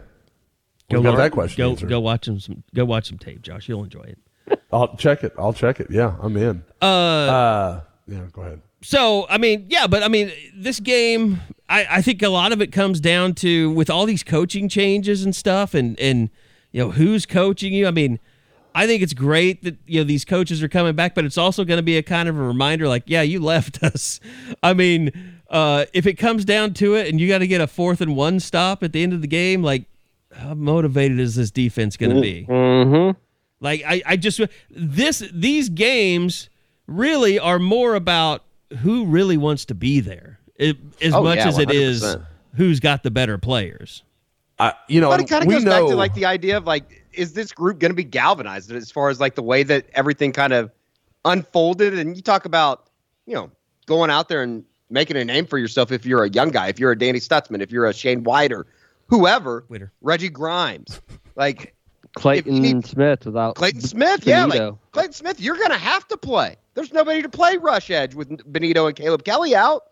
We 0.91 1.01
got 1.01 1.17
that 1.17 1.31
question 1.31 1.57
Go 1.63 1.71
answered. 1.71 1.89
go 1.89 1.99
watch 1.99 2.27
him 2.27 2.39
some 2.39 2.63
go 2.73 2.85
watch 2.85 3.07
some 3.09 3.17
tape, 3.17 3.41
Josh. 3.41 3.67
You'll 3.67 3.83
enjoy 3.83 4.03
it. 4.03 4.59
I'll 4.71 4.95
check 4.97 5.23
it. 5.23 5.33
I'll 5.37 5.53
check 5.53 5.79
it. 5.79 5.87
Yeah, 5.89 6.15
I'm 6.21 6.37
in. 6.37 6.63
Uh 6.81 6.85
Uh, 6.85 7.81
yeah, 8.07 8.21
go 8.31 8.41
ahead. 8.43 8.61
So, 8.81 9.25
I 9.29 9.39
mean, 9.39 9.65
yeah, 9.69 9.87
but 9.87 10.03
I 10.03 10.07
mean, 10.09 10.31
this 10.55 10.79
game, 10.79 11.41
I, 11.67 11.87
I 11.89 12.01
think 12.03 12.21
a 12.21 12.29
lot 12.29 12.51
of 12.51 12.61
it 12.61 12.71
comes 12.71 12.99
down 12.99 13.33
to 13.35 13.71
with 13.71 13.89
all 13.89 14.05
these 14.05 14.21
coaching 14.21 14.69
changes 14.69 15.23
and 15.25 15.35
stuff, 15.35 15.73
and 15.73 15.99
and 15.99 16.29
you 16.71 16.81
know 16.83 16.91
who's 16.91 17.25
coaching 17.25 17.73
you. 17.73 17.87
I 17.87 17.91
mean, 17.91 18.19
I 18.75 18.85
think 18.85 19.01
it's 19.01 19.13
great 19.15 19.63
that 19.63 19.77
you 19.87 20.01
know 20.01 20.03
these 20.03 20.23
coaches 20.23 20.61
are 20.61 20.67
coming 20.69 20.93
back, 20.93 21.15
but 21.15 21.25
it's 21.25 21.37
also 21.37 21.63
going 21.65 21.79
to 21.79 21.83
be 21.83 21.97
a 21.97 22.03
kind 22.03 22.29
of 22.29 22.37
a 22.37 22.43
reminder, 22.43 22.87
like, 22.87 23.03
yeah, 23.07 23.23
you 23.23 23.39
left 23.39 23.81
us. 23.83 24.19
I 24.61 24.73
mean, 24.75 25.34
uh, 25.49 25.85
if 25.93 26.05
it 26.05 26.15
comes 26.15 26.45
down 26.45 26.73
to 26.75 26.95
it, 26.95 27.07
and 27.07 27.19
you 27.19 27.27
got 27.27 27.39
to 27.39 27.47
get 27.47 27.61
a 27.61 27.67
fourth 27.67 28.01
and 28.01 28.15
one 28.15 28.39
stop 28.39 28.83
at 28.83 28.93
the 28.93 29.03
end 29.03 29.13
of 29.13 29.21
the 29.21 29.27
game, 29.27 29.63
like, 29.63 29.85
how 30.35 30.53
motivated 30.53 31.19
is 31.19 31.35
this 31.35 31.51
defense 31.51 31.97
going 31.97 32.15
to 32.15 32.21
be? 32.21 32.45
Mm-hmm. 32.49 33.17
Like 33.61 33.83
I, 33.87 34.01
I 34.05 34.17
just 34.17 34.41
this 34.69 35.23
these 35.33 35.69
games 35.69 36.49
really 36.87 37.39
are 37.39 37.57
more 37.57 37.95
about 37.95 38.43
who 38.79 39.05
really 39.05 39.37
wants 39.37 39.65
to 39.65 39.75
be 39.75 40.01
there, 40.01 40.39
it, 40.55 40.77
as 41.01 41.13
Oh, 41.13 41.23
much 41.23 41.37
yeah, 41.37 41.47
as 41.47 41.57
it 41.57 41.71
is 41.71 42.17
who's 42.55 42.79
got 42.79 43.03
the 43.03 43.11
better 43.11 43.37
players. 43.37 44.03
I, 44.59 44.73
you 44.87 45.01
know, 45.01 45.09
But 45.09 45.21
it 45.21 45.29
kind 45.29 45.43
of 45.43 45.49
goes 45.49 45.63
know. 45.63 45.71
back 45.71 45.89
to 45.89 45.95
like 45.95 46.13
the 46.13 46.25
idea 46.25 46.57
of 46.57 46.65
like, 46.65 47.03
is 47.13 47.33
this 47.33 47.51
group 47.51 47.79
going 47.79 47.91
to 47.91 47.95
be 47.95 48.03
galvanized 48.03 48.71
as 48.71 48.91
far 48.91 49.09
as 49.09 49.19
like 49.19 49.35
the 49.35 49.43
way 49.43 49.63
that 49.63 49.87
everything 49.93 50.31
kind 50.31 50.53
of 50.53 50.71
unfolded? 51.25 51.97
And 51.97 52.15
you 52.15 52.21
talk 52.21 52.45
about, 52.45 52.89
you 53.25 53.35
know, 53.35 53.51
going 53.85 54.09
out 54.09 54.29
there 54.29 54.43
and 54.43 54.63
making 54.95 55.17
a 55.17 55.23
name 55.25 55.45
for 55.45 55.59
yourself 55.59 55.91
if 55.91 56.05
you're 56.07 56.23
a 56.23 56.29
young 56.29 56.49
guy, 56.49 56.69
if 56.69 56.79
you're 56.79 56.91
a 56.91 56.97
Danny 56.97 57.19
Stutsman, 57.19 57.61
if 57.61 57.71
you're 57.71 57.85
a 57.85 57.93
Shane 57.93 58.23
White 58.23 58.51
or 58.51 58.65
whoever, 59.07 59.63
Witter. 59.69 59.91
Reggie 60.01 60.29
Grimes, 60.29 60.99
like 61.35 61.75
Clayton 62.15 62.61
need- 62.61 62.85
Smith 62.87 63.25
without 63.25 63.55
Clayton 63.55 63.81
Smith. 63.81 64.25
Yeah, 64.25 64.45
like 64.45 64.73
Clayton 64.93 65.13
Smith, 65.13 65.39
you're 65.39 65.57
going 65.57 65.69
to 65.69 65.77
have 65.77 66.07
to 66.07 66.17
play. 66.17 66.55
There's 66.73 66.91
nobody 66.93 67.21
to 67.21 67.29
play 67.29 67.57
rush 67.57 67.91
edge 67.91 68.15
with 68.15 68.51
Benito 68.51 68.87
and 68.87 68.95
Caleb 68.95 69.23
Kelly 69.25 69.53
out. 69.55 69.83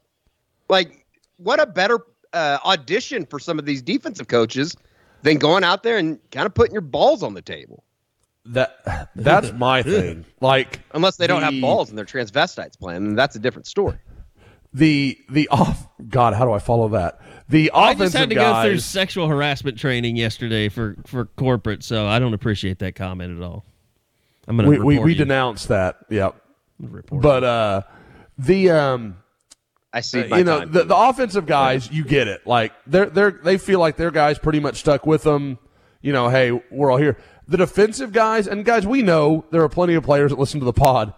Like, 0.69 1.05
what 1.37 1.59
a 1.59 1.65
better 1.65 1.99
uh, 2.33 2.57
audition 2.65 3.25
for 3.25 3.39
some 3.39 3.59
of 3.59 3.65
these 3.65 3.81
defensive 3.81 4.27
coaches 4.29 4.75
than 5.21 5.37
going 5.37 5.63
out 5.63 5.83
there 5.83 5.97
and 5.97 6.17
kind 6.31 6.45
of 6.45 6.53
putting 6.53 6.73
your 6.73 6.81
balls 6.81 7.21
on 7.23 7.33
the 7.33 7.41
table. 7.41 7.83
that 8.45 9.09
that's 9.15 9.51
my 9.53 9.83
thing. 9.83 10.25
Like 10.41 10.81
Unless 10.93 11.15
they 11.17 11.27
don't 11.27 11.39
The- 11.41 11.51
have 11.51 11.61
balls 11.61 11.89
and 11.89 11.97
they're 11.97 12.05
transvestites 12.05 12.77
playing, 12.79 13.03
then 13.05 13.15
that's 13.15 13.35
a 13.35 13.39
different 13.39 13.67
story. 13.67 13.97
The 14.73 15.17
the 15.29 15.47
off. 15.49 15.87
God, 16.09 16.33
how 16.33 16.45
do 16.45 16.51
I 16.51 16.59
follow 16.59 16.89
that? 16.89 17.19
The 17.49 17.71
I 17.71 17.91
offensive 17.91 18.05
just 18.05 18.17
had 18.17 18.29
to 18.29 18.35
guys. 18.35 18.65
go 18.65 18.69
through 18.69 18.79
sexual 18.79 19.27
harassment 19.27 19.77
training 19.77 20.15
yesterday 20.15 20.69
for 20.69 20.95
for 21.05 21.25
corporate, 21.25 21.83
so 21.83 22.07
I 22.07 22.19
don't 22.19 22.33
appreciate 22.33 22.79
that 22.79 22.95
comment 22.95 23.37
at 23.37 23.43
all. 23.43 23.65
I'm 24.47 24.57
gonna 24.57 24.69
we 24.69 24.79
we, 24.79 24.95
report 24.95 25.05
we 25.05 25.11
you. 25.13 25.17
denounced 25.19 25.67
that. 25.69 25.97
Yep. 26.09 26.35
Report 26.79 27.21
But 27.21 27.43
uh, 27.43 27.81
the 28.37 28.71
um, 28.71 29.17
I 29.93 30.01
see. 30.01 30.29
Uh, 30.29 30.37
you 30.37 30.43
know, 30.43 30.65
the, 30.65 30.83
the 30.83 30.95
offensive 30.97 31.45
guys, 31.45 31.89
you 31.91 32.03
get 32.03 32.27
it. 32.27 32.45
Like 32.47 32.73
they're 32.87 33.05
they're 33.05 33.31
they 33.31 33.57
feel 33.57 33.79
like 33.79 33.95
their 33.95 34.11
guys 34.11 34.39
pretty 34.39 34.59
much 34.59 34.79
stuck 34.79 35.05
with 35.05 35.23
them. 35.23 35.59
You 36.01 36.11
know, 36.13 36.29
hey, 36.29 36.51
we're 36.71 36.91
all 36.91 36.97
here. 36.97 37.17
The 37.47 37.57
defensive 37.57 38.11
guys 38.11 38.47
and 38.47 38.65
guys, 38.65 38.87
we 38.87 39.01
know 39.01 39.45
there 39.51 39.61
are 39.61 39.69
plenty 39.69 39.93
of 39.95 40.03
players 40.03 40.31
that 40.31 40.39
listen 40.39 40.59
to 40.61 40.65
the 40.65 40.73
pod. 40.73 41.13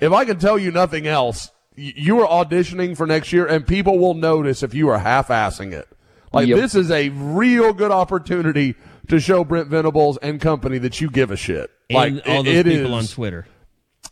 If 0.00 0.12
I 0.12 0.24
can 0.24 0.38
tell 0.38 0.58
you 0.58 0.70
nothing 0.70 1.06
else, 1.06 1.50
y- 1.50 1.54
you 1.78 2.20
are 2.24 2.44
auditioning 2.44 2.96
for 2.96 3.06
next 3.06 3.32
year, 3.32 3.46
and 3.46 3.66
people 3.66 3.98
will 3.98 4.14
notice 4.14 4.62
if 4.62 4.74
you 4.74 4.88
are 4.88 4.98
half-assing 4.98 5.72
it. 5.72 5.88
Like 6.32 6.48
Yep. 6.48 6.58
this 6.58 6.74
is 6.74 6.90
a 6.90 7.08
real 7.10 7.72
good 7.72 7.90
opportunity 7.90 8.74
to 9.08 9.18
show 9.20 9.44
Brent 9.44 9.68
Venables 9.68 10.18
and 10.18 10.40
company 10.40 10.78
that 10.78 11.00
you 11.00 11.08
give 11.10 11.30
a 11.30 11.36
shit. 11.36 11.70
Like 11.90 12.14
all 12.26 12.40
it- 12.40 12.44
those 12.44 12.46
it 12.54 12.66
people 12.66 12.98
is- 12.98 13.10
on 13.10 13.14
Twitter. 13.14 13.46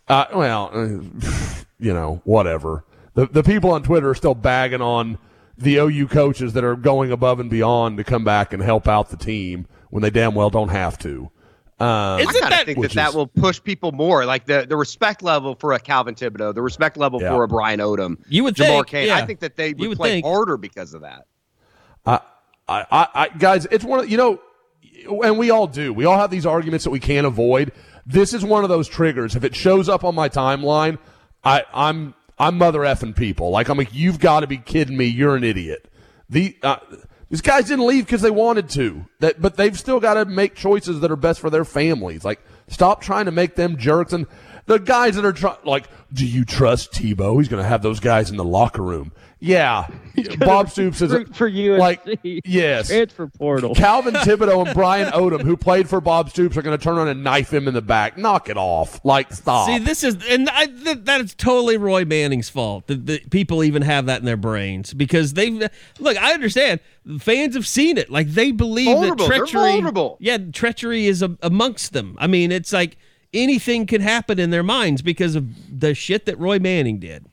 uh, 0.09 0.25
well, 0.35 0.71
uh, 0.73 0.87
you 1.79 1.93
know, 1.93 2.21
whatever. 2.25 2.85
The 3.15 3.27
the 3.27 3.43
people 3.43 3.73
on 3.73 3.83
Twitter 3.83 4.09
are 4.11 4.15
still 4.15 4.35
bagging 4.35 4.81
on 4.81 5.19
the 5.59 5.77
OU 5.79 6.07
coaches 6.09 6.53
that 6.53 6.65
are 6.65 6.77
going 6.77 7.11
above 7.13 7.41
and 7.41 7.49
beyond 7.51 7.97
to 7.99 8.05
come 8.05 8.25
back 8.25 8.53
and 8.53 8.63
help 8.63 8.87
out 8.87 9.11
the 9.11 9.17
team 9.17 9.67
when 9.91 10.03
they 10.03 10.11
damn 10.11 10.35
well 10.35 10.51
don't 10.51 10.69
have 10.69 10.99
to. 10.99 11.31
Um, 11.79 11.87
I 11.89 12.21
Isn't 12.21 12.33
kind 12.33 12.45
of 12.45 12.51
that- 12.51 12.65
think 12.67 12.77
that 12.77 12.81
Which 12.81 12.95
that 12.95 13.09
is- 13.11 13.15
will 13.15 13.27
push 13.27 13.63
people 13.63 13.93
more, 13.93 14.25
like 14.25 14.47
the, 14.47 14.65
the 14.67 14.77
respect 14.77 15.23
level 15.23 15.55
for 15.57 15.73
a 15.75 15.79
Calvin 15.79 16.15
Thibodeaux, 16.15 16.55
the 16.55 16.63
respect 16.63 16.97
level 16.97 17.21
Yeah. 17.21 17.31
for 17.31 17.43
a 17.45 17.49
Brian 17.49 17.81
Odom, 17.81 18.17
You 18.29 18.45
would 18.45 18.55
Jamar 18.55 18.67
think, 18.77 18.87
Kane. 18.87 19.07
yeah. 19.09 19.17
I 19.17 19.27
think 19.27 19.41
that 19.41 19.57
they 19.57 19.69
You 19.69 19.75
would, 19.81 19.89
would 19.91 19.99
play 19.99 20.11
think. 20.13 20.27
harder 20.27 20.57
because 20.57 20.95
of 20.95 21.03
that. 21.03 21.27
I, 22.07 22.21
I, 22.69 23.09
I, 23.15 23.29
guys, 23.39 23.67
it's 23.71 23.85
one 23.85 24.01
of 24.01 24.11
you 24.11 24.17
know, 24.17 24.41
and 25.23 25.39
we 25.39 25.51
all 25.51 25.67
do. 25.67 25.93
We 25.93 26.05
all 26.05 26.19
have 26.19 26.31
these 26.31 26.47
arguments 26.47 26.85
that 26.85 26.91
we 26.91 26.99
can't 27.01 27.27
avoid. 27.27 27.73
This 28.07 28.33
is 28.35 28.45
one 28.45 28.65
of 28.65 28.69
those 28.71 28.89
triggers. 28.89 29.37
If 29.37 29.45
it 29.45 29.55
shows 29.55 29.89
up 29.89 30.03
on 30.05 30.15
my 30.15 30.29
timeline, 30.29 30.99
I, 31.45 31.63
I'm 31.73 32.15
I'm 32.39 32.59
mother 32.59 32.81
effing 32.81 33.15
people. 33.15 33.51
Like 33.51 33.69
I'm 33.69 33.79
like, 33.79 33.95
you've 33.95 34.19
got 34.19 34.41
to 34.41 34.47
be 34.49 34.57
kidding 34.59 34.97
me. 34.97 35.05
You're 35.05 35.37
an 35.37 35.45
idiot. 35.45 35.89
The 36.29 36.57
uh, 36.63 36.79
these 37.29 37.41
guys 37.41 37.67
didn't 37.67 37.87
leave 37.87 38.07
because 38.07 38.23
they 38.23 38.31
wanted 38.31 38.69
to. 38.71 39.07
That, 39.21 39.43
but 39.43 39.57
they've 39.57 39.79
still 39.79 39.99
got 39.99 40.15
to 40.15 40.25
make 40.25 40.55
choices 40.55 41.01
that 41.01 41.11
are 41.11 41.17
best 41.17 41.41
for 41.41 41.51
their 41.51 41.65
families. 41.65 42.25
Like, 42.25 42.41
stop 42.69 43.01
trying 43.01 43.25
to 43.25 43.33
make 43.33 43.57
them 43.57 43.77
jerks. 43.77 44.13
And 44.13 44.27
the 44.67 44.79
guys 44.79 45.17
that 45.17 45.25
are 45.25 45.33
trying, 45.33 45.59
like, 45.65 45.89
do 46.13 46.25
you 46.25 46.45
trust 46.45 46.93
Tebow? 46.93 47.39
He's 47.39 47.49
going 47.49 47.63
to 47.63 47.69
have 47.69 47.83
those 47.83 47.99
guys 47.99 48.31
in 48.31 48.37
the 48.37 48.45
locker 48.45 48.83
room. 48.83 49.13
Yeah, 49.39 49.87
Bob 50.39 50.71
Stoops 50.71 51.03
is 51.03 51.13
a- 51.13 51.27
for 51.27 51.51
USC. 51.51 51.79
like 51.79 52.01
yes. 52.45 52.89
Transfer 52.89 53.27
portal. 53.27 53.75
Calvin 53.77 54.15
Thibodeaux 54.15 54.65
and 54.67 54.75
Brian 54.75 55.13
Odom, 55.13 55.43
who 55.43 55.59
played 55.59 55.89
for 55.91 56.01
Bob 56.01 56.31
Stoops, 56.31 56.57
are 56.57 56.63
going 56.63 56.77
to 56.77 56.83
turn 56.83 56.97
around 56.97 57.09
and 57.09 57.23
knife 57.23 57.53
him 57.53 57.69
in 57.69 57.75
the 57.75 57.83
back. 57.83 58.17
Knock 58.17 58.49
it 58.49 58.57
off. 58.57 58.99
Like, 59.05 59.31
stop. 59.35 59.67
See, 59.69 59.79
this 59.79 60.03
is, 60.03 60.17
and 60.29 60.49
I, 60.49 60.67
th- 60.67 61.01
that 61.05 61.21
is 61.21 61.35
totally 61.35 61.77
Roy 61.77 62.07
Manning's 62.07 62.49
fault. 62.49 62.87
That 62.87 63.05
the 63.05 63.19
people 63.31 63.63
even 63.63 63.83
have 63.83 64.07
that 64.07 64.21
in 64.21 64.25
their 64.25 64.39
brains 64.39 64.95
because 64.95 65.35
they 65.35 65.51
look. 65.51 66.17
I 66.17 66.33
understand 66.33 66.81
fans 67.19 67.55
have 67.55 67.67
seen 67.67 67.99
it. 67.99 68.09
Like 68.11 68.29
they 68.29 68.53
believe 68.53 68.87
Vulnerable. 68.87 69.27
that 69.27 69.29
They're 69.31 69.39
treachery. 69.41 69.73
vulnerable. 69.73 70.17
Yeah, 70.19 70.39
treachery 70.51 71.07
is 71.07 71.21
a, 71.21 71.37
amongst 71.43 71.93
them. 71.93 72.17
I 72.19 72.27
mean, 72.27 72.51
it's 72.51 72.73
like 72.73 72.97
anything 73.35 73.87
could 73.87 74.01
happen 74.01 74.39
in 74.39 74.49
their 74.49 74.63
minds 74.63 75.03
because 75.03 75.35
of 75.35 75.47
the 75.79 75.95
shit 75.95 76.25
that 76.25 76.39
Roy 76.39 76.59
Manning 76.59 76.99
did. 76.99 77.27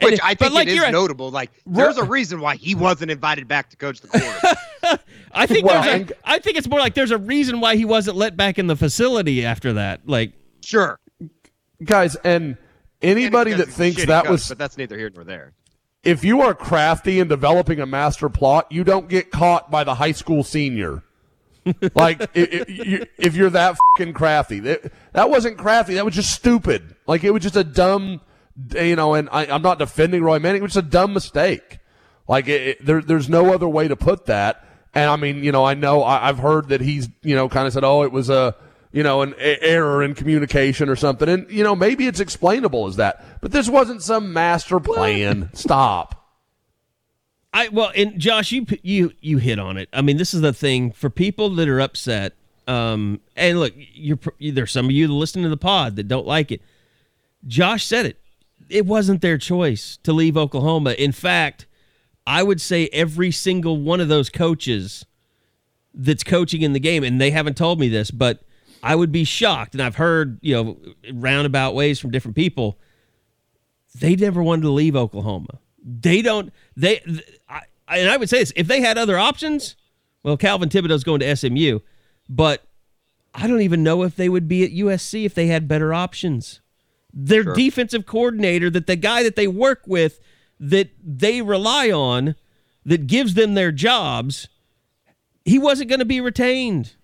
And 0.00 0.10
Which 0.10 0.14
it- 0.14 0.24
I 0.24 0.34
think 0.34 0.52
like 0.52 0.68
it 0.68 0.74
is 0.76 0.92
notable. 0.92 1.30
Like, 1.30 1.50
there's 1.66 1.96
a 1.96 2.04
reason 2.04 2.40
why 2.40 2.56
he 2.56 2.74
wasn't 2.74 3.10
invited 3.10 3.48
back 3.48 3.70
to 3.70 3.76
coach 3.76 4.00
the 4.00 4.08
quarterback. 4.08 5.00
I 5.32 5.46
think 5.46 5.64
Well, 5.66 5.82
there's 5.82 5.94
a, 5.94 5.96
and- 5.96 6.12
I 6.24 6.38
think 6.38 6.56
it's 6.58 6.68
more 6.68 6.78
like 6.80 6.94
there's 6.94 7.10
a 7.10 7.18
reason 7.18 7.60
why 7.60 7.76
he 7.76 7.84
wasn't 7.84 8.16
let 8.16 8.36
back 8.36 8.58
in 8.58 8.66
the 8.66 8.76
facility 8.76 9.44
after 9.44 9.72
that. 9.74 10.06
Like, 10.06 10.32
sure. 10.62 10.98
Guys, 11.84 12.14
and 12.24 12.56
anybody 13.02 13.52
And 13.52 13.60
that 13.60 13.66
because 13.66 13.76
he's 13.78 13.92
a 13.94 13.96
thinks 13.96 14.06
that 14.08 14.24
coach, 14.24 14.30
was, 14.32 14.48
but 14.48 14.58
that's 14.58 14.76
neither 14.78 14.96
here 14.98 15.10
nor 15.14 15.24
there. 15.24 15.52
if 16.04 16.24
you 16.24 16.40
are 16.42 16.54
crafty 16.54 17.18
in 17.20 17.28
developing 17.28 17.80
a 17.80 17.86
master 17.86 18.28
plot, 18.28 18.66
you 18.70 18.84
don't 18.84 19.08
get 19.08 19.30
caught 19.30 19.70
by 19.70 19.82
the 19.84 19.94
high 19.94 20.12
school 20.12 20.42
senior. 20.44 21.02
like, 21.94 22.20
i- 22.22 22.28
i- 22.34 22.64
you- 22.68 23.06
if 23.18 23.34
you're 23.34 23.50
that 23.50 23.76
fucking 23.96 24.12
crafty, 24.14 24.60
that, 24.60 24.92
that 25.12 25.28
wasn't 25.30 25.58
crafty. 25.58 25.94
That 25.94 26.04
was 26.04 26.14
just 26.14 26.32
stupid. 26.32 26.94
Like, 27.06 27.24
it 27.24 27.30
was 27.32 27.42
just 27.42 27.56
a 27.56 27.64
dumb, 27.64 28.20
you 28.74 28.96
know, 28.96 29.14
and 29.14 29.28
I, 29.30 29.46
I'm 29.46 29.62
not 29.62 29.78
defending 29.78 30.22
Roy 30.22 30.38
Manning. 30.38 30.62
which 30.62 30.72
is 30.72 30.76
a 30.76 30.82
dumb 30.82 31.12
mistake. 31.12 31.78
Like, 32.28 32.48
it, 32.48 32.62
it- 32.68 32.86
there, 32.86 33.00
there's 33.02 33.28
no 33.28 33.52
other 33.52 33.68
way 33.68 33.88
to 33.88 33.96
put 33.96 34.26
that. 34.26 34.62
And 34.94 35.10
I 35.10 35.16
mean, 35.16 35.44
you 35.44 35.52
know, 35.52 35.64
I 35.64 35.74
know 35.74 36.02
I, 36.02 36.28
I've 36.28 36.38
heard 36.38 36.68
that 36.70 36.80
he's, 36.80 37.08
you 37.22 37.34
know, 37.34 37.48
kind 37.50 37.66
of 37.66 37.72
said, 37.74 37.84
oh, 37.84 38.02
it 38.02 38.12
was 38.12 38.30
a, 38.30 38.54
you 38.92 39.02
know, 39.02 39.20
an 39.20 39.34
error 39.38 40.02
in 40.02 40.14
communication 40.14 40.88
or 40.88 40.96
something. 40.96 41.28
And, 41.28 41.50
you 41.50 41.62
know, 41.62 41.76
maybe 41.76 42.06
it's 42.06 42.18
explainable 42.20 42.86
as 42.86 42.96
that. 42.96 43.22
But 43.42 43.52
this 43.52 43.68
wasn't 43.68 44.02
some 44.02 44.32
master 44.32 44.80
plan. 44.80 45.50
Stop. 45.54 46.14
I 47.52 47.68
well, 47.68 47.90
and 47.94 48.18
Josh, 48.18 48.52
you 48.52 48.66
you 48.82 49.12
you 49.20 49.38
hit 49.38 49.58
on 49.58 49.76
it. 49.78 49.88
I 49.92 50.02
mean, 50.02 50.16
this 50.18 50.34
is 50.34 50.40
the 50.42 50.52
thing 50.52 50.92
for 50.92 51.08
people 51.08 51.50
that 51.50 51.68
are 51.68 51.80
upset. 51.80 52.34
Um, 52.66 53.20
and 53.36 53.60
look, 53.60 53.72
you're 53.76 54.18
there's 54.40 54.72
some 54.72 54.86
of 54.86 54.90
you 54.92 55.06
that 55.06 55.12
listen 55.12 55.42
to 55.42 55.48
the 55.48 55.56
pod 55.56 55.96
that 55.96 56.08
don't 56.08 56.26
like 56.26 56.50
it. 56.52 56.60
Josh 57.46 57.84
said 57.84 58.04
it. 58.06 58.18
It 58.68 58.86
wasn't 58.86 59.20
their 59.20 59.38
choice 59.38 59.98
to 60.02 60.12
leave 60.12 60.36
Oklahoma. 60.36 60.92
In 60.92 61.12
fact, 61.12 61.66
I 62.26 62.42
would 62.42 62.60
say 62.60 62.88
every 62.88 63.30
single 63.30 63.80
one 63.80 64.00
of 64.00 64.08
those 64.08 64.28
coaches 64.28 65.06
that's 65.94 66.24
coaching 66.24 66.62
in 66.62 66.72
the 66.72 66.80
game, 66.80 67.04
and 67.04 67.20
they 67.20 67.30
haven't 67.30 67.56
told 67.56 67.78
me 67.78 67.88
this, 67.88 68.10
but 68.10 68.42
I 68.82 68.94
would 68.94 69.12
be 69.12 69.24
shocked. 69.24 69.74
And 69.74 69.82
I've 69.82 69.96
heard, 69.96 70.38
you 70.42 70.54
know, 70.54 70.78
roundabout 71.12 71.74
ways 71.74 71.98
from 71.98 72.10
different 72.10 72.36
people. 72.36 72.78
They 73.94 74.16
never 74.16 74.42
wanted 74.42 74.62
to 74.62 74.70
leave 74.70 74.96
Oklahoma. 74.96 75.60
They 75.82 76.20
don't. 76.20 76.52
They. 76.76 77.00
I, 77.48 77.62
and 77.88 78.10
I 78.10 78.16
would 78.16 78.28
say 78.28 78.40
this: 78.40 78.52
if 78.56 78.66
they 78.66 78.80
had 78.80 78.98
other 78.98 79.16
options, 79.16 79.76
well, 80.22 80.36
Calvin 80.36 80.68
Thibodeaux's 80.68 81.04
going 81.04 81.20
to 81.20 81.36
SMU, 81.36 81.78
but 82.28 82.66
I 83.34 83.46
don't 83.46 83.60
even 83.60 83.82
know 83.82 84.02
if 84.02 84.16
they 84.16 84.28
would 84.28 84.48
be 84.48 84.64
at 84.64 84.72
USC 84.72 85.24
if 85.24 85.34
they 85.34 85.46
had 85.46 85.68
better 85.68 85.94
options. 85.94 86.60
Their 87.18 87.44
defensive 87.54 88.04
coordinator, 88.04 88.68
that 88.68 88.86
the 88.86 88.94
guy 88.94 89.22
that 89.22 89.36
they 89.36 89.48
work 89.48 89.82
with, 89.86 90.20
that 90.60 90.90
they 91.02 91.40
rely 91.40 91.90
on, 91.90 92.34
that 92.84 93.06
gives 93.06 93.32
them 93.32 93.54
their 93.54 93.72
jobs, 93.72 94.48
he 95.44 95.58
wasn't 95.58 95.88
going 95.88 96.00
to 96.00 96.04
be 96.04 96.20
retained, 96.20 96.94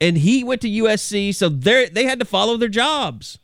and 0.00 0.16
he 0.16 0.42
went 0.42 0.62
to 0.62 0.68
USC, 0.68 1.34
so 1.34 1.50
they 1.50 1.90
they 1.90 2.04
had 2.04 2.18
to 2.20 2.24
follow 2.24 2.56
their 2.56 2.70
jobs. 2.70 3.38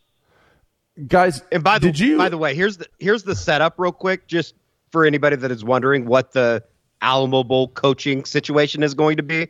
Guys, 1.06 1.42
And 1.52 1.62
by 1.62 1.78
the 1.78 1.88
did 1.88 1.98
you? 1.98 2.16
by 2.18 2.28
the 2.30 2.38
way, 2.38 2.54
here's 2.54 2.78
the 2.78 2.86
here's 2.98 3.22
the 3.22 3.36
setup 3.36 3.74
real 3.78 3.92
quick, 3.92 4.26
just 4.26 4.54
for 4.90 5.04
anybody 5.04 5.36
that 5.36 5.50
is 5.50 5.62
wondering 5.64 6.06
what 6.06 6.32
the 6.32 6.64
Alamo 7.02 7.44
Bowl 7.44 7.68
coaching 7.68 8.24
situation 8.24 8.82
is 8.82 8.94
going 8.94 9.16
to 9.18 9.22
be. 9.22 9.48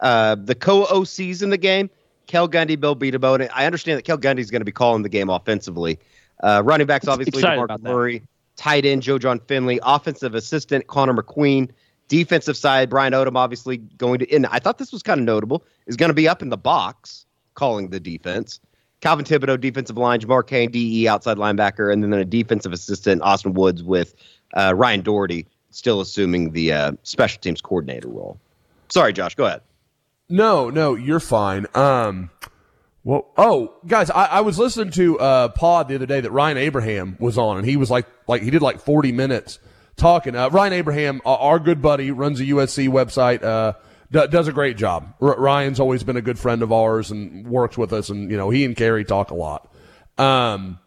Uh, 0.00 0.34
the 0.34 0.54
co-OCs 0.54 1.42
in 1.42 1.50
the 1.50 1.58
game, 1.58 1.90
Cale 2.30 2.48
Gundy, 2.48 2.78
Bill 2.78 2.94
Bedenbaugh, 2.94 3.40
and 3.40 3.50
I 3.52 3.66
understand 3.66 3.98
that 3.98 4.02
Cale 4.02 4.16
Gundy 4.16 4.38
is 4.38 4.52
going 4.52 4.60
to 4.60 4.64
be 4.64 4.70
calling 4.72 5.02
the 5.02 5.08
game 5.08 5.28
offensively. 5.28 5.98
Uh, 6.42 6.62
running 6.64 6.86
backs, 6.86 7.08
obviously, 7.08 7.42
Mark. 7.42 7.82
Murray. 7.82 8.22
Tight 8.54 8.84
end, 8.84 9.02
Joe 9.02 9.18
Jon 9.18 9.40
Finley. 9.40 9.80
Offensive 9.82 10.36
assistant, 10.36 10.86
Connor 10.86 11.12
McQueen. 11.12 11.70
Defensive 12.06 12.56
side, 12.56 12.88
Brian 12.88 13.12
Odom, 13.12 13.36
obviously 13.36 13.78
going 13.78 14.20
to. 14.20 14.32
And 14.32 14.46
I 14.46 14.60
thought 14.60 14.78
this 14.78 14.92
was 14.92 15.02
kind 15.02 15.18
of 15.18 15.26
notable. 15.26 15.64
Is 15.86 15.96
going 15.96 16.10
to 16.10 16.14
be 16.14 16.28
up 16.28 16.40
in 16.40 16.50
the 16.50 16.56
box 16.56 17.26
calling 17.54 17.90
the 17.90 17.98
defense. 17.98 18.60
Calvin 19.00 19.24
Thibodeau, 19.24 19.60
defensive 19.60 19.96
line, 19.96 20.20
Jamar 20.20 20.46
Cain, 20.46 20.70
DE, 20.70 21.08
outside 21.08 21.36
linebacker, 21.36 21.92
and 21.92 22.04
then 22.04 22.12
a 22.12 22.24
defensive 22.24 22.72
assistant, 22.72 23.22
Austin 23.22 23.54
Woods, 23.54 23.82
with 23.82 24.14
uh, 24.54 24.72
Ryan 24.76 25.00
Doherty 25.00 25.46
still 25.70 26.00
assuming 26.00 26.52
the 26.52 26.72
uh, 26.72 26.92
special 27.02 27.40
teams 27.40 27.60
coordinator 27.60 28.08
role. 28.08 28.38
Sorry, 28.88 29.12
Josh, 29.12 29.34
go 29.34 29.46
ahead. 29.46 29.62
No, 30.30 30.70
no, 30.70 30.94
you're 30.94 31.20
fine. 31.20 31.66
Um, 31.74 32.30
well, 33.02 33.32
oh, 33.36 33.74
guys, 33.86 34.10
I, 34.10 34.26
I 34.26 34.40
was 34.42 34.58
listening 34.58 34.92
to 34.92 35.18
uh 35.18 35.48
pod 35.48 35.88
the 35.88 35.96
other 35.96 36.06
day 36.06 36.20
that 36.20 36.30
Ryan 36.30 36.56
Abraham 36.56 37.16
was 37.18 37.36
on, 37.36 37.58
and 37.58 37.66
he 37.66 37.76
was 37.76 37.90
like, 37.90 38.06
like 38.28 38.42
he 38.42 38.50
did 38.50 38.62
like 38.62 38.80
40 38.80 39.12
minutes 39.12 39.58
talking. 39.96 40.36
Uh, 40.36 40.48
Ryan 40.50 40.72
Abraham, 40.74 41.20
uh, 41.26 41.34
our 41.34 41.58
good 41.58 41.82
buddy, 41.82 42.10
runs 42.10 42.40
a 42.40 42.44
USC 42.44 42.88
website. 42.88 43.42
Uh, 43.42 43.72
d- 44.12 44.26
does 44.28 44.48
a 44.48 44.52
great 44.52 44.76
job. 44.76 45.14
R- 45.20 45.38
Ryan's 45.38 45.80
always 45.80 46.02
been 46.02 46.16
a 46.16 46.22
good 46.22 46.38
friend 46.38 46.62
of 46.62 46.72
ours 46.72 47.10
and 47.10 47.46
works 47.46 47.76
with 47.76 47.92
us, 47.92 48.08
and 48.08 48.30
you 48.30 48.36
know 48.36 48.50
he 48.50 48.64
and 48.64 48.76
Carrie 48.76 49.04
talk 49.04 49.30
a 49.30 49.34
lot. 49.34 49.72
Um, 50.18 50.78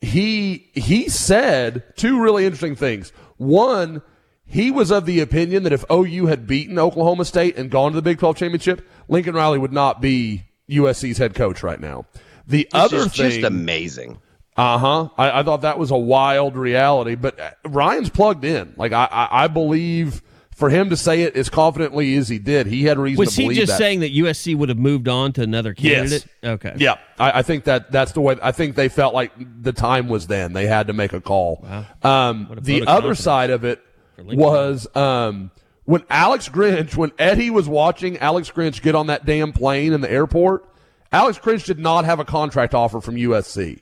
he 0.00 0.70
he 0.72 1.08
said 1.08 1.82
two 1.96 2.22
really 2.22 2.44
interesting 2.44 2.76
things. 2.76 3.12
One, 3.36 4.02
he 4.50 4.70
was 4.70 4.90
of 4.90 5.06
the 5.06 5.20
opinion 5.20 5.62
that 5.62 5.72
if 5.72 5.84
OU 5.90 6.26
had 6.26 6.46
beaten 6.46 6.78
Oklahoma 6.78 7.24
State 7.24 7.56
and 7.56 7.70
gone 7.70 7.92
to 7.92 7.96
the 7.96 8.02
Big 8.02 8.18
12 8.18 8.36
championship, 8.36 8.86
Lincoln 9.08 9.34
Riley 9.34 9.58
would 9.58 9.72
not 9.72 10.00
be 10.00 10.42
USC's 10.68 11.18
head 11.18 11.34
coach 11.34 11.62
right 11.62 11.80
now. 11.80 12.06
The 12.46 12.68
other 12.74 13.04
Just, 13.04 13.16
thing, 13.16 13.30
just 13.30 13.44
amazing. 13.44 14.18
uh 14.56 14.76
huh. 14.78 15.08
I, 15.16 15.40
I 15.40 15.42
thought 15.44 15.62
that 15.62 15.78
was 15.78 15.92
a 15.92 15.96
wild 15.96 16.56
reality, 16.56 17.14
but 17.14 17.38
uh, 17.38 17.50
Ryan's 17.64 18.10
plugged 18.10 18.44
in. 18.44 18.74
Like 18.76 18.92
I, 18.92 19.04
I, 19.04 19.44
I 19.44 19.46
believe 19.46 20.20
for 20.56 20.68
him 20.68 20.90
to 20.90 20.96
say 20.96 21.22
it 21.22 21.36
as 21.36 21.48
confidently 21.48 22.16
as 22.16 22.28
he 22.28 22.38
did, 22.38 22.66
he 22.66 22.82
had 22.84 22.98
reason 22.98 23.18
Was 23.20 23.34
to 23.36 23.42
he 23.42 23.54
just 23.54 23.70
that. 23.72 23.78
saying 23.78 24.00
that 24.00 24.12
USC 24.12 24.54
would 24.56 24.68
have 24.68 24.76
moved 24.78 25.06
on 25.08 25.32
to 25.34 25.42
another 25.42 25.72
candidate? 25.74 26.26
Yes. 26.42 26.52
Okay. 26.52 26.74
Yeah, 26.76 26.96
I, 27.18 27.38
I 27.38 27.42
think 27.42 27.64
that 27.64 27.90
that's 27.92 28.12
the 28.12 28.20
way. 28.20 28.36
I 28.42 28.50
think 28.52 28.74
they 28.74 28.88
felt 28.88 29.14
like 29.14 29.32
the 29.62 29.72
time 29.72 30.08
was 30.08 30.26
then. 30.26 30.52
They 30.52 30.66
had 30.66 30.88
to 30.88 30.92
make 30.92 31.12
a 31.12 31.20
call. 31.20 31.64
Um, 32.02 32.48
a 32.50 32.60
the 32.60 32.82
other 32.82 32.86
confidence 32.86 33.20
side 33.20 33.50
of 33.50 33.64
it 33.64 33.80
Lincoln. 34.22 34.38
was 34.38 34.86
um, 34.96 35.50
when 35.84 36.02
Alex 36.10 36.48
Grinch, 36.48 36.96
when 36.96 37.12
Eddie 37.18 37.50
was 37.50 37.68
watching 37.68 38.18
Alex 38.18 38.50
Grinch 38.50 38.82
get 38.82 38.94
on 38.94 39.08
that 39.08 39.24
damn 39.26 39.52
plane 39.52 39.92
in 39.92 40.00
the 40.00 40.10
airport. 40.10 40.66
Alex 41.12 41.38
Grinch 41.38 41.64
did 41.66 41.78
not 41.80 42.04
have 42.04 42.20
a 42.20 42.24
contract 42.24 42.72
offer 42.74 43.00
from 43.00 43.16
USC. 43.16 43.80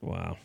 Wow. 0.00 0.36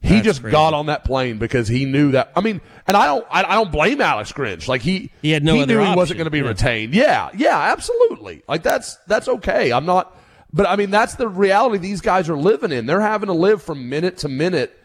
He 0.00 0.10
That's 0.16 0.24
just 0.24 0.40
crazy. 0.42 0.52
got 0.52 0.74
on 0.74 0.86
that 0.86 1.04
plane 1.04 1.38
because 1.38 1.66
he 1.66 1.86
knew 1.86 2.12
that. 2.12 2.30
I 2.36 2.40
mean, 2.42 2.60
and 2.86 2.96
I 2.96 3.06
don't, 3.06 3.26
I, 3.30 3.42
I 3.44 3.54
don't 3.54 3.72
blame 3.72 4.00
Alex 4.02 4.32
Grinch. 4.32 4.68
Like 4.68 4.82
he, 4.82 5.10
He 5.22 5.30
had 5.30 5.42
no 5.42 5.54
he 5.54 5.62
other 5.62 5.78
knew 5.78 5.84
he 5.84 5.96
wasn't 5.96 6.18
going 6.18 6.26
to 6.26 6.30
be 6.30 6.38
Yeah. 6.38 6.48
retained. 6.48 6.94
Yeah, 6.94 7.30
yeah, 7.34 7.58
absolutely. 7.72 8.42
Like 8.46 8.62
that's 8.62 8.96
that's 9.06 9.28
okay. 9.28 9.72
I'm 9.72 9.86
not, 9.86 10.14
but 10.52 10.68
I 10.68 10.76
mean 10.76 10.90
that's 10.90 11.14
the 11.14 11.26
reality 11.26 11.78
these 11.78 12.02
guys 12.02 12.28
are 12.28 12.36
living 12.36 12.70
in. 12.70 12.84
They're 12.86 13.00
having 13.00 13.28
to 13.28 13.32
live 13.32 13.62
from 13.62 13.88
minute 13.88 14.18
to 14.18 14.28
minute, 14.28 14.78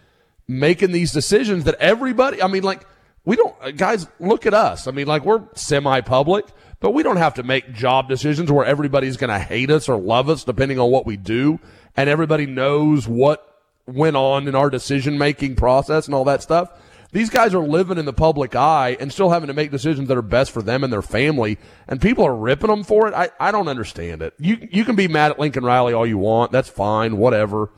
making 0.49 0.91
these 0.91 1.11
decisions 1.13 1.65
that 1.65 1.75
everybody. 1.75 2.41
I 2.41 2.47
mean, 2.47 2.63
like 2.63 2.85
we 3.23 3.35
don't, 3.35 3.77
guys. 3.77 4.07
Look 4.19 4.45
at 4.47 4.53
us. 4.53 4.87
I 4.87 4.91
mean, 4.91 5.05
like 5.05 5.23
we're 5.23 5.43
semi-public, 5.53 6.45
but 6.79 6.91
we 6.91 7.03
don't 7.03 7.17
have 7.17 7.35
to 7.35 7.43
make 7.43 7.71
job 7.71 8.09
decisions 8.09 8.51
where 8.51 8.65
everybody's 8.65 9.15
going 9.15 9.29
to 9.29 9.39
hate 9.39 9.69
us 9.69 9.87
or 9.87 9.97
love 9.97 10.27
us 10.27 10.43
depending 10.43 10.79
on 10.79 10.89
what 10.89 11.05
we 11.05 11.15
do, 11.15 11.59
and 11.95 12.09
everybody 12.09 12.47
knows 12.47 13.07
what 13.07 13.45
went 13.85 14.15
on 14.15 14.47
in 14.47 14.55
our 14.55 14.69
decision 14.69 15.17
making 15.17 15.55
process 15.55 16.07
and 16.07 16.15
all 16.15 16.25
that 16.25 16.41
stuff. 16.41 16.71
These 17.11 17.31
guys 17.31 17.55
are 17.55 17.65
living 17.65 17.97
in 17.97 18.05
the 18.05 18.13
public 18.13 18.55
eye 18.55 18.95
and 18.99 19.11
still 19.11 19.31
having 19.31 19.47
to 19.47 19.53
make 19.53 19.71
decisions 19.71 20.07
that 20.09 20.17
are 20.17 20.21
best 20.21 20.51
for 20.51 20.61
them 20.61 20.83
and 20.83 20.93
their 20.93 21.01
family, 21.01 21.57
and 21.87 22.01
people 22.01 22.25
are 22.25 22.35
ripping 22.35 22.69
them 22.69 22.83
for 22.83 23.07
it. 23.07 23.13
I, 23.13 23.29
I 23.39 23.51
don't 23.51 23.67
understand 23.67 24.21
it. 24.21 24.33
You 24.39 24.67
you 24.71 24.85
can 24.85 24.95
be 24.95 25.07
mad 25.07 25.31
at 25.31 25.39
Lincoln 25.39 25.63
Riley 25.63 25.93
all 25.93 26.07
you 26.07 26.17
want. 26.17 26.51
That's 26.51 26.69
fine, 26.69 27.17
whatever. 27.17 27.69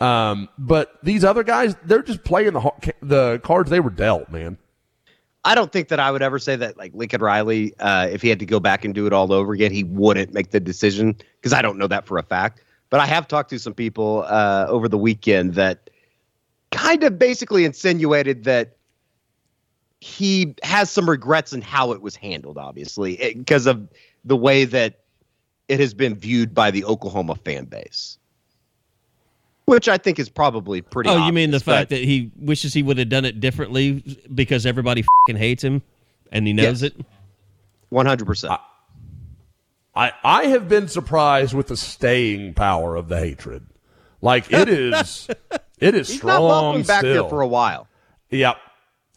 Um, 0.00 0.48
but 0.58 0.98
these 1.02 1.24
other 1.24 1.44
guys, 1.44 1.76
they're 1.84 2.02
just 2.02 2.24
playing 2.24 2.54
the 2.54 2.94
the 3.02 3.40
cards 3.44 3.70
they 3.70 3.80
were 3.80 3.90
dealt, 3.90 4.30
man. 4.30 4.56
I 5.44 5.54
don't 5.54 5.72
think 5.72 5.88
that 5.88 6.00
I 6.00 6.10
would 6.10 6.22
ever 6.22 6.38
say 6.38 6.56
that 6.56 6.76
like 6.76 6.92
Lincoln 6.94 7.20
Riley, 7.20 7.74
uh, 7.78 8.08
if 8.10 8.20
he 8.22 8.28
had 8.28 8.38
to 8.40 8.46
go 8.46 8.60
back 8.60 8.84
and 8.84 8.94
do 8.94 9.06
it 9.06 9.12
all 9.12 9.32
over 9.32 9.52
again, 9.52 9.72
he 9.72 9.84
wouldn't 9.84 10.34
make 10.34 10.50
the 10.50 10.60
decision 10.60 11.16
because 11.36 11.52
I 11.52 11.62
don't 11.62 11.78
know 11.78 11.86
that 11.86 12.06
for 12.06 12.18
a 12.18 12.22
fact. 12.22 12.62
But 12.90 13.00
I 13.00 13.06
have 13.06 13.28
talked 13.28 13.50
to 13.50 13.58
some 13.58 13.72
people 13.72 14.24
uh, 14.26 14.66
over 14.68 14.88
the 14.88 14.98
weekend 14.98 15.54
that 15.54 15.90
kind 16.70 17.04
of 17.04 17.18
basically 17.18 17.64
insinuated 17.64 18.44
that 18.44 18.76
he 20.00 20.54
has 20.62 20.90
some 20.90 21.08
regrets 21.08 21.52
in 21.52 21.62
how 21.62 21.92
it 21.92 22.02
was 22.02 22.16
handled, 22.16 22.58
obviously, 22.58 23.16
because 23.36 23.66
of 23.66 23.88
the 24.24 24.36
way 24.36 24.64
that 24.64 25.00
it 25.68 25.78
has 25.78 25.94
been 25.94 26.16
viewed 26.16 26.54
by 26.54 26.70
the 26.70 26.84
Oklahoma 26.84 27.36
fan 27.36 27.64
base, 27.66 28.18
which 29.70 29.88
I 29.88 29.98
think 29.98 30.18
is 30.18 30.28
probably 30.28 30.82
pretty. 30.82 31.08
Oh, 31.10 31.26
you 31.26 31.32
mean 31.32 31.52
the 31.52 31.58
obvious, 31.58 31.62
fact 31.62 31.90
that 31.90 32.00
he 32.02 32.32
wishes 32.36 32.74
he 32.74 32.82
would 32.82 32.98
have 32.98 33.08
done 33.08 33.24
it 33.24 33.38
differently 33.38 34.02
because 34.34 34.66
everybody 34.66 35.04
fing 35.26 35.36
hates 35.36 35.62
him 35.62 35.80
and 36.32 36.44
he 36.44 36.52
knows 36.52 36.82
Yes. 36.82 36.90
it? 36.90 37.06
One 37.88 38.04
hundred 38.06 38.26
percent. 38.26 38.52
I, 39.94 40.12
I 40.24 40.44
have 40.46 40.68
been 40.68 40.88
surprised 40.88 41.54
with 41.54 41.68
the 41.68 41.76
staying 41.76 42.54
power 42.54 42.96
of 42.96 43.08
the 43.08 43.18
hatred. 43.18 43.64
Like 44.20 44.52
it 44.52 44.68
is, 44.68 45.28
it 45.78 45.94
is 45.94 46.08
He's 46.08 46.18
strong 46.18 46.34
not 46.42 46.48
welcome 46.48 46.82
back 46.82 47.00
still. 47.00 47.12
there 47.22 47.28
for 47.30 47.40
a 47.40 47.46
while. 47.48 47.86
Yep. 48.30 48.56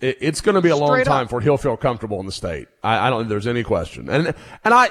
It, 0.02 0.18
it's 0.22 0.42
going 0.42 0.56
to 0.56 0.62
be 0.62 0.70
a 0.70 0.76
long 0.76 1.04
time 1.04 1.22
up. 1.22 1.28
before 1.28 1.42
he'll 1.42 1.58
feel 1.58 1.78
comfortable 1.78 2.20
in 2.20 2.26
the 2.28 2.32
state. 2.32 2.68
I, 2.84 3.08
I 3.08 3.10
don't 3.10 3.22
think 3.22 3.30
there's 3.30 3.48
any 3.48 3.64
question. 3.64 4.08
And 4.10 4.34
and 4.64 4.74
I, 4.74 4.90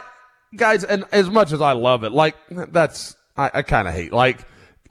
guys, 0.57 0.83
and 0.85 1.05
as 1.13 1.31
much 1.31 1.53
as 1.53 1.61
I 1.61 1.73
love 1.73 2.03
it, 2.05 2.11
like 2.13 2.35
that's 2.51 3.15
I, 3.37 3.51
I 3.55 3.63
kind 3.63 3.87
of 3.89 3.95
hate 3.95 4.13
like 4.13 4.39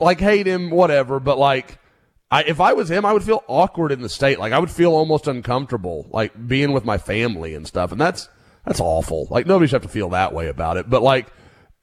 like 0.02 0.20
hate 0.20 0.47
him, 0.47 0.70
whatever. 0.70 1.20
But 1.20 1.38
like, 1.38 1.80
I 2.30 2.43
if 2.43 2.60
I 2.60 2.74
was 2.74 2.89
him, 2.89 3.06
I 3.06 3.14
would 3.14 3.24
feel 3.24 3.43
awkward 3.47 3.91
in 3.91 4.02
the 4.02 4.10
state. 4.10 4.39
Like 4.39 4.54
I 4.54 4.60
would 4.60 4.72
feel 4.72 4.93
almost 4.93 5.28
uncomfortable, 5.28 6.08
like 6.12 6.47
being 6.47 6.72
with 6.72 6.86
my 6.86 6.97
family 6.97 7.56
and 7.56 7.68
stuff. 7.68 7.91
And 7.91 8.02
that's 8.02 8.30
that's 8.66 8.80
awful. 8.80 9.28
Like 9.30 9.45
nobody 9.45 9.68
should 9.68 9.82
have 9.82 9.84
to 9.84 9.88
feel 9.89 10.10
that 10.10 10.34
way 10.34 10.47
about 10.47 10.78
it. 10.78 10.89
But 10.89 11.02
like 11.02 11.28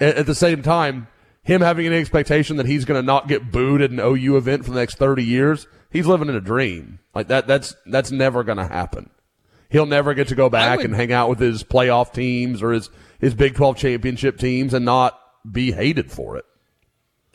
at, 0.01 0.17
at 0.17 0.27
the 0.27 0.35
same 0.35 0.63
time, 0.63 1.09
him 1.43 1.61
having 1.61 1.87
an 1.87 1.93
expectation 1.93 2.59
that 2.59 2.67
he's 2.67 2.85
going 2.85 3.01
to 3.01 3.07
not 3.07 3.27
get 3.29 3.51
booed 3.51 3.81
at 3.81 3.91
an 3.91 4.01
OU 4.01 4.37
event 4.37 4.65
for 4.65 4.71
the 4.71 4.79
next 4.79 4.97
30 4.97 5.25
years, 5.25 5.67
he's 5.91 6.07
living 6.07 6.29
in 6.29 6.35
a 6.35 6.41
dream. 6.41 6.99
Like 7.15 7.29
that, 7.29 7.47
that's, 7.47 7.75
that's 7.87 8.11
never 8.11 8.45
going 8.45 8.59
to 8.59 8.67
happen. 8.67 9.11
He'll 9.71 9.87
never 9.87 10.15
get 10.15 10.29
to 10.29 10.35
go 10.35 10.49
back 10.49 10.79
would- 10.79 10.87
and 10.87 10.95
hang 10.95 11.13
out 11.13 11.29
with 11.31 11.39
his 11.39 11.65
playoff 11.65 12.13
teams 12.13 12.63
or 12.63 12.73
his, 12.73 12.91
his 13.19 13.35
Big 13.35 13.55
12 13.55 13.77
championship 13.77 14.39
teams 14.39 14.75
and 14.75 14.85
not 14.85 15.19
be 15.51 15.73
hated 15.73 16.11
for 16.11 16.37
it. 16.37 16.45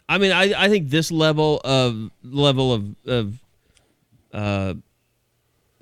I 0.09 0.17
mean, 0.17 0.31
I, 0.31 0.53
I 0.65 0.69
think 0.69 0.89
this 0.89 1.11
level 1.11 1.61
of 1.63 2.11
level 2.23 2.73
of 2.73 2.95
of 3.05 3.39
uh, 4.33 4.73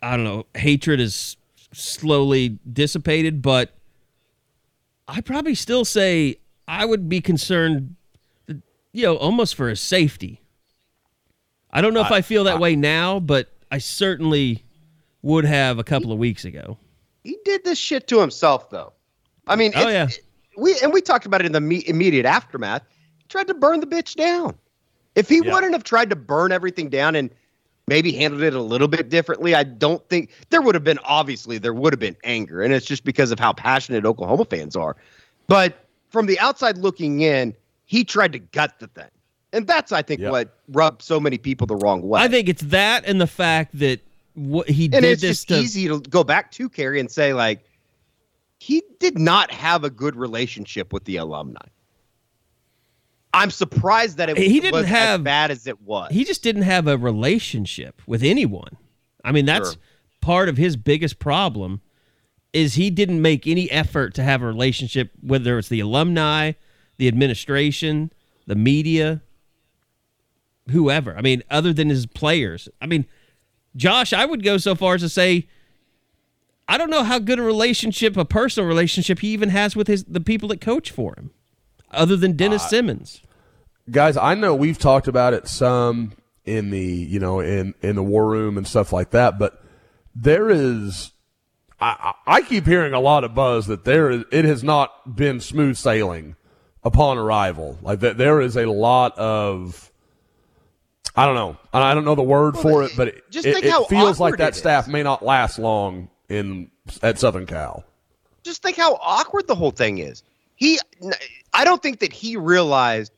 I 0.01 0.15
don't 0.15 0.23
know 0.23 0.45
hatred 0.55 0.99
is 0.99 1.37
slowly 1.73 2.59
dissipated, 2.71 3.41
but 3.41 3.73
I 5.07 5.21
probably 5.21 5.55
still 5.55 5.85
say 5.85 6.37
I 6.67 6.85
would 6.85 7.09
be 7.09 7.21
concerned, 7.21 7.95
that, 8.45 8.61
you 8.93 9.03
know, 9.03 9.17
almost 9.17 9.55
for 9.55 9.69
his 9.69 9.81
safety. 9.81 10.41
I 11.73 11.81
don't 11.81 11.93
know 11.93 12.01
if 12.01 12.11
I, 12.11 12.21
feel 12.21 12.43
that 12.45 12.59
way 12.59 12.75
now, 12.75 13.19
but 13.21 13.49
I 13.71 13.77
certainly 13.77 14.63
would 15.21 15.45
have 15.45 15.79
a 15.79 15.83
couple 15.85 16.11
of 16.11 16.17
weeks 16.19 16.43
ago. 16.43 16.77
He 17.23 17.37
did 17.45 17.63
this 17.63 17.77
shit 17.77 18.07
to 18.07 18.19
himself, 18.19 18.69
though. 18.69 18.91
I 19.47 19.55
mean, 19.55 19.71
Oh, 19.75 19.87
it's- 19.87 20.19
we 20.57 20.77
and 20.83 20.91
we 20.91 20.99
talked 21.01 21.25
about 21.25 21.39
it 21.39 21.45
in 21.45 21.53
the 21.53 21.61
me- 21.61 21.83
immediate 21.87 22.25
aftermath. 22.25 22.83
He 23.31 23.37
tried 23.37 23.47
to 23.47 23.53
burn 23.53 23.79
the 23.79 23.87
bitch 23.87 24.15
down. 24.15 24.55
If 25.15 25.29
he 25.29 25.37
Yeah. 25.41 25.53
wouldn't 25.53 25.71
have 25.71 25.85
tried 25.85 26.09
to 26.09 26.17
burn 26.17 26.51
everything 26.51 26.89
down 26.89 27.15
and 27.15 27.29
maybe 27.87 28.11
handled 28.11 28.43
it 28.43 28.53
a 28.53 28.61
little 28.61 28.89
bit 28.89 29.07
differently, 29.07 29.55
I 29.55 29.63
don't 29.63 30.05
think 30.09 30.31
there 30.49 30.61
would 30.61 30.75
have 30.75 30.83
been. 30.83 30.99
Obviously, 31.05 31.57
there 31.57 31.73
would 31.73 31.93
have 31.93 31.99
been 32.01 32.17
anger, 32.25 32.61
and 32.61 32.73
it's 32.73 32.85
just 32.85 33.05
because 33.05 33.31
of 33.31 33.39
how 33.39 33.53
passionate 33.53 34.05
Oklahoma 34.05 34.43
fans 34.43 34.75
are. 34.75 34.97
But 35.47 35.85
from 36.09 36.25
the 36.25 36.37
outside 36.41 36.77
looking 36.77 37.21
in, 37.21 37.55
he 37.85 38.03
tried 38.03 38.33
to 38.33 38.39
gut 38.39 38.79
the 38.79 38.87
thing, 38.87 39.09
and 39.53 39.65
that's 39.65 39.93
I 39.93 40.01
think 40.01 40.19
Yep. 40.19 40.31
what 40.31 40.57
rubbed 40.67 41.01
so 41.01 41.17
many 41.17 41.37
people 41.37 41.67
the 41.67 41.77
wrong 41.77 42.01
way. 42.01 42.19
I 42.19 42.27
think 42.27 42.49
it's 42.49 42.63
that 42.63 43.05
and 43.05 43.21
the 43.21 43.27
fact 43.27 43.79
that 43.79 44.01
what 44.33 44.69
he 44.69 44.85
and 44.85 44.91
did 44.91 45.03
it's 45.05 45.21
this 45.21 45.45
just 45.45 45.47
to 45.49 45.55
easy 45.59 45.87
to 45.87 46.01
go 46.01 46.25
back 46.25 46.51
to 46.51 46.67
Kerry 46.67 46.99
and 46.99 47.09
say 47.09 47.33
like 47.33 47.63
he 48.59 48.83
did 48.99 49.17
not 49.17 49.51
have 49.51 49.85
a 49.85 49.89
good 49.89 50.17
relationship 50.17 50.91
with 50.91 51.05
the 51.05 51.15
alumni. 51.15 51.59
I'm 53.33 53.49
surprised 53.51 54.17
that 54.17 54.29
it 54.29 54.37
He 54.37 54.59
didn't 54.59 54.73
was 54.73 54.85
have- 54.87 55.21
as 55.21 55.23
bad 55.23 55.51
as 55.51 55.65
it 55.67 55.81
was. 55.81 56.11
he 56.11 56.23
just 56.25 56.43
didn't 56.43 56.63
have 56.63 56.87
a 56.87 56.97
relationship 56.97 58.01
with 58.05 58.23
anyone. 58.23 58.77
I 59.23 59.31
mean, 59.31 59.45
that's 59.45 59.73
Sure. 59.73 59.81
part 60.19 60.49
of 60.49 60.57
his 60.57 60.75
biggest 60.75 61.17
problem 61.19 61.81
is 62.53 62.73
he 62.73 62.89
didn't 62.89 63.21
make 63.21 63.47
any 63.47 63.71
effort 63.71 64.13
to 64.15 64.23
have 64.23 64.41
a 64.41 64.45
relationship 64.45 65.11
whether 65.21 65.57
it's 65.57 65.69
the 65.69 65.79
alumni, 65.79 66.51
the 66.97 67.07
administration, 67.07 68.11
the 68.47 68.55
media, 68.55 69.21
whoever. 70.69 71.15
I 71.17 71.21
mean, 71.21 71.43
other 71.49 71.73
than 71.73 71.89
his 71.89 72.05
players. 72.05 72.67
I 72.81 72.87
mean, 72.87 73.05
Josh, 73.75 74.11
I 74.13 74.25
would 74.25 74.43
go 74.43 74.57
so 74.57 74.75
far 74.75 74.95
as 74.95 75.01
to 75.01 75.09
say 75.09 75.47
I 76.67 76.77
don't 76.77 76.89
know 76.89 77.03
how 77.03 77.19
good 77.19 77.39
a 77.39 77.41
relationship, 77.41 78.15
a 78.15 78.23
personal 78.25 78.67
relationship 78.67 79.19
he 79.19 79.29
even 79.29 79.49
has 79.49 79.75
with 79.75 79.87
his 79.87 80.03
the 80.05 80.21
people 80.21 80.47
that 80.49 80.61
coach 80.61 80.89
for 80.91 81.13
him, 81.17 81.31
other 81.91 82.15
than 82.15 82.35
Dennis 82.35 82.63
uh, 82.63 82.67
Simmons. 82.67 83.21
guys 83.89 84.17
i 84.17 84.33
know 84.35 84.55
we've 84.55 84.77
talked 84.77 85.07
about 85.07 85.33
it 85.33 85.47
some 85.47 86.13
in 86.45 86.69
the 86.69 86.81
you 86.81 87.19
know 87.19 87.39
in 87.39 87.73
in 87.81 87.95
the 87.95 88.03
war 88.03 88.27
room 88.27 88.57
and 88.57 88.67
stuff 88.67 88.91
like 88.93 89.11
that 89.11 89.37
but 89.37 89.63
there 90.15 90.49
is 90.49 91.11
i 91.79 92.13
i 92.27 92.37
I 92.37 92.41
keep 92.41 92.65
hearing 92.65 92.93
a 92.93 92.99
lot 92.99 93.23
of 93.23 93.35
buzz 93.35 93.67
that 93.67 93.83
there 93.85 94.09
is 94.09 94.23
it 94.31 94.45
has 94.45 94.63
not 94.63 95.15
been 95.15 95.39
smooth 95.39 95.77
sailing 95.77 96.35
upon 96.83 97.17
arrival 97.17 97.77
like 97.81 97.99
that 97.99 98.17
there 98.17 98.41
is 98.41 98.57
a 98.57 98.65
lot 98.65 99.17
of 99.17 99.91
i 101.15 101.25
don't 101.25 101.35
know 101.35 101.57
i 101.73 101.93
don't 101.93 102.05
know 102.05 102.15
the 102.15 102.23
word 102.23 102.57
for 102.57 102.83
it 102.83 102.91
but 102.95 103.09
it, 103.09 103.31
just 103.31 103.45
it, 103.45 103.53
think 103.53 103.65
it 103.65 103.71
how 103.71 103.83
feels 103.83 104.19
like 104.19 104.37
that 104.37 104.55
staff 104.55 104.85
is. 104.87 104.91
may 104.91 105.03
not 105.03 105.23
last 105.23 105.59
long 105.59 106.09
in 106.29 106.71
at 107.03 107.19
southern 107.19 107.45
cal 107.45 107.83
just 108.43 108.61
think 108.61 108.77
how 108.77 108.95
awkward 109.01 109.47
the 109.47 109.55
whole 109.55 109.71
thing 109.71 109.99
is. 109.99 110.23
He 110.55 110.79
I 111.53 111.63
don't 111.65 111.81
think 111.81 111.99
that 111.99 112.13
he 112.13 112.37
realized 112.37 113.11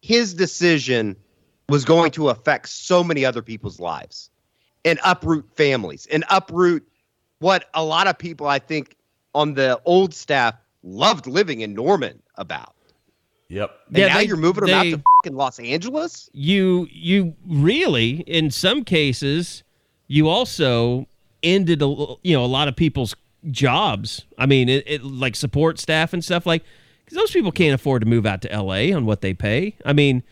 his 0.00 0.34
decision 0.34 1.16
was 1.68 1.84
going 1.84 2.10
to 2.12 2.28
affect 2.28 2.68
so 2.68 3.02
many 3.02 3.24
other 3.24 3.42
people's 3.42 3.80
lives 3.80 4.30
and 4.84 4.98
uproot 5.04 5.48
families 5.56 6.06
and 6.12 6.24
uproot 6.30 6.86
what 7.38 7.66
a 7.74 7.82
lot 7.84 8.06
of 8.06 8.18
people 8.18 8.46
I 8.46 8.58
think 8.58 8.96
on 9.34 9.54
the 9.54 9.80
old 9.84 10.14
staff 10.14 10.54
loved 10.82 11.26
living 11.26 11.60
in 11.62 11.74
Norman 11.74 12.20
about. 12.36 12.74
yep 13.48 13.70
And 13.88 13.96
Yeah, 13.98 14.06
now 14.08 14.18
they- 14.18 14.24
you're 14.26 14.36
moving 14.36 14.64
them 14.66 14.74
out 14.74 14.82
to 14.84 15.02
fucking 15.22 15.36
Los 15.36 15.58
Angeles? 15.58 16.28
you 16.32 16.86
you 16.92 17.34
really 17.46 18.20
in 18.26 18.50
some 18.50 18.84
cases 18.84 19.62
you 20.06 20.28
also 20.28 21.06
ended 21.42 21.80
a 21.80 21.86
l- 21.86 22.20
you 22.22 22.34
know 22.34 22.44
a 22.44 22.46
lot 22.46 22.68
of 22.68 22.76
people's 22.76 23.14
jobs. 23.50 24.24
I 24.38 24.46
mean, 24.46 24.68
it, 24.70 24.84
it 24.86 25.02
like 25.04 25.36
support 25.36 25.78
staff 25.78 26.12
and 26.14 26.22
stuff 26.24 26.46
like 26.46 26.62
because 27.04 27.18
those 27.18 27.30
people 27.30 27.52
can't 27.52 27.74
afford 27.74 28.02
to 28.02 28.08
move 28.08 28.26
out 28.26 28.42
to 28.42 28.52
L.A. 28.52 28.92
on 28.92 29.06
what 29.06 29.20
they 29.20 29.34
pay. 29.34 29.76
I 29.84 29.92
mean, 29.92 30.22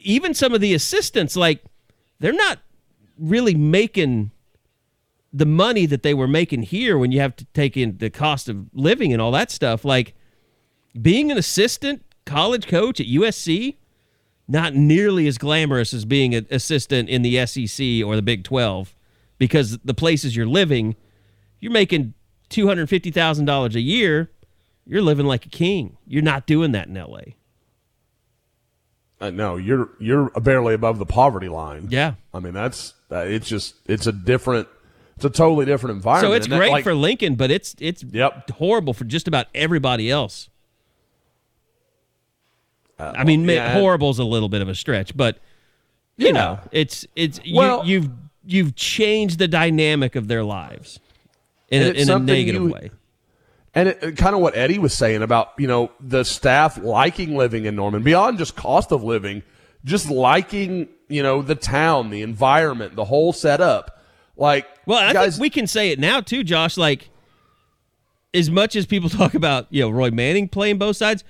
even 0.00 0.34
some 0.34 0.54
of 0.54 0.60
the 0.60 0.74
assistants, 0.74 1.36
like 1.36 1.64
they're 2.18 2.32
not 2.32 2.58
really 3.18 3.54
making 3.54 4.30
the 5.32 5.46
money 5.46 5.86
that 5.86 6.02
they 6.02 6.14
were 6.14 6.28
making 6.28 6.62
here 6.62 6.96
when 6.96 7.12
you 7.12 7.20
have 7.20 7.36
to 7.36 7.44
take 7.46 7.76
in 7.76 7.98
the 7.98 8.10
cost 8.10 8.48
of 8.48 8.66
living 8.72 9.12
and 9.12 9.20
all 9.20 9.32
that 9.32 9.50
stuff. 9.50 9.84
Like 9.84 10.14
being 11.00 11.30
an 11.30 11.38
assistant 11.38 12.02
college 12.24 12.66
coach 12.66 13.00
at 13.00 13.06
USC, 13.06 13.76
not 14.46 14.74
nearly 14.74 15.26
as 15.26 15.36
glamorous 15.36 15.92
as 15.92 16.04
being 16.04 16.34
an 16.34 16.46
assistant 16.50 17.08
in 17.08 17.22
the 17.22 17.44
SEC 17.46 18.04
or 18.04 18.16
the 18.16 18.22
Big 18.22 18.44
12 18.44 18.94
because 19.36 19.78
the 19.78 19.94
places 19.94 20.34
you're 20.34 20.46
living, 20.46 20.96
you're 21.60 21.72
making 21.72 22.14
$250,000 22.50 23.74
a 23.74 23.80
year. 23.80 24.30
You're 24.88 25.02
living 25.02 25.26
like 25.26 25.44
a 25.46 25.50
king. 25.50 25.98
You're 26.06 26.22
not 26.22 26.46
doing 26.46 26.72
that 26.72 26.88
in 26.88 26.94
LA. 26.94 27.20
Uh, 29.20 29.30
no, 29.30 29.56
you're 29.56 29.90
you're 30.00 30.30
barely 30.30 30.74
above 30.74 30.98
the 30.98 31.04
poverty 31.06 31.48
line. 31.48 31.88
Yeah, 31.90 32.14
I 32.32 32.40
mean 32.40 32.54
that's 32.54 32.94
uh, 33.10 33.18
it's 33.18 33.48
just 33.48 33.74
it's 33.86 34.06
a 34.06 34.12
different, 34.12 34.66
it's 35.16 35.24
a 35.24 35.30
totally 35.30 35.66
different 35.66 35.96
environment. 35.96 36.30
So 36.32 36.36
it's 36.36 36.46
And 36.46 36.52
that, 36.52 36.58
great 36.58 36.70
like- 36.70 36.84
for 36.84 36.94
Lincoln, 36.94 37.34
but 37.34 37.50
it's 37.50 37.74
it's 37.80 38.02
Yep. 38.04 38.50
horrible 38.52 38.94
for 38.94 39.04
just 39.04 39.28
about 39.28 39.46
everybody 39.54 40.10
else. 40.10 40.48
Uh, 42.98 43.12
I 43.16 43.24
mean, 43.24 43.44
yeah. 43.48 43.74
horrible 43.74 44.10
is 44.10 44.18
a 44.18 44.24
little 44.24 44.48
bit 44.48 44.62
of 44.62 44.68
a 44.68 44.74
stretch, 44.74 45.16
but 45.16 45.38
you 46.16 46.26
Yeah. 46.26 46.32
know, 46.32 46.60
it's 46.72 47.06
it's 47.14 47.40
Well- 47.52 47.84
you, 47.84 48.00
you've 48.00 48.10
you've 48.46 48.74
changed 48.76 49.38
the 49.38 49.48
dynamic 49.48 50.16
of 50.16 50.26
their 50.28 50.42
lives 50.44 51.00
in, 51.70 51.82
a, 51.82 51.90
in 51.90 52.08
a 52.10 52.18
negative 52.18 52.62
you- 52.62 52.68
way. 52.72 52.90
And 53.74 53.88
it, 53.90 54.16
kind 54.16 54.34
of 54.34 54.40
what 54.40 54.56
Eddie 54.56 54.78
was 54.78 54.94
saying 54.94 55.22
about, 55.22 55.52
you 55.58 55.66
know, 55.68 55.90
the 56.00 56.24
staff 56.24 56.78
liking 56.78 57.36
living 57.36 57.64
in 57.66 57.76
Norman, 57.76 58.02
beyond 58.02 58.38
just 58.38 58.56
cost 58.56 58.90
of 58.92 59.04
living, 59.04 59.42
just 59.84 60.10
liking, 60.10 60.88
you 61.08 61.22
know, 61.22 61.42
the 61.42 61.54
town, 61.54 62.10
the 62.10 62.22
environment, 62.22 62.96
the 62.96 63.04
whole 63.04 63.32
setup. 63.32 64.02
Like, 64.36 64.66
Well, 64.86 64.98
I 64.98 65.12
guys, 65.12 65.34
think 65.34 65.42
we 65.42 65.50
can 65.50 65.66
say 65.66 65.90
it 65.90 65.98
now 65.98 66.20
too, 66.20 66.44
Josh. 66.44 66.76
Like, 66.76 67.10
as 68.34 68.50
much 68.50 68.76
as 68.76 68.86
people 68.86 69.08
talk 69.10 69.34
about 69.34 69.66
you 69.70 69.82
know 69.82 69.90
Roy 69.90 70.10
Manning 70.10 70.48
playing 70.48 70.78
both 70.78 70.96
sides, 70.96 71.22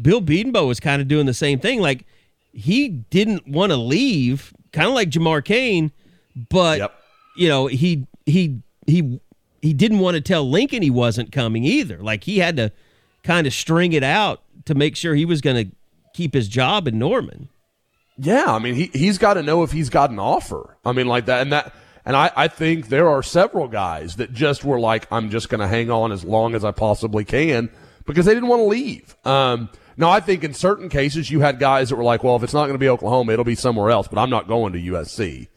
Bill 0.00 0.20
Bedenbaugh 0.20 0.66
was 0.66 0.80
kind 0.80 1.00
of 1.00 1.08
doing 1.08 1.26
the 1.26 1.34
same 1.34 1.58
thing. 1.60 1.80
Like, 1.80 2.04
he 2.52 2.88
didn't 2.88 3.46
want 3.46 3.70
to 3.72 3.76
leave, 3.76 4.52
kind 4.72 4.88
of 4.88 4.94
like 4.94 5.10
Jamar 5.10 5.44
Cain, 5.44 5.92
but 6.50 6.78
Yep. 6.78 6.94
you 7.36 7.48
know 7.48 7.66
he 7.66 8.06
he 8.26 8.60
he 8.86 9.20
he 9.66 9.72
didn't 9.72 9.98
want 9.98 10.14
to 10.14 10.20
tell 10.20 10.48
Lincoln 10.48 10.82
he 10.82 10.90
wasn't 10.90 11.32
coming 11.32 11.64
either. 11.64 11.98
Like, 11.98 12.22
he 12.24 12.38
had 12.38 12.56
to 12.56 12.70
kind 13.24 13.46
of 13.46 13.52
string 13.52 13.92
it 13.92 14.04
out 14.04 14.42
to 14.66 14.74
make 14.74 14.94
sure 14.94 15.14
he 15.14 15.24
was 15.24 15.40
going 15.40 15.68
to 15.68 15.76
keep 16.14 16.32
his 16.34 16.46
job 16.48 16.86
in 16.86 16.98
Norman. 16.98 17.48
Yeah, 18.18 18.46
I 18.46 18.58
mean 18.58 18.74
he 18.74 18.90
he's 18.94 19.18
got 19.18 19.34
to 19.34 19.42
know 19.42 19.62
if 19.62 19.72
he's 19.72 19.90
got 19.90 20.08
an 20.10 20.18
offer. 20.18 20.78
I 20.86 20.92
mean 20.92 21.06
like 21.06 21.26
that 21.26 21.42
and 21.42 21.52
that 21.52 21.74
and 22.06 22.16
I, 22.16 22.30
I 22.34 22.48
think 22.48 22.88
there 22.88 23.10
are 23.10 23.22
several 23.22 23.68
guys 23.68 24.16
that 24.16 24.32
just 24.32 24.64
were 24.64 24.80
like, 24.80 25.06
I'm 25.12 25.28
just 25.28 25.50
gonna 25.50 25.68
hang 25.68 25.90
on 25.90 26.12
as 26.12 26.24
long 26.24 26.54
as 26.54 26.64
I 26.64 26.70
possibly 26.70 27.26
can 27.26 27.68
because 28.06 28.24
they 28.24 28.32
didn't 28.32 28.48
want 28.48 28.60
to 28.60 28.66
leave. 28.68 29.14
Um 29.26 29.68
now 29.98 30.08
I 30.08 30.20
think 30.20 30.44
in 30.44 30.54
certain 30.54 30.88
cases 30.88 31.30
you 31.30 31.40
had 31.40 31.58
guys 31.58 31.90
that 31.90 31.96
were 31.96 32.04
like, 32.04 32.24
Well, 32.24 32.36
if 32.36 32.42
it's 32.42 32.54
not 32.54 32.66
gonna 32.66 32.78
be 32.78 32.88
Oklahoma, 32.88 33.34
it'll 33.34 33.44
be 33.44 33.54
somewhere 33.54 33.90
else, 33.90 34.08
but 34.08 34.18
I'm 34.18 34.30
not 34.30 34.48
going 34.48 34.72
to 34.72 34.78
USC. 34.78 35.48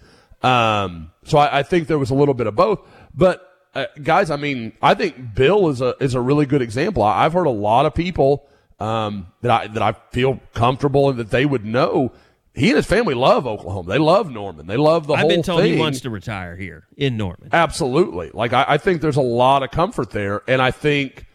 Um 0.44 1.12
so 1.24 1.38
I, 1.38 1.60
I 1.60 1.64
think 1.64 1.88
there 1.88 2.00
was 2.00 2.10
a 2.10 2.16
little 2.16 2.34
bit 2.34 2.48
of 2.48 2.58
both. 2.58 2.82
But 3.16 3.49
uh, 3.80 3.86
guys, 4.04 4.30
I 4.32 4.36
mean, 4.36 4.74
I 4.82 4.94
think 4.94 5.36
Bill 5.36 5.70
is 5.70 5.82
a 5.82 5.96
is 6.00 6.14
a 6.16 6.22
really 6.22 6.46
good 6.46 6.62
example. 6.62 7.04
I, 7.04 7.26
I've 7.26 7.34
heard 7.34 7.48
a 7.48 7.52
lot 7.52 7.86
of 7.86 7.94
people 7.94 8.48
um, 8.80 9.28
that 9.42 9.52
I 9.52 9.68
that 9.68 9.82
I 9.82 9.94
feel 10.12 10.40
comfortable 10.54 11.10
and 11.10 11.20
that 11.20 11.30
they 11.32 11.46
would 11.46 11.66
know. 11.66 12.12
He 12.56 12.70
and 12.70 12.76
his 12.78 12.86
family 12.88 13.14
love 13.14 13.46
Oklahoma. 13.48 13.88
They 13.90 14.00
love 14.00 14.32
Norman. 14.32 14.68
They 14.68 14.76
love 14.76 15.08
the 15.08 15.16
whole 15.16 15.30
thing. 15.30 15.32
I've 15.32 15.36
been 15.38 15.44
told 15.44 15.62
thing. 15.62 15.74
he 15.74 15.80
wants 15.80 16.02
to 16.02 16.10
retire 16.10 16.56
here 16.58 16.88
in 16.98 17.16
Norman. 17.16 17.50
Absolutely. 17.54 18.32
Like 18.34 18.52
I, 18.54 18.66
I 18.68 18.78
think 18.78 19.02
there's 19.02 19.16
a 19.18 19.22
lot 19.22 19.64
of 19.64 19.72
comfort 19.72 20.10
there, 20.10 20.42
and 20.48 20.62
I 20.62 20.72
think 20.72 21.26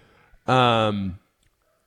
um, 0.47 1.19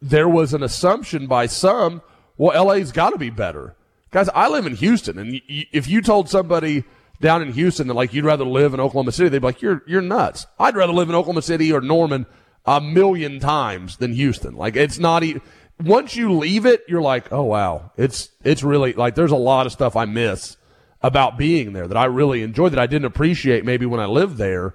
there 0.02 0.28
was 0.30 0.54
an 0.54 0.64
assumption 0.64 1.28
by 1.28 1.46
some. 1.48 2.02
Well, 2.38 2.66
LA's 2.66 2.92
got 2.92 3.12
to 3.12 3.18
be 3.18 3.30
better, 3.30 3.76
guys. 4.12 4.30
I 4.30 4.48
live 4.50 4.66
in 4.66 4.76
Houston, 4.76 5.18
and 5.20 5.32
y- 5.34 5.42
y- 5.50 5.66
if 5.72 5.88
you 5.88 6.02
told 6.02 6.30
somebody 6.30 6.84
down 7.20 7.42
in 7.42 7.54
Houston 7.54 7.88
that 7.88 7.94
like 7.94 8.14
you'd 8.14 8.26
rather 8.26 8.46
live 8.46 8.74
in 8.74 8.80
Oklahoma 8.80 9.12
City, 9.12 9.30
they'd 9.30 9.40
be 9.40 9.48
like, 9.48 9.62
"You're 9.62 9.84
you're 9.88 10.02
nuts." 10.02 10.48
I'd 10.60 10.76
rather 10.76 10.94
live 10.94 11.10
in 11.10 11.16
Oklahoma 11.16 11.42
City 11.42 11.72
or 11.72 11.82
Norman 11.82 12.26
a 12.66 12.82
million 12.82 13.40
times 13.40 13.98
than 13.98 14.14
Houston. 14.14 14.56
Like 14.56 14.76
it's 14.76 15.00
not 15.00 15.24
even. 15.24 15.42
Once 15.84 16.16
you 16.16 16.34
leave 16.34 16.66
it, 16.66 16.84
you're 16.88 17.02
like, 17.02 17.32
"Oh 17.32 17.44
wow, 17.44 17.92
it's 17.98 18.30
it's 18.44 18.64
really 18.64 18.94
like 18.94 19.16
there's 19.16 19.32
a 19.32 19.36
lot 19.36 19.66
of 19.66 19.72
stuff 19.72 19.96
I 19.96 20.06
miss." 20.06 20.58
about 21.02 21.38
being 21.38 21.74
there 21.74 21.88
that 21.88 21.98
I 21.98 22.06
really 22.06 22.42
enjoyed 22.42 22.74
that 22.74 22.80
I 22.80 22.88
didn't 22.88 23.06
appreciate 23.06 23.66
maybe 23.66 23.86
when 23.86 24.00
I 24.00 24.06
lived 24.06 24.38
there. 24.38 24.74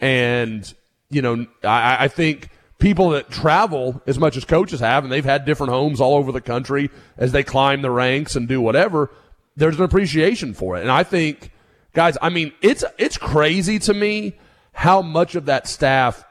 And, 0.00 0.72
you 1.10 1.22
know, 1.22 1.46
I, 1.62 2.04
I 2.04 2.08
think 2.08 2.50
people 2.78 3.10
that 3.10 3.30
travel 3.30 4.00
as 4.06 4.18
much 4.18 4.36
as 4.36 4.44
coaches 4.44 4.80
have, 4.80 5.04
and 5.04 5.12
they've 5.12 5.24
had 5.24 5.44
different 5.44 5.72
homes 5.72 6.00
all 6.00 6.14
over 6.14 6.32
the 6.32 6.40
country 6.40 6.90
as 7.16 7.32
they 7.32 7.42
climb 7.42 7.82
the 7.82 7.90
ranks 7.90 8.36
and 8.36 8.46
do 8.46 8.60
whatever, 8.60 9.10
there's 9.56 9.76
an 9.76 9.84
appreciation 9.84 10.54
for 10.54 10.76
it. 10.76 10.82
And 10.82 10.90
I 10.90 11.02
think, 11.02 11.50
guys, 11.94 12.18
I 12.20 12.28
mean, 12.28 12.52
it's, 12.60 12.84
it's 12.98 13.16
crazy 13.16 13.78
to 13.80 13.94
me 13.94 14.38
how 14.72 15.00
much 15.00 15.34
of 15.34 15.46
that 15.46 15.66
staff 15.66 16.24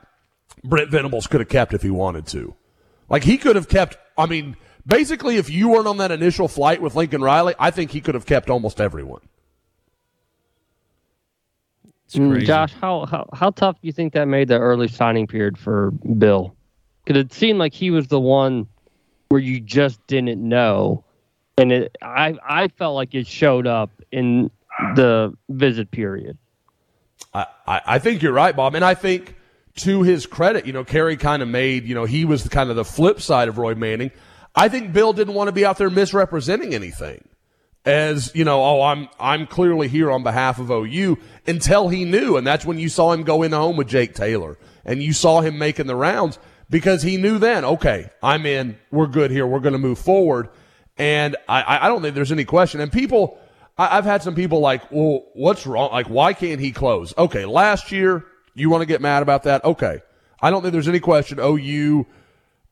Brent 0.63 0.91
Venables 0.91 1.27
could 1.27 1.39
have 1.41 1.49
kept 1.49 1.73
if 1.73 1.81
he 1.81 1.89
wanted 1.89 2.27
to. 2.27 2.53
Like 3.09 3.23
he 3.23 3.37
could 3.37 3.55
have 3.55 3.67
kept, 3.67 3.97
I 4.17 4.27
mean, 4.27 4.55
basically 4.85 5.37
if 5.37 5.49
you 5.49 5.69
weren't 5.69 5.87
on 5.87 5.97
that 5.97 6.11
initial 6.11 6.47
flight 6.47 6.81
with 6.81 6.95
Lincoln 6.95 7.21
Riley, 7.21 7.55
I 7.57 7.71
think 7.71 7.91
he 7.91 8.01
could 8.01 8.15
have 8.15 8.25
kept 8.25 8.49
almost 8.49 8.79
everyone. 8.79 9.21
It's 12.05 12.15
Mm, 12.15 12.31
crazy. 12.31 12.45
Josh, 12.45 12.73
how, 12.73 13.05
how 13.05 13.27
how 13.33 13.49
tough 13.49 13.79
do 13.81 13.87
you 13.87 13.93
think 13.93 14.13
that 14.13 14.25
made 14.27 14.47
the 14.47 14.59
early 14.59 14.87
signing 14.87 15.25
period 15.25 15.57
for 15.57 15.91
Bill? 15.91 16.55
Because 17.03 17.19
it 17.19 17.33
seemed 17.33 17.59
like 17.59 17.73
he 17.73 17.89
was 17.91 18.07
the 18.07 18.19
one 18.19 18.67
where 19.29 19.41
you 19.41 19.59
just 19.59 20.05
didn't 20.05 20.37
know, 20.47 21.03
and 21.57 21.71
it 21.71 21.97
I 22.01 22.37
I 22.47 22.67
felt 22.67 22.95
like 22.95 23.15
it 23.15 23.25
showed 23.25 23.65
up 23.65 23.89
in 24.11 24.51
the 24.95 25.33
visit 25.49 25.91
period. 25.91 26.37
I, 27.33 27.45
I 27.67 27.99
think 27.99 28.21
you're 28.21 28.33
right, 28.33 28.55
Bob. 28.55 28.75
And 28.75 28.85
I 28.85 28.93
think 28.93 29.35
to 29.77 30.03
his 30.03 30.25
credit, 30.25 30.65
you 30.67 30.73
know, 30.73 30.83
Kerry 30.83 31.17
kind 31.17 31.41
of 31.41 31.47
made, 31.47 31.85
you 31.85 31.95
know, 31.95 32.05
he 32.05 32.25
was 32.25 32.47
kind 32.47 32.69
of 32.69 32.75
the 32.75 32.85
flip 32.85 33.21
side 33.21 33.47
of 33.47 33.57
Roy 33.57 33.73
Manning. 33.75 34.11
I 34.55 34.69
think 34.69 34.93
Bill 34.93 35.13
didn't 35.13 35.33
want 35.33 35.47
to 35.47 35.51
be 35.51 35.65
out 35.65 35.77
there 35.77 35.89
misrepresenting 35.89 36.75
anything. 36.75 37.27
As, 37.85 38.31
you 38.33 38.45
know, 38.45 38.63
oh, 38.63 38.81
I'm 38.83 39.09
I'm 39.19 39.45
clearly 39.45 39.87
here 39.89 40.09
on 40.09 40.23
behalf 40.23 40.57
of 40.59 40.71
OU 40.71 41.17
until 41.47 41.89
he 41.89 42.05
knew, 42.05 42.37
and 42.37 42.47
that's 42.47 42.65
when 42.65 42.79
you 42.79 42.87
saw 42.87 43.11
him 43.11 43.23
go 43.23 43.43
in 43.43 43.51
the 43.51 43.57
home 43.57 43.75
with 43.75 43.87
Jake 43.87 44.13
Taylor. 44.13 44.57
And 44.85 45.01
you 45.03 45.11
saw 45.11 45.41
him 45.41 45.57
making 45.57 45.87
the 45.87 45.95
rounds 45.95 46.39
because 46.69 47.01
he 47.01 47.17
knew 47.17 47.39
then, 47.39 47.65
okay, 47.65 48.09
I'm 48.21 48.45
in, 48.45 48.77
we're 48.91 49.07
good 49.07 49.31
here, 49.31 49.45
we're 49.45 49.59
gonna 49.59 49.79
move 49.79 49.97
forward. 49.99 50.49
And 50.97 51.35
I- 51.49 51.79
I 51.81 51.87
don't 51.89 52.01
think 52.01 52.15
there's 52.15 52.31
any 52.31 52.45
question. 52.45 52.79
And 52.79 52.91
people 52.91 53.37
I, 53.77 53.97
I've 53.97 54.05
had 54.05 54.23
some 54.23 54.35
people 54.35 54.59
like, 54.59 54.91
well, 54.91 55.25
what's 55.33 55.65
wrong? 55.65 55.91
Like, 55.91 56.07
why 56.07 56.33
can't 56.33 56.59
he 56.59 56.71
close? 56.71 57.13
Okay, 57.17 57.45
last 57.45 57.91
year, 57.91 58.25
you 58.53 58.69
want 58.69 58.81
to 58.81 58.85
get 58.85 59.01
mad 59.01 59.23
about 59.23 59.43
that? 59.43 59.63
Okay. 59.65 60.01
I 60.41 60.49
don't 60.49 60.61
think 60.61 60.73
there's 60.73 60.89
any 60.89 60.99
question 60.99 61.39
OU 61.39 62.05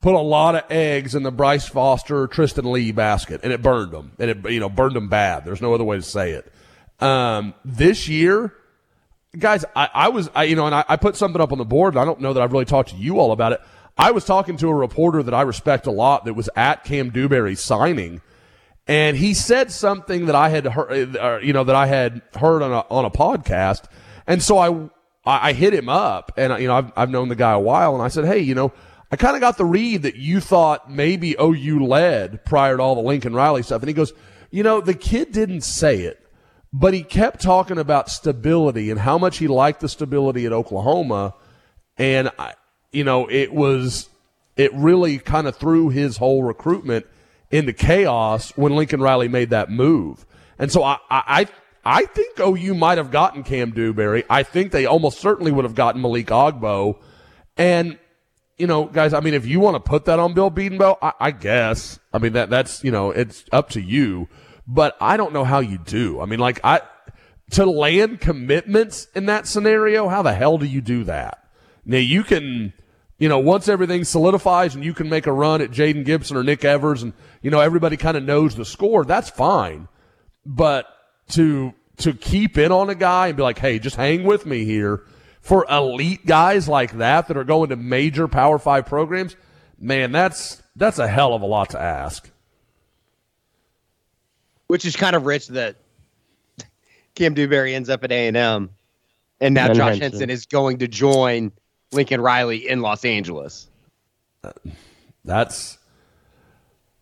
put 0.02 0.16
a 0.16 0.20
lot 0.20 0.56
of 0.56 0.64
eggs 0.70 1.16
in 1.16 1.24
the 1.24 1.32
Bryce 1.32 1.68
Foster, 1.68 2.28
Tristan 2.28 2.70
Leigh 2.72 2.92
basket, 2.92 3.42
and 3.44 3.54
it 3.54 3.62
burned 3.62 3.92
them. 3.92 4.12
And 4.20 4.32
it, 4.32 4.50
you 4.52 4.60
know, 4.60 4.68
burned 4.68 4.96
them 4.96 5.08
bad. 5.08 5.46
There's 5.46 5.62
no 5.62 5.74
other 5.74 5.84
way 5.84 5.96
to 5.96 6.02
say 6.02 6.32
it. 6.32 6.52
Um, 7.00 7.54
this 7.64 8.08
year, 8.08 8.54
guys, 9.38 9.64
I, 9.76 9.90
I 9.94 10.10
was, 10.10 10.30
I, 10.36 10.44
you 10.44 10.56
know, 10.56 10.66
and 10.66 10.76
I, 10.76 10.84
I 10.90 10.96
put 10.98 11.16
something 11.16 11.40
up 11.40 11.52
on 11.52 11.60
the 11.60 11.66
board, 11.66 11.94
and 11.94 12.02
I 12.02 12.06
don't 12.06 12.20
know 12.20 12.34
that 12.34 12.42
I've 12.42 12.52
really 12.52 12.66
talked 12.66 12.90
to 12.90 12.96
you 12.96 13.20
all 13.20 13.32
about 13.32 13.54
it. 13.54 13.62
I 13.98 14.12
was 14.12 14.26
talking 14.26 14.58
to 14.58 14.70
a 14.70 14.74
reporter 14.74 15.22
that 15.24 15.34
I 15.34 15.44
respect 15.44 15.86
a 15.86 15.92
lot 15.92 16.26
that 16.26 16.34
was 16.34 16.50
at 16.56 16.84
Kam 16.84 17.12
Dewberry's 17.12 17.62
signing, 17.62 18.22
and 18.88 19.16
he 19.16 19.34
said 19.34 19.72
something 19.72 20.26
that 20.26 20.36
I 20.36 20.50
had 20.50 20.66
heard, 20.66 21.16
uh, 21.16 21.40
you 21.42 21.54
know, 21.54 21.64
that 21.64 21.76
I 21.76 21.86
had 21.86 22.22
heard 22.36 22.62
on 22.62 22.72
a, 22.72 22.86
on 22.90 23.06
a 23.06 23.12
podcast, 23.12 23.86
and 24.28 24.42
so 24.42 24.58
I, 24.58 24.70
I 25.26 25.50
I 25.50 25.54
hit 25.54 25.74
him 25.74 25.90
up, 25.90 26.32
and 26.38 26.60
you 26.62 26.68
know, 26.68 26.76
I've 26.76 26.92
I've 26.96 27.10
known 27.10 27.30
the 27.30 27.36
guy 27.36 27.52
a 27.52 27.60
while, 27.60 27.94
and 27.94 28.04
I 28.04 28.08
said, 28.08 28.26
hey, 28.26 28.40
you 28.40 28.56
know, 28.56 28.74
I 29.12 29.18
kind 29.18 29.36
of 29.36 29.42
got 29.42 29.58
the 29.58 29.66
read 29.66 30.04
that 30.04 30.16
you 30.16 30.40
thought 30.40 30.90
maybe 30.90 31.36
OU 31.40 31.86
led 31.86 32.44
prior 32.46 32.78
to 32.78 32.84
all 32.84 32.96
the 32.96 33.02
Lincoln 33.02 33.34
Riley 33.34 33.64
stuff, 33.64 33.82
and 33.82 33.90
he 33.90 33.94
goes, 33.94 34.14
you 34.50 34.64
know, 34.64 34.82
the 34.82 34.94
kid 34.94 35.32
didn't 35.32 35.62
say 35.62 36.02
it, 36.02 36.26
but 36.74 36.94
he 36.94 37.04
kept 37.04 37.42
talking 37.42 37.78
about 37.78 38.10
stability 38.10 38.90
and 38.90 39.00
how 39.00 39.18
much 39.18 39.38
he 39.38 39.48
liked 39.48 39.82
the 39.82 39.90
stability 39.90 40.46
at 40.46 40.54
Oklahoma, 40.54 41.36
and 41.98 42.32
I, 42.40 42.56
you 42.92 43.04
know, 43.04 43.28
it 43.30 43.54
was 43.54 44.10
it 44.58 44.74
really 44.74 45.20
kind 45.20 45.48
of 45.48 45.56
threw 45.56 45.90
his 45.90 46.18
whole 46.18 46.44
recruitment 46.44 47.06
into 47.52 47.74
chaos 47.74 48.52
when 48.56 48.76
Lincoln 48.76 49.02
Riley 49.02 49.28
made 49.28 49.50
that 49.50 49.70
move. 49.70 50.26
And 50.58 50.72
so 50.72 50.84
I, 50.84 50.98
I, 51.10 51.48
I 51.84 52.06
think 52.06 52.40
OU 52.40 52.76
might 52.76 52.98
have 52.98 53.12
gotten 53.12 53.44
Kam 53.44 53.72
Dewberry. 53.72 54.24
I 54.30 54.44
think 54.44 54.72
they 54.72 54.86
almost 54.86 55.20
certainly 55.20 55.52
would 55.52 55.66
have 55.66 55.76
gotten 55.76 56.02
Malik 56.02 56.28
Agbo. 56.28 57.00
And 57.58 57.98
you 58.58 58.68
know, 58.68 58.86
guys, 58.86 59.14
I 59.14 59.22
mean, 59.22 59.34
if 59.34 59.48
you 59.48 59.60
want 59.60 59.76
to 59.76 59.80
put 59.80 60.06
that 60.06 60.20
on 60.20 60.36
Bill 60.36 60.52
Bedenbaugh, 60.52 60.98
I, 61.02 61.14
I 61.20 61.32
guess. 61.32 62.00
I 62.14 62.20
mean, 62.20 62.34
that 62.34 62.52
that's 62.52 62.84
you 62.84 62.92
know, 62.92 63.10
it's 63.10 63.44
up 63.52 63.70
to 63.72 63.82
you. 63.82 64.28
But 64.68 64.96
I 65.02 65.18
don't 65.18 65.34
know 65.34 65.44
how 65.44 65.60
you 65.60 65.80
do. 65.80 66.22
I 66.22 66.26
mean, 66.26 66.40
like 66.40 66.60
I 66.64 66.82
to 67.52 67.66
land 67.66 68.22
commitments 68.22 69.08
in 69.16 69.26
that 69.26 69.48
scenario. 69.48 70.08
How 70.08 70.22
the 70.22 70.34
hell 70.34 70.58
do 70.60 70.66
you 70.66 70.80
do 70.80 71.04
that? 71.06 71.44
Now 71.86 71.98
you 71.98 72.24
can, 72.24 72.74
you 73.18 73.28
know, 73.28 73.40
once 73.40 73.68
everything 73.68 74.04
solidifies 74.04 74.76
and 74.76 74.84
you 74.84 74.94
can 74.94 75.10
make 75.10 75.26
a 75.26 75.34
run 75.34 75.62
at 75.62 75.72
Jaden 75.72 76.06
Gibson 76.06 76.38
or 76.38 76.44
Nick 76.44 76.64
Evers, 76.64 77.02
and 77.02 77.14
you 77.42 77.52
know 77.52 77.60
everybody 77.60 77.98
kind 77.98 78.18
of 78.18 78.24
knows 78.24 78.56
the 78.56 78.66
score. 78.66 79.06
That's 79.06 79.30
fine. 79.30 79.88
But 80.46 80.88
to 81.30 81.74
to 81.98 82.14
keep 82.14 82.58
in 82.58 82.72
on 82.72 82.90
a 82.90 82.96
guy 82.96 83.28
and 83.28 83.38
be 83.38 83.44
like, 83.44 83.60
hey, 83.60 83.80
just 83.80 83.96
hang 83.96 84.24
with 84.24 84.46
me 84.46 84.66
here 84.66 85.04
for 85.42 85.66
elite 85.70 86.26
guys 86.26 86.68
like 86.68 86.94
that 86.98 87.28
that 87.28 87.38
are 87.38 87.44
going 87.44 87.70
to 87.70 87.76
major 87.76 88.28
Power 88.28 88.60
Five 88.60 88.86
programs, 88.86 89.36
man, 89.80 90.12
that's 90.12 90.62
that's 90.76 91.00
a 91.00 91.08
hell 91.08 91.34
of 91.34 91.42
a 91.42 91.46
lot 91.46 91.72
to 91.72 91.82
ask. 91.82 92.30
Which 94.68 94.86
is 94.86 94.96
kind 94.96 95.16
of 95.16 95.26
rich 95.26 95.48
that 95.50 95.76
Kam 97.16 97.34
Dewberry 97.34 97.76
ends 97.76 97.90
up 97.90 98.04
at 98.04 98.12
A 98.12 98.28
and 98.28 98.38
M, 98.38 98.70
and 99.42 99.54
now 99.54 99.68
And 99.68 99.76
Josh 99.76 100.00
Henson. 100.00 100.02
Henson 100.02 100.30
is 100.30 100.46
going 100.46 100.78
to 100.80 100.88
join 100.88 101.52
Lincoln 101.92 102.22
Riley 102.22 102.70
in 102.70 102.82
Los 102.82 103.04
Angeles. 103.04 103.68
That's 105.26 105.78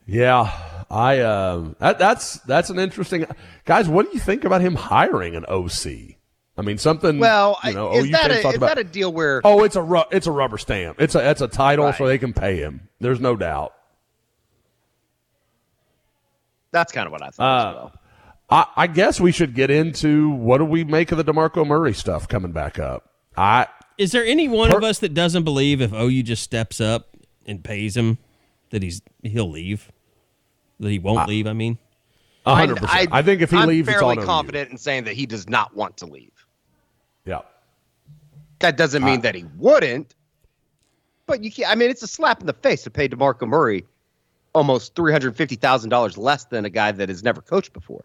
yeah, 0.09 0.51
I 0.89 1.19
um 1.21 1.75
that 1.79 1.99
that's 1.99 2.35
that's 2.39 2.69
an 2.69 2.79
interesting 2.79 3.25
guys. 3.65 3.87
What 3.87 4.05
do 4.07 4.11
you 4.13 4.19
think 4.19 4.43
about 4.45 4.61
him 4.61 4.75
hiring 4.75 5.35
an 5.35 5.45
OC? 5.47 6.15
I 6.57 6.61
mean, 6.61 6.77
something. 6.77 7.19
Well, 7.19 7.57
you 7.63 7.73
know, 7.73 7.93
is 7.93 8.05
OU 8.05 8.11
that 8.11 8.31
fans 8.31 8.45
a, 8.45 8.49
is 8.49 8.55
about- 8.55 8.67
that 8.67 8.77
a 8.79 8.83
deal 8.83 9.13
where 9.13 9.41
Oh, 9.45 9.63
it's 9.63 9.75
a 9.77 9.81
ru- 9.81 10.03
it's 10.11 10.27
a 10.27 10.31
rubber 10.31 10.57
stamp. 10.57 10.99
It's 10.99 11.15
a 11.15 11.29
it's 11.29 11.41
a 11.41 11.47
title, 11.47 11.93
so 11.93 12.05
they 12.07 12.17
can 12.17 12.33
pay 12.33 12.57
him. 12.57 12.89
There's 12.99 13.19
no 13.21 13.35
doubt. 13.37 13.73
that's 16.71 16.91
kind 16.91 17.05
of 17.07 17.11
what 17.11 17.23
I 17.23 17.29
thought 17.29 17.43
Uh, 17.43 17.69
as 17.69 17.75
well. 17.75 17.93
I, 18.51 18.65
I 18.75 18.87
guess 18.87 19.19
we 19.19 19.31
should 19.31 19.53
get 19.55 19.69
into 19.71 20.29
what 20.31 20.57
do 20.59 20.65
we 20.65 20.83
make 20.83 21.11
of 21.11 21.17
the 21.17 21.23
Demarco 21.23 21.65
Murray 21.65 21.93
stuff 21.93 22.27
coming 22.27 22.51
back 22.51 22.77
up. 22.79 23.09
I 23.37 23.67
Is 23.97 24.11
there 24.11 24.25
any 24.25 24.47
one 24.47 24.69
Per- 24.71 24.77
of 24.77 24.83
us 24.83 24.99
that 24.99 25.13
doesn't 25.13 25.43
believe 25.43 25.81
if 25.81 25.93
OU 25.93 26.23
just 26.23 26.43
steps 26.43 26.81
up 26.81 27.15
and 27.45 27.63
pays 27.63 27.95
him 27.95 28.17
that 28.71 28.83
he's 28.83 29.01
he'll 29.23 29.49
leave? 29.49 29.91
That 30.79 30.89
he 30.89 30.99
won't 30.99 31.27
leave, 31.27 31.45
I 31.47 31.53
mean. 31.53 31.77
hundred 32.45 32.77
percent. 32.77 33.09
I 33.11 33.21
think 33.21 33.41
if 33.41 33.51
he 33.51 33.57
I'm 33.57 33.67
leaves, 33.67 33.87
it's 33.87 33.97
fairly 33.97 34.17
on 34.17 34.23
OU. 34.23 34.25
confident 34.25 34.71
in 34.71 34.77
saying 34.77 35.03
that 35.05 35.13
he 35.13 35.25
does 35.25 35.47
not 35.49 35.75
want 35.75 35.97
to 35.97 36.05
leave. 36.05 36.31
Yeah. 37.25 37.41
That 38.59 38.77
doesn't 38.77 39.03
mean 39.03 39.19
Uh, 39.19 39.23
that 39.23 39.35
he 39.35 39.45
wouldn't, 39.57 40.15
but 41.25 41.43
you 41.43 41.51
can't. 41.51 41.69
I 41.71 41.75
mean, 41.75 41.89
it's 41.89 42.03
a 42.03 42.07
slap 42.07 42.41
in 42.41 42.47
the 42.47 42.53
face 42.53 42.83
to 42.83 42.89
pay 42.89 43.07
Demarco 43.09 43.47
Murray 43.47 43.85
almost 44.53 44.95
three 44.95 45.11
hundred 45.11 45.35
fifty 45.35 45.55
thousand 45.55 45.89
dollars 45.89 46.17
less 46.17 46.45
than 46.45 46.65
a 46.65 46.69
guy 46.69 46.91
that 46.91 47.07
has 47.09 47.23
never 47.23 47.41
coached 47.41 47.71
before. 47.73 48.03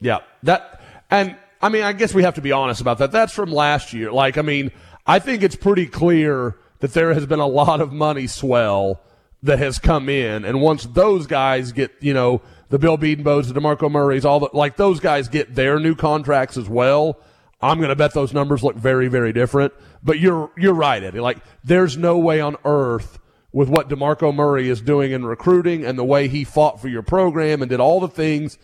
Yeah, 0.00 0.18
that 0.44 0.80
and 1.10 1.36
I 1.60 1.68
mean, 1.68 1.82
I 1.84 1.92
guess 1.92 2.14
we 2.14 2.22
have 2.22 2.34
to 2.34 2.40
be 2.40 2.52
honest 2.52 2.80
about 2.80 2.98
that. 2.98 3.12
That's 3.12 3.32
from 3.32 3.50
last 3.52 3.92
year. 3.92 4.12
Like, 4.12 4.38
I 4.38 4.42
mean, 4.42 4.70
I 5.06 5.18
think 5.18 5.42
it's 5.42 5.56
pretty 5.56 5.86
clear 5.86 6.56
that 6.80 6.92
there 6.94 7.12
has 7.14 7.26
been 7.26 7.40
a 7.40 7.46
lot 7.46 7.80
of 7.80 7.92
money 7.92 8.26
swell 8.28 9.00
that 9.42 9.58
has 9.58 9.78
come 9.78 10.08
in, 10.08 10.44
and 10.44 10.60
once 10.60 10.84
those 10.84 11.26
guys 11.26 11.72
get, 11.72 11.92
you 12.00 12.12
know, 12.12 12.42
the 12.70 12.78
Bill 12.78 12.98
Bedenbaughs, 12.98 13.52
the 13.52 13.58
Demarco 13.58 13.90
Murrays, 13.90 14.24
all 14.24 14.40
the 14.40 14.50
like 14.52 14.76
those 14.76 15.00
guys 15.00 15.28
get 15.28 15.54
their 15.54 15.78
new 15.78 15.94
contracts 15.94 16.56
as 16.56 16.68
well. 16.68 17.20
I'm 17.60 17.78
going 17.78 17.88
to 17.88 17.96
bet 17.96 18.14
those 18.14 18.32
numbers 18.32 18.62
look 18.62 18.76
very, 18.76 19.08
very 19.08 19.32
different. 19.32 19.72
But 20.02 20.18
you're 20.18 20.50
you're 20.56 20.74
right, 20.74 21.02
Eddie. 21.02 21.20
Like, 21.20 21.38
there's 21.64 21.96
no 21.96 22.18
way 22.18 22.40
on 22.40 22.56
earth 22.64 23.18
with 23.52 23.68
what 23.68 23.88
DeMarco 23.88 24.34
Murray 24.34 24.68
is 24.68 24.80
doing 24.80 25.12
in 25.12 25.24
recruiting 25.24 25.84
and 25.84 25.98
the 25.98 26.04
way 26.04 26.28
he 26.28 26.44
fought 26.44 26.80
for 26.80 26.88
your 26.88 27.02
program 27.02 27.62
and 27.62 27.68
did 27.68 27.80
all 27.80 28.00
the 28.00 28.08
things 28.08 28.58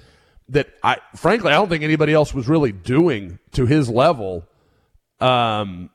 that 0.51 0.69
I 0.83 0.99
frankly 1.17 1.51
I 1.51 1.55
don't 1.55 1.71
think 1.71 1.83
anybody 1.83 2.13
else 2.13 2.35
was 2.35 2.49
really 2.49 2.73
doing 2.73 3.39
to 3.53 3.67
his 3.67 3.89
level. 3.89 4.45
Um, 5.21 5.91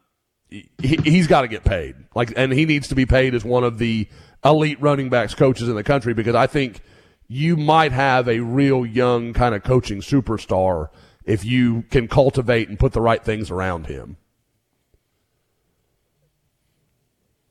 he, 0.49 0.67
he's 0.79 1.27
got 1.27 1.41
to 1.41 1.47
get 1.47 1.63
paid. 1.63 1.95
Like, 2.15 2.33
and 2.35 2.51
he 2.51 2.65
needs 2.65 2.87
to 2.87 2.95
be 2.95 3.05
paid 3.05 3.35
as 3.35 3.45
one 3.45 3.63
of 3.63 3.77
the 3.77 4.07
elite 4.43 4.79
running 4.81 5.09
backs 5.09 5.33
coaches 5.35 5.67
in 5.69 5.75
the 5.75 5.83
country 5.83 6.13
because 6.13 6.35
I 6.35 6.47
think 6.47 6.81
you 7.27 7.55
might 7.57 7.91
have 7.91 8.27
a 8.27 8.39
real 8.39 8.85
young 8.85 9.33
kind 9.33 9.53
of 9.53 9.63
coaching 9.63 10.01
superstar 10.01 10.89
if 11.25 11.45
you 11.45 11.83
can 11.91 12.07
cultivate 12.07 12.69
and 12.69 12.79
put 12.79 12.93
the 12.93 13.01
right 13.01 13.23
things 13.23 13.51
around 13.51 13.85
him. 13.87 14.17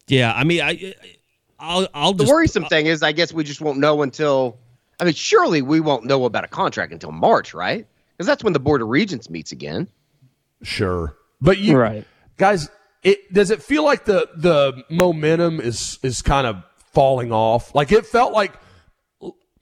Yeah, 0.06 0.32
I 0.34 0.44
mean, 0.44 0.62
I, 0.62 0.94
I'll, 1.58 1.86
I'll 1.92 2.12
The 2.14 2.24
just 2.24 2.32
worrisome 2.32 2.64
uh, 2.64 2.68
thing 2.68 2.86
is, 2.86 3.02
I 3.02 3.12
guess 3.12 3.32
we 3.32 3.44
just 3.44 3.60
won't 3.60 3.78
know 3.78 4.02
until. 4.02 4.58
I 5.00 5.04
mean, 5.04 5.14
surely 5.14 5.62
we 5.62 5.78
won't 5.80 6.04
know 6.06 6.24
about 6.24 6.44
a 6.44 6.48
contract 6.48 6.92
until 6.92 7.12
March, 7.12 7.54
right? 7.54 7.86
Because 8.16 8.26
that's 8.26 8.42
when 8.42 8.52
the 8.52 8.58
Board 8.58 8.82
of 8.82 8.88
Regents 8.88 9.30
meets 9.30 9.52
again. 9.52 9.86
Sure, 10.62 11.14
but 11.40 11.58
you 11.58 11.76
Right. 11.76 12.04
guys, 12.36 12.68
it 13.04 13.32
does 13.32 13.52
it 13.52 13.62
feel 13.62 13.84
like 13.84 14.06
the 14.06 14.28
the 14.34 14.82
momentum 14.90 15.60
is 15.60 16.00
is 16.02 16.20
kind 16.20 16.48
of 16.48 16.64
falling 16.98 17.30
off? 17.30 17.72
Like 17.76 17.92
it 17.92 18.06
felt 18.06 18.32
like 18.32 18.52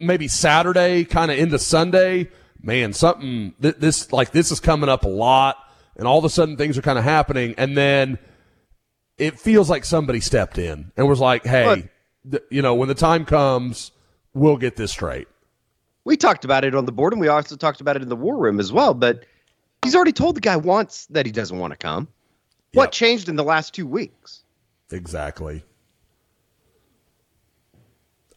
maybe 0.00 0.26
Saturday, 0.26 1.04
kind 1.04 1.30
of 1.30 1.38
into 1.38 1.58
Sunday. 1.58 2.30
Man, 2.62 2.94
something 2.94 3.52
th- 3.60 3.76
this 3.76 4.10
like 4.10 4.30
this 4.30 4.50
is 4.50 4.58
coming 4.58 4.88
up 4.88 5.04
a 5.04 5.08
lot, 5.08 5.58
and 5.96 6.08
all 6.08 6.18
of 6.18 6.24
a 6.24 6.30
sudden 6.30 6.56
things 6.56 6.78
are 6.78 6.82
kind 6.82 6.96
of 6.98 7.04
happening, 7.04 7.54
and 7.58 7.76
then 7.76 8.18
it 9.18 9.38
feels 9.38 9.68
like 9.68 9.84
somebody 9.84 10.20
stepped 10.20 10.56
in 10.56 10.92
and 10.96 11.06
was 11.06 11.20
like, 11.20 11.44
"Hey, 11.44 11.90
th- 12.30 12.42
you 12.50 12.62
know, 12.62 12.74
when 12.74 12.88
the 12.88 12.94
time 12.94 13.26
comes, 13.26 13.92
we'll 14.32 14.56
get 14.56 14.76
this 14.76 14.90
straight." 14.92 15.28
We 16.06 16.16
talked 16.16 16.46
about 16.46 16.64
it 16.64 16.74
on 16.74 16.86
the 16.86 16.92
board, 16.92 17.12
and 17.12 17.20
we 17.20 17.28
also 17.28 17.54
talked 17.54 17.82
about 17.82 17.96
it 17.96 18.02
in 18.02 18.08
the 18.08 18.16
war 18.16 18.38
room 18.38 18.58
as 18.60 18.72
well. 18.72 18.94
But 18.94 19.26
he's 19.84 19.94
already 19.94 20.12
told 20.12 20.36
the 20.36 20.40
guy 20.40 20.56
once 20.56 21.04
that 21.10 21.26
he 21.26 21.32
doesn't 21.32 21.58
want 21.58 21.72
to 21.72 21.76
come. 21.76 22.08
What 22.72 22.84
Yep. 22.86 22.92
changed 22.92 23.28
in 23.28 23.36
the 23.36 23.44
last 23.44 23.74
two 23.74 23.86
weeks? 23.86 24.42
Exactly. 24.90 25.62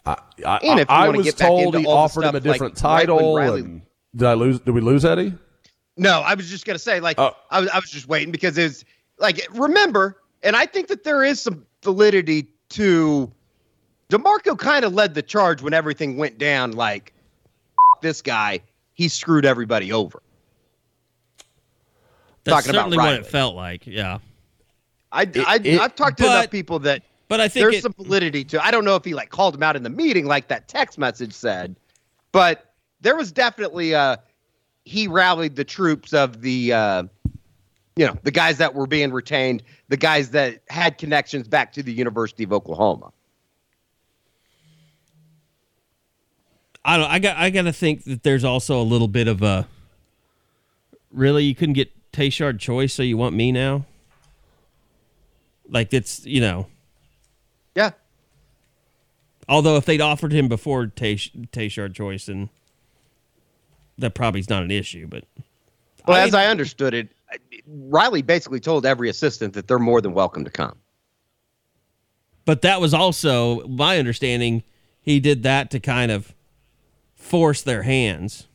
I, 0.06 0.18
I, 0.46 0.58
And 0.64 0.80
if 0.80 0.90
you 0.90 0.96
I 0.96 1.06
wanna 1.08 1.18
was 1.20 1.26
get 1.26 1.38
back 1.38 1.48
told 1.48 1.76
into 1.76 1.80
he 1.80 1.86
all 1.86 1.94
the 1.96 2.00
offered 2.00 2.22
him 2.24 2.28
a 2.28 2.30
stuff, 2.30 2.34
like, 2.46 2.54
different 2.54 2.74
right 2.84 3.00
title. 3.00 3.36
Riley- 3.38 3.62
and- 3.62 3.82
did 4.16 4.28
I 4.28 4.34
lose? 4.34 4.60
Did 4.60 4.72
we 4.72 4.82
lose 4.82 5.06
Eddie? 5.06 5.34
No, 5.98 6.22
I 6.22 6.34
was 6.34 6.50
just 6.50 6.66
gonna 6.66 6.80
say, 6.80 7.00
like, 7.00 7.20
Oh. 7.20 7.36
I 7.52 7.60
was, 7.62 7.70
I 7.70 7.76
was 7.80 7.90
just 7.92 8.08
waiting 8.08 8.32
because 8.32 8.58
it's 8.58 8.86
like, 9.20 9.46
remember, 9.52 10.22
and 10.44 10.56
I 10.56 10.66
think 10.66 10.88
that 10.88 11.04
there 11.04 11.24
is 11.24 11.40
some 11.42 11.66
validity 11.84 12.48
to 12.70 13.32
Demarco. 14.10 14.58
Kind 14.58 14.86
of 14.86 14.94
led 14.94 15.14
the 15.14 15.22
charge 15.22 15.62
when 15.62 15.74
everything 15.74 16.18
went 16.18 16.38
down. 16.38 16.72
Like, 16.72 17.14
this 18.02 18.22
guy, 18.22 18.62
he 18.94 19.10
screwed 19.10 19.46
everybody 19.46 19.92
over. 19.92 20.22
that's 22.46 22.56
talking 22.66 22.70
about 22.72 22.80
certainly 22.92 22.98
what 22.98 23.14
it 23.14 23.28
felt 23.28 23.56
like. 23.56 23.86
Yeah, 23.86 24.20
I, 25.12 25.22
I, 25.46 25.60
it- 25.64 25.80
I've 25.80 25.96
talked 25.96 26.18
to 26.18 26.24
but- 26.24 26.32
enough 26.40 26.52
people 26.52 26.80
that 26.80 27.04
but 27.30 27.40
I 27.40 27.48
think 27.48 27.64
there's 27.64 27.76
it, 27.76 27.84
some 27.84 27.94
validity 27.94 28.44
to. 28.46 28.64
I 28.64 28.72
don't 28.72 28.84
know 28.84 28.96
if 28.96 29.06
he 29.06 29.14
like 29.14 29.30
called 29.30 29.56
him 29.56 29.64
out 29.64 29.78
in 29.78 29.84
the 29.84 29.90
meeting 29.90 30.26
like 30.26 30.50
that 30.50 30.68
text 30.68 30.98
message 30.98 31.32
said, 31.32 31.78
but 32.34 32.74
there 33.00 33.16
was 33.16 33.32
definitely 33.32 33.96
uh 33.96 34.18
he 34.84 35.08
rallied 35.08 35.56
the 35.56 35.64
troops 35.64 36.12
of 36.12 36.42
the 36.42 36.74
uh 36.74 37.04
you 37.96 38.06
know 38.06 38.18
the 38.24 38.32
guys 38.32 38.58
that 38.58 38.74
were 38.74 38.88
being 38.88 39.12
retained, 39.12 39.64
the 39.88 39.98
guys 39.98 40.32
that 40.32 40.62
had 40.70 40.98
connections 40.98 41.48
back 41.48 41.72
to 41.74 41.84
the 41.84 41.94
University 41.94 42.44
of 42.44 42.52
Oklahoma. 42.52 43.12
I 46.84 46.98
don't. 46.98 47.12
I 47.12 47.20
got. 47.20 47.38
I 47.38 47.50
got 47.52 47.64
to 47.64 47.74
think 47.74 48.06
that 48.06 48.24
there's 48.24 48.44
also 48.44 48.82
a 48.82 48.84
little 48.84 49.08
bit 49.08 49.28
of 49.28 49.44
a. 49.44 49.68
Really, 51.12 51.44
you 51.44 51.54
couldn't 51.54 51.74
get 51.74 51.92
Tashard 52.12 52.60
Choice, 52.60 52.94
so 52.94 53.04
you 53.04 53.18
want 53.18 53.36
me 53.36 53.52
now? 53.52 53.86
Like 55.70 55.94
it's 55.94 56.26
you 56.26 56.42
know. 56.42 56.68
Yeah, 57.76 57.92
Although 59.48 59.78
if 59.78 59.86
they'd 59.86 60.02
offered 60.02 60.32
him 60.32 60.48
before 60.48 60.88
Tay- 60.88 61.32
Tashard 61.52 61.96
Choice, 61.96 62.26
then 62.28 62.50
that 63.98 64.14
probably 64.14 64.40
is 64.42 64.50
not 64.50 64.64
an 64.64 64.72
issue. 64.72 65.08
But 65.08 65.24
well, 66.08 66.18
I 66.18 66.22
as 66.28 66.34
I 66.34 66.48
understood 66.48 66.94
it, 66.94 67.10
Riley 67.68 68.22
basically 68.22 68.60
told 68.60 68.86
every 68.86 69.10
assistant 69.10 69.54
that 69.56 69.68
they're 69.68 69.80
more 69.80 70.02
than 70.02 70.14
welcome 70.14 70.44
to 70.46 70.52
come. 70.52 70.76
but 72.46 72.62
that 72.64 72.80
was 72.82 72.94
also 72.94 73.68
my 73.68 73.98
understanding. 74.00 74.64
He 75.02 75.20
did 75.20 75.44
that 75.44 75.72
to 75.72 75.80
kind 75.80 76.12
of 76.12 76.34
force 77.16 77.62
their 77.62 77.84
hands, 77.84 78.46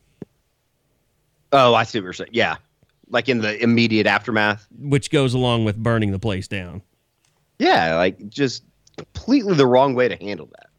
Oh, 1.51 1.73
I 1.73 1.83
see 1.83 1.99
what 1.99 2.03
you're 2.03 2.13
saying. 2.13 2.29
Yeah, 2.33 2.55
like 3.09 3.29
in 3.29 3.39
the 3.39 3.61
immediate 3.61 4.07
aftermath. 4.07 4.67
which 4.77 5.09
goes 5.09 5.33
along 5.33 5.63
with 5.65 5.77
burning 5.77 6.11
the 6.11 6.19
place 6.19 6.47
down. 6.47 6.81
Yeah, 7.59 7.95
like 7.95 8.29
just 8.29 8.63
completely 8.95 9.55
the 9.55 9.67
wrong 9.67 9.93
way 9.93 10.07
to 10.07 10.15
handle 10.15 10.47
that. 10.47 10.69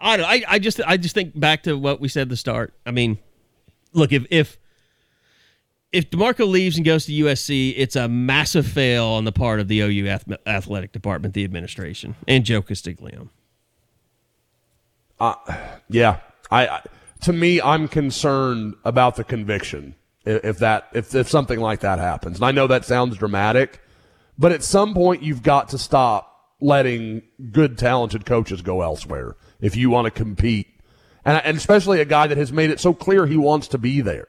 I 0.00 0.16
don't. 0.16 0.26
I, 0.26 0.42
I 0.48 0.58
just. 0.58 0.80
I 0.84 0.96
just 0.96 1.14
think 1.14 1.38
back 1.38 1.62
to 1.64 1.78
what 1.78 2.00
we 2.00 2.08
said 2.08 2.22
at 2.22 2.28
the 2.28 2.36
start. 2.36 2.74
I 2.84 2.90
mean, 2.90 3.18
look 3.92 4.12
if 4.12 4.26
if 4.30 4.58
if 5.92 6.10
Demarco 6.10 6.48
leaves 6.48 6.76
and 6.76 6.84
goes 6.84 7.06
to 7.06 7.12
USC, 7.12 7.74
it's 7.76 7.94
a 7.96 8.08
massive 8.08 8.66
fail 8.66 9.04
on 9.04 9.24
the 9.24 9.32
part 9.32 9.60
of 9.60 9.68
the 9.68 9.80
OU 9.80 10.08
ath- 10.08 10.32
athletic 10.46 10.90
department, 10.90 11.34
the 11.34 11.44
administration, 11.44 12.16
and 12.26 12.44
Joe 12.44 12.62
Castiglione. 12.62 13.28
Uh, 15.20 15.34
yeah, 15.88 16.18
I, 16.50 16.66
I 16.66 16.82
to 17.22 17.32
me, 17.32 17.60
I'm 17.60 17.86
concerned 17.86 18.74
about 18.84 19.16
the 19.16 19.22
conviction 19.22 19.94
if, 20.24 20.44
if 20.44 20.58
that 20.58 20.88
if 20.94 21.14
if 21.14 21.28
something 21.28 21.60
like 21.60 21.80
that 21.80 21.98
happens. 21.98 22.38
And 22.38 22.44
I 22.44 22.50
know 22.50 22.66
that 22.66 22.84
sounds 22.84 23.16
dramatic, 23.16 23.80
but 24.42 24.50
at 24.50 24.64
some 24.64 24.92
point 24.92 25.22
you've 25.22 25.44
got 25.44 25.68
to 25.68 25.78
stop 25.78 26.50
letting 26.60 27.22
good, 27.52 27.78
talented 27.78 28.26
coaches 28.26 28.60
go 28.60 28.82
elsewhere 28.82 29.36
if 29.60 29.76
you 29.76 29.88
want 29.88 30.06
to 30.06 30.10
compete, 30.10 30.66
and, 31.24 31.40
and 31.44 31.56
especially 31.56 32.00
a 32.00 32.04
guy 32.04 32.26
that 32.26 32.36
has 32.36 32.52
made 32.52 32.68
it 32.68 32.80
so 32.80 32.92
clear 32.92 33.24
he 33.24 33.36
wants 33.36 33.68
to 33.68 33.78
be 33.78 34.00
there. 34.00 34.26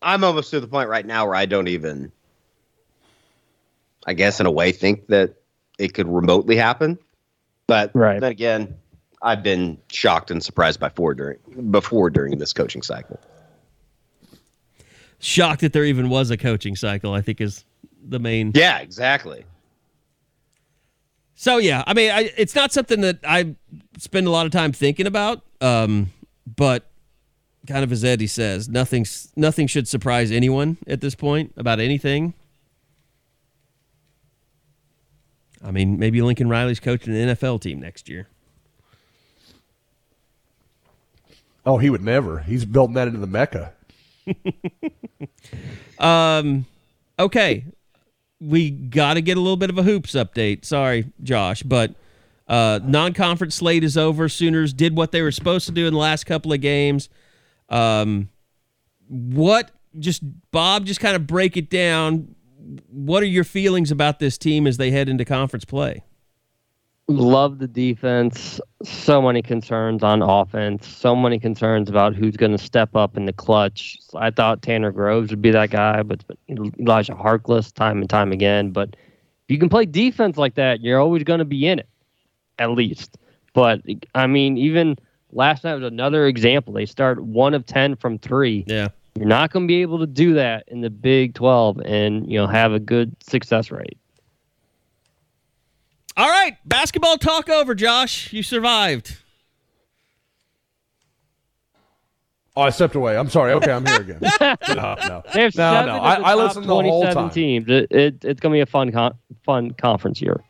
I'm 0.00 0.24
almost 0.24 0.50
to 0.52 0.60
the 0.60 0.66
point 0.66 0.88
right 0.88 1.04
now 1.04 1.26
where 1.26 1.34
I 1.34 1.44
don't 1.44 1.68
even, 1.68 2.10
I 4.06 4.14
guess, 4.14 4.40
in 4.40 4.46
a 4.46 4.50
way, 4.50 4.72
think 4.72 5.08
that 5.08 5.34
it 5.78 5.92
could 5.92 6.08
remotely 6.08 6.56
happen. 6.56 6.98
But 7.66 7.90
Right. 7.92 8.18
then 8.20 8.32
again, 8.32 8.76
I've 9.20 9.42
been 9.42 9.76
shocked 9.92 10.30
and 10.30 10.42
surprised 10.42 10.80
by 10.80 10.88
four 10.88 11.12
during 11.12 11.70
before 11.70 12.08
during 12.08 12.38
this 12.38 12.54
coaching 12.54 12.80
cycle. 12.80 13.20
Shocked 15.18 15.62
that 15.62 15.72
there 15.72 15.84
even 15.84 16.10
was 16.10 16.30
a 16.30 16.36
coaching 16.36 16.76
cycle. 16.76 17.12
I 17.12 17.20
think 17.20 17.40
is 17.40 17.64
the 18.02 18.18
main. 18.18 18.52
Yeah, 18.54 18.78
exactly. 18.78 19.44
So 21.34 21.58
yeah, 21.58 21.82
I 21.86 21.94
mean, 21.94 22.10
I, 22.10 22.30
it's 22.36 22.54
not 22.54 22.72
something 22.72 23.00
that 23.00 23.18
I 23.26 23.54
spend 23.98 24.26
a 24.26 24.30
lot 24.30 24.46
of 24.46 24.52
time 24.52 24.72
thinking 24.72 25.06
about. 25.06 25.42
Um, 25.60 26.12
but 26.46 26.90
kind 27.66 27.82
of 27.82 27.90
as 27.92 28.04
Eddie 28.04 28.26
says, 28.26 28.68
nothing 28.68 29.06
nothing 29.36 29.66
should 29.66 29.88
surprise 29.88 30.30
anyone 30.30 30.76
at 30.86 31.00
this 31.00 31.14
point 31.14 31.52
about 31.56 31.80
anything. 31.80 32.34
I 35.64 35.70
mean, 35.70 35.98
maybe 35.98 36.20
Lincoln 36.20 36.48
Riley's 36.48 36.80
coaching 36.80 37.16
an 37.16 37.30
NFL 37.30 37.62
team 37.62 37.80
next 37.80 38.08
year. 38.08 38.28
Oh, 41.66 41.78
he 41.78 41.88
would 41.88 42.02
never. 42.02 42.40
He's 42.40 42.66
building 42.66 42.94
that 42.94 43.08
into 43.08 43.20
the 43.20 43.26
mecca. 43.26 43.72
Um, 45.98 46.66
okay, 47.18 47.64
we 48.40 48.70
got 48.70 49.14
to 49.14 49.22
get 49.22 49.36
a 49.36 49.40
little 49.40 49.56
bit 49.56 49.70
of 49.70 49.78
a 49.78 49.82
hoops 49.82 50.12
update. 50.12 50.64
Sorry, 50.64 51.06
Josh, 51.22 51.62
but 51.62 51.94
uh, 52.48 52.80
non-conference 52.82 53.54
slate 53.54 53.84
is 53.84 53.96
over. 53.96 54.28
Sooners 54.28 54.72
did 54.72 54.96
what 54.96 55.12
they 55.12 55.22
were 55.22 55.32
supposed 55.32 55.66
to 55.66 55.72
do 55.72 55.86
in 55.86 55.94
the 55.94 55.98
last 55.98 56.24
couple 56.24 56.52
of 56.52 56.60
games. 56.60 57.08
Um, 57.68 58.28
what? 59.08 59.70
Just 59.98 60.22
Bob, 60.50 60.86
just 60.86 61.00
kind 61.00 61.14
of 61.14 61.26
break 61.26 61.56
it 61.56 61.70
down. 61.70 62.34
What 62.88 63.22
are 63.22 63.26
your 63.26 63.44
feelings 63.44 63.90
about 63.90 64.18
this 64.18 64.36
team 64.36 64.66
as 64.66 64.76
they 64.76 64.90
head 64.90 65.08
into 65.08 65.24
conference 65.24 65.64
play? 65.64 66.02
Love 67.06 67.58
the 67.58 67.68
defense. 67.68 68.60
So 68.82 69.20
many 69.20 69.42
concerns 69.42 70.02
on 70.02 70.22
offense. 70.22 70.86
So 70.86 71.14
many 71.14 71.38
concerns 71.38 71.90
about 71.90 72.14
who's 72.14 72.36
going 72.36 72.52
to 72.52 72.58
step 72.58 72.96
up 72.96 73.16
in 73.16 73.26
the 73.26 73.32
clutch. 73.32 73.98
I 74.14 74.30
thought 74.30 74.62
Tanner 74.62 74.90
Groves 74.90 75.30
would 75.30 75.42
be 75.42 75.50
that 75.50 75.70
guy, 75.70 76.02
but 76.02 76.24
Elijah 76.48 77.14
Harkless 77.14 77.72
time 77.72 78.00
and 78.00 78.08
time 78.08 78.32
again. 78.32 78.70
But 78.70 78.90
if 78.92 79.48
you 79.48 79.58
can 79.58 79.68
play 79.68 79.84
defense 79.84 80.38
like 80.38 80.54
that, 80.54 80.80
you're 80.80 80.98
always 80.98 81.24
going 81.24 81.40
to 81.40 81.44
be 81.44 81.66
in 81.66 81.78
it, 81.78 81.88
at 82.58 82.70
least. 82.70 83.18
But 83.52 83.82
I 84.14 84.26
mean, 84.26 84.56
even 84.56 84.96
last 85.30 85.62
night 85.64 85.74
was 85.74 85.84
another 85.84 86.26
example. 86.26 86.72
They 86.72 86.86
start 86.86 87.22
one 87.22 87.52
of 87.52 87.66
ten 87.66 87.96
from 87.96 88.18
three. 88.18 88.64
Yeah. 88.66 88.88
You're 89.16 89.28
not 89.28 89.52
going 89.52 89.66
to 89.66 89.68
be 89.68 89.82
able 89.82 89.98
to 90.00 90.06
do 90.06 90.34
that 90.34 90.64
in 90.68 90.80
the 90.80 90.90
Big 90.90 91.34
12 91.34 91.80
and 91.84 92.28
you 92.30 92.38
know 92.38 92.46
have 92.46 92.72
a 92.72 92.80
good 92.80 93.14
success 93.22 93.70
rate. 93.70 93.98
All 96.16 96.28
right, 96.28 96.56
basketball 96.64 97.18
talk 97.18 97.48
over, 97.48 97.74
Josh. 97.74 98.32
You 98.32 98.42
survived. 98.42 99.16
Oh, 102.56 102.62
I 102.62 102.70
stepped 102.70 102.94
away. 102.94 103.16
I'm 103.16 103.28
sorry. 103.30 103.52
Okay, 103.54 103.72
I'm 103.72 103.84
here 103.84 104.00
again. 104.00 104.18
no, 104.40 104.54
no. 104.68 105.22
No, 105.56 105.86
no. 105.86 106.00
I- 106.00 106.18
the 106.20 106.24
I 106.24 106.34
listened 106.36 106.66
the 106.66 106.74
whole 106.74 107.02
time. 107.04 107.30
teams. 107.30 107.68
It, 107.68 107.90
it, 107.90 108.24
it's 108.24 108.40
going 108.40 108.52
to 108.52 108.56
be 108.56 108.60
a 108.60 108.66
fun 108.66 108.92
con- 108.92 109.14
fun 109.44 109.72
conference 109.72 110.20
year. 110.22 110.40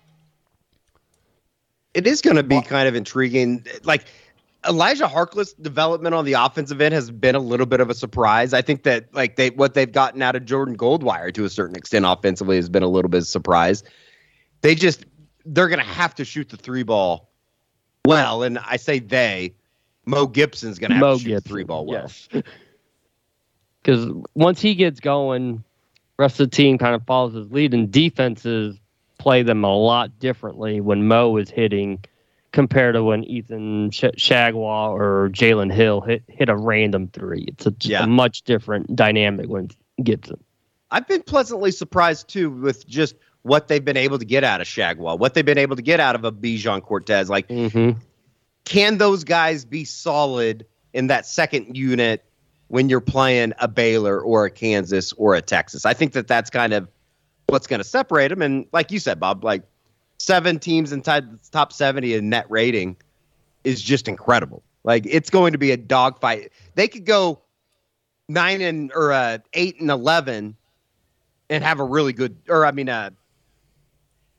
It 1.94 2.06
is 2.06 2.20
going 2.20 2.36
to 2.36 2.42
be 2.42 2.60
kind 2.60 2.88
of 2.88 2.94
intriguing. 2.94 3.64
Like 3.84 4.04
Elijah 4.68 5.06
Harkless' 5.06 5.54
development 5.62 6.14
on 6.14 6.26
the 6.26 6.34
offensive 6.34 6.80
end 6.82 6.92
has 6.92 7.10
been 7.10 7.36
a 7.36 7.40
little 7.40 7.66
bit 7.66 7.80
of 7.80 7.88
a 7.88 7.94
surprise. 7.94 8.52
I 8.52 8.60
think 8.60 8.82
that 8.82 9.14
like 9.14 9.36
they 9.36 9.50
what 9.50 9.72
they've 9.72 9.90
gotten 9.90 10.20
out 10.20 10.36
of 10.36 10.44
Jordan 10.44 10.76
Goldwire 10.76 11.32
to 11.32 11.44
a 11.46 11.48
certain 11.48 11.76
extent 11.76 12.04
offensively 12.06 12.56
has 12.56 12.68
been 12.68 12.82
a 12.82 12.88
little 12.88 13.08
bit 13.08 13.18
of 13.18 13.22
a 13.22 13.26
surprise. 13.26 13.82
They 14.60 14.74
just 14.74 15.04
they're 15.46 15.68
going 15.68 15.78
to 15.80 15.84
have 15.84 16.14
to 16.16 16.24
shoot 16.24 16.48
the 16.48 16.56
three 16.56 16.82
ball 16.82 17.30
well, 18.06 18.42
and 18.42 18.58
I 18.58 18.76
say 18.76 18.98
they. 18.98 19.54
Mo 20.06 20.26
Gibson's 20.26 20.78
going 20.78 20.90
to 20.90 20.96
have 20.96 21.00
Mo 21.00 21.14
to 21.14 21.18
shoot 21.20 21.28
Gibson, 21.30 21.42
the 21.44 21.48
three 21.48 21.64
ball 21.64 21.86
well. 21.86 22.02
yes. 22.02 22.28
Because 23.82 24.10
once 24.34 24.60
he 24.60 24.74
gets 24.74 24.98
going, 25.00 25.62
rest 26.18 26.40
of 26.40 26.50
the 26.50 26.56
team 26.56 26.78
kind 26.78 26.94
of 26.94 27.04
follows 27.04 27.34
his 27.34 27.50
lead, 27.52 27.74
and 27.74 27.90
defenses 27.90 28.78
play 29.18 29.42
them 29.42 29.62
a 29.64 29.76
lot 29.76 30.18
differently 30.18 30.80
when 30.80 31.06
Mo 31.06 31.36
is 31.36 31.50
hitting 31.50 32.02
compared 32.52 32.94
to 32.94 33.02
when 33.04 33.24
Ethan 33.24 33.90
Sh- 33.90 34.04
Chargois 34.16 34.88
or 34.90 35.28
Jalen 35.32 35.72
Hill 35.72 36.00
hit 36.00 36.22
hit 36.28 36.48
a 36.48 36.56
random 36.56 37.08
three. 37.08 37.44
It's 37.48 37.66
a, 37.66 37.74
Yeah. 37.80 38.04
a 38.04 38.06
much 38.06 38.42
different 38.42 38.94
dynamic 38.96 39.48
when 39.48 39.68
Gibson. 40.02 40.42
I've 40.90 41.06
been 41.08 41.22
pleasantly 41.22 41.70
surprised 41.70 42.28
too 42.28 42.50
with 42.50 42.86
just 42.86 43.16
what 43.44 43.68
they've 43.68 43.84
been 43.84 43.96
able 43.96 44.18
to 44.18 44.24
get 44.24 44.42
out 44.42 44.60
of 44.60 44.66
Chargois, 44.66 45.18
what 45.18 45.34
they've 45.34 45.44
been 45.44 45.58
able 45.58 45.76
to 45.76 45.82
get 45.82 46.00
out 46.00 46.14
of 46.16 46.24
a 46.24 46.32
Bijan 46.32 46.82
Cortes. 46.82 47.28
Like, 47.28 47.46
Mm-hmm. 47.48 47.98
can 48.64 48.98
those 48.98 49.22
guys 49.24 49.64
be 49.64 49.84
solid 49.84 50.66
in 50.92 51.06
that 51.08 51.26
second 51.26 51.76
unit 51.76 52.24
when 52.68 52.88
you're 52.88 53.00
playing 53.02 53.52
a 53.60 53.68
Baylor 53.68 54.18
or 54.20 54.46
a 54.46 54.50
Kansas 54.50 55.12
or 55.14 55.34
a 55.34 55.42
Texas? 55.42 55.84
I 55.84 55.92
think 55.94 56.12
that 56.14 56.26
that's 56.26 56.48
kind 56.50 56.72
of 56.72 56.88
what's 57.48 57.66
going 57.66 57.80
to 57.80 57.84
separate 57.88 58.28
them. 58.28 58.40
And 58.42 58.66
like 58.72 58.90
you 58.90 58.98
said, 58.98 59.20
Bob, 59.20 59.44
like 59.44 59.62
seven 60.18 60.58
teams 60.58 60.90
inside 60.92 61.30
the 61.30 61.38
top 61.50 61.72
70 61.72 62.14
in 62.14 62.30
net 62.30 62.46
rating 62.48 62.96
is 63.62 63.82
just 63.82 64.08
incredible. 64.08 64.62
Like 64.84 65.04
it's 65.06 65.28
going 65.30 65.52
to 65.52 65.58
be 65.58 65.70
a 65.70 65.76
dogfight. 65.76 66.50
They 66.76 66.88
could 66.88 67.04
go 67.04 67.40
nine 68.28 68.62
and 68.62 68.90
or 68.94 69.12
uh, 69.12 69.38
eight 69.52 69.80
and 69.80 69.90
eleven 69.90 70.56
and 71.50 71.62
have 71.62 71.78
a 71.80 71.84
really 71.84 72.14
good, 72.14 72.36
or 72.48 72.64
I 72.64 72.70
mean, 72.70 72.88
uh, 72.88 73.10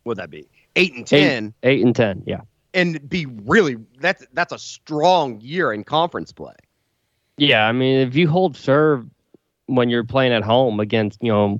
what'd 0.06 0.22
that 0.22 0.30
be? 0.30 0.48
Eight 0.76 0.94
and 0.94 1.06
ten 1.06 1.54
Eight, 1.64 1.70
eight 1.70 1.86
and 1.86 1.96
ten, 1.96 2.24
yeah. 2.26 2.42
and 2.74 3.08
be 3.10 3.26
really 3.26 3.78
that's 4.00 4.26
that's 4.34 4.54
a 4.54 4.60
strong 4.60 5.42
year 5.42 5.74
in 5.74 5.84
conference 5.84 6.32
play. 6.32 6.56
Yeah, 7.38 7.68
I 7.68 7.72
mean, 7.74 8.08
if 8.08 8.16
you 8.16 8.30
hold 8.30 8.56
serve 8.56 9.06
when 9.66 9.90
you're 9.90 10.04
playing 10.06 10.32
at 10.32 10.44
home 10.44 10.80
against, 10.80 11.22
you 11.22 11.32
know, 11.32 11.60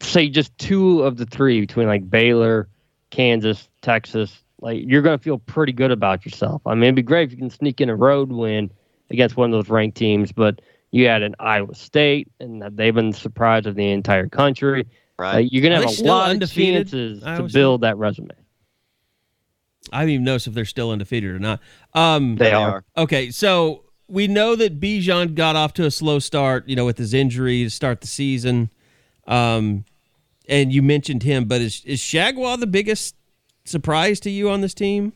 say 0.00 0.28
just 0.28 0.56
two 0.58 1.02
of 1.02 1.16
the 1.16 1.26
three 1.26 1.60
between 1.60 1.86
like 1.86 2.08
Baylor, 2.08 2.68
Kansas, 3.10 3.68
Texas, 3.82 4.42
like 4.60 4.82
you're 4.86 5.02
going 5.02 5.18
to 5.18 5.22
feel 5.22 5.38
pretty 5.38 5.72
good 5.72 5.90
about 5.90 6.24
yourself. 6.24 6.62
I 6.66 6.74
mean, 6.74 6.84
it'd 6.84 6.94
be 6.96 7.02
great 7.02 7.28
if 7.28 7.32
you 7.32 7.38
can 7.38 7.50
sneak 7.50 7.80
in 7.80 7.88
a 7.88 7.96
road 7.96 8.32
win 8.32 8.70
against 9.10 9.36
one 9.36 9.52
of 9.52 9.52
those 9.52 9.70
ranked 9.70 9.96
teams, 9.96 10.32
but 10.32 10.60
you 10.90 11.06
had 11.06 11.22
an 11.22 11.34
Iowa 11.38 11.74
State, 11.74 12.28
and 12.40 12.62
they've 12.76 12.94
been 12.94 13.10
the 13.10 13.16
surprise 13.16 13.66
of 13.66 13.74
the 13.74 13.90
entire 13.90 14.28
country. 14.28 14.86
Right. 15.18 15.34
Like, 15.34 15.52
you're 15.52 15.62
gonna 15.62 15.80
have 15.80 15.98
a 15.98 16.04
lot 16.04 16.30
undefeated, 16.30 16.86
of 16.86 16.90
chances 16.90 17.22
Iowa 17.24 17.48
to 17.48 17.52
build 17.52 17.80
that 17.82 17.96
resume. 17.96 18.30
I 19.92 20.00
don't 20.00 20.10
even 20.10 20.24
know 20.24 20.36
if 20.36 20.44
they're 20.44 20.64
still 20.64 20.90
undefeated 20.90 21.30
or 21.34 21.38
not. 21.38 21.60
Um, 21.94 22.36
They 22.36 22.52
are. 22.52 22.84
Okay, 22.96 23.30
so 23.30 23.84
we 24.08 24.28
know 24.28 24.54
that 24.56 24.80
Bijan 24.80 25.34
got 25.34 25.56
off 25.56 25.74
to 25.74 25.86
a 25.86 25.90
slow 25.90 26.18
start, 26.18 26.68
you 26.68 26.76
know, 26.76 26.84
with 26.84 26.98
his 26.98 27.14
injury 27.14 27.64
to 27.64 27.70
start 27.70 28.00
the 28.00 28.06
season. 28.06 28.70
Um, 29.26 29.84
and 30.48 30.72
you 30.72 30.82
mentioned 30.82 31.22
him, 31.22 31.44
but 31.44 31.60
is 31.60 31.84
is 31.84 32.00
Chargois 32.00 32.58
the 32.58 32.66
biggest 32.66 33.14
surprise 33.64 34.20
to 34.20 34.30
you 34.30 34.50
on 34.50 34.60
this 34.60 34.74
team? 34.74 35.12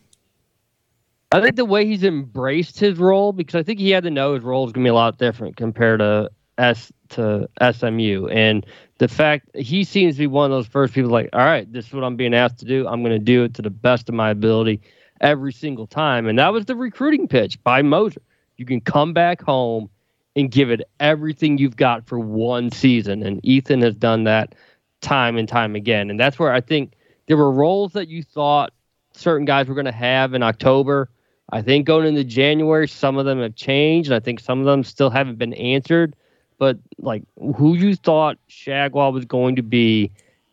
I 1.32 1.40
think 1.40 1.56
the 1.56 1.64
way 1.64 1.84
he's 1.84 2.04
embraced 2.04 2.78
his 2.78 2.98
role, 2.98 3.32
because 3.32 3.56
I 3.56 3.62
think 3.62 3.80
he 3.80 3.90
had 3.90 4.04
to 4.04 4.10
know 4.10 4.34
his 4.34 4.44
role 4.44 4.64
is 4.66 4.72
going 4.72 4.84
to 4.84 4.88
be 4.88 4.90
a 4.90 4.94
lot 4.94 5.18
different 5.18 5.56
compared 5.56 5.98
to 5.98 6.30
S 6.58 6.92
to 7.10 7.48
SMU, 7.60 8.28
and 8.28 8.64
the 8.98 9.08
fact 9.08 9.54
he 9.54 9.84
seems 9.84 10.14
to 10.14 10.20
be 10.20 10.26
one 10.26 10.50
of 10.50 10.56
those 10.56 10.66
first 10.66 10.94
people 10.94 11.10
like, 11.10 11.28
all 11.32 11.44
right, 11.44 11.70
this 11.72 11.86
is 11.86 11.92
what 11.92 12.04
I'm 12.04 12.16
being 12.16 12.34
asked 12.34 12.58
to 12.58 12.64
do. 12.64 12.86
I'm 12.86 13.02
going 13.02 13.12
to 13.12 13.18
do 13.18 13.44
it 13.44 13.54
to 13.54 13.62
the 13.62 13.70
best 13.70 14.08
of 14.08 14.14
my 14.14 14.30
ability 14.30 14.80
every 15.20 15.52
single 15.52 15.86
time, 15.86 16.26
and 16.26 16.38
that 16.38 16.52
was 16.52 16.66
the 16.66 16.76
recruiting 16.76 17.28
pitch 17.28 17.62
by 17.62 17.82
Moser. 17.82 18.22
You 18.56 18.66
can 18.66 18.80
come 18.80 19.12
back 19.12 19.42
home 19.42 19.90
and 20.34 20.50
give 20.50 20.70
it 20.70 20.82
everything 21.00 21.58
you've 21.58 21.76
got 21.76 22.06
for 22.06 22.18
one 22.18 22.70
season, 22.70 23.22
and 23.22 23.40
Ethan 23.44 23.82
has 23.82 23.96
done 23.96 24.24
that 24.24 24.54
time 25.00 25.36
and 25.36 25.48
time 25.48 25.74
again, 25.74 26.10
and 26.10 26.18
that's 26.18 26.38
where 26.38 26.52
I 26.52 26.60
think 26.60 26.92
there 27.26 27.36
were 27.36 27.50
roles 27.50 27.92
that 27.92 28.08
you 28.08 28.22
thought 28.22 28.72
certain 29.12 29.46
guys 29.46 29.66
were 29.66 29.74
going 29.74 29.86
to 29.86 29.92
have 29.92 30.34
in 30.34 30.42
October 30.42 31.08
I 31.50 31.62
think 31.62 31.86
going 31.86 32.06
into 32.06 32.24
January, 32.24 32.88
some 32.88 33.18
of 33.18 33.24
them 33.24 33.40
have 33.40 33.54
changed, 33.54 34.10
and 34.10 34.16
I 34.16 34.20
think 34.20 34.40
some 34.40 34.58
of 34.58 34.66
them 34.66 34.82
still 34.82 35.10
haven't 35.10 35.38
been 35.38 35.54
answered. 35.54 36.16
But 36.58 36.78
like 36.98 37.22
who 37.56 37.74
you 37.74 37.96
thought 37.96 38.38
Chargois 38.48 39.12
was 39.12 39.24
going 39.24 39.56
to 39.56 39.62
be 39.62 40.10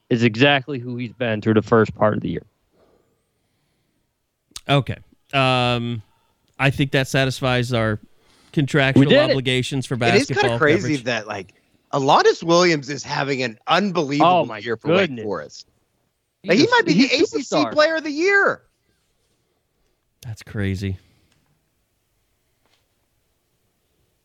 is 0.09 0.23
exactly 0.23 0.79
who 0.79 0.97
he's 0.97 1.13
been 1.13 1.41
through 1.41 1.53
the 1.55 1.61
first 1.61 1.95
part 1.95 2.13
of 2.15 2.21
the 2.21 2.29
year. 2.29 2.43
Okay. 4.67 4.97
Um, 5.33 6.01
I 6.59 6.69
think 6.69 6.91
that 6.91 7.07
satisfies 7.07 7.73
our 7.73 7.99
contractual 8.51 9.05
did 9.05 9.13
it. 9.13 9.29
obligations 9.31 9.85
for 9.85 9.95
It 9.95 9.99
basketball. 9.99 10.37
is 10.37 10.41
kind 10.41 10.53
of 10.53 10.59
crazy 10.59 10.81
coverage. 10.81 11.03
that 11.05 11.27
like 11.27 11.53
Alondes 11.91 12.43
Williams 12.43 12.89
is 12.89 13.03
having 13.03 13.41
an 13.43 13.57
unbelievable 13.67 14.29
Oh, 14.31 14.45
my 14.45 14.57
year 14.59 14.77
for 14.77 14.89
Wake. 14.93 15.19
Forest. 15.21 15.67
Like, 16.45 16.57
he 16.57 16.67
might 16.67 16.85
be 16.85 16.93
the 16.93 17.05
ACC 17.05 17.41
superstar. 17.45 17.71
Player 17.71 17.95
of 17.95 18.03
the 18.03 18.11
Year. 18.11 18.63
That's 20.21 20.43
crazy. 20.43 20.97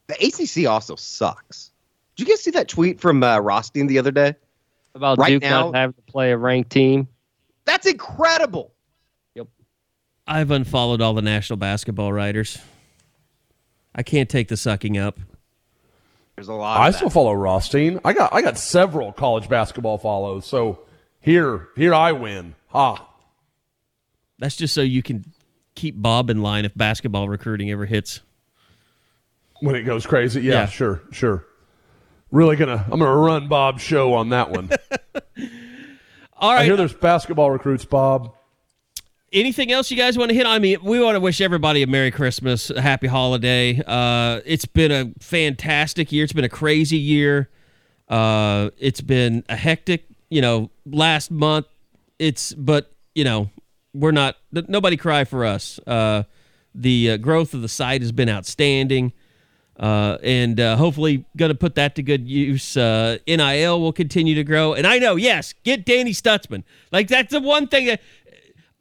The 0.09 0.15
ACC 0.27 0.69
also 0.69 0.97
sucks. 0.97 1.71
Did 2.17 2.27
you 2.27 2.35
guys 2.35 2.43
see 2.43 2.51
that 2.53 2.69
tweet 2.69 3.01
from 3.01 3.23
uh, 3.23 3.39
Rothstein 3.39 3.87
the 3.87 3.99
other 3.99 4.11
day? 4.11 4.35
About 4.95 5.19
Right 5.19 5.29
Duke 5.31 5.43
now- 5.43 5.67
not 5.71 5.75
having 5.77 5.95
to 5.95 6.03
play 6.13 6.33
a 6.33 6.37
ranked 6.37 6.71
team. 6.71 7.07
That's 7.65 7.87
incredible. 7.87 8.73
Yep. 9.35 9.49
I've 10.27 10.51
unfollowed 10.51 11.01
all 11.03 11.13
the 11.15 11.23
national 11.23 11.59
basketball 11.59 12.13
writers. 12.13 12.59
I 13.95 14.03
can't 14.03 14.29
take 14.29 14.49
the 14.49 14.57
sucking 14.57 14.97
up. 14.97 15.19
There's 16.37 16.49
a 16.49 16.55
lot. 16.55 16.77
Of 16.77 16.83
I 16.83 16.91
that. 16.91 16.97
still 16.97 17.11
follow 17.11 17.33
Rothstein. 17.35 18.01
I 18.05 18.13
got 18.15 18.33
I 18.33 18.43
got 18.43 18.57
several 18.59 19.13
college 19.13 19.49
basketball 19.49 19.99
follows. 19.99 20.47
So 20.47 20.81
here 21.21 21.69
here 21.77 21.93
I 21.93 22.13
win. 22.13 22.55
Ha. 22.69 23.05
That's 24.39 24.55
just 24.57 24.73
so 24.73 24.81
you 24.83 25.03
can 25.03 25.25
keep 25.75 26.01
Bob 26.01 26.31
in 26.31 26.41
line 26.43 26.65
if 26.65 26.75
basketball 26.77 27.29
recruiting 27.29 27.71
ever 27.73 27.87
hits. 27.87 28.21
When 29.61 29.75
it 29.75 29.83
goes 29.83 30.07
crazy. 30.07 30.41
Yeah, 30.43 30.53
Yeah. 30.53 30.67
sure, 30.67 31.03
sure. 31.11 31.45
Really 32.31 32.57
gonna 32.57 32.85
I'm 32.91 32.99
gonna 32.99 33.17
run 33.17 33.49
Bob's 33.49 33.83
show 33.83 34.15
on 34.15 34.29
that 34.31 34.51
one. 34.51 34.71
All 36.37 36.51
I 36.51 36.65
hear 36.65 36.77
there's 36.77 36.93
basketball 36.95 37.51
recruits, 37.51 37.85
Bob. 37.85 38.33
anything 39.33 39.73
else 39.73 39.91
you 39.91 39.97
guys 39.97 40.17
want 40.17 40.29
to 40.31 40.35
hit 40.35 40.47
on? 40.47 40.53
I 40.53 40.59
mean, 40.61 40.79
we 40.85 41.01
want 41.01 41.17
to 41.17 41.21
wish 41.21 41.41
everybody 41.41 41.83
a 41.83 41.87
Merry 41.87 42.11
Christmas, 42.13 42.71
a 42.71 42.81
Happy 42.81 43.09
Holiday. 43.09 43.83
Uh, 43.87 44.41
it's 44.47 44.65
been 44.67 44.93
a 44.93 45.13
fantastic 45.21 46.13
year. 46.13 46.23
It's 46.25 46.33
been 46.33 46.45
a 46.45 46.49
crazy 46.49 46.99
year. 46.99 47.49
Uh, 48.09 48.71
it's 48.79 49.01
been 49.01 49.43
a 49.49 49.57
hectic, 49.57 50.05
you 50.31 50.41
know, 50.41 50.71
last 50.87 51.31
month. 51.31 51.67
It's, 52.21 52.53
but 52.55 52.93
you 53.15 53.25
know, 53.25 53.51
we're 53.95 54.13
not. 54.13 54.37
Nobody 54.53 54.97
cry 54.97 55.25
for 55.25 55.45
us. 55.45 55.81
Uh, 55.87 56.23
the 56.75 57.13
uh, 57.13 57.17
growth 57.17 57.53
of 57.55 57.63
the 57.63 57.69
site 57.69 58.03
has 58.03 58.13
been 58.13 58.29
outstanding. 58.29 59.13
Uh, 59.79 60.19
and 60.25 60.59
uh, 60.59 60.77
hopefully 60.77 61.25
going 61.37 61.51
to 61.51 61.55
put 61.55 61.77
that 61.77 61.95
to 61.95 62.03
good 62.03 62.29
use. 62.29 62.77
Uh, 62.77 63.17
NIL 63.29 63.81
will 63.81 63.93
continue 63.93 64.35
to 64.35 64.43
grow, 64.43 64.75
and 64.75 64.87
I 64.87 64.99
know, 64.99 65.15
yes, 65.15 65.55
get 65.63 65.85
Danny 65.87 66.11
Stutsman. 66.13 66.65
Like 66.91 67.07
that's 67.07 67.31
the 67.31 67.41
one 67.41 67.69
thing 67.69 67.87
that 67.87 68.01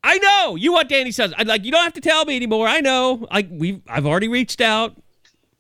I 0.03 0.18
know 0.18 0.56
you 0.56 0.72
want 0.74 0.90
Danny 0.90 1.11
Stutsman. 1.11 1.36
I 1.38 1.44
like 1.44 1.64
you 1.65 1.72
don't 1.72 1.84
have 1.84 1.94
to 1.94 2.02
tell 2.02 2.26
me 2.26 2.36
anymore. 2.36 2.68
I 2.68 2.80
know. 2.82 3.28
Like 3.32 3.48
we, 3.52 3.82
I've 3.88 4.07
already 4.07 4.28
reached 4.28 4.60
out, 4.60 4.95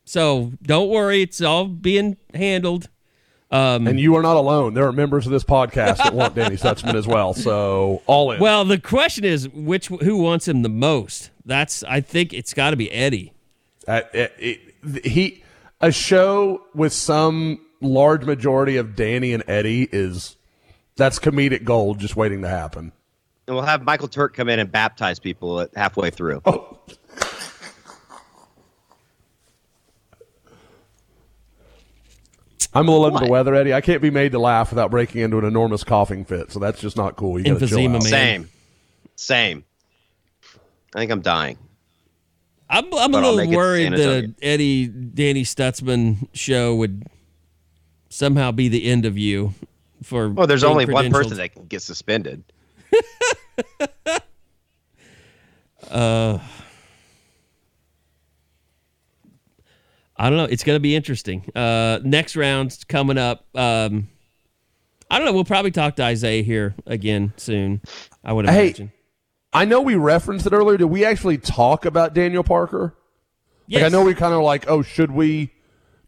so 0.05 0.53
don't 0.63 0.89
worry. 0.89 1.21
It's 1.21 1.39
all 1.41 1.65
being 1.67 2.17
handled. 2.33 2.89
Um, 3.49 3.87
And 3.87 3.97
you 3.99 4.15
are 4.17 4.21
not 4.21 4.35
alone. 4.35 4.73
There 4.73 4.85
are 4.87 4.91
members 4.91 5.25
of 5.25 5.31
this 5.31 5.43
podcast 5.43 5.97
that 5.97 6.13
want 6.13 6.35
Danny 6.35 6.57
Stutsman 6.57 6.95
as 6.95 7.07
well. 7.07 7.33
So 7.33 8.01
all 8.07 8.31
in. 8.31 8.39
well, 8.41 8.65
the 8.65 8.77
question 8.79 9.23
is, 9.23 9.47
which 9.49 9.87
who 9.87 10.17
wants 10.17 10.47
him 10.47 10.63
the 10.63 10.69
most? 10.69 11.29
That's 11.45 11.83
I 11.83 12.01
think 12.01 12.33
it's 12.33 12.53
got 12.53 12.71
to 12.71 12.75
be 12.75 12.91
Eddie. 12.91 13.33
Uh, 13.87 14.01
it- 14.13 14.33
it- 14.39 14.61
he 15.03 15.43
a 15.81 15.91
show 15.91 16.61
with 16.73 16.93
some 16.93 17.59
large 17.81 18.25
majority 18.25 18.77
of 18.77 18.95
Danny 18.95 19.33
and 19.33 19.43
Eddie 19.47 19.87
is 19.91 20.35
that's 20.95 21.19
comedic 21.19 21.63
gold 21.63 21.99
just 21.99 22.15
waiting 22.15 22.41
to 22.41 22.47
happen. 22.49 22.91
and 23.47 23.55
we'll 23.55 23.65
have 23.65 23.83
Michael 23.83 24.07
Turk 24.07 24.33
come 24.33 24.49
in 24.49 24.59
and 24.59 24.71
baptize 24.71 25.19
people 25.19 25.61
at 25.61 25.69
halfway 25.75 26.09
through. 26.09 26.41
Oh. 26.45 26.79
I'm 32.73 32.87
a 32.87 32.91
little 32.91 33.05
under 33.05 33.25
the 33.25 33.31
weather, 33.31 33.55
Eddie. 33.55 33.73
I 33.73 33.81
can't 33.81 34.01
be 34.01 34.11
made 34.11 34.33
to 34.33 34.39
laugh 34.39 34.69
without 34.71 34.91
breaking 34.91 35.21
into 35.21 35.39
an 35.39 35.45
enormous 35.45 35.83
coughing 35.83 36.25
fit, 36.25 36.51
so 36.51 36.59
that's 36.59 36.79
just 36.79 36.95
not 36.97 37.15
cool. 37.15 37.39
You 37.39 37.53
gotta 37.53 37.65
chill 37.65 37.79
Emphysema, 37.79 37.95
out. 37.95 38.03
man. 38.03 38.09
Same, 38.11 38.49
same. 39.15 39.63
I 40.93 40.99
think 40.99 41.11
I'm 41.11 41.21
dying. 41.21 41.57
I'm, 42.69 42.93
I'm 42.93 43.13
a 43.13 43.17
little 43.17 43.37
make 43.37 43.47
it 43.49 43.51
to 43.51 43.57
worried 43.57 43.93
that 43.93 43.99
Antonio. 43.99 44.33
a 44.41 44.45
Eddie 44.45 44.87
Danny 44.87 45.43
Stutsman 45.43 46.27
show 46.33 46.75
would 46.75 47.05
somehow 48.09 48.51
be 48.51 48.67
the 48.67 48.85
end 48.89 49.05
of 49.05 49.17
you. 49.17 49.53
For 50.03 50.29
Well, 50.29 50.47
there's 50.47 50.63
only 50.63 50.85
one 50.85 51.09
person 51.11 51.37
that 51.37 51.53
can 51.53 51.65
get 51.65 51.81
suspended. 51.81 52.43
uh, 55.89 56.39
I 60.15 60.29
don't 60.29 60.37
know. 60.37 60.45
It's 60.45 60.63
going 60.63 60.75
to 60.75 60.81
be 60.81 60.95
interesting. 60.95 61.49
Uh, 61.55 61.99
next 62.03 62.35
round's 62.35 62.83
coming 62.83 63.17
up. 63.17 63.45
Um, 63.55 64.09
I 65.09 65.17
don't 65.17 65.25
know. 65.25 65.33
We'll 65.33 65.45
probably 65.45 65.71
talk 65.71 65.95
to 65.97 66.03
Isaiah 66.03 66.43
here 66.43 66.75
again 66.85 67.33
soon. 67.37 67.81
I 68.23 68.33
would 68.33 68.47
Hey, 68.49 68.67
imagine. 68.67 68.91
I 69.53 69.65
know 69.65 69.81
we 69.81 69.95
referenced 69.95 70.45
it 70.45 70.53
earlier. 70.53 70.77
Did 70.77 70.85
we 70.85 71.05
actually 71.05 71.37
talk 71.37 71.85
about 71.85 72.13
Daniel 72.13 72.43
Parker? 72.43 72.95
Yes. 73.67 73.81
Like 73.81 73.91
I 73.91 73.97
know 73.97 74.03
we 74.03 74.13
kind 74.13 74.33
of 74.33 74.41
like, 74.43 74.69
oh, 74.69 74.81
should 74.81 75.11
we? 75.11 75.51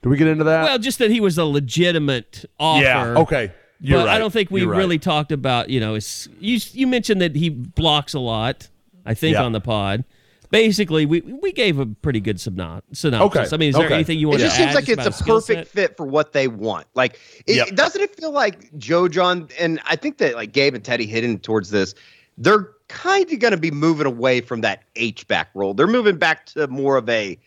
Do 0.01 0.09
we 0.09 0.17
get 0.17 0.27
into 0.27 0.45
that? 0.45 0.63
Well, 0.63 0.79
just 0.79 0.99
that 0.99 1.11
he 1.11 1.19
was 1.19 1.37
a 1.37 1.45
legitimate 1.45 2.45
offer. 2.59 2.83
yeah. 2.83 3.05
Okay. 3.19 3.51
You're 3.81 3.99
but 3.99 4.07
right. 4.07 4.15
I 4.15 4.19
don't 4.19 4.31
think 4.31 4.51
we 4.51 4.63
right. 4.65 4.77
really 4.77 4.99
talked 4.99 5.31
about. 5.31 5.69
You 5.69 5.79
know, 5.79 5.95
it's, 5.95 6.27
you 6.39 6.59
you 6.73 6.85
mentioned 6.87 7.21
that 7.21 7.35
he 7.35 7.49
blocks 7.49 8.13
a 8.13 8.19
lot. 8.19 8.69
I 9.05 9.13
think 9.13 9.33
Yeah. 9.35 9.43
on 9.43 9.53
the 9.53 9.61
pod. 9.61 10.03
Basically, 10.51 11.05
we 11.05 11.21
we 11.21 11.51
gave 11.51 11.79
a 11.79 11.85
pretty 11.85 12.19
good 12.19 12.37
synop- 12.37 12.81
synopsis. 12.91 13.39
Okay, 13.39 13.55
I 13.55 13.57
mean, 13.57 13.69
is 13.69 13.75
there 13.75 13.85
okay. 13.85 13.93
anything 13.95 14.19
you 14.19 14.29
want 14.29 14.39
to 14.39 14.45
add? 14.45 14.47
It 14.47 14.49
just 14.49 14.57
seems 14.57 14.75
like 14.75 14.85
just 14.85 15.07
it's 15.07 15.21
a 15.21 15.23
perfect 15.23 15.59
set? 15.59 15.67
fit 15.67 15.97
for 15.97 16.05
what 16.05 16.33
they 16.33 16.47
want. 16.47 16.87
Like, 16.95 17.19
it, 17.45 17.55
Yep. 17.57 17.75
doesn't 17.75 18.01
it 18.01 18.15
feel 18.15 18.31
like 18.31 18.75
Joe 18.77 19.07
Jon 19.07 19.47
and 19.59 19.79
I 19.85 19.95
think 19.95 20.17
that 20.17 20.35
like 20.35 20.51
Gabe 20.51 20.73
and 20.73 20.83
Teddy 20.83 21.05
hidden 21.05 21.37
towards 21.39 21.69
this? 21.69 21.93
They're 22.37 22.71
kind 22.89 23.31
of 23.31 23.39
going 23.39 23.51
to 23.51 23.57
be 23.57 23.71
moving 23.71 24.05
away 24.05 24.41
from 24.41 24.61
that 24.61 24.83
H 24.97 25.25
back 25.27 25.49
role. 25.53 25.73
They're 25.73 25.87
moving 25.87 26.17
back 26.17 26.45
to 26.47 26.67
more 26.67 26.97
of 26.97 27.07
a 27.09 27.39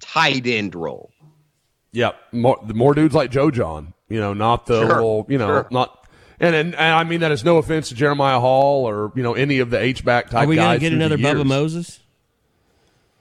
tight 0.00 0.46
end 0.46 0.74
role. 0.74 1.10
Yep. 1.92 2.16
More, 2.32 2.58
more 2.74 2.94
dudes 2.94 3.14
like 3.14 3.30
Joe 3.30 3.50
Jon, 3.50 3.92
you 4.08 4.18
know, 4.20 4.32
not 4.34 4.66
the 4.66 4.80
Sure, 4.80 4.88
little, 4.88 5.26
you 5.28 5.38
know, 5.38 5.46
sure. 5.48 5.68
not. 5.70 6.06
And, 6.38 6.54
and 6.54 6.74
and 6.74 6.94
I 6.94 7.02
mean 7.04 7.20
that 7.20 7.32
is 7.32 7.44
no 7.44 7.56
offense 7.56 7.88
to 7.88 7.94
Jeremiah 7.94 8.38
Hall 8.40 8.84
or 8.86 9.10
you 9.16 9.22
know 9.22 9.32
any 9.32 9.58
of 9.60 9.70
the 9.70 9.80
H 9.80 10.04
back 10.04 10.28
type 10.28 10.44
Are 10.44 10.46
we 10.46 10.56
guys. 10.56 10.64
gonna 10.78 10.78
get 10.80 10.92
another 10.92 11.16
Bubba 11.16 11.36
years. 11.36 11.44
Moses? 11.46 12.00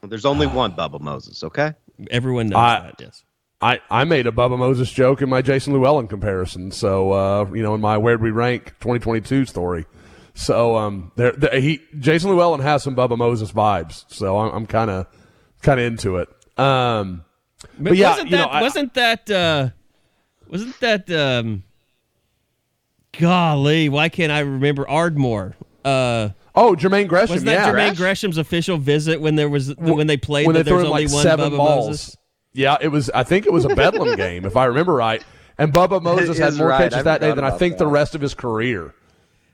There's 0.01 0.25
only 0.25 0.47
one 0.47 0.73
Bubba 0.73 0.99
Moses, 0.99 1.41
okay? 1.45 1.73
Everyone 2.11 2.47
knows 2.49 2.57
I- 2.57 2.79
that. 2.81 2.95
Yes. 2.99 3.23
I, 3.61 3.79
I 3.89 4.03
made 4.03 4.27
a 4.27 4.31
Bubba 4.31 4.59
Moses 4.59 4.91
joke 4.91 5.21
in 5.21 5.29
my 5.29 5.41
Jason 5.41 5.71
Llewellyn 5.73 6.07
comparison. 6.09 6.71
So 6.71 7.13
uh, 7.13 7.49
you 7.53 7.63
know, 7.63 7.73
in 7.73 7.79
my 7.81 7.97
where 7.97 8.17
do 8.17 8.23
we 8.23 8.31
rank 8.31 8.65
2022 8.81 9.45
story. 9.45 9.85
So 10.35 10.75
um, 10.75 11.11
there, 11.15 11.31
there 11.31 11.59
he 11.59 11.81
Jason 11.97 12.29
Llewellyn 12.29 12.59
has 12.61 12.83
some 12.83 12.95
Bubba 12.95 13.17
Moses 13.17 13.51
vibes. 13.51 14.03
So 14.09 14.37
I'm, 14.37 14.53
I'm 14.53 14.65
kind 14.67 14.91
of 14.91 15.07
kind 15.61 15.79
of 15.79 15.85
into 15.85 16.17
it. 16.17 16.29
Um, 16.59 17.23
But, 17.79 17.95
yeah, 17.95 18.11
wasn't 18.11 18.29
you 18.29 18.37
know, 18.37 18.43
that 18.43 18.51
I- 18.51 18.61
wasn't 18.61 18.93
that 18.95 19.31
uh, 19.31 19.69
wasn't 20.47 20.79
that 20.81 21.09
um, 21.09 21.63
golly? 23.17 23.89
Why 23.89 24.09
can't 24.09 24.31
I 24.31 24.39
remember 24.39 24.87
Ardmore? 24.87 25.55
Uh, 25.83 26.29
oh, 26.53 26.75
Jermaine 26.75 27.07
Gresham. 27.07 27.35
wasn't 27.35 27.45
that 27.45 27.67
yeah. 27.67 27.71
Jermaine 27.71 27.95
Gresham's 27.95 28.37
official 28.37 28.77
visit 28.77 29.21
when 29.21 29.35
there 29.35 29.49
was 29.49 29.75
when 29.77 30.07
they 30.07 30.17
played 30.17 30.47
when 30.47 30.55
they 30.55 30.63
there 30.63 30.73
threw 30.73 30.83
was 30.83 30.89
only 30.89 31.05
like 31.05 31.13
one 31.13 31.23
seven 31.23 31.51
Bubba 31.51 31.57
balls. 31.57 31.87
Moses? 31.87 32.17
Yeah, 32.53 32.77
it 32.81 32.87
was. 32.89 33.09
I 33.09 33.23
think 33.23 33.45
it 33.45 33.53
was 33.53 33.65
a 33.65 33.69
Bedlam 33.69 34.15
game, 34.17 34.45
if 34.45 34.55
I 34.57 34.65
remember 34.65 34.93
right. 34.93 35.23
And 35.57 35.71
Bubba 35.73 36.01
Moses 36.03 36.37
had 36.37 36.53
more 36.55 36.67
right. 36.67 36.81
I 36.81 36.89
catches 36.89 37.03
that 37.05 37.21
day 37.21 37.29
than 37.31 37.43
I 37.43 37.49
about 37.49 37.59
think 37.59 37.77
the 37.77 37.87
rest 37.87 38.15
of 38.15 38.21
his 38.21 38.33
career. 38.33 38.93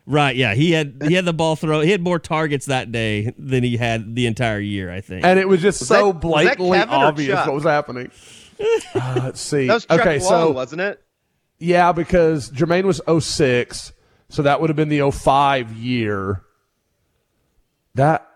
Right, 0.08 0.36
yeah, 0.36 0.56
he 0.56 0.72
had 0.72 1.02
he 1.08 1.14
had 1.14 1.26
the 1.26 1.34
ball 1.34 1.56
throw. 1.56 1.82
He 1.82 1.92
had 1.92 2.02
more 2.02 2.20
targets 2.20 2.66
that 2.66 2.92
day 2.92 3.34
than 3.38 3.64
he 3.64 3.78
had 3.78 4.16
the 4.16 4.26
entire 4.26 4.60
year. 4.60 4.92
I 4.92 5.00
think. 5.02 5.24
And 5.24 5.40
it 5.40 5.48
was 5.48 5.62
just 5.62 5.86
so 5.86 6.12
that- 6.12 6.22
blatantly 6.22 6.80
obvious 6.80 7.46
what 7.46 7.54
was 7.54 7.64
happening. 7.64 8.12
Uh, 8.94 9.22
let's 9.24 9.42
see. 9.42 9.66
That 9.66 9.74
was 9.74 9.86
Chuck 9.88 10.02
okay, 10.02 10.20
Long, 10.20 10.30
so 10.30 10.52
wasn't 10.52 10.82
it? 10.82 11.02
yeah, 11.58 11.92
because 11.92 12.52
Jermaine 12.52 12.84
was 12.84 13.02
06, 13.26 13.92
so 14.30 14.44
that 14.44 14.62
would 14.62 14.70
have 14.70 14.78
been 14.78 14.90
the 14.90 15.10
05 15.10 15.72
year. 15.74 16.44
That 17.96 18.30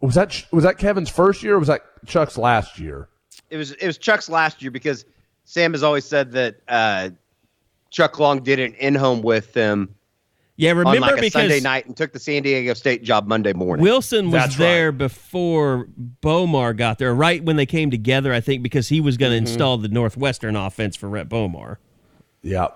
was 0.00 0.16
that 0.16 0.44
was 0.52 0.64
that 0.64 0.76
Kevin's 0.76 1.08
first 1.08 1.42
year 1.42 1.54
or 1.54 1.58
was 1.58 1.68
that 1.68 1.82
Chuck's 2.06 2.36
last 2.36 2.78
year? 2.78 3.08
It 3.48 3.56
was 3.56 3.72
it 3.72 3.86
was 3.86 3.96
Chuck's 3.96 4.28
last 4.28 4.60
year 4.60 4.70
because 4.70 5.06
Sam 5.44 5.72
has 5.72 5.82
always 5.82 6.04
said 6.04 6.32
that 6.32 6.56
uh, 6.68 7.10
Chuck 7.90 8.18
Long 8.18 8.42
did 8.42 8.58
an 8.58 8.74
in 8.74 8.94
home 8.94 9.22
with 9.22 9.54
him 9.54 9.94
Yeah, 10.60 10.70
on 10.72 10.76
remember 10.78 11.00
like 11.00 11.12
a 11.12 11.16
because 11.16 11.32
Sunday 11.32 11.60
night 11.60 11.86
and 11.86 11.96
took 11.96 12.12
the 12.12 12.18
San 12.18 12.42
Diego 12.42 12.74
State 12.74 13.02
job 13.02 13.26
Monday 13.26 13.52
morning. 13.54 13.82
Wilson 13.82 14.26
was 14.26 14.32
That's 14.42 14.56
there 14.56 14.92
before 14.92 15.88
Bomar 16.22 16.76
got 16.76 16.98
there, 16.98 17.14
right 17.14 17.42
when 17.42 17.56
they 17.56 17.64
came 17.66 17.90
together, 17.90 18.32
I 18.32 18.40
think, 18.40 18.62
because 18.62 18.88
he 18.88 19.00
was 19.00 19.16
going 19.16 19.32
to 19.32 19.36
Mm-hmm. 19.38 19.46
install 19.46 19.78
the 19.78 19.88
Northwestern 19.88 20.56
offense 20.56 20.96
for 20.96 21.08
Rhett 21.08 21.28
Bomar. 21.28 21.76
Yeah. 22.42 22.68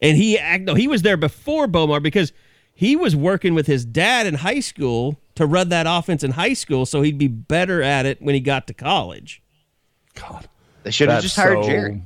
And 0.00 0.16
he 0.16 0.38
act 0.38 0.64
no, 0.64 0.74
he 0.74 0.88
was 0.88 1.02
there 1.02 1.16
before 1.16 1.66
Bomar 1.66 2.02
because 2.02 2.32
he 2.72 2.96
was 2.96 3.14
working 3.16 3.54
with 3.54 3.66
his 3.66 3.84
dad 3.84 4.26
in 4.26 4.34
high 4.36 4.60
school 4.60 5.20
to 5.34 5.44
run 5.46 5.68
that 5.70 5.86
offense 5.88 6.22
in 6.24 6.30
high 6.32 6.52
school, 6.54 6.86
so 6.86 7.02
he'd 7.02 7.18
be 7.18 7.28
better 7.28 7.82
at 7.82 8.06
it 8.06 8.22
when 8.22 8.34
he 8.34 8.40
got 8.40 8.66
to 8.68 8.74
college. 8.74 9.42
God. 10.14 10.48
they 10.84 10.90
should 10.90 11.08
have 11.10 11.22
just 11.22 11.36
hired 11.36 11.64
so- 11.64 11.68
Jerry. 11.68 12.02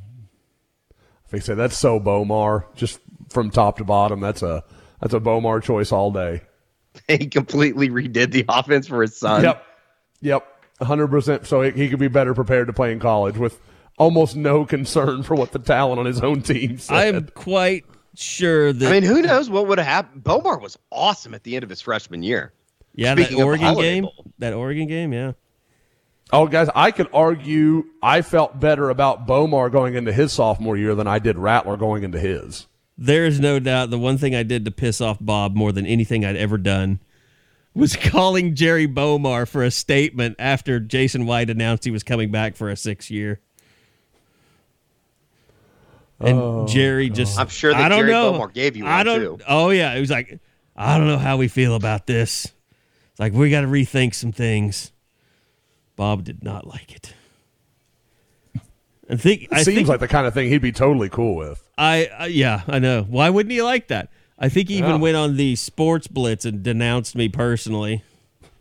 If 1.27 1.31
they 1.31 1.41
say 1.41 1.55
that's 1.55 1.79
so 1.79 2.01
Bomar, 2.01 2.65
just 2.75 2.99
from 3.33 3.51
top 3.51 3.79
to 3.79 3.85
bottom, 3.85 4.21
that's 4.21 4.43
a 4.43 4.65
that's 5.01 5.15
a 5.15 5.21
Bomar 5.21 5.63
choice 5.63 5.93
all 5.93 6.11
day. 6.11 6.43
He 7.09 7.27
completely 7.27 7.89
redid 7.89 8.33
the 8.33 8.45
offense 8.49 8.87
for 8.87 9.01
his 9.01 9.17
son. 9.17 9.43
Yep. 9.43 9.65
Yep. 10.21 10.47
100%. 10.83 11.47
So 11.47 11.63
he, 11.63 11.71
he 11.71 11.89
could 11.89 11.99
be 11.99 12.09
better 12.09 12.35
prepared 12.35 12.67
to 12.67 12.75
play 12.75 12.93
in 12.93 13.01
college 13.01 13.39
with 13.39 13.59
almost 13.99 14.37
no 14.37 14.67
concern 14.67 15.23
for 15.23 15.35
what 15.35 15.53
the 15.53 15.59
talent 15.59 16.01
on 16.01 16.07
his 16.07 16.21
own 16.21 16.43
team 16.43 16.77
said. 16.77 16.95
I 16.95 17.05
am 17.07 17.29
quite 17.29 17.87
sure 18.15 18.73
that 18.73 18.89
I 18.89 18.93
mean, 18.93 19.05
who 19.05 19.23
knows 19.23 19.49
what 19.49 19.67
would 19.69 19.79
have 19.79 19.87
happened? 19.87 20.23
Bomar 20.23 20.61
was 20.61 20.79
awesome 20.91 21.35
at 21.35 21.45
the 21.45 21.55
end 21.57 21.65
of 21.65 21.71
his 21.71 21.81
freshman 21.81 22.23
year. 22.23 22.53
yeah, 22.95 23.15
that 23.15 23.23
speaking 23.23 23.37
of 23.37 23.39
the 23.39 23.45
Oregon 23.47 23.75
game, 23.77 24.03
Bowl. 24.05 24.27
that 24.39 24.53
Oregon 24.53 24.87
game, 24.87 25.13
yeah. 25.13 25.33
oh, 26.33 26.47
guys, 26.47 26.69
I 26.75 26.91
could 26.91 27.09
argue 27.15 27.85
I 28.03 28.23
felt 28.23 28.61
better 28.61 28.91
about 28.91 29.27
Bomar 29.27 29.71
going 29.71 29.95
into 29.95 30.13
his 30.13 30.33
sophomore 30.33 30.77
year 30.77 30.95
than 30.95 31.07
I 31.07 31.19
did 31.19 31.39
Rattler 31.39 31.77
going 31.79 32.03
into 32.03 32.19
his. 32.19 32.67
There 33.03 33.27
is 33.27 33.41
no 33.41 33.59
doubt 33.59 33.91
the 33.91 33.99
one 33.99 34.17
thing 34.17 34.33
I 34.33 34.45
did 34.45 34.65
to 34.65 34.71
piss 34.71 35.01
off 35.01 35.19
Bob 35.21 35.57
more 35.57 35.73
than 35.73 35.87
anything 35.87 36.25
I'd 36.25 36.37
ever 36.37 36.57
done 36.57 37.01
was 37.75 37.97
calling 38.01 38.55
Jerry 38.55 38.87
Bomar 38.87 39.49
for 39.49 39.65
a 39.65 39.73
statement 39.73 40.37
after 40.39 40.79
Jason 40.79 41.27
White 41.27 41.51
announced 41.51 41.85
he 41.85 41.91
was 41.91 42.05
coming 42.05 42.31
back 42.31 42.55
for 42.55 42.71
a 42.71 42.77
six 42.77 43.11
year. 43.11 43.41
And 46.21 46.39
oh, 46.39 46.67
Jerry 46.69 47.11
just 47.11 47.41
I'm 47.41 47.49
sure 47.49 47.73
that 47.73 47.81
I 47.81 47.89
don't 47.89 48.03
Jerry 48.03 48.13
know. 48.13 48.35
Bomar 48.35 48.55
gave 48.55 48.77
you 48.77 48.87
I 48.87 49.03
don't 49.03 49.21
too. 49.21 49.39
Oh 49.49 49.71
yeah, 49.71 49.95
it 49.95 50.01
was 50.01 50.11
like 50.11 50.39
I 50.77 50.97
don't 50.97 51.09
know 51.09 51.19
how 51.19 51.37
we 51.37 51.49
feel 51.49 51.75
about 51.75 52.07
this. 52.07 52.45
It's 53.11 53.19
like 53.19 53.33
we 53.33 53.51
got 53.51 53.63
to 53.63 53.67
rethink 53.67 54.15
some 54.15 54.31
things. 54.31 54.93
Bob 55.97 56.23
did 56.23 56.45
not 56.45 56.69
like 56.69 56.93
it. 56.93 57.15
I 59.11 59.17
think 59.17 59.49
I 59.51 59.65
Seems 59.65 59.77
think 59.77 59.89
like 59.89 59.99
the 59.99 60.07
kind 60.07 60.25
of 60.25 60.35
thing 60.35 60.49
he'd 60.51 60.59
be 60.63 60.71
totally 60.71 61.09
cool 61.09 61.35
with. 61.35 61.65
I 61.83 62.07
uh, 62.07 62.25
yeah, 62.27 62.63
I 62.69 62.79
know. 62.79 63.03
Why 63.03 63.29
wouldn't 63.31 63.53
he 63.53 63.61
like 63.63 63.89
that? 63.89 64.09
I 64.39 64.49
think 64.49 64.69
he 64.69 64.77
even 64.77 64.91
Yeah. 64.91 64.97
went 64.99 65.17
on 65.17 65.37
the 65.37 65.57
Sports 65.57 66.07
Blitz 66.07 66.45
and 66.45 66.63
denounced 66.63 67.15
me 67.17 67.29
personally 67.29 68.03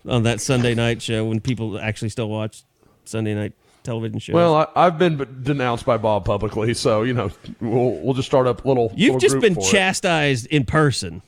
on 0.08 0.24
that 0.24 0.42
Sunday 0.42 0.74
night 0.76 1.02
show 1.02 1.26
when 1.26 1.40
people 1.40 1.80
actually 1.80 2.10
still 2.10 2.30
watch 2.30 2.64
Sunday 3.06 3.34
night 3.36 3.54
television 3.84 4.20
shows. 4.20 4.34
Well, 4.34 4.56
I, 4.56 4.68
I've 4.76 4.98
been 4.98 5.18
denounced 5.44 5.86
by 5.86 5.98
Bob 5.98 6.26
publicly, 6.26 6.74
so 6.74 7.04
you 7.04 7.14
know 7.14 7.32
we'll 7.60 7.92
we'll 8.02 8.14
just 8.16 8.28
start 8.28 8.48
up 8.48 8.66
a 8.66 8.68
little. 8.68 8.92
you've 8.96 9.16
little 9.16 9.20
just 9.30 9.40
been 9.40 9.56
for 9.56 9.62
it. 9.62 9.72
chastised 9.72 10.48
in 10.48 10.66
person. 10.66 11.22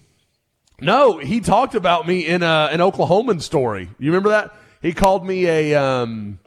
No, 0.82 1.18
he 1.20 1.40
talked 1.40 1.76
about 1.76 2.08
me 2.08 2.26
in 2.26 2.44
a, 2.44 2.70
an 2.72 2.80
Oklahoman 2.80 3.42
story. 3.42 3.90
You 4.00 4.12
remember 4.12 4.30
that? 4.30 4.54
He 4.82 4.94
called 4.94 5.26
me 5.26 5.46
a 5.48 5.76
um 5.76 6.40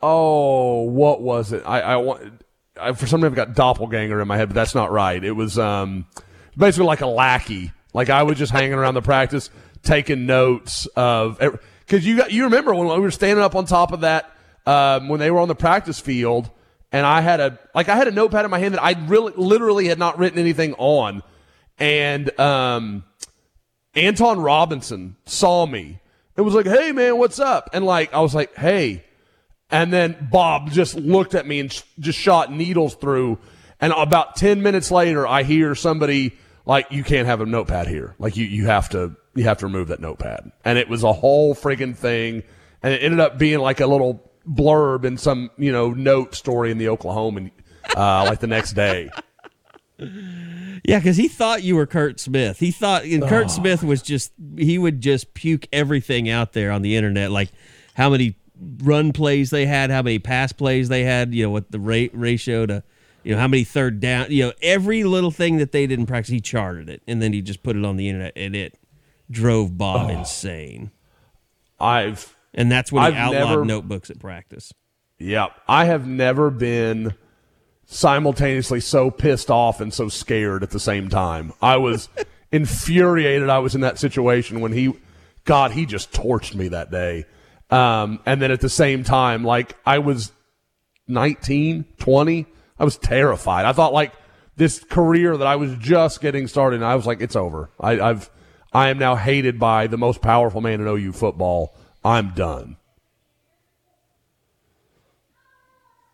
oh, 0.00 0.82
what 0.82 1.20
was 1.22 1.52
it? 1.52 1.62
I 1.66 1.80
I 1.80 1.96
want 1.96 2.42
I, 2.78 2.92
for 2.92 3.06
some 3.06 3.20
reason 3.20 3.32
I've 3.32 3.36
got 3.46 3.54
doppelganger 3.54 4.20
in 4.20 4.28
my 4.28 4.36
head, 4.36 4.48
but 4.48 4.54
that's 4.54 4.74
not 4.74 4.90
right. 4.90 5.22
It 5.22 5.32
was 5.32 5.58
um 5.58 6.06
basically 6.56 6.86
like 6.86 7.00
a 7.00 7.06
lackey. 7.06 7.72
Like 7.94 8.10
I 8.10 8.22
was 8.22 8.38
just 8.38 8.52
hanging 8.52 8.74
around 8.74 8.94
the 8.94 9.02
practice 9.02 9.50
taking 9.82 10.26
notes 10.26 10.86
of 10.96 11.38
because 11.86 12.06
you 12.06 12.16
got 12.16 12.30
you 12.32 12.44
remember 12.44 12.74
when 12.74 12.88
we 12.88 13.00
were 13.00 13.10
standing 13.10 13.42
up 13.42 13.54
on 13.54 13.64
top 13.64 13.92
of 13.92 14.00
that 14.02 14.30
um, 14.66 15.08
when 15.08 15.20
they 15.20 15.30
were 15.30 15.40
on 15.40 15.48
the 15.48 15.54
practice 15.54 15.98
field 15.98 16.50
and 16.92 17.06
I 17.06 17.20
had 17.20 17.40
a 17.40 17.58
like 17.74 17.88
I 17.88 17.96
had 17.96 18.08
a 18.08 18.10
notepad 18.10 18.44
in 18.44 18.50
my 18.50 18.58
hand 18.58 18.74
that 18.74 18.82
I 18.82 18.92
really 19.06 19.32
literally 19.36 19.86
had 19.86 19.98
not 19.98 20.18
written 20.18 20.38
anything 20.38 20.74
on 20.74 21.22
and 21.78 22.38
um 22.38 23.04
Anton 23.94 24.40
Robinson 24.40 25.16
saw 25.24 25.66
me 25.66 26.00
and 26.36 26.44
was 26.46 26.54
like, 26.54 26.66
"Hey 26.66 26.92
man, 26.92 27.18
what's 27.18 27.40
up?" 27.40 27.70
And 27.72 27.84
like 27.84 28.12
I 28.14 28.20
was 28.20 28.34
like, 28.34 28.54
"Hey." 28.54 29.04
And 29.70 29.92
then 29.92 30.28
Bob 30.30 30.70
just 30.70 30.96
looked 30.96 31.34
at 31.34 31.46
me 31.46 31.60
and 31.60 31.72
sh- 31.72 31.82
just 31.98 32.18
shot 32.18 32.52
needles 32.52 32.94
through. 32.96 33.38
And 33.80 33.92
about 33.96 34.36
10 34.36 34.62
minutes 34.62 34.90
later, 34.90 35.26
I 35.26 35.42
hear 35.42 35.74
somebody 35.74 36.36
like, 36.66 36.90
"You 36.90 37.02
can't 37.04 37.26
have 37.26 37.40
a 37.40 37.46
notepad 37.46 37.86
here. 37.86 38.14
Like 38.18 38.36
you 38.36 38.44
you 38.46 38.66
have 38.66 38.88
to 38.90 39.16
you 39.34 39.44
have 39.44 39.58
to 39.58 39.66
remove 39.66 39.88
that 39.88 40.00
notepad." 40.00 40.50
And 40.64 40.76
it 40.78 40.88
was 40.88 41.02
a 41.04 41.12
whole 41.12 41.54
friggin' 41.54 41.96
thing. 41.96 42.42
And 42.82 42.92
it 42.94 43.02
ended 43.02 43.20
up 43.20 43.38
being 43.38 43.60
like 43.60 43.80
a 43.80 43.86
little 43.86 44.30
blurb 44.48 45.04
in 45.04 45.16
some, 45.18 45.50
you 45.56 45.70
know, 45.72 45.90
note 45.92 46.34
story 46.34 46.70
in 46.70 46.78
the 46.78 46.86
Oklahoman 46.86 47.50
uh 47.96 48.24
like 48.24 48.40
the 48.40 48.46
next 48.46 48.72
day. 48.72 49.10
Yeah, 49.98 50.98
because 50.98 51.16
he 51.18 51.28
thought 51.28 51.62
you 51.62 51.76
were 51.76 51.86
Kurt 51.86 52.18
Smith. 52.20 52.58
He 52.58 52.70
thought 52.70 53.04
and 53.04 53.22
Oh. 53.22 53.28
Kurt 53.28 53.50
Smith 53.50 53.82
was 53.82 54.02
just 54.02 54.32
he 54.56 54.78
would 54.78 55.00
just 55.00 55.34
puke 55.34 55.66
everything 55.72 56.28
out 56.28 56.52
there 56.54 56.70
on 56.72 56.82
the 56.82 56.96
internet, 56.96 57.30
like 57.30 57.50
how 57.94 58.08
many 58.10 58.36
run 58.82 59.12
plays 59.12 59.50
they 59.50 59.66
had, 59.66 59.90
how 59.90 60.02
many 60.02 60.18
pass 60.18 60.52
plays 60.52 60.88
they 60.88 61.04
had, 61.04 61.34
you 61.34 61.44
know, 61.44 61.50
what 61.50 61.70
the 61.70 61.80
rate 61.80 62.10
ratio 62.14 62.66
to, 62.66 62.82
you 63.24 63.34
know, 63.34 63.40
how 63.40 63.48
many 63.48 63.64
third 63.64 64.00
down, 64.00 64.26
you 64.30 64.44
know, 64.46 64.52
every 64.62 65.04
little 65.04 65.30
thing 65.30 65.56
that 65.58 65.72
they 65.72 65.86
did 65.86 65.98
in 65.98 66.06
practice, 66.06 66.30
he 66.30 66.40
charted 66.40 66.88
it, 66.88 67.02
and 67.06 67.20
then 67.22 67.32
he 67.32 67.42
just 67.42 67.62
put 67.62 67.76
it 67.76 67.84
on 67.84 67.96
the 67.96 68.08
internet, 68.08 68.32
and 68.36 68.54
it 68.56 68.78
drove 69.30 69.76
Bob 69.78 70.10
Oh. 70.10 70.18
insane. 70.18 70.90
I've 71.78 72.36
And 72.52 72.70
that's 72.70 72.90
when 72.92 73.02
he 73.04 73.08
I've 73.18 73.26
outlawed 73.34 73.48
never- 73.50 73.64
notebooks 73.64 74.10
at 74.10 74.18
practice. 74.18 74.72
Yeah, 75.18 75.46
I 75.68 75.84
have 75.84 76.06
never 76.06 76.50
been 76.50 77.14
simultaneously 77.86 78.80
so 78.80 79.10
pissed 79.10 79.50
off 79.50 79.80
and 79.80 79.92
so 79.92 80.08
scared 80.08 80.62
at 80.62 80.70
the 80.70 80.80
same 80.80 81.08
time. 81.08 81.52
I 81.60 81.76
was 81.76 82.08
infuriated. 82.52 83.48
I 83.48 83.58
was 83.58 83.74
in 83.74 83.80
that 83.82 83.98
situation 83.98 84.60
when 84.60 84.72
he, 84.72 84.94
God, 85.44 85.72
he 85.72 85.86
just 85.86 86.12
torched 86.12 86.54
me 86.54 86.68
that 86.68 86.90
day. 86.90 87.24
Um, 87.70 88.20
and 88.26 88.42
then 88.42 88.50
at 88.50 88.60
the 88.60 88.68
same 88.68 89.04
time, 89.04 89.44
like 89.44 89.76
I 89.86 89.98
was 89.98 90.32
19, 91.08 91.84
20, 91.98 92.46
I 92.78 92.84
was 92.84 92.96
terrified. 92.98 93.64
I 93.64 93.72
thought 93.72 93.92
like 93.92 94.12
this 94.56 94.82
career 94.82 95.36
that 95.36 95.46
I 95.46 95.56
was 95.56 95.74
just 95.76 96.20
getting 96.20 96.46
started, 96.48 96.76
and 96.76 96.84
I 96.84 96.96
was 96.96 97.06
like, 97.06 97.20
it's 97.20 97.36
over. 97.36 97.70
I, 97.78 98.00
I've, 98.00 98.30
I 98.72 98.88
am 98.88 98.98
now 98.98 99.16
hated 99.16 99.58
by 99.58 99.86
the 99.86 99.98
most 99.98 100.20
powerful 100.20 100.60
man 100.60 100.80
in 100.80 100.86
OU 100.86 101.12
football. 101.12 101.74
I'm 102.04 102.30
done. 102.34 102.76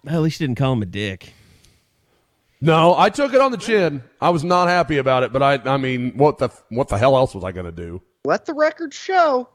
Well, 0.05 0.17
at 0.17 0.23
least 0.23 0.41
you 0.41 0.47
didn't 0.47 0.59
call 0.59 0.75
him 0.75 0.83
a 0.83 0.87
dick. 0.87 1.33
No, 2.61 2.95
I 2.97 3.11
took 3.11 3.35
it 3.35 3.41
on 3.41 3.51
the 3.51 3.59
chin. 3.59 4.03
I 4.21 4.31
was 4.31 4.43
not 4.45 4.69
happy 4.69 4.99
about 4.99 5.23
it, 5.25 5.33
but 5.33 5.43
I 5.43 5.55
I 5.75 5.77
mean, 5.77 6.17
what 6.17 6.39
the 6.39 6.49
what 6.69 6.89
the 6.89 6.97
hell 6.97 7.17
else 7.17 7.35
was 7.35 7.45
I 7.45 7.53
going 7.53 7.67
to 7.67 7.73
do? 7.73 8.01
Let 8.25 8.47
the 8.47 8.55
record 8.55 8.95
show. 8.95 9.49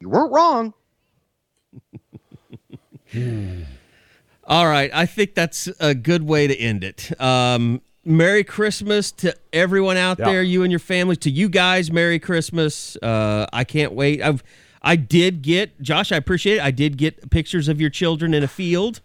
You 0.00 0.08
weren't 0.08 0.32
wrong. 0.32 0.74
All 4.44 4.66
right, 4.66 4.90
I 4.92 5.06
think 5.06 5.34
that's 5.34 5.68
a 5.78 5.94
good 5.94 6.22
way 6.24 6.46
to 6.46 6.56
end 6.56 6.82
it. 6.82 7.18
Um, 7.20 7.80
Merry 8.04 8.42
Christmas 8.42 9.12
to 9.12 9.36
everyone 9.52 9.96
out 9.96 10.18
Yeah. 10.18 10.24
there, 10.26 10.42
you 10.42 10.62
and 10.62 10.72
your 10.72 10.78
families. 10.80 11.18
To 11.18 11.30
you 11.30 11.48
guys, 11.48 11.90
Merry 11.92 12.18
Christmas. 12.18 12.96
Uh, 12.96 13.46
I 13.52 13.64
can't 13.64 13.92
wait. 13.92 14.22
I've 14.22 14.42
I 14.82 14.96
did 14.96 15.42
get 15.42 15.80
Josh. 15.82 16.10
I 16.10 16.16
appreciate 16.16 16.56
it. 16.56 16.62
I 16.62 16.70
did 16.70 16.96
get 16.96 17.30
pictures 17.30 17.68
of 17.68 17.80
your 17.80 17.90
children 17.90 18.32
in 18.32 18.42
a 18.42 18.48
field. 18.48 19.02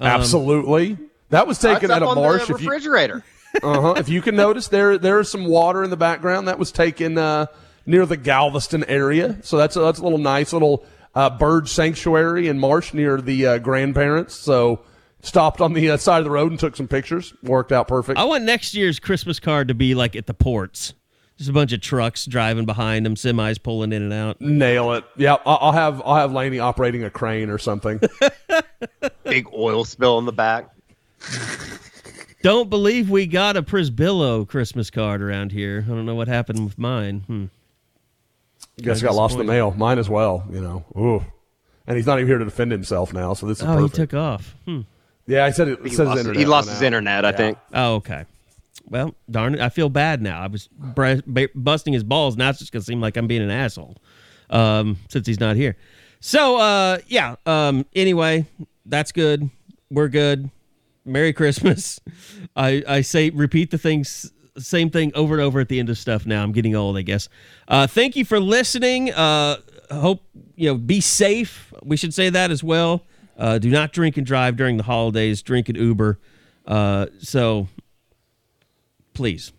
Absolutely. 0.00 0.96
That 1.30 1.46
was 1.48 1.58
taken 1.58 1.88
That's 1.88 1.96
at 1.98 2.02
a 2.02 2.06
on 2.06 2.14
marsh. 2.14 2.46
the 2.46 2.54
If 2.54 2.62
you, 2.62 2.68
refrigerator. 2.70 3.24
uh-huh, 3.62 3.94
if 3.96 4.08
you 4.08 4.22
can 4.22 4.36
notice, 4.36 4.68
there 4.68 4.96
there 4.96 5.18
is 5.18 5.28
some 5.28 5.44
water 5.46 5.82
in 5.82 5.90
the 5.90 5.96
background. 5.96 6.46
That 6.48 6.58
was 6.58 6.70
taken 6.72 7.18
uh, 7.18 7.46
near 7.86 8.06
the 8.06 8.16
Galveston 8.16 8.84
area. 8.84 9.38
So 9.42 9.56
that's 9.56 9.76
a, 9.76 9.80
that's 9.80 9.98
a 9.98 10.02
little 10.02 10.18
nice 10.18 10.52
little 10.52 10.84
uh, 11.14 11.30
bird 11.30 11.68
sanctuary 11.68 12.48
and 12.48 12.60
marsh 12.60 12.94
near 12.94 13.20
the 13.20 13.46
uh, 13.46 13.58
grandparents. 13.58 14.34
So 14.34 14.80
stopped 15.22 15.60
on 15.60 15.72
the 15.72 15.90
uh, 15.90 15.96
side 15.96 16.18
of 16.18 16.24
the 16.24 16.30
road 16.30 16.50
and 16.50 16.58
took 16.60 16.76
some 16.76 16.88
pictures. 16.88 17.34
Worked 17.42 17.72
out 17.72 17.88
perfect. 17.88 18.18
I 18.18 18.24
want 18.24 18.44
next 18.44 18.74
year's 18.74 18.98
Christmas 18.98 19.40
card 19.40 19.68
to 19.68 19.74
be 19.74 19.94
like 19.94 20.14
at 20.16 20.26
the 20.26 20.34
ports. 20.34 20.94
Just 21.36 21.48
a 21.48 21.54
bunch 21.54 21.72
of 21.72 21.80
trucks 21.80 22.26
driving 22.26 22.66
behind 22.66 23.06
them, 23.06 23.14
semis 23.14 23.62
pulling 23.62 23.92
in 23.94 24.02
and 24.02 24.12
out. 24.12 24.40
Nail 24.42 24.92
it. 24.92 25.04
Yeah, 25.16 25.36
I- 25.46 25.54
I'll 25.54 25.72
have 25.72 26.02
I'll 26.04 26.16
have 26.16 26.32
Laney 26.32 26.58
operating 26.58 27.02
a 27.04 27.10
crane 27.10 27.48
or 27.48 27.56
something. 27.56 27.98
Big 29.24 29.46
oil 29.54 29.86
spill 29.86 30.18
in 30.18 30.26
the 30.26 30.32
back. 30.32 30.68
Don't 32.42 32.70
believe 32.70 33.10
we 33.10 33.26
got 33.26 33.56
a 33.56 33.62
Prisbillo 33.62 34.48
Christmas 34.48 34.90
card 34.90 35.22
around 35.22 35.52
here. 35.52 35.84
I 35.86 35.88
don't 35.90 36.06
know 36.06 36.14
what 36.14 36.28
happened 36.28 36.64
with 36.64 36.78
mine. 36.78 37.20
Hmm. 37.26 37.44
Guess 38.78 39.02
got 39.02 39.14
lost 39.14 39.32
in 39.32 39.38
the 39.38 39.44
mail. 39.44 39.72
Mine 39.76 39.98
as 39.98 40.08
well. 40.08 40.44
You 40.50 40.60
know. 40.60 40.84
Ooh. 40.96 41.24
And 41.86 41.96
he's 41.96 42.06
not 42.06 42.18
even 42.18 42.28
here 42.28 42.38
to 42.38 42.44
defend 42.44 42.72
himself 42.72 43.12
now. 43.12 43.34
So 43.34 43.46
this 43.46 43.58
is 43.58 43.64
Oh, 43.64 43.82
he 43.82 43.88
took 43.88 44.14
off. 44.14 44.54
Hmm. 44.64 44.82
yeah, 45.26 45.44
I 45.44 45.50
said 45.50 45.68
it, 45.68 45.80
it 45.80 45.84
He 45.88 45.90
says 45.90 46.06
lost, 46.06 46.18
internet. 46.20 46.38
he 46.38 46.46
lost 46.46 46.68
his 46.68 46.78
out. 46.78 46.84
internet, 46.86 47.24
I 47.24 47.32
think. 47.32 47.58
Oh, 47.74 47.94
okay. 47.96 48.24
well, 48.88 49.14
darn 49.30 49.54
it, 49.54 49.60
I 49.60 49.68
feel 49.70 49.88
bad 49.88 50.22
now. 50.22 50.40
I 50.40 50.46
was 50.46 50.68
br- 50.68 51.14
b- 51.32 51.48
busting 51.54 51.92
his 51.92 52.04
balls. 52.04 52.36
Now 52.36 52.50
it's 52.50 52.58
just 52.60 52.70
gonna 52.72 52.82
seem 52.84 53.00
like 53.00 53.16
I'm 53.16 53.26
being 53.26 53.42
an 53.42 53.50
asshole 53.50 53.96
um, 54.50 54.98
since 55.08 55.26
he's 55.26 55.40
not 55.40 55.56
here. 55.56 55.76
So 56.20 56.58
uh, 56.58 56.98
yeah. 57.08 57.36
Um, 57.46 57.86
anyway, 57.94 58.46
that's 58.86 59.10
good. 59.12 59.50
We're 59.90 60.08
good. 60.08 60.50
Merry 61.04 61.32
Christmas. 61.32 61.98
I 62.56 62.84
I 62.86 63.00
say 63.00 63.30
repeat 63.30 63.70
the 63.72 63.78
things 63.78 64.30
same 64.58 64.90
thing 64.90 65.12
over 65.14 65.34
and 65.34 65.42
over 65.42 65.60
at 65.60 65.68
the 65.68 65.78
end 65.78 65.90
of 65.90 65.98
stuff 65.98 66.26
now. 66.26 66.42
I'm 66.42 66.52
getting 66.52 66.74
old, 66.74 66.96
I 66.96 67.02
guess. 67.02 67.28
Uh, 67.68 67.86
thank 67.86 68.16
you 68.16 68.24
for 68.24 68.40
listening. 68.40 69.12
Uh, 69.12 69.56
hope 69.90 70.22
you 70.56 70.68
know. 70.68 70.76
Be 70.76 71.00
safe. 71.00 71.72
We 71.82 71.96
should 71.96 72.14
say 72.14 72.30
that 72.30 72.50
as 72.50 72.62
well. 72.62 73.04
Uh, 73.38 73.58
do 73.58 73.70
not 73.70 73.92
drink 73.92 74.16
and 74.16 74.26
drive 74.26 74.56
during 74.56 74.76
the 74.76 74.82
holidays. 74.82 75.42
Drink 75.42 75.68
and 75.68 75.78
Uber. 75.78 76.18
Uh, 76.66 77.06
so 77.18 77.68
please 79.14 79.52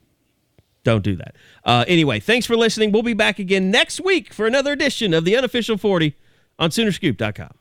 don't 0.84 1.03
do 1.03 1.15
that. 1.15 1.35
Uh, 1.63 1.85
anyway, 1.88 2.19
thanks 2.19 2.45
for 2.45 2.55
listening. 2.55 2.91
We'll 2.91 3.03
be 3.03 3.13
back 3.13 3.39
again 3.39 3.72
next 3.72 4.01
week 4.01 4.34
for 4.34 4.47
another 4.47 4.72
edition 4.72 5.13
of 5.13 5.26
the 5.26 5.35
unofficial 5.35 5.77
40 5.77 6.15
on 6.59 6.69
Soonerscoop.com. 6.69 7.60